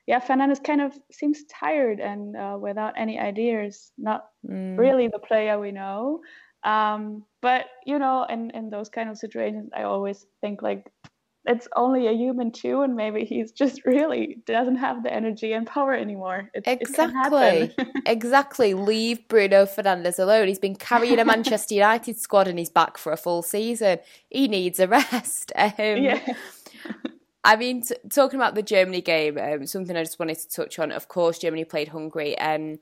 yeah, 0.07 0.21
Fernandes 0.21 0.63
kind 0.63 0.81
of 0.81 0.97
seems 1.11 1.43
tired 1.43 1.99
and 1.99 2.35
uh, 2.35 2.57
without 2.59 2.93
any 2.97 3.19
ideas, 3.19 3.91
not 3.97 4.27
mm. 4.49 4.77
really 4.77 5.09
the 5.09 5.19
player 5.19 5.59
we 5.59 5.71
know. 5.71 6.21
Um, 6.63 7.25
but 7.41 7.65
you 7.85 7.99
know, 7.99 8.25
in 8.29 8.51
in 8.51 8.69
those 8.69 8.89
kind 8.89 9.09
of 9.09 9.17
situations, 9.17 9.69
I 9.75 9.83
always 9.83 10.25
think 10.41 10.61
like 10.61 10.91
it's 11.47 11.67
only 11.75 12.07
a 12.07 12.11
human 12.11 12.51
too, 12.51 12.81
and 12.81 12.95
maybe 12.95 13.25
he's 13.25 13.51
just 13.63 13.85
really 13.85 14.37
doesn't 14.45 14.77
have 14.77 15.03
the 15.03 15.13
energy 15.13 15.53
and 15.53 15.67
power 15.67 15.93
anymore. 15.93 16.49
It, 16.53 16.63
exactly, 16.67 17.73
it 17.77 17.87
exactly. 18.05 18.73
Leave 18.73 19.27
Bruno 19.27 19.65
Fernandes 19.65 20.19
alone. 20.19 20.47
He's 20.47 20.59
been 20.59 20.75
carrying 20.75 21.19
a 21.19 21.25
Manchester 21.33 21.75
United 21.75 22.17
squad, 22.17 22.47
and 22.47 22.57
he's 22.57 22.69
back 22.69 22.97
for 22.97 23.11
a 23.11 23.17
full 23.17 23.41
season. 23.41 23.99
He 24.29 24.47
needs 24.47 24.79
a 24.79 24.87
rest. 24.87 25.51
Um, 25.55 25.73
yeah. 25.77 26.21
I 27.47 27.55
mean, 27.55 27.81
t- 27.81 27.95
talking 28.09 28.37
about 28.37 28.55
the 28.55 28.61
Germany 28.61 28.99
game, 28.99 29.37
um, 29.37 29.65
something 29.65 29.95
I 29.95 30.03
just 30.03 30.19
wanted 30.19 30.37
to 30.39 30.49
touch 30.49 30.79
on. 30.79 30.91
Of 30.91 31.07
course, 31.07 31.39
Germany 31.39 31.63
played 31.63 31.87
Hungary. 31.87 32.37
Um, 32.37 32.79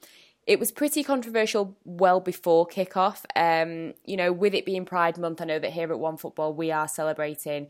it 0.47 0.59
was 0.59 0.71
pretty 0.71 1.03
controversial 1.03 1.77
well 1.83 2.19
before 2.19 2.67
kickoff. 2.67 3.25
Um, 3.35 3.93
you 4.05 4.17
know, 4.17 4.33
with 4.33 4.55
it 4.55 4.65
being 4.65 4.83
Pride 4.83 5.19
Month, 5.19 5.39
I 5.39 5.45
know 5.45 5.59
that 5.59 5.71
here 5.71 5.93
at 5.93 5.99
OneFootball 5.99 6.55
we 6.55 6.71
are 6.71 6.87
celebrating 6.87 7.67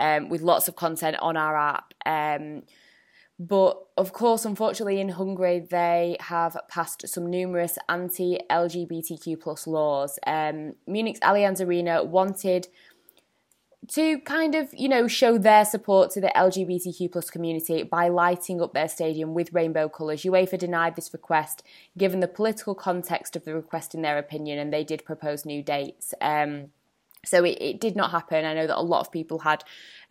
um, 0.00 0.30
with 0.30 0.40
lots 0.40 0.68
of 0.68 0.74
content 0.74 1.18
on 1.20 1.36
our 1.36 1.54
app. 1.54 1.92
Um, 2.06 2.62
but 3.38 3.86
of 3.98 4.14
course, 4.14 4.46
unfortunately, 4.46 5.02
in 5.02 5.10
Hungary, 5.10 5.60
they 5.60 6.16
have 6.20 6.56
passed 6.68 7.06
some 7.06 7.28
numerous 7.28 7.76
anti 7.90 8.38
LGBTQ 8.50 9.38
plus 9.38 9.66
laws. 9.66 10.18
Um, 10.26 10.76
Munich's 10.86 11.20
Allianz 11.20 11.60
Arena 11.64 12.02
wanted 12.02 12.68
to 13.88 14.18
kind 14.20 14.54
of 14.54 14.72
you 14.72 14.88
know 14.88 15.08
show 15.08 15.38
their 15.38 15.64
support 15.64 16.10
to 16.12 16.20
the 16.20 16.32
LGBTQ 16.34 17.10
plus 17.10 17.30
community 17.30 17.82
by 17.82 18.08
lighting 18.08 18.60
up 18.60 18.74
their 18.74 18.88
stadium 18.88 19.34
with 19.34 19.52
rainbow 19.52 19.88
colours. 19.88 20.22
UEFA 20.22 20.58
denied 20.58 20.96
this 20.96 21.12
request 21.12 21.62
given 21.96 22.20
the 22.20 22.28
political 22.28 22.74
context 22.74 23.36
of 23.36 23.44
the 23.44 23.54
request 23.54 23.94
in 23.94 24.02
their 24.02 24.18
opinion, 24.18 24.58
and 24.58 24.72
they 24.72 24.84
did 24.84 25.04
propose 25.04 25.44
new 25.44 25.62
dates. 25.62 26.14
Um, 26.20 26.70
so 27.24 27.44
it, 27.44 27.58
it, 27.60 27.80
did 27.80 27.96
not 27.96 28.10
happen. 28.10 28.44
I 28.44 28.54
know 28.54 28.66
that 28.66 28.78
a 28.78 28.80
lot 28.80 29.00
of 29.00 29.12
people 29.12 29.40
had 29.40 29.64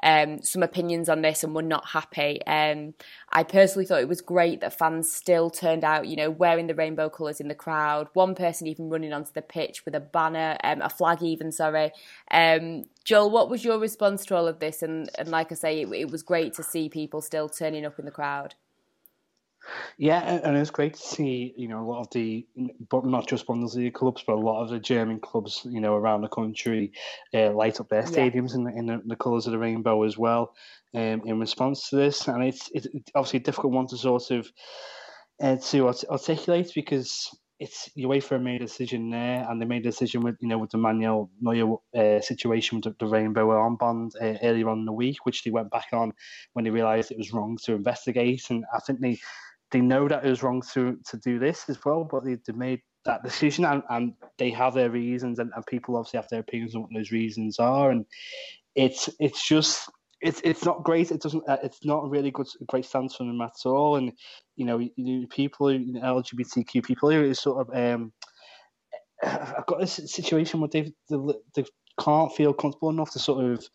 um, 0.03 0.41
some 0.41 0.61
opinions 0.61 1.09
on 1.09 1.21
this 1.21 1.43
and 1.43 1.55
were 1.55 1.61
not 1.61 1.87
happy. 1.87 2.45
Um, 2.45 2.93
I 3.31 3.43
personally 3.43 3.85
thought 3.85 4.01
it 4.01 4.09
was 4.09 4.21
great 4.21 4.61
that 4.61 4.77
fans 4.77 5.11
still 5.11 5.49
turned 5.49 5.83
out, 5.83 6.07
you 6.07 6.15
know, 6.15 6.29
wearing 6.29 6.67
the 6.67 6.75
rainbow 6.75 7.09
colours 7.09 7.39
in 7.39 7.47
the 7.47 7.55
crowd. 7.55 8.09
One 8.13 8.35
person 8.35 8.67
even 8.67 8.89
running 8.89 9.13
onto 9.13 9.31
the 9.31 9.41
pitch 9.41 9.85
with 9.85 9.95
a 9.95 9.99
banner, 9.99 10.57
um, 10.63 10.81
a 10.81 10.89
flag, 10.89 11.23
even. 11.23 11.51
Sorry, 11.51 11.91
um, 12.29 12.85
Joel. 13.03 13.31
What 13.31 13.49
was 13.49 13.63
your 13.63 13.79
response 13.79 14.25
to 14.25 14.35
all 14.35 14.47
of 14.47 14.59
this? 14.59 14.83
And 14.83 15.09
and 15.17 15.29
like 15.29 15.51
I 15.51 15.55
say, 15.55 15.81
it, 15.81 15.91
it 15.93 16.11
was 16.11 16.23
great 16.23 16.53
to 16.55 16.63
see 16.63 16.89
people 16.89 17.21
still 17.21 17.49
turning 17.49 17.85
up 17.85 17.99
in 17.99 18.05
the 18.05 18.11
crowd. 18.11 18.55
Yeah, 19.97 20.19
and 20.43 20.55
it's 20.57 20.71
great 20.71 20.93
to 20.93 21.01
see, 21.01 21.53
you 21.57 21.67
know, 21.67 21.81
a 21.81 21.87
lot 21.87 22.01
of 22.01 22.09
the, 22.11 22.45
but 22.89 23.05
not 23.05 23.27
just 23.27 23.47
Bundesliga 23.47 23.93
clubs, 23.93 24.23
but 24.25 24.33
a 24.33 24.39
lot 24.39 24.63
of 24.63 24.69
the 24.69 24.79
German 24.79 25.19
clubs, 25.19 25.61
you 25.65 25.81
know, 25.81 25.95
around 25.95 26.21
the 26.21 26.27
country, 26.27 26.91
uh, 27.33 27.51
light 27.51 27.79
up 27.79 27.89
their 27.89 28.03
stadiums 28.03 28.51
yeah. 28.51 28.55
in, 28.55 28.63
the, 28.63 28.71
in 28.71 28.85
the, 28.85 29.01
the 29.05 29.15
colours 29.15 29.45
of 29.45 29.51
the 29.51 29.59
rainbow 29.59 30.03
as 30.03 30.17
well, 30.17 30.53
um, 30.93 31.21
in 31.25 31.39
response 31.39 31.89
to 31.89 31.95
this. 31.95 32.27
And 32.27 32.43
it's, 32.43 32.69
it's 32.73 32.87
obviously 33.15 33.39
a 33.39 33.43
difficult 33.43 33.73
one 33.73 33.87
to 33.87 33.97
sort 33.97 34.31
of 34.31 34.47
uh, 35.41 35.55
to 35.55 35.87
articulate 36.09 36.71
because 36.73 37.29
it's 37.59 37.89
UEFA 37.97 38.41
made 38.41 38.61
a 38.61 38.65
decision 38.65 39.09
there, 39.09 39.45
and 39.49 39.61
they 39.61 39.65
made 39.65 39.81
a 39.81 39.89
decision 39.89 40.21
with 40.21 40.35
you 40.41 40.47
know 40.47 40.57
with 40.57 40.71
the 40.71 40.77
Manuel 40.77 41.29
Neuer 41.41 41.77
uh, 41.95 42.21
situation 42.21 42.77
with 42.77 42.85
the, 42.85 42.95
the 42.99 43.11
rainbow 43.11 43.47
armband 43.47 44.11
uh, 44.21 44.37
earlier 44.43 44.69
on 44.69 44.79
in 44.79 44.85
the 44.85 44.91
week, 44.91 45.25
which 45.25 45.43
they 45.43 45.51
went 45.51 45.71
back 45.71 45.87
on 45.93 46.13
when 46.53 46.65
they 46.65 46.71
realised 46.71 47.11
it 47.11 47.17
was 47.17 47.33
wrong 47.33 47.57
to 47.63 47.73
investigate, 47.73 48.43
and 48.49 48.63
I 48.73 48.79
think 48.79 48.99
they 48.99 49.19
they 49.71 49.81
know 49.81 50.07
that 50.07 50.25
it 50.25 50.29
was 50.29 50.43
wrong 50.43 50.61
to 50.73 50.97
to 51.09 51.17
do 51.17 51.39
this 51.39 51.69
as 51.69 51.77
well, 51.85 52.07
but 52.09 52.23
they, 52.23 52.37
they 52.45 52.53
made 52.53 52.81
that 53.05 53.23
decision 53.23 53.65
and, 53.65 53.83
and 53.89 54.13
they 54.37 54.49
have 54.49 54.73
their 54.73 54.89
reasons 54.89 55.39
and, 55.39 55.51
and 55.55 55.65
people 55.65 55.95
obviously 55.95 56.17
have 56.17 56.29
their 56.29 56.41
opinions 56.41 56.75
on 56.75 56.81
what 56.81 56.89
those 56.93 57.11
reasons 57.11 57.57
are 57.57 57.91
and 57.91 58.05
it's 58.75 59.09
it's 59.19 59.47
just 59.47 59.89
it's 60.21 60.41
it's 60.43 60.65
not 60.65 60.83
great. 60.83 61.11
It 61.11 61.21
doesn't. 61.21 61.47
Uh, 61.47 61.57
it's 61.63 61.85
not 61.85 62.05
a 62.05 62.09
really 62.09 62.31
good 62.31 62.47
great 62.67 62.85
stance 62.85 63.15
from 63.15 63.27
them 63.27 63.41
at 63.41 63.65
all. 63.65 63.97
And 63.97 64.11
you 64.55 64.65
know, 64.65 64.79
you 64.79 64.91
know 64.97 65.27
people, 65.29 65.71
you 65.71 65.93
know, 65.93 66.01
LGBTQ 66.01 66.83
people 66.83 67.09
is 67.09 67.39
sort 67.39 67.67
of 67.67 67.75
um, 67.75 68.11
I've 69.23 69.65
got 69.65 69.79
this 69.79 69.99
situation 70.05 70.59
where 70.59 70.69
they, 70.69 70.91
they 71.09 71.65
can't 71.99 72.33
feel 72.33 72.53
comfortable 72.53 72.89
enough 72.89 73.11
to 73.11 73.19
sort 73.19 73.45
of 73.45 73.67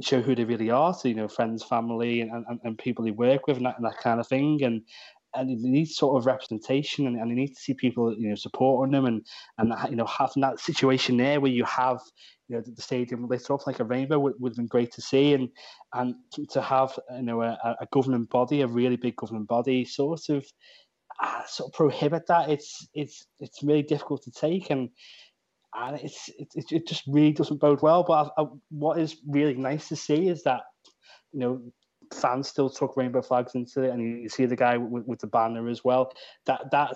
show 0.00 0.20
who 0.20 0.34
they 0.34 0.44
really 0.44 0.70
are 0.70 0.94
to 0.94 1.08
you 1.08 1.14
know 1.14 1.28
friends, 1.28 1.64
family, 1.64 2.20
and, 2.20 2.30
and, 2.48 2.60
and 2.62 2.78
people 2.78 3.04
they 3.04 3.10
work 3.10 3.46
with, 3.46 3.56
and 3.56 3.66
that, 3.66 3.76
and 3.76 3.86
that 3.86 3.98
kind 3.98 4.20
of 4.20 4.28
thing. 4.28 4.62
And 4.62 4.82
and 5.34 5.48
they 5.48 5.68
need 5.68 5.86
sort 5.86 6.16
of 6.16 6.26
representation 6.26 7.06
and, 7.06 7.16
and 7.16 7.30
they 7.30 7.34
need 7.34 7.54
to 7.54 7.60
see 7.60 7.74
people 7.74 8.14
you 8.18 8.28
know 8.28 8.34
supporting 8.34 8.92
them 8.92 9.06
and 9.06 9.26
and 9.58 9.72
you 9.90 9.96
know 9.96 10.06
having 10.06 10.40
that 10.40 10.60
situation 10.60 11.16
there 11.16 11.40
where 11.40 11.50
you 11.50 11.64
have 11.64 12.00
you 12.48 12.56
know 12.56 12.62
the 12.64 12.82
stadium 12.82 13.26
lit 13.28 13.50
up 13.50 13.66
like 13.66 13.80
a 13.80 13.84
rainbow 13.84 14.18
would, 14.18 14.34
would 14.38 14.50
have 14.50 14.56
been 14.56 14.66
great 14.66 14.92
to 14.92 15.00
see 15.00 15.34
and 15.34 15.48
and 15.94 16.14
to 16.50 16.60
have 16.60 16.98
you 17.16 17.22
know 17.22 17.42
a, 17.42 17.76
a 17.80 17.86
governing 17.92 18.24
body 18.24 18.60
a 18.60 18.66
really 18.66 18.96
big 18.96 19.16
governing 19.16 19.44
body 19.44 19.84
sort 19.84 20.28
of 20.28 20.44
uh, 21.22 21.44
sort 21.46 21.68
of 21.68 21.74
prohibit 21.74 22.26
that. 22.26 22.50
It's 22.50 22.88
it's 22.94 23.26
it's 23.40 23.62
really 23.62 23.82
difficult 23.82 24.22
to 24.24 24.30
take 24.30 24.70
and 24.70 24.90
and 25.74 26.00
it's 26.00 26.28
it, 26.38 26.48
it 26.70 26.86
just 26.86 27.04
really 27.06 27.32
doesn't 27.32 27.60
bode 27.60 27.82
well. 27.82 28.02
But 28.02 28.32
I, 28.36 28.42
I, 28.42 28.46
what 28.70 28.98
is 28.98 29.16
really 29.26 29.54
nice 29.54 29.88
to 29.88 29.96
see 29.96 30.28
is 30.28 30.42
that 30.44 30.62
you 31.32 31.40
know 31.40 31.62
fans 32.12 32.48
still 32.48 32.70
took 32.70 32.96
rainbow 32.96 33.22
flags 33.22 33.54
into 33.54 33.82
it, 33.82 33.90
and 33.90 34.22
you, 34.22 34.28
see 34.28 34.46
the 34.46 34.56
guy 34.56 34.76
with, 34.76 35.04
with, 35.06 35.20
the 35.20 35.26
banner 35.26 35.68
as 35.68 35.84
well. 35.84 36.12
That 36.46 36.70
that 36.70 36.94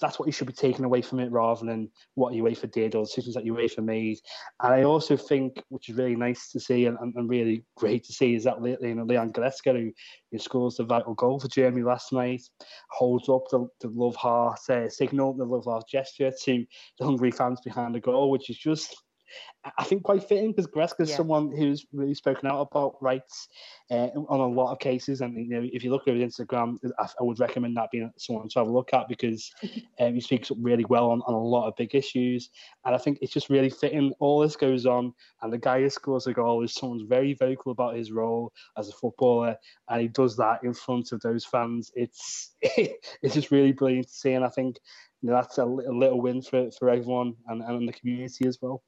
that's 0.00 0.18
what 0.18 0.26
you 0.26 0.32
should 0.32 0.46
be 0.46 0.52
taking 0.52 0.84
away 0.84 1.02
from 1.02 1.20
it, 1.20 1.30
rather 1.30 1.64
than 1.64 1.90
what 2.14 2.34
UEFA 2.34 2.70
did 2.70 2.94
or 2.94 3.04
decisions 3.04 3.34
that 3.34 3.44
UEFA 3.44 3.84
made. 3.84 4.18
And 4.62 4.74
I 4.74 4.84
also 4.84 5.16
think, 5.16 5.62
which 5.68 5.88
is 5.88 5.96
really 5.96 6.16
nice 6.16 6.50
to 6.52 6.60
see 6.60 6.86
and, 6.86 6.98
and 6.98 7.28
really 7.28 7.64
great 7.76 8.04
to 8.04 8.12
see, 8.12 8.34
is 8.34 8.44
that 8.44 8.62
you 8.62 8.94
know 8.94 9.04
Leon 9.04 9.32
Goretzka, 9.32 9.72
who, 9.72 9.92
who 10.30 10.38
scores 10.38 10.76
the 10.76 10.84
vital 10.84 11.14
goal 11.14 11.40
for 11.40 11.48
Germany 11.48 11.82
last 11.82 12.12
night, 12.12 12.42
holds 12.90 13.28
up 13.28 13.44
the, 13.50 13.66
the 13.80 13.88
love 13.88 14.16
heart 14.16 14.60
uh, 14.68 14.88
signal, 14.88 15.34
the 15.34 15.44
love 15.44 15.64
heart 15.64 15.84
gesture 15.88 16.30
to 16.44 16.66
the 16.98 17.04
Hungary 17.04 17.30
fans 17.30 17.60
behind 17.64 17.94
the 17.94 18.00
goal, 18.00 18.30
which 18.30 18.50
is 18.50 18.58
just 18.58 18.96
I 19.76 19.84
think 19.84 20.02
quite 20.02 20.22
fitting 20.22 20.52
because 20.52 20.66
Goretzka 20.66 21.00
is 21.00 21.10
yeah. 21.10 21.16
someone 21.16 21.50
who's 21.54 21.86
really 21.92 22.14
spoken 22.14 22.48
out 22.48 22.60
about 22.60 22.96
rights 23.02 23.48
uh, 23.90 24.08
on 24.28 24.40
a 24.40 24.46
lot 24.46 24.72
of 24.72 24.78
cases. 24.78 25.20
And 25.20 25.36
you 25.36 25.48
know, 25.48 25.68
if 25.72 25.84
you 25.84 25.90
look 25.90 26.06
at 26.06 26.14
his 26.14 26.34
Instagram, 26.34 26.78
I, 26.98 27.04
I, 27.04 27.22
would 27.22 27.40
recommend 27.40 27.76
that 27.76 27.90
being 27.90 28.10
someone 28.16 28.48
to 28.48 28.58
have 28.60 28.68
a 28.68 28.72
look 28.72 28.94
at 28.94 29.08
because 29.08 29.50
um, 30.00 30.14
he 30.14 30.20
speaks 30.20 30.50
up 30.50 30.56
really 30.60 30.84
well 30.86 31.10
on, 31.10 31.22
on 31.26 31.34
a 31.34 31.38
lot 31.38 31.68
of 31.68 31.76
big 31.76 31.94
issues. 31.94 32.50
And 32.84 32.94
I 32.94 32.98
think 32.98 33.18
it's 33.20 33.32
just 33.32 33.50
really 33.50 33.70
fitting. 33.70 34.12
All 34.20 34.40
this 34.40 34.56
goes 34.56 34.86
on, 34.86 35.12
and 35.42 35.52
the 35.52 35.58
guy 35.58 35.80
who 35.80 35.90
scores 35.90 36.26
a 36.26 36.32
goal 36.32 36.62
is 36.62 36.74
someone's 36.74 37.02
very 37.08 37.34
vocal 37.34 37.72
about 37.72 37.96
his 37.96 38.12
role 38.12 38.52
as 38.76 38.88
a 38.88 38.92
footballer, 38.92 39.56
and 39.88 40.00
he 40.00 40.08
does 40.08 40.36
that 40.36 40.60
in 40.62 40.72
front 40.72 41.12
of 41.12 41.20
those 41.20 41.44
fans. 41.44 41.90
It's 41.94 42.54
it's 42.62 43.34
just 43.34 43.50
really 43.50 43.72
brilliant 43.72 44.08
to 44.08 44.14
see, 44.14 44.32
and 44.32 44.44
I 44.44 44.48
think 44.48 44.78
you 45.22 45.30
know, 45.30 45.36
that's 45.36 45.58
a, 45.58 45.64
a 45.64 45.64
little 45.64 46.20
win 46.20 46.42
for, 46.42 46.70
for 46.70 46.90
everyone 46.90 47.34
and, 47.48 47.62
and 47.62 47.88
the 47.88 47.92
community 47.92 48.46
as 48.46 48.58
well. 48.60 48.82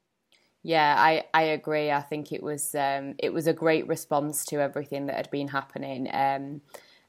Yeah, 0.63 0.95
I, 0.97 1.23
I 1.33 1.43
agree. 1.43 1.89
I 1.91 2.01
think 2.01 2.31
it 2.31 2.43
was 2.43 2.75
um, 2.75 3.15
it 3.17 3.33
was 3.33 3.47
a 3.47 3.53
great 3.53 3.87
response 3.87 4.45
to 4.45 4.61
everything 4.61 5.07
that 5.07 5.15
had 5.15 5.31
been 5.31 5.47
happening. 5.47 6.07
Um, 6.13 6.61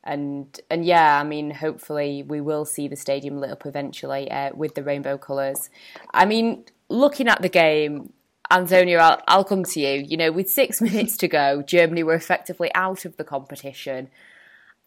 and 0.05 0.59
and 0.71 0.85
yeah, 0.85 1.21
I 1.21 1.25
mean, 1.25 1.51
hopefully 1.51 2.23
we 2.23 2.41
will 2.41 2.65
see 2.65 2.89
the 2.89 2.97
stadium 2.97 3.39
lit 3.39 3.51
up 3.51 3.67
eventually 3.67 4.31
uh, 4.31 4.51
with 4.55 4.75
the 4.75 4.83
rainbow 4.83 5.19
colours. 5.19 5.69
I 6.15 6.25
mean, 6.25 6.65
looking 6.89 7.29
at 7.29 7.43
the 7.43 7.51
game, 7.51 8.13
Antonia, 8.51 8.99
I'll, 8.99 9.23
I'll 9.29 9.45
come 9.45 9.65
to 9.65 9.81
you. 9.81 10.03
You 10.03 10.17
know, 10.17 10.33
with 10.33 10.49
six 10.49 10.81
minutes 10.81 11.17
to 11.19 11.29
go, 11.29 11.63
Germany 11.63 12.03
were 12.03 12.15
effectively 12.15 12.71
out 12.75 13.05
of 13.05 13.17
the 13.19 13.25
competition. 13.25 14.09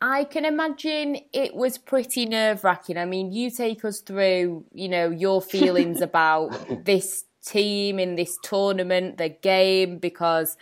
I 0.01 0.25
can 0.25 0.43
imagine 0.43 1.19
it 1.31 1.55
was 1.55 1.77
pretty 1.77 2.25
nerve 2.25 2.63
wracking. 2.63 2.97
I 2.97 3.05
mean, 3.05 3.31
you 3.31 3.49
take 3.49 3.85
us 3.85 4.01
through, 4.01 4.65
you 4.73 4.89
know, 4.89 5.09
your 5.09 5.41
feelings 5.41 6.01
about 6.01 6.83
this 6.83 7.23
team 7.45 7.99
in 7.99 8.15
this 8.15 8.37
tournament, 8.43 9.17
the 9.17 9.29
game, 9.29 9.99
because 9.99 10.57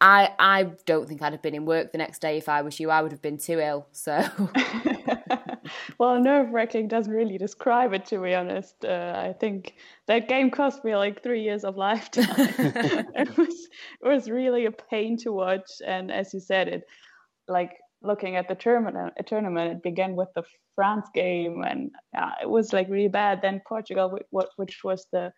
I 0.00 0.30
I 0.38 0.72
don't 0.86 1.08
think 1.08 1.22
I'd 1.22 1.32
have 1.32 1.42
been 1.42 1.54
in 1.54 1.66
work 1.66 1.92
the 1.92 1.98
next 1.98 2.20
day 2.20 2.36
if 2.36 2.48
I 2.48 2.62
was 2.62 2.78
you. 2.80 2.90
I 2.90 3.02
would 3.02 3.12
have 3.12 3.22
been 3.22 3.38
too 3.38 3.60
ill. 3.60 3.86
So. 3.92 4.24
well, 5.98 6.20
nerve 6.20 6.50
wracking 6.50 6.88
doesn't 6.88 7.12
really 7.12 7.38
describe 7.38 7.92
it, 7.92 8.04
to 8.06 8.18
be 8.18 8.34
honest. 8.34 8.84
Uh, 8.84 9.14
I 9.16 9.34
think 9.38 9.74
that 10.06 10.28
game 10.28 10.50
cost 10.50 10.84
me 10.84 10.96
like 10.96 11.22
three 11.22 11.42
years 11.42 11.64
of 11.64 11.76
lifetime. 11.76 12.26
it 12.28 13.36
was 13.36 13.68
it 14.02 14.08
was 14.08 14.28
really 14.28 14.66
a 14.66 14.72
pain 14.72 15.16
to 15.18 15.32
watch, 15.32 15.70
and 15.86 16.10
as 16.10 16.34
you 16.34 16.40
said, 16.40 16.68
it 16.68 16.82
like 17.48 17.72
looking 18.02 18.36
at 18.36 18.48
the 18.48 18.54
tournament, 18.54 19.14
tournament, 19.26 19.72
it 19.72 19.82
began 19.82 20.16
with 20.16 20.28
the 20.34 20.42
France 20.74 21.08
game, 21.14 21.62
and 21.62 21.90
uh, 22.16 22.32
it 22.42 22.50
was 22.50 22.72
like 22.72 22.88
really 22.88 23.08
bad. 23.08 23.40
Then 23.40 23.62
Portugal, 23.66 24.18
which 24.30 24.84
was 24.84 25.06
the 25.12 25.32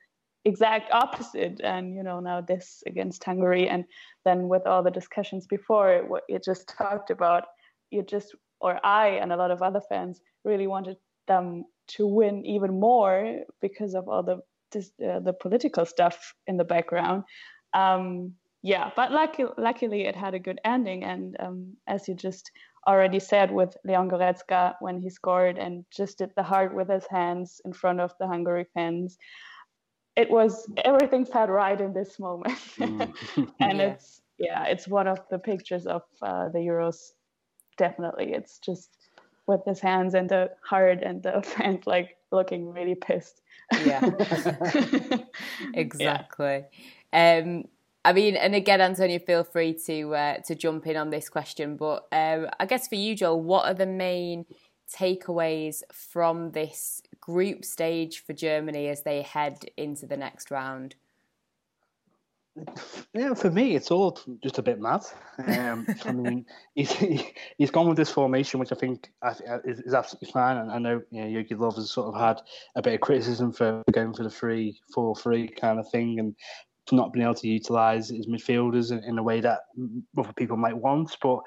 exact 0.46 0.90
opposite. 0.92 1.60
And 1.62 1.94
you 1.94 2.02
know 2.02 2.20
now 2.20 2.40
this 2.40 2.82
against 2.86 3.24
hungary 3.24 3.68
and 3.68 3.84
then 4.24 4.48
with 4.48 4.66
all 4.66 4.82
the 4.82 4.90
discussions 4.90 5.46
before 5.46 6.04
what 6.06 6.22
you 6.28 6.38
just 6.38 6.68
talked 6.68 7.10
about 7.10 7.44
you 7.90 8.02
just 8.02 8.34
or 8.60 8.78
i 8.84 9.08
and 9.08 9.32
a 9.32 9.36
lot 9.36 9.50
of 9.50 9.60
other 9.60 9.82
fans 9.88 10.20
really 10.44 10.66
wanted 10.66 10.96
them 11.26 11.64
to 11.88 12.06
win 12.06 12.46
even 12.46 12.80
more 12.80 13.40
because 13.60 13.94
of 13.94 14.08
all 14.08 14.22
the 14.22 14.36
uh, 14.76 15.20
the 15.20 15.32
political 15.32 15.84
stuff 15.84 16.34
in 16.46 16.56
the 16.56 16.64
background. 16.64 17.24
Um, 17.72 18.34
yeah 18.62 18.90
but 18.96 19.12
lucky, 19.12 19.44
luckily 19.58 20.02
it 20.06 20.16
had 20.16 20.34
a 20.34 20.44
good 20.46 20.60
ending. 20.64 21.04
And 21.04 21.36
um, 21.40 21.76
as 21.86 22.08
you 22.08 22.14
just 22.14 22.50
already 22.86 23.20
said 23.20 23.50
with 23.50 23.76
Leon 23.84 24.10
Goretzka 24.10 24.74
when 24.80 25.00
he 25.00 25.10
scored 25.10 25.58
and 25.58 25.84
just 25.90 26.18
did 26.18 26.30
the 26.36 26.42
heart 26.42 26.74
with 26.74 26.88
his 26.88 27.06
hands 27.06 27.60
in 27.64 27.72
front 27.72 28.00
of 28.00 28.12
the 28.18 28.26
Hungary 28.26 28.66
fans 28.74 29.18
it 30.16 30.30
was 30.30 30.68
everything 30.84 31.24
felt 31.24 31.50
right 31.50 31.80
in 31.80 31.92
this 31.92 32.18
moment 32.18 32.58
mm. 32.78 33.12
and 33.60 33.78
yeah. 33.78 33.84
it's 33.84 34.22
yeah 34.38 34.64
it's 34.64 34.88
one 34.88 35.06
of 35.06 35.20
the 35.30 35.38
pictures 35.38 35.86
of 35.86 36.02
uh, 36.22 36.48
the 36.48 36.58
euros 36.58 37.12
definitely 37.76 38.32
it's 38.32 38.58
just 38.58 38.90
with 39.46 39.60
his 39.66 39.78
hands 39.78 40.14
and 40.14 40.28
the 40.28 40.50
heart 40.62 41.02
and 41.02 41.22
the 41.22 41.42
friend 41.54 41.82
like 41.86 42.16
looking 42.32 42.72
really 42.72 42.94
pissed 42.94 43.42
yeah 43.84 44.00
exactly 45.74 46.64
yeah. 47.12 47.42
um 47.44 47.64
I 48.04 48.12
mean, 48.12 48.36
and 48.36 48.54
again, 48.54 48.80
Antonia, 48.80 49.18
feel 49.18 49.42
free 49.42 49.74
to 49.86 50.14
uh, 50.14 50.36
to 50.42 50.54
jump 50.54 50.86
in 50.86 50.96
on 50.96 51.10
this 51.10 51.28
question. 51.28 51.76
But 51.76 52.06
um, 52.12 52.46
I 52.60 52.64
guess 52.64 52.86
for 52.86 52.94
you, 52.94 53.16
Joel, 53.16 53.42
what 53.42 53.64
are 53.66 53.74
the 53.74 53.84
main 53.84 54.46
takeaways 54.92 55.82
from 55.92 56.52
this 56.52 57.02
group 57.20 57.64
stage 57.64 58.24
for 58.24 58.32
Germany 58.32 58.88
as 58.88 59.02
they 59.02 59.22
head 59.22 59.64
into 59.76 60.06
the 60.06 60.16
next 60.16 60.50
round? 60.50 60.94
yeah, 63.12 63.34
for 63.34 63.50
me, 63.50 63.76
it's 63.76 63.90
all 63.90 64.18
just 64.42 64.58
a 64.58 64.62
bit 64.62 64.80
mad. 64.80 65.02
Um, 65.46 65.86
I 66.04 66.12
mean, 66.12 66.46
he's 66.74 66.92
he's 67.58 67.70
gone 67.70 67.88
with 67.88 67.96
this 67.96 68.10
formation, 68.10 68.60
which 68.60 68.72
I 68.72 68.76
think 68.76 69.10
is, 69.64 69.80
is 69.80 69.94
absolutely 69.94 70.30
fine. 70.30 70.56
And 70.56 70.70
I 70.70 70.78
know 70.78 71.02
you 71.10 71.22
know 71.22 71.28
Jogi 71.28 71.52
Löw 71.52 71.74
has 71.76 71.90
sort 71.90 72.14
of 72.14 72.20
had 72.20 72.40
a 72.74 72.82
bit 72.82 72.94
of 72.94 73.00
criticism 73.00 73.52
for 73.52 73.82
going 73.92 74.14
for 74.14 74.22
the 74.22 74.30
three 74.30 74.80
four 74.94 75.14
three 75.14 75.48
kind 75.48 75.78
of 75.78 75.88
thing, 75.90 76.18
and 76.18 76.34
not 76.92 77.12
being 77.12 77.24
able 77.24 77.34
to 77.34 77.48
utilise 77.48 78.08
his 78.08 78.26
midfielders 78.26 78.92
in, 78.92 79.02
in, 79.04 79.18
a 79.18 79.22
way 79.22 79.40
that 79.40 79.60
other 80.16 80.32
people 80.34 80.56
might 80.56 80.76
want. 80.76 81.16
But 81.20 81.40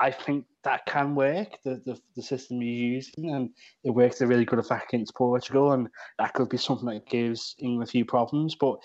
I 0.00 0.10
think 0.10 0.44
that 0.64 0.86
can 0.86 1.14
work, 1.14 1.58
the, 1.64 1.80
the, 1.84 1.98
the 2.16 2.22
system 2.22 2.60
you're 2.60 2.94
using, 2.94 3.30
and 3.30 3.50
it 3.84 3.90
works 3.90 4.20
a 4.20 4.26
really 4.26 4.44
good 4.44 4.58
effect 4.58 4.92
against 4.92 5.14
Portugal, 5.14 5.72
and 5.72 5.88
that 6.18 6.34
could 6.34 6.48
be 6.48 6.56
something 6.56 6.88
that 6.88 7.06
gives 7.06 7.54
England 7.58 7.88
a 7.88 7.90
few 7.90 8.04
problems. 8.04 8.56
But 8.56 8.78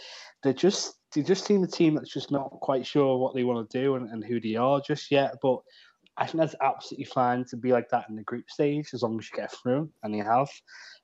they're 0.44 0.53
just 0.53 0.95
they 1.15 1.23
just 1.23 1.45
seem 1.45 1.64
a 1.64 1.68
team 1.68 1.95
that's 1.95 2.14
just 2.14 2.31
not 2.31 2.49
quite 2.61 2.86
sure 2.86 3.18
what 3.18 3.34
they 3.34 3.44
want 3.44 3.68
to 3.68 3.80
do 3.81 3.95
and, 3.95 4.10
and 4.11 4.23
who 4.23 4.40
they 4.40 4.56
are 4.56 4.80
just 4.80 5.10
yet. 5.10 5.36
But 5.41 5.60
I 6.18 6.26
think 6.26 6.38
that's 6.38 6.56
absolutely 6.61 7.06
fine 7.06 7.45
to 7.45 7.57
be 7.57 7.72
like 7.72 7.90
that 7.90 8.06
in 8.10 8.15
the 8.15 8.23
group 8.23 8.49
stage 8.49 8.90
as 8.94 9.02
long 9.02 9.18
as 9.18 9.30
you 9.31 9.38
get 9.38 9.52
through 9.52 9.90
and 10.03 10.15
you 10.15 10.23
have. 10.23 10.49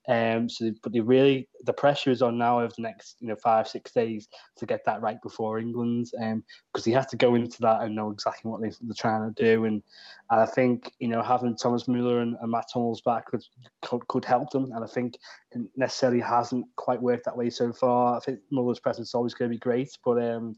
Um, 0.07 0.47
so, 0.47 0.71
but 0.83 0.93
they 0.93 0.99
really 0.99 1.47
the 1.63 1.73
pressure 1.73 2.11
is 2.11 2.21
on 2.21 2.37
now 2.37 2.59
over 2.59 2.71
the 2.75 2.83
next 2.83 3.15
you 3.19 3.27
know 3.27 3.35
five 3.35 3.67
six 3.67 3.91
days 3.91 4.27
to 4.57 4.65
get 4.65 4.85
that 4.85 5.01
right 5.01 5.21
before 5.21 5.57
England, 5.57 6.11
um, 6.21 6.43
because 6.71 6.85
they 6.85 6.91
have 6.91 7.09
to 7.09 7.17
go 7.17 7.35
into 7.35 7.61
that 7.61 7.81
and 7.81 7.95
know 7.95 8.11
exactly 8.11 8.51
what 8.51 8.61
they, 8.61 8.67
are 8.67 8.95
trying 8.97 9.33
to 9.33 9.43
do. 9.43 9.65
And, 9.65 9.81
and 10.29 10.41
I 10.41 10.45
think 10.45 10.91
you 10.99 11.07
know 11.07 11.21
having 11.21 11.55
Thomas 11.55 11.85
Müller 11.85 12.21
and, 12.21 12.35
and 12.39 12.51
Mats 12.51 12.73
Hummels 12.73 13.01
back 13.01 13.25
could, 13.27 13.43
could, 13.81 14.07
could 14.07 14.25
help 14.25 14.51
them. 14.51 14.71
And 14.73 14.83
I 14.83 14.87
think 14.87 15.17
necessarily 15.75 16.21
hasn't 16.21 16.65
quite 16.75 17.01
worked 17.01 17.25
that 17.25 17.37
way 17.37 17.49
so 17.49 17.73
far. 17.73 18.15
I 18.15 18.19
think 18.19 18.39
Müller's 18.53 18.79
presence 18.79 19.09
is 19.09 19.15
always 19.15 19.33
going 19.33 19.49
to 19.49 19.55
be 19.55 19.59
great, 19.59 19.97
but 20.05 20.21
um, 20.21 20.55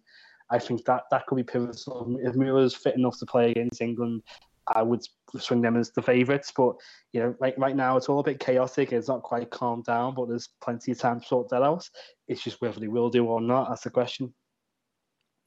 I 0.50 0.60
think 0.60 0.86
that 0.86 1.04
that 1.12 1.26
could 1.28 1.36
be 1.36 1.44
pivotal. 1.44 2.18
If 2.22 2.36
Müller's 2.36 2.76
fit 2.76 2.96
enough 2.96 3.20
to 3.20 3.26
play 3.26 3.52
against 3.52 3.82
England, 3.82 4.24
I 4.76 4.82
would 4.82 5.02
swing 5.38 5.62
them 5.62 5.78
as 5.78 5.92
the 5.92 6.02
favourites. 6.02 6.52
But 6.56 6.76
you 7.14 7.22
know, 7.22 7.36
right 7.40 7.58
right 7.58 7.76
now 7.76 7.98
it's 7.98 8.10
all 8.10 8.20
a 8.20 8.24
bit 8.24 8.40
chaotic. 8.40 8.92
It's 8.92 9.08
not 9.08 9.24
quite 9.24 9.50
calmed 9.50 9.86
down, 9.86 10.16
but 10.16 10.30
there's 10.30 10.50
plenty 10.62 10.92
of 10.92 11.00
time 11.00 11.20
to 11.20 11.26
sort 11.26 11.50
that 11.50 11.64
out. 11.64 11.90
It's 12.28 12.44
just 12.44 12.62
whether 12.62 12.80
they 12.80 12.88
will 12.88 13.10
do 13.10 13.26
or 13.26 13.42
not. 13.42 13.70
That's 13.70 13.84
the 13.84 13.90
question. 13.90 14.34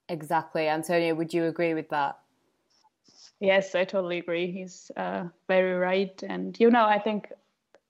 Exactly, 0.09 0.69
Antonia. 0.69 1.15
Would 1.15 1.33
you 1.33 1.47
agree 1.47 1.75
with 1.75 1.89
that? 1.91 2.19
Yes, 3.39 3.75
I 3.75 3.85
totally 3.85 4.19
agree. 4.19 4.51
He's 4.51 4.91
uh, 4.97 5.25
very 5.49 5.75
right, 5.75 6.23
and 6.23 6.59
you 6.59 6.71
know, 6.71 6.85
I 6.85 6.99
think 6.99 7.33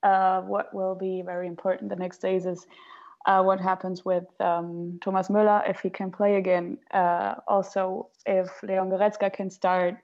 uh, 0.02 0.42
what 0.42 0.72
will 0.74 0.94
be 0.94 1.22
very 1.24 1.46
important 1.46 1.90
the 1.90 1.96
next 1.96 2.18
days 2.18 2.46
is 2.46 2.66
uh, 3.26 3.42
what 3.42 3.60
happens 3.60 4.04
with 4.04 4.24
um, 4.40 4.98
Thomas 5.02 5.28
Müller 5.28 5.68
if 5.68 5.80
he 5.80 5.90
can 5.90 6.10
play 6.10 6.36
again. 6.36 6.78
Uh, 6.92 7.34
also, 7.46 8.08
if 8.26 8.62
Leon 8.62 8.90
Goretzka 8.90 9.32
can 9.32 9.50
start 9.50 9.96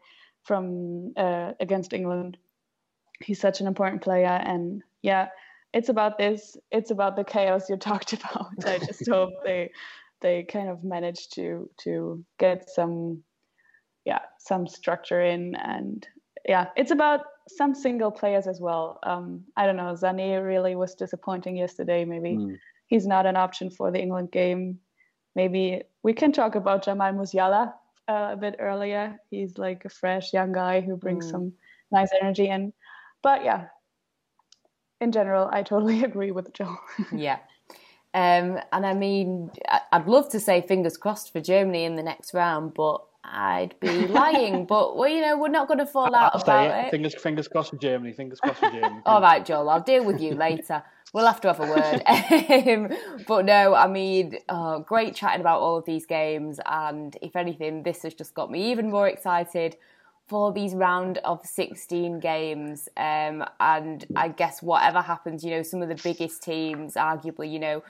from 0.46 1.12
uh, 1.16 1.52
against 1.60 1.92
England. 1.92 2.38
He's 3.20 3.40
such 3.40 3.60
an 3.60 3.66
important 3.66 4.02
player, 4.02 4.26
and 4.26 4.82
yeah, 5.02 5.28
it's 5.72 5.88
about 5.88 6.18
this. 6.18 6.56
It's 6.70 6.90
about 6.90 7.16
the 7.16 7.24
chaos 7.24 7.68
you 7.68 7.76
talked 7.90 8.12
about. 8.12 8.52
I 8.64 8.78
just 8.78 9.08
hope 9.10 9.30
they 9.44 9.70
they 10.20 10.44
kind 10.44 10.68
of 10.68 10.84
manage 10.84 11.28
to 11.30 11.68
to 11.82 12.24
get 12.38 12.70
some 12.70 13.22
yeah 14.04 14.20
some 14.38 14.66
structure 14.66 15.20
in 15.20 15.54
and 15.56 16.06
yeah 16.48 16.68
it's 16.76 16.90
about 16.90 17.20
some 17.48 17.74
single 17.74 18.10
players 18.10 18.46
as 18.46 18.60
well 18.60 18.98
um 19.02 19.44
i 19.56 19.66
don't 19.66 19.76
know 19.76 19.92
Sané 19.92 20.44
really 20.44 20.74
was 20.74 20.94
disappointing 20.94 21.56
yesterday 21.56 22.04
maybe 22.04 22.36
mm. 22.36 22.56
he's 22.86 23.06
not 23.06 23.26
an 23.26 23.36
option 23.36 23.70
for 23.70 23.90
the 23.90 24.00
england 24.00 24.30
game 24.32 24.78
maybe 25.34 25.82
we 26.02 26.12
can 26.12 26.32
talk 26.32 26.54
about 26.54 26.84
jamal 26.84 27.12
musiala 27.12 27.72
uh, 28.08 28.30
a 28.32 28.36
bit 28.36 28.56
earlier. 28.58 29.18
He's 29.30 29.58
like 29.58 29.84
a 29.84 29.88
fresh 29.88 30.32
young 30.32 30.52
guy 30.52 30.80
who 30.80 30.96
brings 30.96 31.26
mm. 31.26 31.30
some 31.30 31.52
nice 31.90 32.10
energy 32.20 32.48
in. 32.48 32.72
But 33.22 33.44
yeah, 33.44 33.66
in 35.00 35.12
general, 35.12 35.48
I 35.52 35.62
totally 35.62 36.04
agree 36.10 36.30
with 36.30 36.52
Joel. 36.52 36.78
yeah. 37.14 37.38
Um, 38.14 38.58
and 38.72 38.86
I 38.86 38.94
mean, 38.94 39.50
I'd 39.92 40.06
love 40.06 40.30
to 40.30 40.40
say 40.40 40.62
fingers 40.62 40.96
crossed 40.96 41.32
for 41.32 41.40
Germany 41.40 41.84
in 41.84 41.96
the 41.96 42.02
next 42.02 42.32
round, 42.32 42.72
but 42.74 43.04
I'd 43.32 43.74
be 43.80 44.06
lying. 44.06 44.66
but 44.66 44.96
well, 44.96 45.08
you 45.08 45.20
know, 45.20 45.36
we're 45.38 45.48
not 45.48 45.68
going 45.68 45.78
to 45.78 45.86
fall 45.86 46.14
out 46.14 46.34
I'll 46.34 46.42
about 46.42 46.70
it. 46.70 46.86
it. 46.86 46.90
Fingers, 46.90 47.14
fingers 47.14 47.48
crossed 47.48 47.70
for 47.70 47.76
Germany. 47.76 48.12
Fingers 48.12 48.40
crossed 48.40 48.60
for 48.60 48.70
Germany. 48.70 49.00
All 49.06 49.20
right, 49.20 49.44
Joel. 49.44 49.68
I'll 49.68 49.80
deal 49.80 50.04
with 50.04 50.20
you 50.20 50.34
later. 50.34 50.82
We'll 51.12 51.26
have 51.26 51.40
to 51.42 51.48
have 51.48 51.60
a 51.60 51.66
word. 51.66 52.02
Um, 52.06 52.90
but 53.26 53.44
no, 53.44 53.74
I 53.74 53.86
mean, 53.86 54.38
oh, 54.48 54.80
great 54.80 55.14
chatting 55.14 55.40
about 55.40 55.60
all 55.60 55.76
of 55.76 55.84
these 55.84 56.04
games. 56.04 56.60
And 56.66 57.16
if 57.22 57.36
anything, 57.36 57.84
this 57.84 58.02
has 58.02 58.14
just 58.14 58.34
got 58.34 58.50
me 58.50 58.70
even 58.70 58.90
more 58.90 59.08
excited 59.08 59.76
for 60.26 60.52
these 60.52 60.74
round 60.74 61.18
of 61.18 61.46
16 61.46 62.18
games. 62.18 62.88
Um, 62.96 63.44
and 63.60 64.04
I 64.16 64.28
guess 64.28 64.60
whatever 64.62 65.00
happens, 65.00 65.44
you 65.44 65.50
know, 65.52 65.62
some 65.62 65.82
of 65.82 65.88
the 65.88 65.94
biggest 66.02 66.42
teams, 66.42 66.94
arguably, 66.94 67.50
you 67.50 67.60
know, 67.60 67.82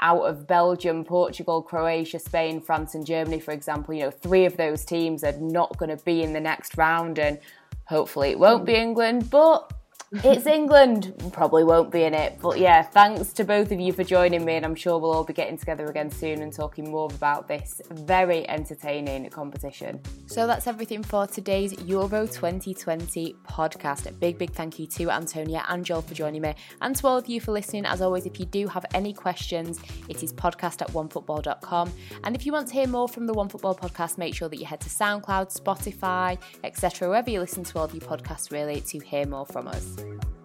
out 0.00 0.22
of 0.22 0.46
Belgium, 0.46 1.04
Portugal, 1.04 1.62
Croatia, 1.62 2.18
Spain, 2.18 2.60
France, 2.60 2.94
and 2.94 3.04
Germany, 3.04 3.40
for 3.40 3.52
example, 3.52 3.94
you 3.94 4.02
know, 4.02 4.10
three 4.10 4.44
of 4.44 4.56
those 4.56 4.84
teams 4.84 5.24
are 5.24 5.32
not 5.32 5.76
going 5.78 5.96
to 5.96 6.02
be 6.04 6.22
in 6.22 6.32
the 6.32 6.40
next 6.40 6.76
round. 6.76 7.18
And 7.18 7.38
hopefully 7.86 8.30
it 8.30 8.38
won't 8.38 8.64
be 8.64 8.74
mm. 8.74 8.82
England, 8.82 9.30
but 9.30 9.72
it's 10.12 10.46
England. 10.46 11.12
Probably 11.32 11.64
won't 11.64 11.90
be 11.90 12.04
in 12.04 12.14
it. 12.14 12.38
But 12.40 12.58
yeah, 12.58 12.82
thanks 12.82 13.32
to 13.34 13.44
both 13.44 13.70
of 13.72 13.78
you 13.78 13.92
for 13.92 14.04
joining 14.04 14.44
me, 14.44 14.54
and 14.54 14.64
I'm 14.64 14.74
sure 14.74 14.98
we'll 14.98 15.12
all 15.12 15.24
be 15.24 15.32
getting 15.32 15.58
together 15.58 15.86
again 15.86 16.10
soon 16.10 16.42
and 16.42 16.52
talking 16.52 16.90
more 16.90 17.08
about 17.14 17.46
this 17.46 17.82
very 17.90 18.48
entertaining 18.48 19.28
competition. 19.30 20.00
So 20.26 20.46
that's 20.46 20.66
everything 20.66 21.02
for 21.02 21.26
today's 21.26 21.72
Euro 21.84 22.26
2020 22.26 23.36
podcast. 23.46 24.06
A 24.06 24.12
big, 24.12 24.38
big 24.38 24.52
thank 24.52 24.78
you 24.78 24.86
to 24.86 25.10
Antonia 25.10 25.64
and 25.68 25.84
Joel 25.84 26.02
for 26.02 26.14
joining 26.14 26.42
me, 26.42 26.54
and 26.80 26.96
to 26.96 27.06
all 27.06 27.18
of 27.18 27.28
you 27.28 27.40
for 27.40 27.52
listening. 27.52 27.84
As 27.84 28.00
always, 28.00 28.24
if 28.24 28.40
you 28.40 28.46
do 28.46 28.66
have 28.66 28.86
any 28.94 29.12
questions, 29.12 29.80
it 30.08 30.22
is 30.22 30.32
podcast 30.32 30.80
at 30.80 30.88
onefootball.com. 30.88 31.92
And 32.24 32.34
if 32.34 32.46
you 32.46 32.52
want 32.52 32.68
to 32.68 32.74
hear 32.74 32.86
more 32.86 33.08
from 33.08 33.26
the 33.26 33.34
OneFootball 33.34 33.78
podcast, 33.78 34.16
make 34.16 34.34
sure 34.34 34.48
that 34.48 34.56
you 34.56 34.64
head 34.64 34.80
to 34.80 34.88
SoundCloud, 34.88 35.54
Spotify, 35.54 36.38
etc., 36.64 37.08
wherever 37.08 37.30
you 37.30 37.40
listen 37.40 37.64
to 37.64 37.78
all 37.78 37.84
of 37.84 37.92
your 37.92 38.02
podcasts, 38.02 38.50
really, 38.50 38.80
to 38.82 38.98
hear 39.00 39.26
more 39.26 39.44
from 39.44 39.68
us. 39.68 39.97
Thank 39.98 40.22
you. 40.22 40.37